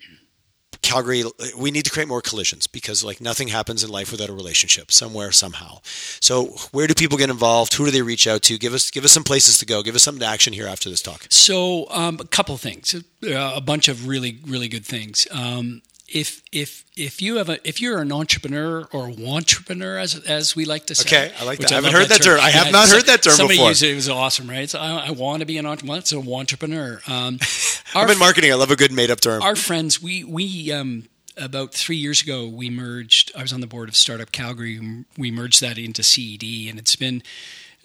Calgary, 0.81 1.23
we 1.57 1.71
need 1.71 1.85
to 1.85 1.91
create 1.91 2.07
more 2.07 2.21
collisions 2.21 2.67
because, 2.67 3.03
like, 3.03 3.19
nothing 3.21 3.49
happens 3.49 3.83
in 3.83 3.89
life 3.89 4.11
without 4.11 4.29
a 4.29 4.33
relationship, 4.33 4.91
somewhere, 4.91 5.31
somehow. 5.31 5.79
So, 5.83 6.55
where 6.71 6.87
do 6.87 6.93
people 6.93 7.17
get 7.17 7.29
involved? 7.29 7.73
Who 7.75 7.85
do 7.85 7.91
they 7.91 8.01
reach 8.01 8.27
out 8.27 8.41
to? 8.43 8.57
Give 8.57 8.73
us 8.73 8.91
give 8.91 9.05
us 9.05 9.11
some 9.11 9.23
places 9.23 9.57
to 9.59 9.65
go. 9.65 9.83
Give 9.83 9.95
us 9.95 10.03
some 10.03 10.21
action 10.21 10.53
here 10.53 10.67
after 10.67 10.89
this 10.89 11.01
talk. 11.01 11.27
So, 11.29 11.89
um, 11.89 12.19
a 12.19 12.25
couple 12.25 12.57
things, 12.57 12.95
uh, 12.95 13.53
a 13.55 13.61
bunch 13.61 13.87
of 13.87 14.07
really, 14.07 14.39
really 14.45 14.67
good 14.67 14.85
things. 14.85 15.27
Um, 15.31 15.81
if 16.07 16.41
if 16.51 16.85
if 16.95 17.21
you 17.21 17.35
have 17.35 17.49
a 17.49 17.67
if 17.67 17.81
you're 17.81 18.01
an 18.01 18.11
entrepreneur 18.11 18.87
or 18.91 19.09
a 19.09 19.27
entrepreneur 19.27 19.97
as 19.97 20.15
as 20.25 20.55
we 20.55 20.65
like 20.65 20.85
to 20.85 20.95
say, 20.95 21.07
Okay, 21.07 21.35
I 21.39 21.43
like 21.43 21.59
that. 21.59 21.71
I 21.71 21.75
haven't 21.75 21.93
heard 21.93 22.07
that 22.09 22.21
term. 22.23 22.39
I 22.39 22.49
have 22.49 22.71
not 22.71 22.87
heard 22.89 23.05
that 23.07 23.23
term 23.23 23.33
somebody 23.33 23.57
before. 23.57 23.69
used 23.69 23.83
it. 23.83 23.91
It 23.91 23.95
was 23.95 24.09
awesome, 24.09 24.49
right? 24.49 24.69
So 24.69 24.79
I, 24.79 25.07
I 25.07 25.11
want 25.11 25.41
to 25.41 25.45
be 25.45 25.57
an 25.57 25.65
entrepreneur. 25.65 25.99
It's 25.99 26.11
an 26.13 26.31
entrepreneur. 26.31 27.01
Um, 27.07 27.39
I'm 27.95 28.09
in 28.09 28.19
marketing. 28.19 28.51
I 28.51 28.55
love 28.55 28.71
a 28.71 28.75
good 28.75 28.91
made 28.91 29.11
up 29.11 29.19
term. 29.19 29.41
our 29.41 29.55
friends, 29.55 30.01
we 30.01 30.23
we 30.23 30.71
um, 30.71 31.09
about 31.35 31.73
three 31.73 31.97
years 31.97 32.21
ago, 32.21 32.47
we 32.47 32.69
merged. 32.69 33.31
I 33.35 33.41
was 33.41 33.51
on 33.51 33.61
the 33.61 33.67
board 33.67 33.89
of 33.89 33.95
Startup 33.95 34.31
Calgary. 34.31 35.05
We 35.17 35.31
merged 35.31 35.61
that 35.61 35.77
into 35.77 36.03
CED, 36.03 36.69
and 36.69 36.79
it's 36.79 36.95
been 36.95 37.21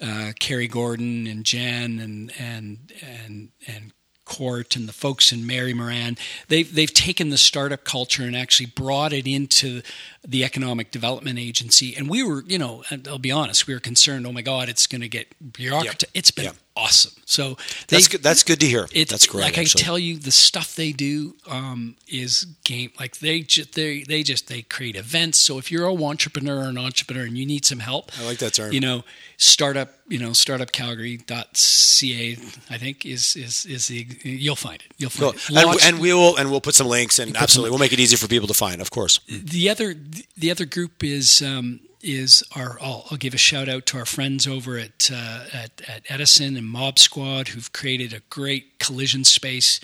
uh, 0.01 0.31
Kerry 0.39 0.67
Gordon 0.67 1.27
and 1.27 1.43
Jen 1.43 1.99
and 1.99 2.31
and 2.39 2.93
and 3.01 3.49
and 3.67 3.91
Court 4.33 4.75
and 4.75 4.87
the 4.87 4.93
folks 4.93 5.31
in 5.31 5.45
Mary 5.45 5.73
Moran, 5.73 6.17
they've 6.47 6.73
they've 6.73 6.93
taken 6.93 7.29
the 7.29 7.37
startup 7.37 7.83
culture 7.83 8.23
and 8.23 8.35
actually 8.35 8.67
brought 8.67 9.13
it 9.13 9.27
into 9.27 9.81
the 10.27 10.43
Economic 10.43 10.91
Development 10.91 11.37
Agency. 11.37 11.95
And 11.95 12.09
we 12.09 12.23
were, 12.23 12.43
you 12.47 12.57
know, 12.57 12.83
I'll 13.07 13.19
be 13.19 13.31
honest, 13.31 13.67
we 13.67 13.73
were 13.73 13.79
concerned. 13.79 14.25
Oh 14.25 14.31
my 14.31 14.41
God, 14.41 14.69
it's 14.69 14.87
going 14.87 15.01
to 15.01 15.09
get 15.09 15.27
bureaucratic. 15.53 16.01
Yep. 16.03 16.11
It's 16.13 16.31
been 16.31 16.45
yep. 16.45 16.55
Awesome. 16.75 17.13
So 17.25 17.57
that's 17.87 18.07
good. 18.07 18.23
That's 18.23 18.43
good 18.43 18.59
to 18.59 18.65
hear. 18.65 18.87
It, 18.93 19.09
that's 19.09 19.27
great. 19.27 19.43
Like 19.43 19.57
actually. 19.57 19.81
I 19.81 19.85
tell 19.85 19.99
you, 19.99 20.17
the 20.17 20.31
stuff 20.31 20.75
they 20.75 20.91
do 20.91 21.35
um, 21.47 21.95
is 22.07 22.45
game. 22.63 22.91
Like 22.99 23.19
they 23.19 23.41
just 23.41 23.73
they 23.73 24.03
they 24.03 24.23
just 24.23 24.47
they 24.47 24.63
create 24.63 24.95
events. 24.95 25.39
So 25.39 25.57
if 25.57 25.71
you're 25.71 25.87
a 25.87 25.93
entrepreneur 25.93 26.65
or 26.65 26.69
an 26.69 26.77
entrepreneur 26.77 27.23
and 27.23 27.37
you 27.37 27.45
need 27.45 27.65
some 27.65 27.79
help, 27.79 28.11
I 28.19 28.25
like 28.25 28.39
that 28.39 28.53
term. 28.53 28.73
You 28.73 28.79
know, 28.79 29.03
startup. 29.37 29.89
You 30.07 30.19
know, 30.19 30.31
startupcalgary.ca. 30.31 32.37
I 32.69 32.77
think 32.77 33.05
is 33.05 33.35
is 33.35 33.65
is 33.65 33.87
the 33.87 34.07
you'll 34.23 34.55
find 34.55 34.81
it. 34.81 34.93
You'll 34.97 35.09
find 35.09 35.33
cool. 35.33 35.57
it. 35.57 35.65
And, 35.65 35.95
and, 35.95 36.01
we 36.01 36.13
will 36.13 36.35
and 36.35 36.51
we'll 36.51 36.61
put 36.61 36.75
some 36.75 36.87
links 36.87 37.19
and 37.19 37.37
absolutely 37.37 37.71
we'll 37.71 37.79
make 37.79 37.93
it 37.93 37.99
easy 37.99 38.17
for 38.17 38.27
people 38.27 38.47
to 38.47 38.53
find. 38.53 38.81
Of 38.81 38.91
course. 38.91 39.19
The 39.27 39.69
other 39.69 39.95
the 40.37 40.51
other 40.51 40.65
group 40.65 41.03
is. 41.03 41.41
Um, 41.41 41.79
is 42.03 42.43
our 42.55 42.77
I'll, 42.81 43.05
I'll, 43.09 43.17
give 43.17 43.33
a 43.33 43.37
shout 43.37 43.69
out 43.69 43.85
to 43.87 43.97
our 43.97 44.05
friends 44.05 44.45
over 44.45 44.77
at, 44.77 45.09
uh, 45.11 45.45
at, 45.53 45.81
at 45.87 46.03
Edison 46.09 46.57
and 46.57 46.67
Mob 46.67 46.99
Squad 46.99 47.49
who've 47.49 47.71
created 47.71 48.13
a 48.13 48.19
great 48.29 48.79
collision 48.79 49.23
space. 49.23 49.79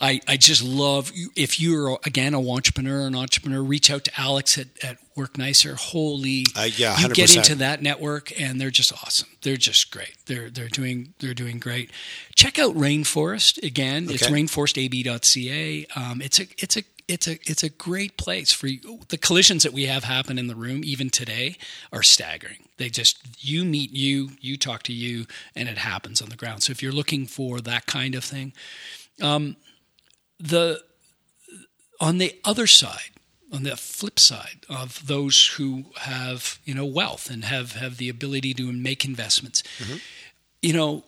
I, 0.00 0.20
I 0.28 0.36
just 0.36 0.62
love 0.62 1.10
if 1.34 1.60
you're 1.60 1.98
again 2.04 2.34
a 2.34 2.50
entrepreneur 2.50 3.06
an 3.06 3.16
entrepreneur 3.16 3.62
reach 3.62 3.90
out 3.90 4.04
to 4.04 4.20
Alex 4.20 4.56
at, 4.56 4.68
at 4.82 4.98
Work 5.16 5.36
Nicer. 5.36 5.74
Holy, 5.74 6.46
uh, 6.56 6.68
yeah, 6.76 6.94
100%. 6.94 7.08
you 7.08 7.14
get 7.14 7.36
into 7.36 7.54
that 7.56 7.82
network 7.82 8.38
and 8.40 8.60
they're 8.60 8.70
just 8.70 8.92
awesome. 8.92 9.28
They're 9.42 9.56
just 9.56 9.90
great. 9.90 10.14
They're 10.26 10.48
they're 10.48 10.68
doing 10.68 11.14
they're 11.18 11.34
doing 11.34 11.58
great. 11.58 11.90
Check 12.36 12.58
out 12.58 12.74
Rainforest 12.76 13.62
again. 13.62 14.04
Okay. 14.04 14.14
It's 14.14 14.28
rainforestab.ca. 14.28 15.86
Um, 15.96 16.22
it's 16.22 16.38
a 16.38 16.46
it's 16.58 16.76
a 16.76 16.84
it's 17.08 17.26
a 17.26 17.38
it's 17.50 17.62
a 17.62 17.70
great 17.70 18.18
place 18.18 18.52
for 18.52 18.66
you. 18.66 19.00
the 19.08 19.16
collisions 19.16 19.62
that 19.62 19.72
we 19.72 19.86
have 19.86 20.04
happen 20.04 20.38
in 20.38 20.46
the 20.46 20.54
room 20.54 20.82
even 20.84 21.08
today 21.08 21.56
are 21.90 22.02
staggering. 22.02 22.68
They 22.76 22.90
just 22.90 23.18
you 23.44 23.64
meet 23.64 23.90
you, 23.90 24.30
you 24.40 24.58
talk 24.58 24.82
to 24.84 24.92
you, 24.92 25.26
and 25.56 25.68
it 25.68 25.78
happens 25.78 26.20
on 26.20 26.28
the 26.28 26.36
ground. 26.36 26.62
So 26.62 26.70
if 26.70 26.82
you're 26.82 26.92
looking 26.92 27.26
for 27.26 27.60
that 27.60 27.86
kind 27.86 28.14
of 28.14 28.22
thing, 28.22 28.52
um, 29.22 29.56
the 30.38 30.82
on 31.98 32.18
the 32.18 32.38
other 32.44 32.66
side, 32.66 33.10
on 33.52 33.62
the 33.62 33.76
flip 33.76 34.20
side 34.20 34.66
of 34.68 35.06
those 35.06 35.54
who 35.56 35.86
have 36.00 36.58
you 36.64 36.74
know 36.74 36.84
wealth 36.84 37.30
and 37.30 37.44
have 37.46 37.72
have 37.72 37.96
the 37.96 38.10
ability 38.10 38.52
to 38.54 38.70
make 38.70 39.06
investments, 39.06 39.62
mm-hmm. 39.78 39.96
you 40.60 40.74
know, 40.74 41.04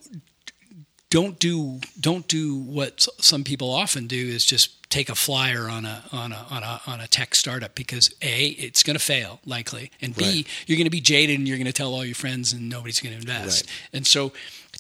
don't 1.11 1.38
do 1.38 1.80
don't 2.01 2.26
do 2.26 2.57
what 2.57 3.07
some 3.18 3.44
people 3.44 3.70
often 3.70 4.07
do 4.07 4.16
is 4.16 4.46
just 4.46 4.80
take 4.91 5.09
a 5.09 5.14
flyer 5.14 5.68
on 5.68 5.86
a 5.86 6.03
on 6.12 6.32
a 6.32 6.47
on 6.51 6.62
a 6.62 6.80
on 6.86 7.01
a 7.01 7.07
tech 7.07 7.34
startup 7.34 7.74
because 7.74 8.12
a 8.22 8.47
it's 8.47 8.82
going 8.82 8.97
to 8.97 9.03
fail 9.03 9.41
likely 9.47 9.91
and 10.03 10.16
b 10.16 10.24
right. 10.24 10.47
you're 10.66 10.76
going 10.76 10.84
to 10.84 10.91
be 10.91 11.01
jaded 11.01 11.38
and 11.38 11.47
you're 11.47 11.57
going 11.57 11.66
to 11.66 11.72
tell 11.72 11.95
all 11.95 12.05
your 12.05 12.14
friends 12.14 12.53
and 12.53 12.68
nobody's 12.68 13.01
going 13.01 13.14
to 13.14 13.20
invest 13.20 13.66
right. 13.66 13.91
and 13.93 14.07
so 14.07 14.32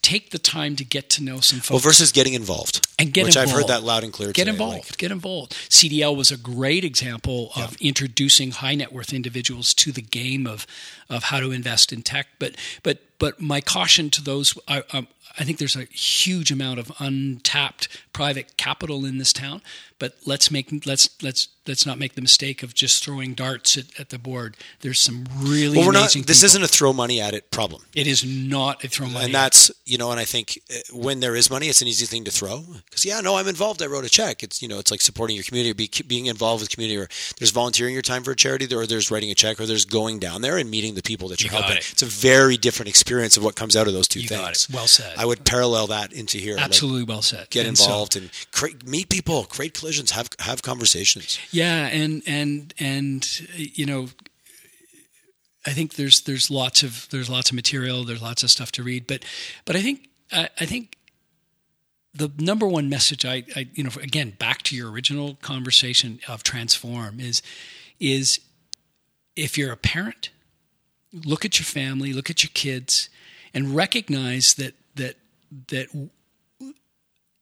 take 0.02 0.30
the 0.30 0.38
time 0.38 0.76
to 0.76 0.84
get 0.84 1.10
to 1.10 1.22
know 1.22 1.40
some 1.40 1.58
folks. 1.58 1.70
Well, 1.70 1.78
versus 1.78 2.12
getting 2.12 2.34
involved. 2.34 2.86
And 2.98 3.12
get 3.12 3.24
which 3.24 3.36
involved. 3.36 3.50
I've 3.50 3.56
heard 3.56 3.68
that 3.68 3.82
loud 3.82 4.04
and 4.04 4.12
clear. 4.12 4.28
Get 4.32 4.44
today. 4.44 4.50
involved. 4.52 4.90
Like, 4.90 4.96
get 4.96 5.12
involved. 5.12 5.52
CDL 5.52 6.16
was 6.16 6.30
a 6.30 6.36
great 6.36 6.84
example 6.84 7.50
of 7.56 7.76
yeah. 7.80 7.88
introducing 7.88 8.50
high 8.52 8.74
net 8.74 8.92
worth 8.92 9.12
individuals 9.12 9.74
to 9.74 9.92
the 9.92 10.02
game 10.02 10.46
of 10.46 10.66
of 11.08 11.24
how 11.24 11.40
to 11.40 11.50
invest 11.50 11.92
in 11.92 12.02
tech. 12.02 12.28
But 12.38 12.56
but 12.82 12.98
but 13.20 13.40
my 13.40 13.60
caution 13.60 14.10
to 14.10 14.22
those, 14.22 14.58
I, 14.66 14.82
um, 14.92 15.06
I 15.38 15.44
think 15.44 15.58
there's 15.58 15.76
a 15.76 15.84
huge 15.84 16.50
amount 16.50 16.80
of 16.80 16.90
untapped 16.98 17.88
private 18.12 18.56
capital 18.56 19.04
in 19.04 19.18
this 19.18 19.32
town, 19.32 19.62
but 19.98 20.14
let's 20.26 20.50
make 20.50 20.84
let's 20.86 21.10
let's 21.22 21.48
let's 21.66 21.86
not 21.86 21.98
make 21.98 22.14
the 22.14 22.22
mistake 22.22 22.62
of 22.62 22.74
just 22.74 23.04
throwing 23.04 23.34
darts 23.34 23.76
at, 23.76 23.84
at 24.00 24.08
the 24.08 24.18
board. 24.18 24.56
There's 24.80 25.00
some 25.00 25.26
really 25.38 25.78
well, 25.78 25.86
we're 25.86 25.92
amazing. 25.92 26.22
Not, 26.22 26.26
this 26.26 26.38
people. 26.38 26.46
isn't 26.46 26.62
a 26.64 26.68
throw 26.68 26.92
money 26.92 27.20
at 27.20 27.34
it 27.34 27.50
problem. 27.50 27.82
It 27.94 28.06
is 28.06 28.24
not 28.24 28.82
a 28.82 28.88
throw 28.88 29.06
money, 29.06 29.26
and 29.26 29.34
that's 29.34 29.70
you 29.84 29.98
know, 29.98 30.10
and 30.10 30.18
I 30.18 30.24
think 30.24 30.60
uh, 30.70 30.78
when 30.92 31.20
there 31.20 31.36
is 31.36 31.50
money, 31.50 31.68
it's 31.68 31.82
an 31.82 31.88
easy 31.88 32.06
thing 32.06 32.24
to 32.24 32.30
throw 32.30 32.64
because 32.86 33.04
yeah, 33.04 33.20
no, 33.20 33.36
I'm 33.36 33.46
involved. 33.46 33.82
I 33.82 33.86
wrote 33.86 34.04
a 34.04 34.10
check. 34.10 34.42
It's 34.42 34.60
you 34.60 34.68
know, 34.68 34.78
it's 34.78 34.90
like 34.90 35.00
supporting 35.00 35.36
your 35.36 35.44
community, 35.44 35.72
be, 35.72 35.90
being 36.06 36.26
involved 36.26 36.62
with 36.62 36.70
community, 36.70 36.98
or 36.98 37.08
there's 37.38 37.52
volunteering 37.52 37.92
your 37.92 38.02
time 38.02 38.24
for 38.24 38.32
a 38.32 38.36
charity, 38.36 38.66
or 38.74 38.86
there's 38.86 39.10
writing 39.10 39.30
a 39.30 39.34
check, 39.34 39.60
or 39.60 39.66
there's 39.66 39.84
going 39.84 40.18
down 40.18 40.42
there 40.42 40.56
and 40.56 40.70
meeting 40.70 40.94
the 40.94 41.02
people 41.02 41.28
that 41.28 41.42
you're 41.42 41.52
you 41.52 41.58
helping. 41.58 41.76
It. 41.76 41.92
It's 41.92 42.02
a 42.02 42.06
very 42.06 42.56
different 42.56 42.88
experience 42.88 43.09
of 43.18 43.44
what 43.44 43.56
comes 43.56 43.76
out 43.76 43.86
of 43.86 43.92
those 43.92 44.08
two 44.08 44.20
you 44.20 44.28
things. 44.28 44.68
Well 44.72 44.86
said. 44.86 45.14
I 45.18 45.24
would 45.24 45.44
parallel 45.44 45.88
that 45.88 46.12
into 46.12 46.38
here. 46.38 46.56
Absolutely 46.58 47.00
like, 47.00 47.08
well 47.08 47.22
said. 47.22 47.50
Get 47.50 47.66
and 47.66 47.78
involved 47.78 48.14
so, 48.14 48.20
and 48.20 48.30
create, 48.52 48.86
meet 48.86 49.08
people, 49.08 49.44
create 49.44 49.74
collisions, 49.74 50.12
have 50.12 50.28
have 50.38 50.62
conversations. 50.62 51.38
Yeah, 51.50 51.86
and 51.86 52.22
and 52.26 52.72
and 52.78 53.26
you 53.56 53.86
know, 53.86 54.08
I 55.66 55.70
think 55.70 55.94
there's 55.94 56.22
there's 56.22 56.50
lots 56.50 56.82
of 56.82 57.08
there's 57.10 57.28
lots 57.28 57.50
of 57.50 57.56
material, 57.56 58.04
there's 58.04 58.22
lots 58.22 58.42
of 58.42 58.50
stuff 58.50 58.72
to 58.72 58.82
read, 58.82 59.06
but 59.06 59.24
but 59.64 59.76
I 59.76 59.82
think 59.82 60.08
I, 60.32 60.48
I 60.58 60.66
think 60.66 60.96
the 62.14 62.30
number 62.38 62.66
one 62.66 62.88
message 62.88 63.24
I, 63.24 63.44
I 63.54 63.68
you 63.74 63.84
know 63.84 63.90
again 64.02 64.34
back 64.38 64.62
to 64.62 64.76
your 64.76 64.90
original 64.90 65.36
conversation 65.36 66.20
of 66.28 66.42
transform 66.42 67.20
is 67.20 67.42
is 67.98 68.40
if 69.36 69.56
you're 69.56 69.72
a 69.72 69.76
parent 69.76 70.30
look 71.12 71.44
at 71.44 71.58
your 71.58 71.64
family, 71.64 72.12
look 72.12 72.30
at 72.30 72.42
your 72.42 72.50
kids, 72.54 73.08
and 73.54 73.74
recognize 73.74 74.54
that 74.54 74.74
that 74.96 75.16
that 75.68 75.86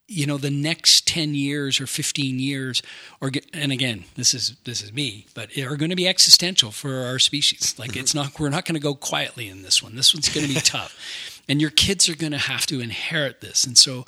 you 0.08 0.26
know 0.26 0.38
the 0.38 0.50
next 0.50 1.06
10 1.06 1.34
years 1.34 1.80
or 1.80 1.86
15 1.86 2.38
years 2.38 2.82
or 3.20 3.30
and 3.52 3.70
again 3.70 4.04
this 4.14 4.32
is 4.32 4.56
this 4.64 4.80
is 4.82 4.90
me 4.90 5.26
but 5.34 5.56
are 5.58 5.76
going 5.76 5.90
to 5.90 5.96
be 5.96 6.08
existential 6.08 6.70
for 6.70 7.04
our 7.04 7.18
species. 7.18 7.74
Like 7.78 7.96
it's 7.96 8.14
not 8.14 8.38
we're 8.40 8.48
not 8.48 8.64
going 8.64 8.74
to 8.74 8.80
go 8.80 8.94
quietly 8.94 9.48
in 9.48 9.62
this 9.62 9.82
one. 9.82 9.94
This 9.94 10.14
one's 10.14 10.28
going 10.28 10.46
to 10.46 10.54
be 10.54 10.60
tough. 10.64 11.42
And 11.48 11.60
your 11.60 11.70
kids 11.70 12.08
are 12.08 12.16
going 12.16 12.32
to 12.32 12.38
have 12.38 12.66
to 12.66 12.80
inherit 12.80 13.40
this. 13.40 13.64
And 13.64 13.78
so 13.78 14.04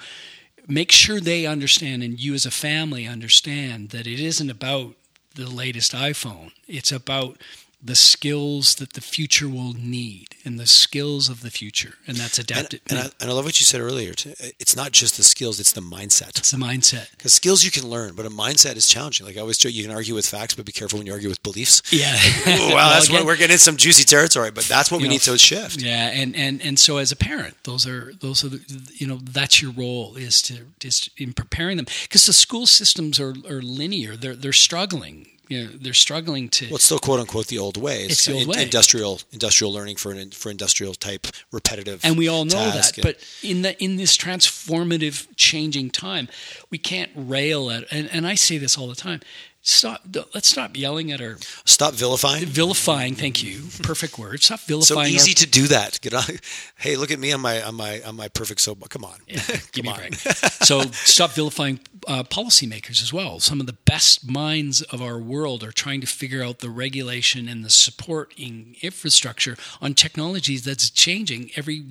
make 0.66 0.92
sure 0.92 1.20
they 1.20 1.46
understand 1.46 2.02
and 2.02 2.18
you 2.18 2.34
as 2.34 2.46
a 2.46 2.50
family 2.50 3.06
understand 3.06 3.90
that 3.90 4.06
it 4.06 4.20
isn't 4.20 4.50
about 4.50 4.94
the 5.34 5.48
latest 5.48 5.92
iphone. 5.92 6.52
It's 6.66 6.92
about 6.92 7.38
the 7.82 7.94
skills 7.94 8.74
that 8.76 8.92
the 8.92 9.00
future 9.00 9.48
will 9.48 9.72
need 9.72 10.28
and 10.44 10.58
the 10.58 10.66
skills 10.66 11.28
of 11.28 11.42
the 11.42 11.50
future. 11.50 11.94
And 12.06 12.16
that's 12.16 12.38
adapted 12.38 12.80
and, 12.90 12.98
and, 12.98 13.08
I, 13.08 13.10
and 13.20 13.30
I, 13.30 13.34
love 13.34 13.44
what 13.44 13.60
you 13.60 13.64
said 13.64 13.80
earlier 13.80 14.12
it's 14.58 14.76
not 14.76 14.92
just 14.92 15.16
the 15.16 15.22
skills 15.22 15.60
it's 15.60 15.72
the 15.72 15.80
mindset. 15.80 16.38
It's 16.38 16.50
the 16.50 16.58
mindset. 16.58 17.10
Because 17.12 17.32
skills 17.32 17.64
you 17.64 17.70
can 17.70 17.88
learn 17.88 18.14
but 18.14 18.26
a 18.26 18.30
mindset 18.30 18.76
is 18.76 18.88
challenging. 18.88 19.26
Like 19.26 19.36
i 19.36 19.40
always 19.40 19.58
say 19.58 19.70
you 19.70 19.82
can 19.84 19.92
argue 19.94 20.14
with 20.14 20.26
facts 20.26 20.54
but 20.54 20.66
be 20.66 20.72
careful 20.72 20.98
when 20.98 21.06
you 21.06 21.12
argue 21.12 21.28
with 21.28 21.42
beliefs. 21.42 21.82
Yeah. 22.00 22.16
Well, 22.46 22.74
well 22.74 22.90
that's 22.90 23.08
again, 23.08 23.26
we're 23.26 23.36
getting 23.36 23.54
in 23.54 23.58
some 23.58 23.76
juicy 23.76 24.04
territory 24.04 24.50
but 24.50 24.64
that's 24.64 24.90
what 24.90 25.00
we 25.00 25.08
know, 25.08 25.12
need 25.12 25.20
to 25.22 25.36
shift. 25.36 25.82
yeah 25.82 26.08
and, 26.08 26.34
and 26.34 26.62
and 26.62 26.78
so 26.78 26.96
as 26.96 27.12
a 27.12 27.16
parent 27.16 27.56
those 27.64 27.86
are 27.86 28.12
those 28.20 28.42
are 28.44 28.48
the, 28.48 28.60
you 28.94 29.06
know 29.06 29.18
that's 29.22 29.60
your 29.60 29.72
role 29.72 30.16
is 30.16 30.40
to 30.42 30.66
is 30.84 31.10
in 31.16 31.32
preparing 31.32 31.76
them. 31.76 31.86
Because 32.02 32.26
the 32.26 32.32
school 32.32 32.66
systems 32.66 33.20
are, 33.20 33.34
are 33.48 33.62
linear. 33.62 34.16
They're 34.16 34.36
they're 34.36 34.52
struggling 34.52 35.26
you 35.50 35.64
know 35.64 35.70
they're 35.74 35.92
struggling 35.92 36.48
to. 36.48 36.66
Well, 36.66 36.76
it's 36.76 36.84
still 36.84 36.98
quote 36.98 37.20
unquote 37.20 37.48
the 37.48 37.58
old 37.58 37.76
way. 37.76 38.04
It's, 38.04 38.12
it's 38.12 38.26
the 38.26 38.32
old 38.34 38.42
in, 38.44 38.48
way. 38.48 38.62
Industrial 38.62 39.20
industrial 39.32 39.72
learning 39.72 39.96
for 39.96 40.12
an, 40.12 40.30
for 40.30 40.50
industrial 40.50 40.94
type 40.94 41.26
repetitive. 41.52 42.00
And 42.04 42.16
we 42.16 42.28
all 42.28 42.44
know 42.44 42.70
that. 42.70 42.96
And, 42.96 43.02
but 43.02 43.18
in 43.42 43.62
the 43.62 43.82
in 43.82 43.96
this 43.96 44.16
transformative 44.16 45.26
changing 45.36 45.90
time, 45.90 46.28
we 46.70 46.78
can't 46.78 47.10
rail 47.14 47.70
at. 47.70 47.84
And, 47.90 48.08
and 48.12 48.26
I 48.26 48.36
say 48.36 48.58
this 48.58 48.78
all 48.78 48.86
the 48.86 48.94
time 48.94 49.20
stop 49.62 50.02
let's 50.34 50.48
stop 50.48 50.76
yelling 50.76 51.12
at 51.12 51.20
our 51.20 51.36
stop 51.64 51.94
vilifying? 51.94 52.46
Vilifying 52.46 53.14
thank 53.14 53.42
you. 53.42 53.62
Perfect 53.82 54.18
word 54.18 54.42
stop 54.42 54.60
vilifying 54.60 55.08
so 55.10 55.14
easy 55.14 55.32
our, 55.32 55.34
to 55.34 55.46
do 55.46 55.66
that. 55.68 56.00
Get 56.00 56.14
on 56.14 56.24
hey 56.76 56.96
look 56.96 57.10
at 57.10 57.18
me 57.18 57.32
on 57.32 57.40
my 57.40 57.62
on 57.62 57.74
my 57.74 58.00
on 58.02 58.16
my 58.16 58.28
perfect 58.28 58.60
soap 58.60 58.88
come 58.88 59.04
on. 59.04 59.18
Yeah, 59.26 59.42
give 59.72 59.84
me 59.84 59.90
on. 59.90 59.96
a 59.96 59.98
break. 59.98 60.14
So 60.60 60.82
stop 60.92 61.32
vilifying 61.32 61.80
uh, 62.06 62.22
policymakers 62.22 63.02
as 63.02 63.12
well. 63.12 63.40
Some 63.40 63.60
of 63.60 63.66
the 63.66 63.72
best 63.72 64.28
minds 64.30 64.82
of 64.82 65.02
our 65.02 65.18
world 65.18 65.64
are 65.64 65.72
trying 65.72 66.00
to 66.00 66.06
figure 66.06 66.42
out 66.42 66.60
the 66.60 66.70
regulation 66.70 67.48
and 67.48 67.64
the 67.64 67.70
supporting 67.70 68.76
infrastructure 68.82 69.56
on 69.80 69.94
technologies 69.94 70.64
that's 70.64 70.90
changing 70.90 71.50
every 71.56 71.84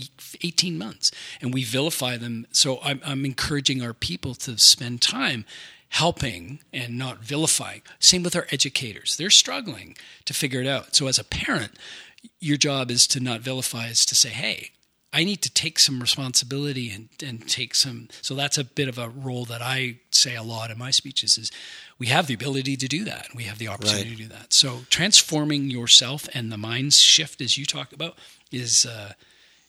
18 0.44 0.78
months 0.78 1.12
and 1.42 1.54
we 1.54 1.64
vilify 1.64 2.18
them. 2.18 2.48
So 2.52 2.80
I'm, 2.84 3.02
I'm 3.06 3.26
encouraging 3.26 3.82
our 3.82 3.94
people 3.94 4.34
to 4.36 4.58
spend 4.58 5.02
time 5.02 5.46
helping 5.90 6.60
and 6.72 6.98
not 6.98 7.20
vilifying. 7.20 7.82
Same 8.00 8.24
with 8.24 8.36
our 8.36 8.48
educators. 8.52 9.18
They're 9.18 9.30
struggling 9.30 9.98
to 10.26 10.34
figure 10.34 10.62
it 10.62 10.68
out. 10.68 10.96
So 10.96 11.08
as 11.08 11.20
a 11.20 11.24
parent, 11.24 11.72
your 12.40 12.58
job 12.58 12.92
is 12.92 13.08
to 13.08 13.20
not 13.20 13.42
vilify, 13.42 13.88
is 13.88 14.06
to 14.06 14.16
say, 14.16 14.30
hey, 14.30 14.72
I 15.12 15.24
need 15.24 15.42
to 15.42 15.50
take 15.52 15.80
some 15.80 16.00
responsibility 16.00 16.92
and, 16.92 17.10
and 17.24 17.48
take 17.48 17.74
some. 17.74 18.10
So 18.22 18.36
that's 18.36 18.60
a 18.60 18.64
bit 18.64 18.88
of 18.88 19.00
a 19.00 19.10
role 19.10 19.46
that 19.46 19.62
I 19.62 19.98
say 20.12 20.36
a 20.36 20.44
lot 20.44 20.70
in 20.70 20.78
my 20.78 20.92
speeches 20.92 21.38
is 21.38 21.52
we 21.98 22.08
have 22.08 22.28
the 22.28 22.36
ability 22.36 22.78
to 22.78 22.88
do 22.88 23.04
that. 23.06 23.30
We 23.36 23.44
have 23.44 23.58
the 23.58 23.70
opportunity 23.70 24.10
right. 24.10 24.18
to 24.18 24.24
do 24.24 24.30
that. 24.30 24.54
So 24.54 24.82
transforming 24.92 25.72
yourself 25.72 26.30
and 26.36 26.52
the 26.52 26.58
mind 26.58 26.94
shift, 26.94 27.42
as 27.42 27.58
you 27.58 27.66
talk 27.66 27.92
about, 27.92 28.18
is 28.52 28.86
uh, 28.86 29.14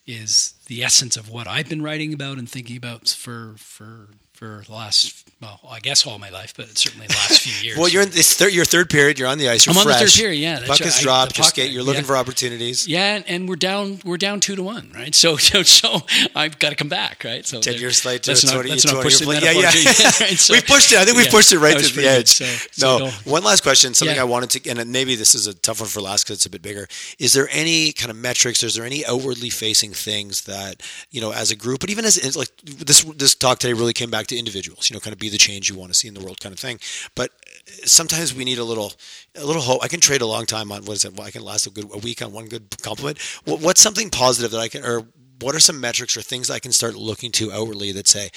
is 0.07 0.55
the 0.67 0.83
essence 0.83 1.17
of 1.17 1.31
what 1.31 1.47
I've 1.47 1.69
been 1.69 1.83
writing 1.83 2.13
about 2.13 2.37
and 2.37 2.49
thinking 2.49 2.77
about 2.77 3.09
for 3.09 3.55
for 3.57 4.09
for 4.41 4.63
the 4.67 4.73
last, 4.73 5.29
well, 5.43 5.61
I 5.69 5.81
guess 5.81 6.07
all 6.07 6.19
my 6.19 6.31
life, 6.31 6.55
but 6.57 6.67
certainly 6.79 7.07
the 7.07 7.13
last 7.13 7.43
few 7.43 7.63
years. 7.69 7.79
well, 7.79 7.91
you're 7.91 8.03
in 8.03 8.09
this 8.09 8.35
third, 8.35 8.55
your 8.55 8.65
third 8.65 8.89
period. 8.89 9.19
You're 9.19 9.29
on 9.29 9.37
the 9.37 9.51
ice. 9.51 9.67
You're 9.67 9.77
I'm 9.77 9.83
fresh. 9.83 9.97
on 9.97 10.05
the 10.05 10.11
third 10.11 10.19
period. 10.19 10.39
Yeah, 10.39 10.61
puck 10.67 10.79
has 10.79 10.99
dropped. 10.99 11.37
You're, 11.37 11.45
skate, 11.45 11.71
you're 11.71 11.83
looking 11.83 12.01
yeah. 12.01 12.07
for 12.07 12.17
opportunities. 12.17 12.89
Yeah, 12.89 13.17
and, 13.17 13.29
and, 13.29 13.49
we're 13.51 13.57
down. 13.57 14.01
We're 14.03 14.17
down 14.17 14.41
two 14.41 14.57
to 14.57 14.63
one, 14.63 14.93
right? 14.95 15.15
So, 15.21 15.37
so, 15.37 15.63
so 15.63 16.01
I've 16.35 16.59
got 16.59 16.71
to 16.71 16.77
come 16.77 16.89
back, 16.89 17.23
right? 17.25 17.45
So 17.45 17.61
ten 17.61 17.75
years 17.75 18.07
late 18.07 18.23
to 18.23 18.35
20, 18.35 18.71
not, 18.71 18.81
20, 18.81 19.25
20 19.25 19.45
Yeah, 19.45 19.51
yeah. 19.51 19.67
right? 19.67 20.39
so, 20.39 20.55
we 20.55 20.63
pushed 20.63 20.93
it. 20.93 20.99
I 20.99 21.05
think 21.05 21.19
we 21.19 21.25
yeah, 21.25 21.31
pushed 21.31 21.53
it 21.53 21.59
right 21.59 21.79
to 21.79 21.95
the 21.95 22.07
edge. 22.07 22.29
So, 22.29 22.45
so 22.73 22.99
no, 22.99 23.11
one 23.25 23.45
last 23.45 23.63
question. 23.63 23.93
Something 23.93 24.17
yeah. 24.17 24.23
I 24.23 24.25
wanted 24.25 24.49
to, 24.51 24.71
and 24.71 24.91
maybe 24.91 25.17
this 25.17 25.35
is 25.35 25.47
a 25.47 25.53
tough 25.53 25.81
one 25.81 25.91
for 25.91 26.01
last 26.01 26.25
because 26.25 26.39
it's 26.39 26.47
a 26.47 26.51
bit 26.51 26.63
bigger. 26.63 26.89
Is 27.19 27.35
there 27.35 27.49
any 27.51 27.93
kind 27.93 28.11
of 28.11 28.17
metrics? 28.17 28.63
Is 28.63 28.75
there 28.75 28.87
any 28.87 29.05
outwardly 29.05 29.51
facing 29.51 29.93
things 29.93 30.45
that 30.45 30.81
you 31.11 31.21
know, 31.21 31.33
as 31.33 31.51
a 31.51 31.57
group, 31.57 31.81
but 31.81 31.91
even 31.91 32.07
as 32.07 32.35
like 32.35 32.49
this 32.65 33.03
this 33.03 33.35
talk 33.35 33.59
today 33.59 33.75
really 33.75 33.93
came 33.93 34.11
back 34.11 34.29
to 34.31 34.39
individuals. 34.39 34.91
You 34.91 34.95
know, 34.95 35.01
kind 35.01 35.13
of 35.13 35.19
be 35.19 35.29
the 35.29 35.39
change 35.39 35.71
you 35.71 35.77
want 35.77 35.93
to 35.93 35.99
see 35.99 36.09
in 36.09 36.15
the 36.15 36.21
world, 36.21 36.41
kind 36.41 36.53
of 36.53 36.59
thing. 36.59 36.81
But 37.15 37.31
uh, 37.31 37.87
sometimes 37.87 38.35
we 38.35 38.45
need 38.45 38.59
a 38.59 38.65
little 38.65 38.93
a 39.37 39.45
little 39.45 39.63
hope. 39.63 39.81
I 39.83 39.89
can 39.89 40.01
trade 40.01 40.23
a 40.23 40.27
long 40.27 40.47
time 40.47 40.73
on 40.73 40.85
what 40.85 40.95
is 40.95 41.05
it? 41.05 41.19
I 41.21 41.31
can 41.31 41.43
last 41.43 41.67
a 41.67 41.71
good 41.71 41.89
a 41.93 41.99
week 41.99 42.23
on 42.23 42.33
one 42.33 42.47
good 42.47 42.77
compliment. 42.83 43.19
What's 43.45 43.81
something 43.81 44.11
positive 44.11 44.51
that 44.53 44.61
I 44.61 44.69
can, 44.69 44.85
or 44.85 45.07
what 45.41 45.55
are 45.55 45.61
some 45.61 45.81
metrics 45.81 46.17
or 46.17 46.23
things 46.23 46.51
I 46.51 46.59
can 46.59 46.73
start 46.73 46.95
looking 46.95 47.33
to 47.33 47.53
outwardly 47.53 47.93
that 47.93 48.09
say, 48.09 48.31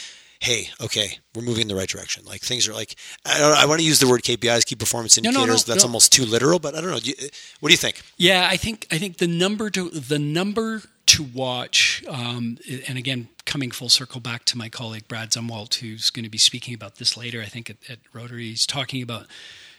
hey, 0.43 0.67
okay, 0.81 1.19
we're 1.33 1.41
moving 1.41 1.61
in 1.61 1.67
the 1.69 1.75
right 1.75 1.87
direction. 1.87 2.25
Like 2.25 2.41
things 2.41 2.67
are 2.67 2.73
like, 2.73 2.95
I, 3.25 3.61
I 3.63 3.65
want 3.65 3.79
to 3.79 3.85
use 3.85 3.99
the 3.99 4.09
word 4.09 4.23
KPIs, 4.23 4.65
key 4.65 4.75
performance 4.75 5.17
indicators. 5.17 5.39
No, 5.39 5.45
no, 5.45 5.53
no, 5.53 5.59
That's 5.65 5.85
almost 5.85 6.11
too 6.11 6.25
literal, 6.25 6.59
but 6.59 6.75
I 6.75 6.81
don't 6.81 6.91
know. 6.91 6.99
Do 6.99 7.11
you, 7.11 7.15
what 7.61 7.69
do 7.69 7.73
you 7.73 7.77
think? 7.77 8.01
Yeah, 8.17 8.49
I 8.51 8.57
think 8.57 8.85
I 8.91 8.97
think 8.97 9.19
the 9.19 9.27
number 9.27 9.69
to 9.69 9.89
the 9.89 10.19
number 10.19 10.81
to 11.05 11.23
watch, 11.23 12.03
um, 12.09 12.57
and 12.89 12.97
again, 12.97 13.29
coming 13.45 13.71
full 13.71 13.87
circle 13.87 14.19
back 14.19 14.43
to 14.45 14.57
my 14.57 14.67
colleague 14.67 15.07
Brad 15.07 15.31
Zumwalt, 15.31 15.75
who's 15.75 16.09
going 16.09 16.25
to 16.25 16.29
be 16.29 16.37
speaking 16.37 16.73
about 16.73 16.95
this 16.95 17.15
later, 17.15 17.41
I 17.41 17.45
think 17.45 17.69
at, 17.69 17.77
at 17.89 17.99
Rotary, 18.11 18.49
he's 18.49 18.65
talking 18.65 19.01
about 19.01 19.27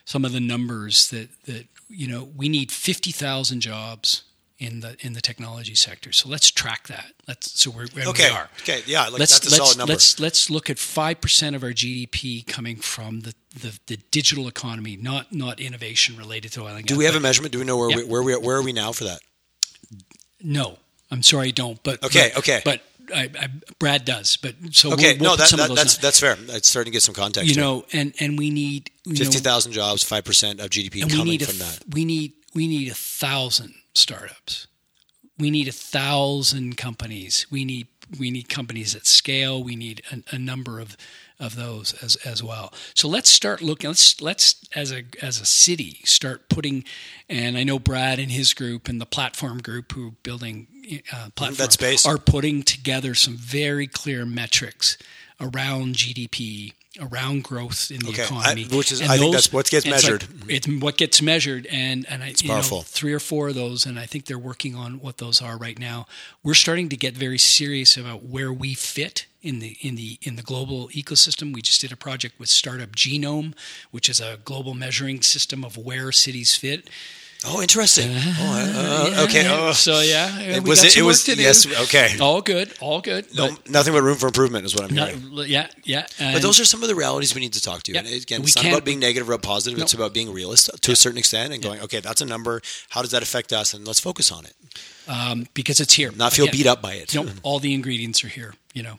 some 0.06 0.24
of 0.24 0.32
the 0.32 0.40
numbers 0.40 1.08
that 1.10 1.28
that 1.44 1.66
you 1.90 2.08
know 2.08 2.24
we 2.34 2.48
need 2.48 2.72
fifty 2.72 3.12
thousand 3.12 3.60
jobs 3.60 4.22
in 4.64 4.80
the 4.80 4.96
in 5.00 5.12
the 5.12 5.20
technology 5.20 5.74
sector. 5.74 6.10
So 6.12 6.28
let's 6.28 6.50
track 6.50 6.88
that. 6.88 7.12
Let's 7.28 7.60
so 7.60 7.70
we're 7.70 7.86
where 7.88 8.06
okay. 8.08 8.30
we 8.30 8.36
are. 8.36 8.48
Okay, 8.62 8.82
yeah, 8.86 9.08
like 9.08 9.20
let's, 9.20 9.74
a 9.74 9.78
number. 9.78 9.92
Let's 9.92 10.18
let's 10.18 10.48
look 10.50 10.70
at 10.70 10.78
five 10.78 11.20
percent 11.20 11.54
of 11.54 11.62
our 11.62 11.70
GDP 11.70 12.46
coming 12.46 12.76
from 12.76 13.20
the, 13.20 13.34
the, 13.54 13.78
the 13.86 13.96
digital 14.10 14.48
economy, 14.48 14.96
not 14.96 15.32
not 15.32 15.60
innovation 15.60 16.16
related 16.16 16.52
to 16.52 16.62
oil 16.62 16.68
and 16.68 16.86
gas. 16.86 16.94
Do 16.94 16.98
we 16.98 17.04
have 17.04 17.14
a 17.14 17.20
measurement? 17.20 17.52
Do 17.52 17.58
we 17.58 17.64
know 17.64 17.76
where 17.76 17.90
yeah. 17.90 17.96
we, 17.96 18.04
where 18.04 18.22
we 18.22 18.36
where 18.36 18.56
are 18.56 18.62
we 18.62 18.72
now 18.72 18.92
for 18.92 19.04
that? 19.04 19.20
No, 20.42 20.78
I'm 21.10 21.22
sorry, 21.22 21.48
I 21.48 21.50
don't. 21.50 21.82
But 21.82 22.02
okay, 22.02 22.30
but, 22.34 22.38
okay. 22.38 22.62
But 22.64 22.80
I, 23.14 23.30
I, 23.38 23.48
Brad 23.78 24.04
does. 24.06 24.38
But 24.38 24.54
so 24.72 24.92
okay, 24.94 25.12
we'll, 25.12 25.30
we'll 25.30 25.30
no, 25.30 25.36
that, 25.36 25.50
that, 25.50 25.74
that's 25.74 25.98
that's 25.98 26.20
fair. 26.20 26.36
It's 26.48 26.68
starting 26.68 26.90
to 26.90 26.96
get 26.96 27.02
some 27.02 27.14
context. 27.14 27.54
You 27.54 27.60
know, 27.60 27.84
and 27.92 28.14
and 28.18 28.38
we 28.38 28.50
need 28.50 28.90
fifty 29.06 29.38
thousand 29.38 29.72
jobs, 29.72 30.02
five 30.02 30.24
percent 30.24 30.60
of 30.60 30.70
GDP 30.70 31.02
coming 31.10 31.38
from 31.38 31.58
that. 31.58 31.80
We 31.90 32.06
need 32.06 32.32
we 32.54 32.66
need 32.66 32.88
a 32.88 32.94
thousand 32.94 33.74
startups. 33.95 34.66
We 35.38 35.51
need 35.51 35.68
a 35.68 35.72
thousand 35.72 36.76
companies. 36.76 37.47
We 37.51 37.64
need 37.64 37.88
we 38.18 38.30
need 38.30 38.49
companies 38.49 38.95
at 38.95 39.07
scale. 39.07 39.62
We 39.64 39.76
need 39.76 40.03
a, 40.12 40.36
a 40.36 40.38
number 40.38 40.78
of 40.78 40.97
of 41.40 41.57
those 41.57 41.92
as 42.03 42.16
as 42.24 42.42
well. 42.42 42.72
So 42.95 43.09
let's 43.09 43.28
start 43.28 43.61
looking. 43.61 43.88
Let's 43.90 44.20
let's 44.20 44.64
as 44.74 44.92
a 44.92 45.03
as 45.20 45.40
a 45.40 45.47
city 45.47 46.01
start 46.05 46.49
putting. 46.49 46.84
And 47.28 47.57
I 47.57 47.64
know 47.64 47.78
Brad 47.78 48.18
and 48.18 48.30
his 48.30 48.55
group 48.55 48.88
and 48.88 49.01
the 49.01 49.07
platform 49.07 49.59
group 49.59 49.92
who 49.92 50.09
are 50.09 50.14
building 50.22 50.68
uh, 51.12 51.30
platform 51.34 51.57
are 52.07 52.18
putting 52.18 52.62
together 52.62 53.14
some 53.14 53.36
very 53.36 53.86
clear 53.86 54.24
metrics 54.24 54.97
around 55.40 55.97
GDP 55.97 56.72
around 57.01 57.45
growth 57.45 57.90
in 57.90 58.01
the 58.01 58.11
okay. 58.11 58.24
economy, 58.24 58.66
I, 58.70 58.76
which 58.76 58.92
is 58.92 59.01
and 59.01 59.11
I 59.11 59.16
those, 59.16 59.22
think 59.22 59.34
that's 59.34 59.53
what 59.53 59.70
gets 59.70 59.86
measured. 59.86 60.22
It's, 60.22 60.32
like, 60.32 60.51
it's, 60.51 60.68
what 60.68 60.97
gets 60.97 61.22
measured, 61.22 61.66
and 61.66 62.07
and 62.09 62.22
I, 62.22 62.28
it's 62.28 62.42
powerful. 62.42 62.78
Know, 62.78 62.84
three 62.84 63.12
or 63.12 63.20
four 63.20 63.49
of 63.49 63.55
those, 63.55 63.86
and 63.86 63.99
I 63.99 64.07
think 64.07 64.26
they're 64.26 64.38
working 64.38 64.74
on 64.74 65.01
what 65.01 65.18
those 65.18 65.42
are 65.42 65.57
right 65.57 65.78
now. 65.78 66.07
We're 66.42 66.55
starting 66.55 66.88
to 66.90 66.97
get 66.97 67.14
very 67.14 67.38
serious 67.38 67.97
about 67.97 68.24
where 68.24 68.53
we 68.53 68.74
fit 68.74 69.26
in 69.42 69.59
the 69.59 69.76
in 69.80 69.95
the 69.95 70.18
in 70.22 70.36
the 70.36 70.42
global 70.42 70.88
ecosystem. 70.88 71.53
We 71.53 71.62
just 71.62 71.80
did 71.80 71.92
a 71.92 71.97
project 71.97 72.38
with 72.38 72.49
Startup 72.49 72.90
Genome, 72.90 73.55
which 73.90 74.09
is 74.09 74.20
a 74.20 74.38
global 74.45 74.74
measuring 74.74 75.22
system 75.22 75.64
of 75.64 75.76
where 75.76 76.12
cities 76.12 76.57
fit. 76.57 76.88
Oh, 77.47 77.61
interesting. 77.61 78.11
Uh, 78.11 78.20
oh, 78.38 79.07
uh, 79.07 79.11
yeah, 79.11 79.22
okay. 79.24 79.49
Oh. 79.49 79.72
So 79.72 80.01
yeah, 80.01 80.40
it 80.40 80.66
was. 80.66 80.82
It, 80.82 80.97
it 80.97 81.03
was. 81.03 81.28
Yes. 81.28 81.66
Okay. 81.84 82.16
All 82.20 82.40
good. 82.40 82.72
All 82.80 83.01
good. 83.01 83.34
No, 83.34 83.51
but, 83.51 83.70
nothing 83.70 83.92
but 83.92 84.03
room 84.03 84.16
for 84.16 84.26
improvement 84.26 84.64
is 84.64 84.74
what 84.74 84.84
I'm 84.84 84.97
hearing. 84.97 85.49
yeah. 85.49 85.68
Yeah. 85.84 86.07
but 86.18 86.42
those 86.42 86.59
are 86.61 86.64
some 86.64 86.82
of 86.82 86.88
the 86.88 86.95
realities 86.95 87.34
we 87.34 87.40
need 87.40 87.53
to 87.53 87.62
talk 87.62 87.82
to. 87.84 87.92
Yeah, 87.92 88.01
and 88.01 88.09
again, 88.09 88.42
it's 88.42 88.57
not 88.57 88.66
about 88.66 88.84
being 88.84 89.01
negative 89.01 89.28
or 89.28 89.36
positive. 89.38 89.78
No. 89.78 89.84
It's 89.84 89.95
about 89.95 90.14
being 90.14 90.32
realist 90.32 90.70
to 90.80 90.90
yeah. 90.90 90.92
a 90.95 90.97
certain 90.97 91.18
extent 91.18 91.53
and 91.53 91.62
going, 91.62 91.80
okay, 91.80 92.01
that's 92.01 92.20
a 92.20 92.26
number. 92.26 92.62
How 92.88 93.03
does 93.03 93.11
that 93.11 93.22
affect 93.22 93.53
us? 93.53 93.74
And 93.74 93.86
let's 93.86 94.01
focus 94.01 94.32
on 94.32 94.47
it. 94.47 94.55
Um, 95.07 95.47
because 95.53 95.80
it's 95.80 95.95
here. 95.95 96.12
Not 96.12 96.32
feel 96.32 96.47
again, 96.47 96.57
beat 96.57 96.66
up 96.66 96.80
by 96.80 96.95
it. 96.95 97.12
You 97.12 97.24
know, 97.24 97.32
all 97.42 97.59
the 97.59 97.74
ingredients 97.74 98.24
are 98.24 98.28
here. 98.28 98.55
You 98.72 98.82
know, 98.82 98.99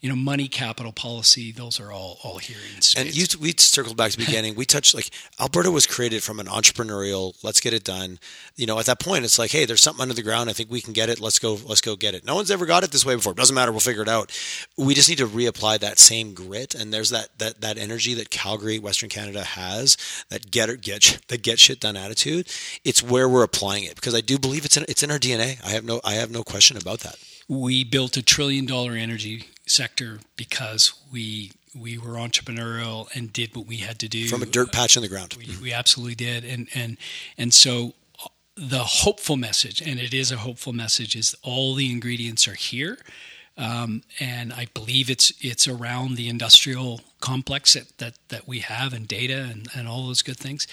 you 0.00 0.08
know, 0.08 0.16
money, 0.16 0.48
capital, 0.48 0.92
policy, 0.92 1.52
those 1.52 1.80
are 1.80 1.90
all 1.90 2.18
all 2.22 2.38
here 2.38 2.58
in 2.74 2.82
space. 2.82 2.94
And 3.00 3.16
you, 3.16 3.26
we 3.40 3.54
circled 3.56 3.96
back 3.96 4.10
to 4.12 4.18
the 4.18 4.24
beginning. 4.24 4.54
we 4.54 4.64
touched 4.64 4.94
like 4.94 5.10
Alberta 5.40 5.70
was 5.70 5.86
created 5.86 6.22
from 6.22 6.40
an 6.40 6.46
entrepreneurial. 6.46 7.34
Let's 7.42 7.60
get 7.60 7.72
it 7.72 7.84
done. 7.84 8.18
You 8.56 8.66
know, 8.66 8.78
at 8.78 8.86
that 8.86 9.00
point, 9.00 9.24
it's 9.24 9.38
like, 9.38 9.50
hey, 9.50 9.64
there's 9.64 9.82
something 9.82 10.02
under 10.02 10.14
the 10.14 10.22
ground. 10.22 10.50
I 10.50 10.52
think 10.52 10.70
we 10.70 10.80
can 10.80 10.92
get 10.92 11.08
it. 11.08 11.20
Let's 11.20 11.38
go. 11.38 11.58
Let's 11.66 11.80
go 11.80 11.96
get 11.96 12.14
it. 12.14 12.24
No 12.24 12.34
one's 12.34 12.50
ever 12.50 12.66
got 12.66 12.84
it 12.84 12.92
this 12.92 13.04
way 13.04 13.14
before. 13.14 13.32
It 13.32 13.38
doesn't 13.38 13.54
matter. 13.54 13.72
We'll 13.72 13.80
figure 13.80 14.02
it 14.02 14.08
out. 14.08 14.36
We 14.76 14.94
just 14.94 15.08
need 15.08 15.18
to 15.18 15.26
reapply 15.26 15.80
that 15.80 15.98
same 15.98 16.34
grit. 16.34 16.74
And 16.74 16.92
there's 16.92 17.10
that 17.10 17.38
that 17.38 17.60
that 17.60 17.78
energy 17.78 18.14
that 18.14 18.30
Calgary, 18.30 18.78
Western 18.78 19.08
Canada 19.08 19.42
has. 19.42 19.96
That 20.28 20.50
get 20.50 20.68
it, 20.68 20.82
get 20.82 21.18
that 21.28 21.42
get 21.42 21.58
shit 21.58 21.80
done 21.80 21.96
attitude. 21.96 22.48
It's 22.84 23.02
where 23.02 23.28
we're 23.28 23.44
applying 23.44 23.84
it 23.84 23.94
because 23.94 24.14
I 24.14 24.20
do 24.20 24.38
believe 24.38 24.64
it's 24.64 24.76
in 24.76 24.84
it's 24.88 25.02
in 25.02 25.10
our 25.10 25.18
DNA. 25.18 25.64
I 25.64 25.70
have 25.70 25.84
no 25.84 26.00
I 26.04 26.14
have 26.14 26.30
no 26.30 26.42
question 26.42 26.76
about 26.76 27.00
that. 27.00 27.16
We 27.48 27.84
built 27.84 28.16
a 28.16 28.22
trillion 28.22 28.66
dollar 28.66 28.92
energy 28.92 29.48
sector 29.66 30.20
because 30.36 30.92
we 31.12 31.52
we 31.74 31.98
were 31.98 32.14
entrepreneurial 32.14 33.14
and 33.14 33.32
did 33.32 33.54
what 33.54 33.66
we 33.66 33.78
had 33.78 33.98
to 33.98 34.08
do 34.08 34.26
from 34.28 34.42
a 34.42 34.46
dirt 34.46 34.72
patch 34.72 34.96
in 34.96 35.02
the 35.02 35.08
ground. 35.08 35.36
We, 35.38 35.48
we 35.62 35.72
absolutely 35.72 36.14
did, 36.14 36.44
and 36.44 36.68
and 36.74 36.96
and 37.36 37.52
so 37.52 37.94
the 38.56 38.84
hopeful 38.84 39.36
message, 39.36 39.82
and 39.82 40.00
it 40.00 40.14
is 40.14 40.32
a 40.32 40.38
hopeful 40.38 40.72
message, 40.72 41.14
is 41.14 41.36
all 41.42 41.74
the 41.74 41.90
ingredients 41.92 42.48
are 42.48 42.54
here. 42.54 42.98
Um, 43.58 44.02
and 44.20 44.52
I 44.52 44.66
believe 44.74 45.08
it's 45.08 45.32
it's 45.40 45.68
around 45.68 46.16
the 46.16 46.28
industrial 46.28 47.00
complex 47.20 47.74
that 47.74 47.98
that, 47.98 48.14
that 48.28 48.48
we 48.48 48.60
have 48.60 48.92
and 48.92 49.06
data 49.06 49.48
and, 49.50 49.68
and 49.74 49.88
all 49.88 50.06
those 50.06 50.22
good 50.22 50.36
things. 50.36 50.66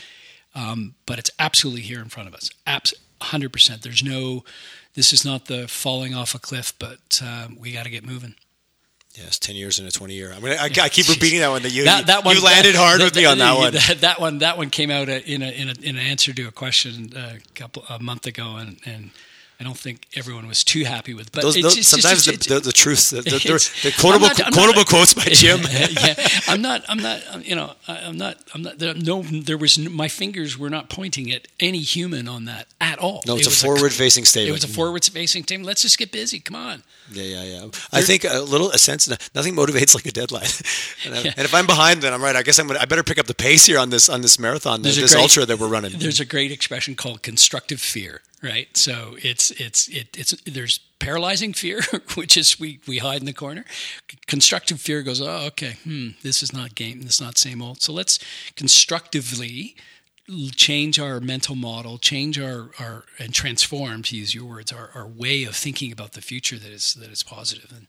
Um, 0.55 0.95
but 1.05 1.17
it's 1.17 1.31
absolutely 1.39 1.81
here 1.81 1.99
in 1.99 2.09
front 2.09 2.29
of 2.29 2.35
us. 2.35 2.49
Abs- 2.67 2.93
100%. 3.23 3.81
There's 3.81 4.03
no, 4.03 4.43
this 4.95 5.13
is 5.13 5.25
not 5.25 5.45
the 5.45 5.67
falling 5.67 6.13
off 6.13 6.35
a 6.35 6.39
cliff, 6.39 6.73
but 6.77 7.21
uh, 7.23 7.47
we 7.57 7.71
got 7.71 7.83
to 7.83 7.89
get 7.89 8.05
moving. 8.05 8.35
Yes, 9.15 9.37
ten 9.37 9.55
years 9.55 9.77
and 9.77 9.87
a 9.87 9.91
twenty 9.91 10.15
year. 10.15 10.33
I 10.33 10.39
mean, 10.39 10.53
I, 10.53 10.65
I 10.65 10.89
keep 10.89 11.07
repeating 11.09 11.39
that 11.39 11.49
one. 11.49 11.61
That 11.61 11.71
you 11.71 11.85
that, 11.85 12.07
that 12.07 12.25
one, 12.25 12.35
you 12.35 12.43
landed 12.43 12.73
hard 12.75 12.99
that, 12.99 13.05
with 13.05 13.15
me 13.15 13.25
on 13.25 13.37
that 13.37 13.57
one. 13.57 13.73
That, 13.73 13.97
that, 14.01 14.19
one 14.19 14.39
that 14.39 14.57
one 14.57 14.71
came 14.71 14.89
out 14.89 15.07
in 15.07 15.43
a, 15.43 15.49
in, 15.49 15.69
a, 15.69 15.73
in 15.81 15.97
an 15.97 16.05
answer 16.05 16.33
to 16.33 16.47
a 16.47 16.51
question 16.51 17.13
a 17.15 17.37
couple 17.53 17.85
a 17.89 17.99
month 17.99 18.25
ago, 18.25 18.55
and 18.55 18.79
and 18.85 19.11
I 19.59 19.63
don't 19.63 19.77
think 19.77 20.07
everyone 20.15 20.47
was 20.47 20.63
too 20.63 20.83
happy 20.83 21.13
with. 21.13 21.31
But 21.31 21.43
those, 21.43 21.55
those, 21.55 21.75
just, 21.75 21.89
sometimes 21.89 22.25
just, 22.25 22.49
the, 22.49 22.55
the, 22.55 22.59
the, 22.61 22.71
truth, 22.71 23.11
the, 23.11 23.21
the 23.21 23.95
quotable 23.99 24.27
not, 24.27 24.35
quotable 24.53 24.79
not, 24.79 24.87
quotes 24.87 25.13
by 25.13 25.23
Jim. 25.25 25.59
yeah, 25.71 26.15
I'm 26.47 26.61
not. 26.61 26.83
I'm 26.89 26.97
not. 26.97 27.21
Um, 27.31 27.43
you 27.45 27.55
know, 27.55 27.73
I'm 27.87 28.17
not. 28.17 28.37
I'm 28.53 28.63
not. 28.63 28.79
There, 28.79 28.93
no, 28.93 29.21
there 29.21 29.57
was 29.57 29.77
my 29.77 30.07
fingers 30.07 30.57
were 30.57 30.69
not 30.69 30.89
pointing 30.89 31.31
at 31.31 31.47
any 31.59 31.79
human 31.79 32.27
on 32.27 32.45
that 32.45 32.67
at 32.81 32.97
all. 32.97 33.21
No, 33.27 33.37
it's 33.37 33.47
it 33.47 33.53
a 33.53 33.65
forward 33.65 33.93
facing 33.93 34.25
statement. 34.25 34.49
It 34.49 34.53
was 34.53 34.63
a 34.63 34.67
forward 34.67 35.05
facing 35.05 35.43
statement. 35.43 35.67
Let's 35.67 35.83
just 35.83 35.97
get 35.97 36.11
busy. 36.11 36.39
Come 36.39 36.55
on. 36.55 36.83
Yeah, 37.11 37.23
yeah, 37.23 37.43
yeah. 37.43 37.65
I 37.91 38.01
think 38.01 38.23
a 38.23 38.39
little 38.39 38.71
a 38.71 38.79
sense. 38.79 39.07
Nothing 39.35 39.55
motivates 39.55 39.93
like 39.93 40.05
a 40.07 40.11
deadline. 40.11 40.43
and, 41.05 41.25
yeah. 41.25 41.33
and, 41.37 41.45
if 41.45 41.53
I'm 41.53 41.67
behind, 41.67 42.01
then 42.01 42.13
I'm 42.13 42.21
right. 42.21 42.35
I 42.35 42.41
guess 42.41 42.57
I'm. 42.59 42.67
Gonna, 42.67 42.79
I 42.79 42.85
better 42.85 43.03
pick 43.03 43.19
up 43.19 43.27
the 43.27 43.35
pace 43.35 43.65
here 43.65 43.77
on 43.77 43.91
this 43.91 44.09
on 44.09 44.21
this 44.21 44.39
marathon, 44.39 44.81
this 44.81 44.97
great, 44.97 45.21
ultra 45.21 45.45
that 45.45 45.59
we're 45.59 45.67
running. 45.67 45.93
There's 45.97 46.19
a 46.19 46.25
great 46.25 46.51
expression 46.51 46.95
called 46.95 47.21
constructive 47.21 47.79
fear 47.79 48.21
right? 48.43 48.75
So 48.75 49.15
it's 49.19 49.51
it's 49.51 49.87
it, 49.87 50.15
it's 50.17 50.31
there's 50.41 50.79
paralyzing 50.99 51.53
fear, 51.53 51.81
which 52.15 52.37
is 52.37 52.59
we 52.59 52.79
we 52.87 52.97
hide 52.99 53.21
in 53.21 53.25
the 53.25 53.33
corner. 53.33 53.65
Constructive 54.27 54.79
fear 54.81 55.01
goes, 55.01 55.21
oh, 55.21 55.45
okay, 55.47 55.77
hmm, 55.83 56.09
this 56.21 56.43
is 56.43 56.53
not 56.53 56.75
game, 56.75 57.01
this 57.01 57.15
is 57.15 57.21
not 57.21 57.37
same 57.37 57.61
old. 57.61 57.81
So 57.81 57.93
let's 57.93 58.19
constructively 58.55 59.75
change 60.55 60.99
our 60.99 61.19
mental 61.19 61.55
model, 61.55 61.97
change 61.97 62.39
our, 62.39 62.71
our 62.79 63.03
and 63.19 63.33
transform, 63.33 64.03
to 64.03 64.15
use 64.15 64.33
your 64.33 64.45
words, 64.45 64.71
our, 64.71 64.89
our 64.95 65.07
way 65.07 65.43
of 65.43 65.55
thinking 65.55 65.91
about 65.91 66.13
the 66.13 66.21
future 66.21 66.57
that 66.57 66.71
is 66.71 66.93
that 66.95 67.11
is 67.11 67.23
positive. 67.23 67.71
And 67.75 67.87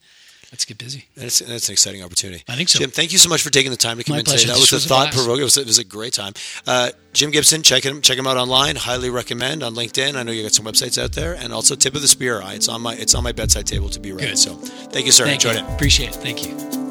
let's 0.54 0.64
get 0.64 0.78
busy. 0.78 1.04
That's, 1.16 1.40
that's 1.40 1.68
an 1.68 1.72
exciting 1.72 2.04
opportunity. 2.04 2.44
I 2.48 2.54
think 2.54 2.68
so. 2.68 2.78
Jim, 2.78 2.90
thank 2.90 3.10
you 3.10 3.18
so 3.18 3.28
much 3.28 3.42
for 3.42 3.50
taking 3.50 3.72
the 3.72 3.76
time 3.76 3.98
to 3.98 4.04
come 4.04 4.14
My 4.14 4.20
in 4.20 4.24
pleasure. 4.24 4.42
today. 4.42 4.52
That 4.52 4.60
This 4.60 4.70
was, 4.70 4.86
a 4.86 4.88
thought 4.88 5.12
provoking. 5.12 5.40
It 5.40 5.44
was, 5.44 5.56
it 5.56 5.66
was 5.66 5.78
a 5.80 5.84
great 5.84 6.12
time. 6.12 6.32
Uh, 6.64 6.90
Jim 7.12 7.32
Gibson, 7.32 7.64
check 7.64 7.82
him 7.82 8.00
check 8.00 8.16
him 8.16 8.26
out 8.28 8.36
online. 8.36 8.76
Highly 8.76 9.10
recommend 9.10 9.64
on 9.64 9.74
LinkedIn. 9.74 10.14
I 10.14 10.22
know 10.22 10.30
you 10.30 10.44
got 10.44 10.52
some 10.52 10.64
websites 10.64 11.02
out 11.02 11.12
there, 11.12 11.34
and 11.34 11.52
also 11.52 11.74
Tip 11.74 11.96
of 11.96 12.02
the 12.02 12.08
Spear. 12.08 12.40
It's 12.46 12.68
on 12.68 12.82
my 12.82 12.94
it's 12.94 13.16
on 13.16 13.24
my 13.24 13.32
bedside 13.32 13.66
table 13.66 13.88
to 13.88 13.98
be 13.98 14.12
read. 14.12 14.20
Good. 14.20 14.38
So 14.38 14.54
thank 14.54 15.06
you, 15.06 15.12
sir. 15.12 15.24
Thank 15.24 15.44
Enjoyed 15.44 15.60
you. 15.60 15.66
it. 15.68 15.74
Appreciate 15.74 16.10
it. 16.10 16.14
Thank 16.14 16.46
you. 16.46 16.83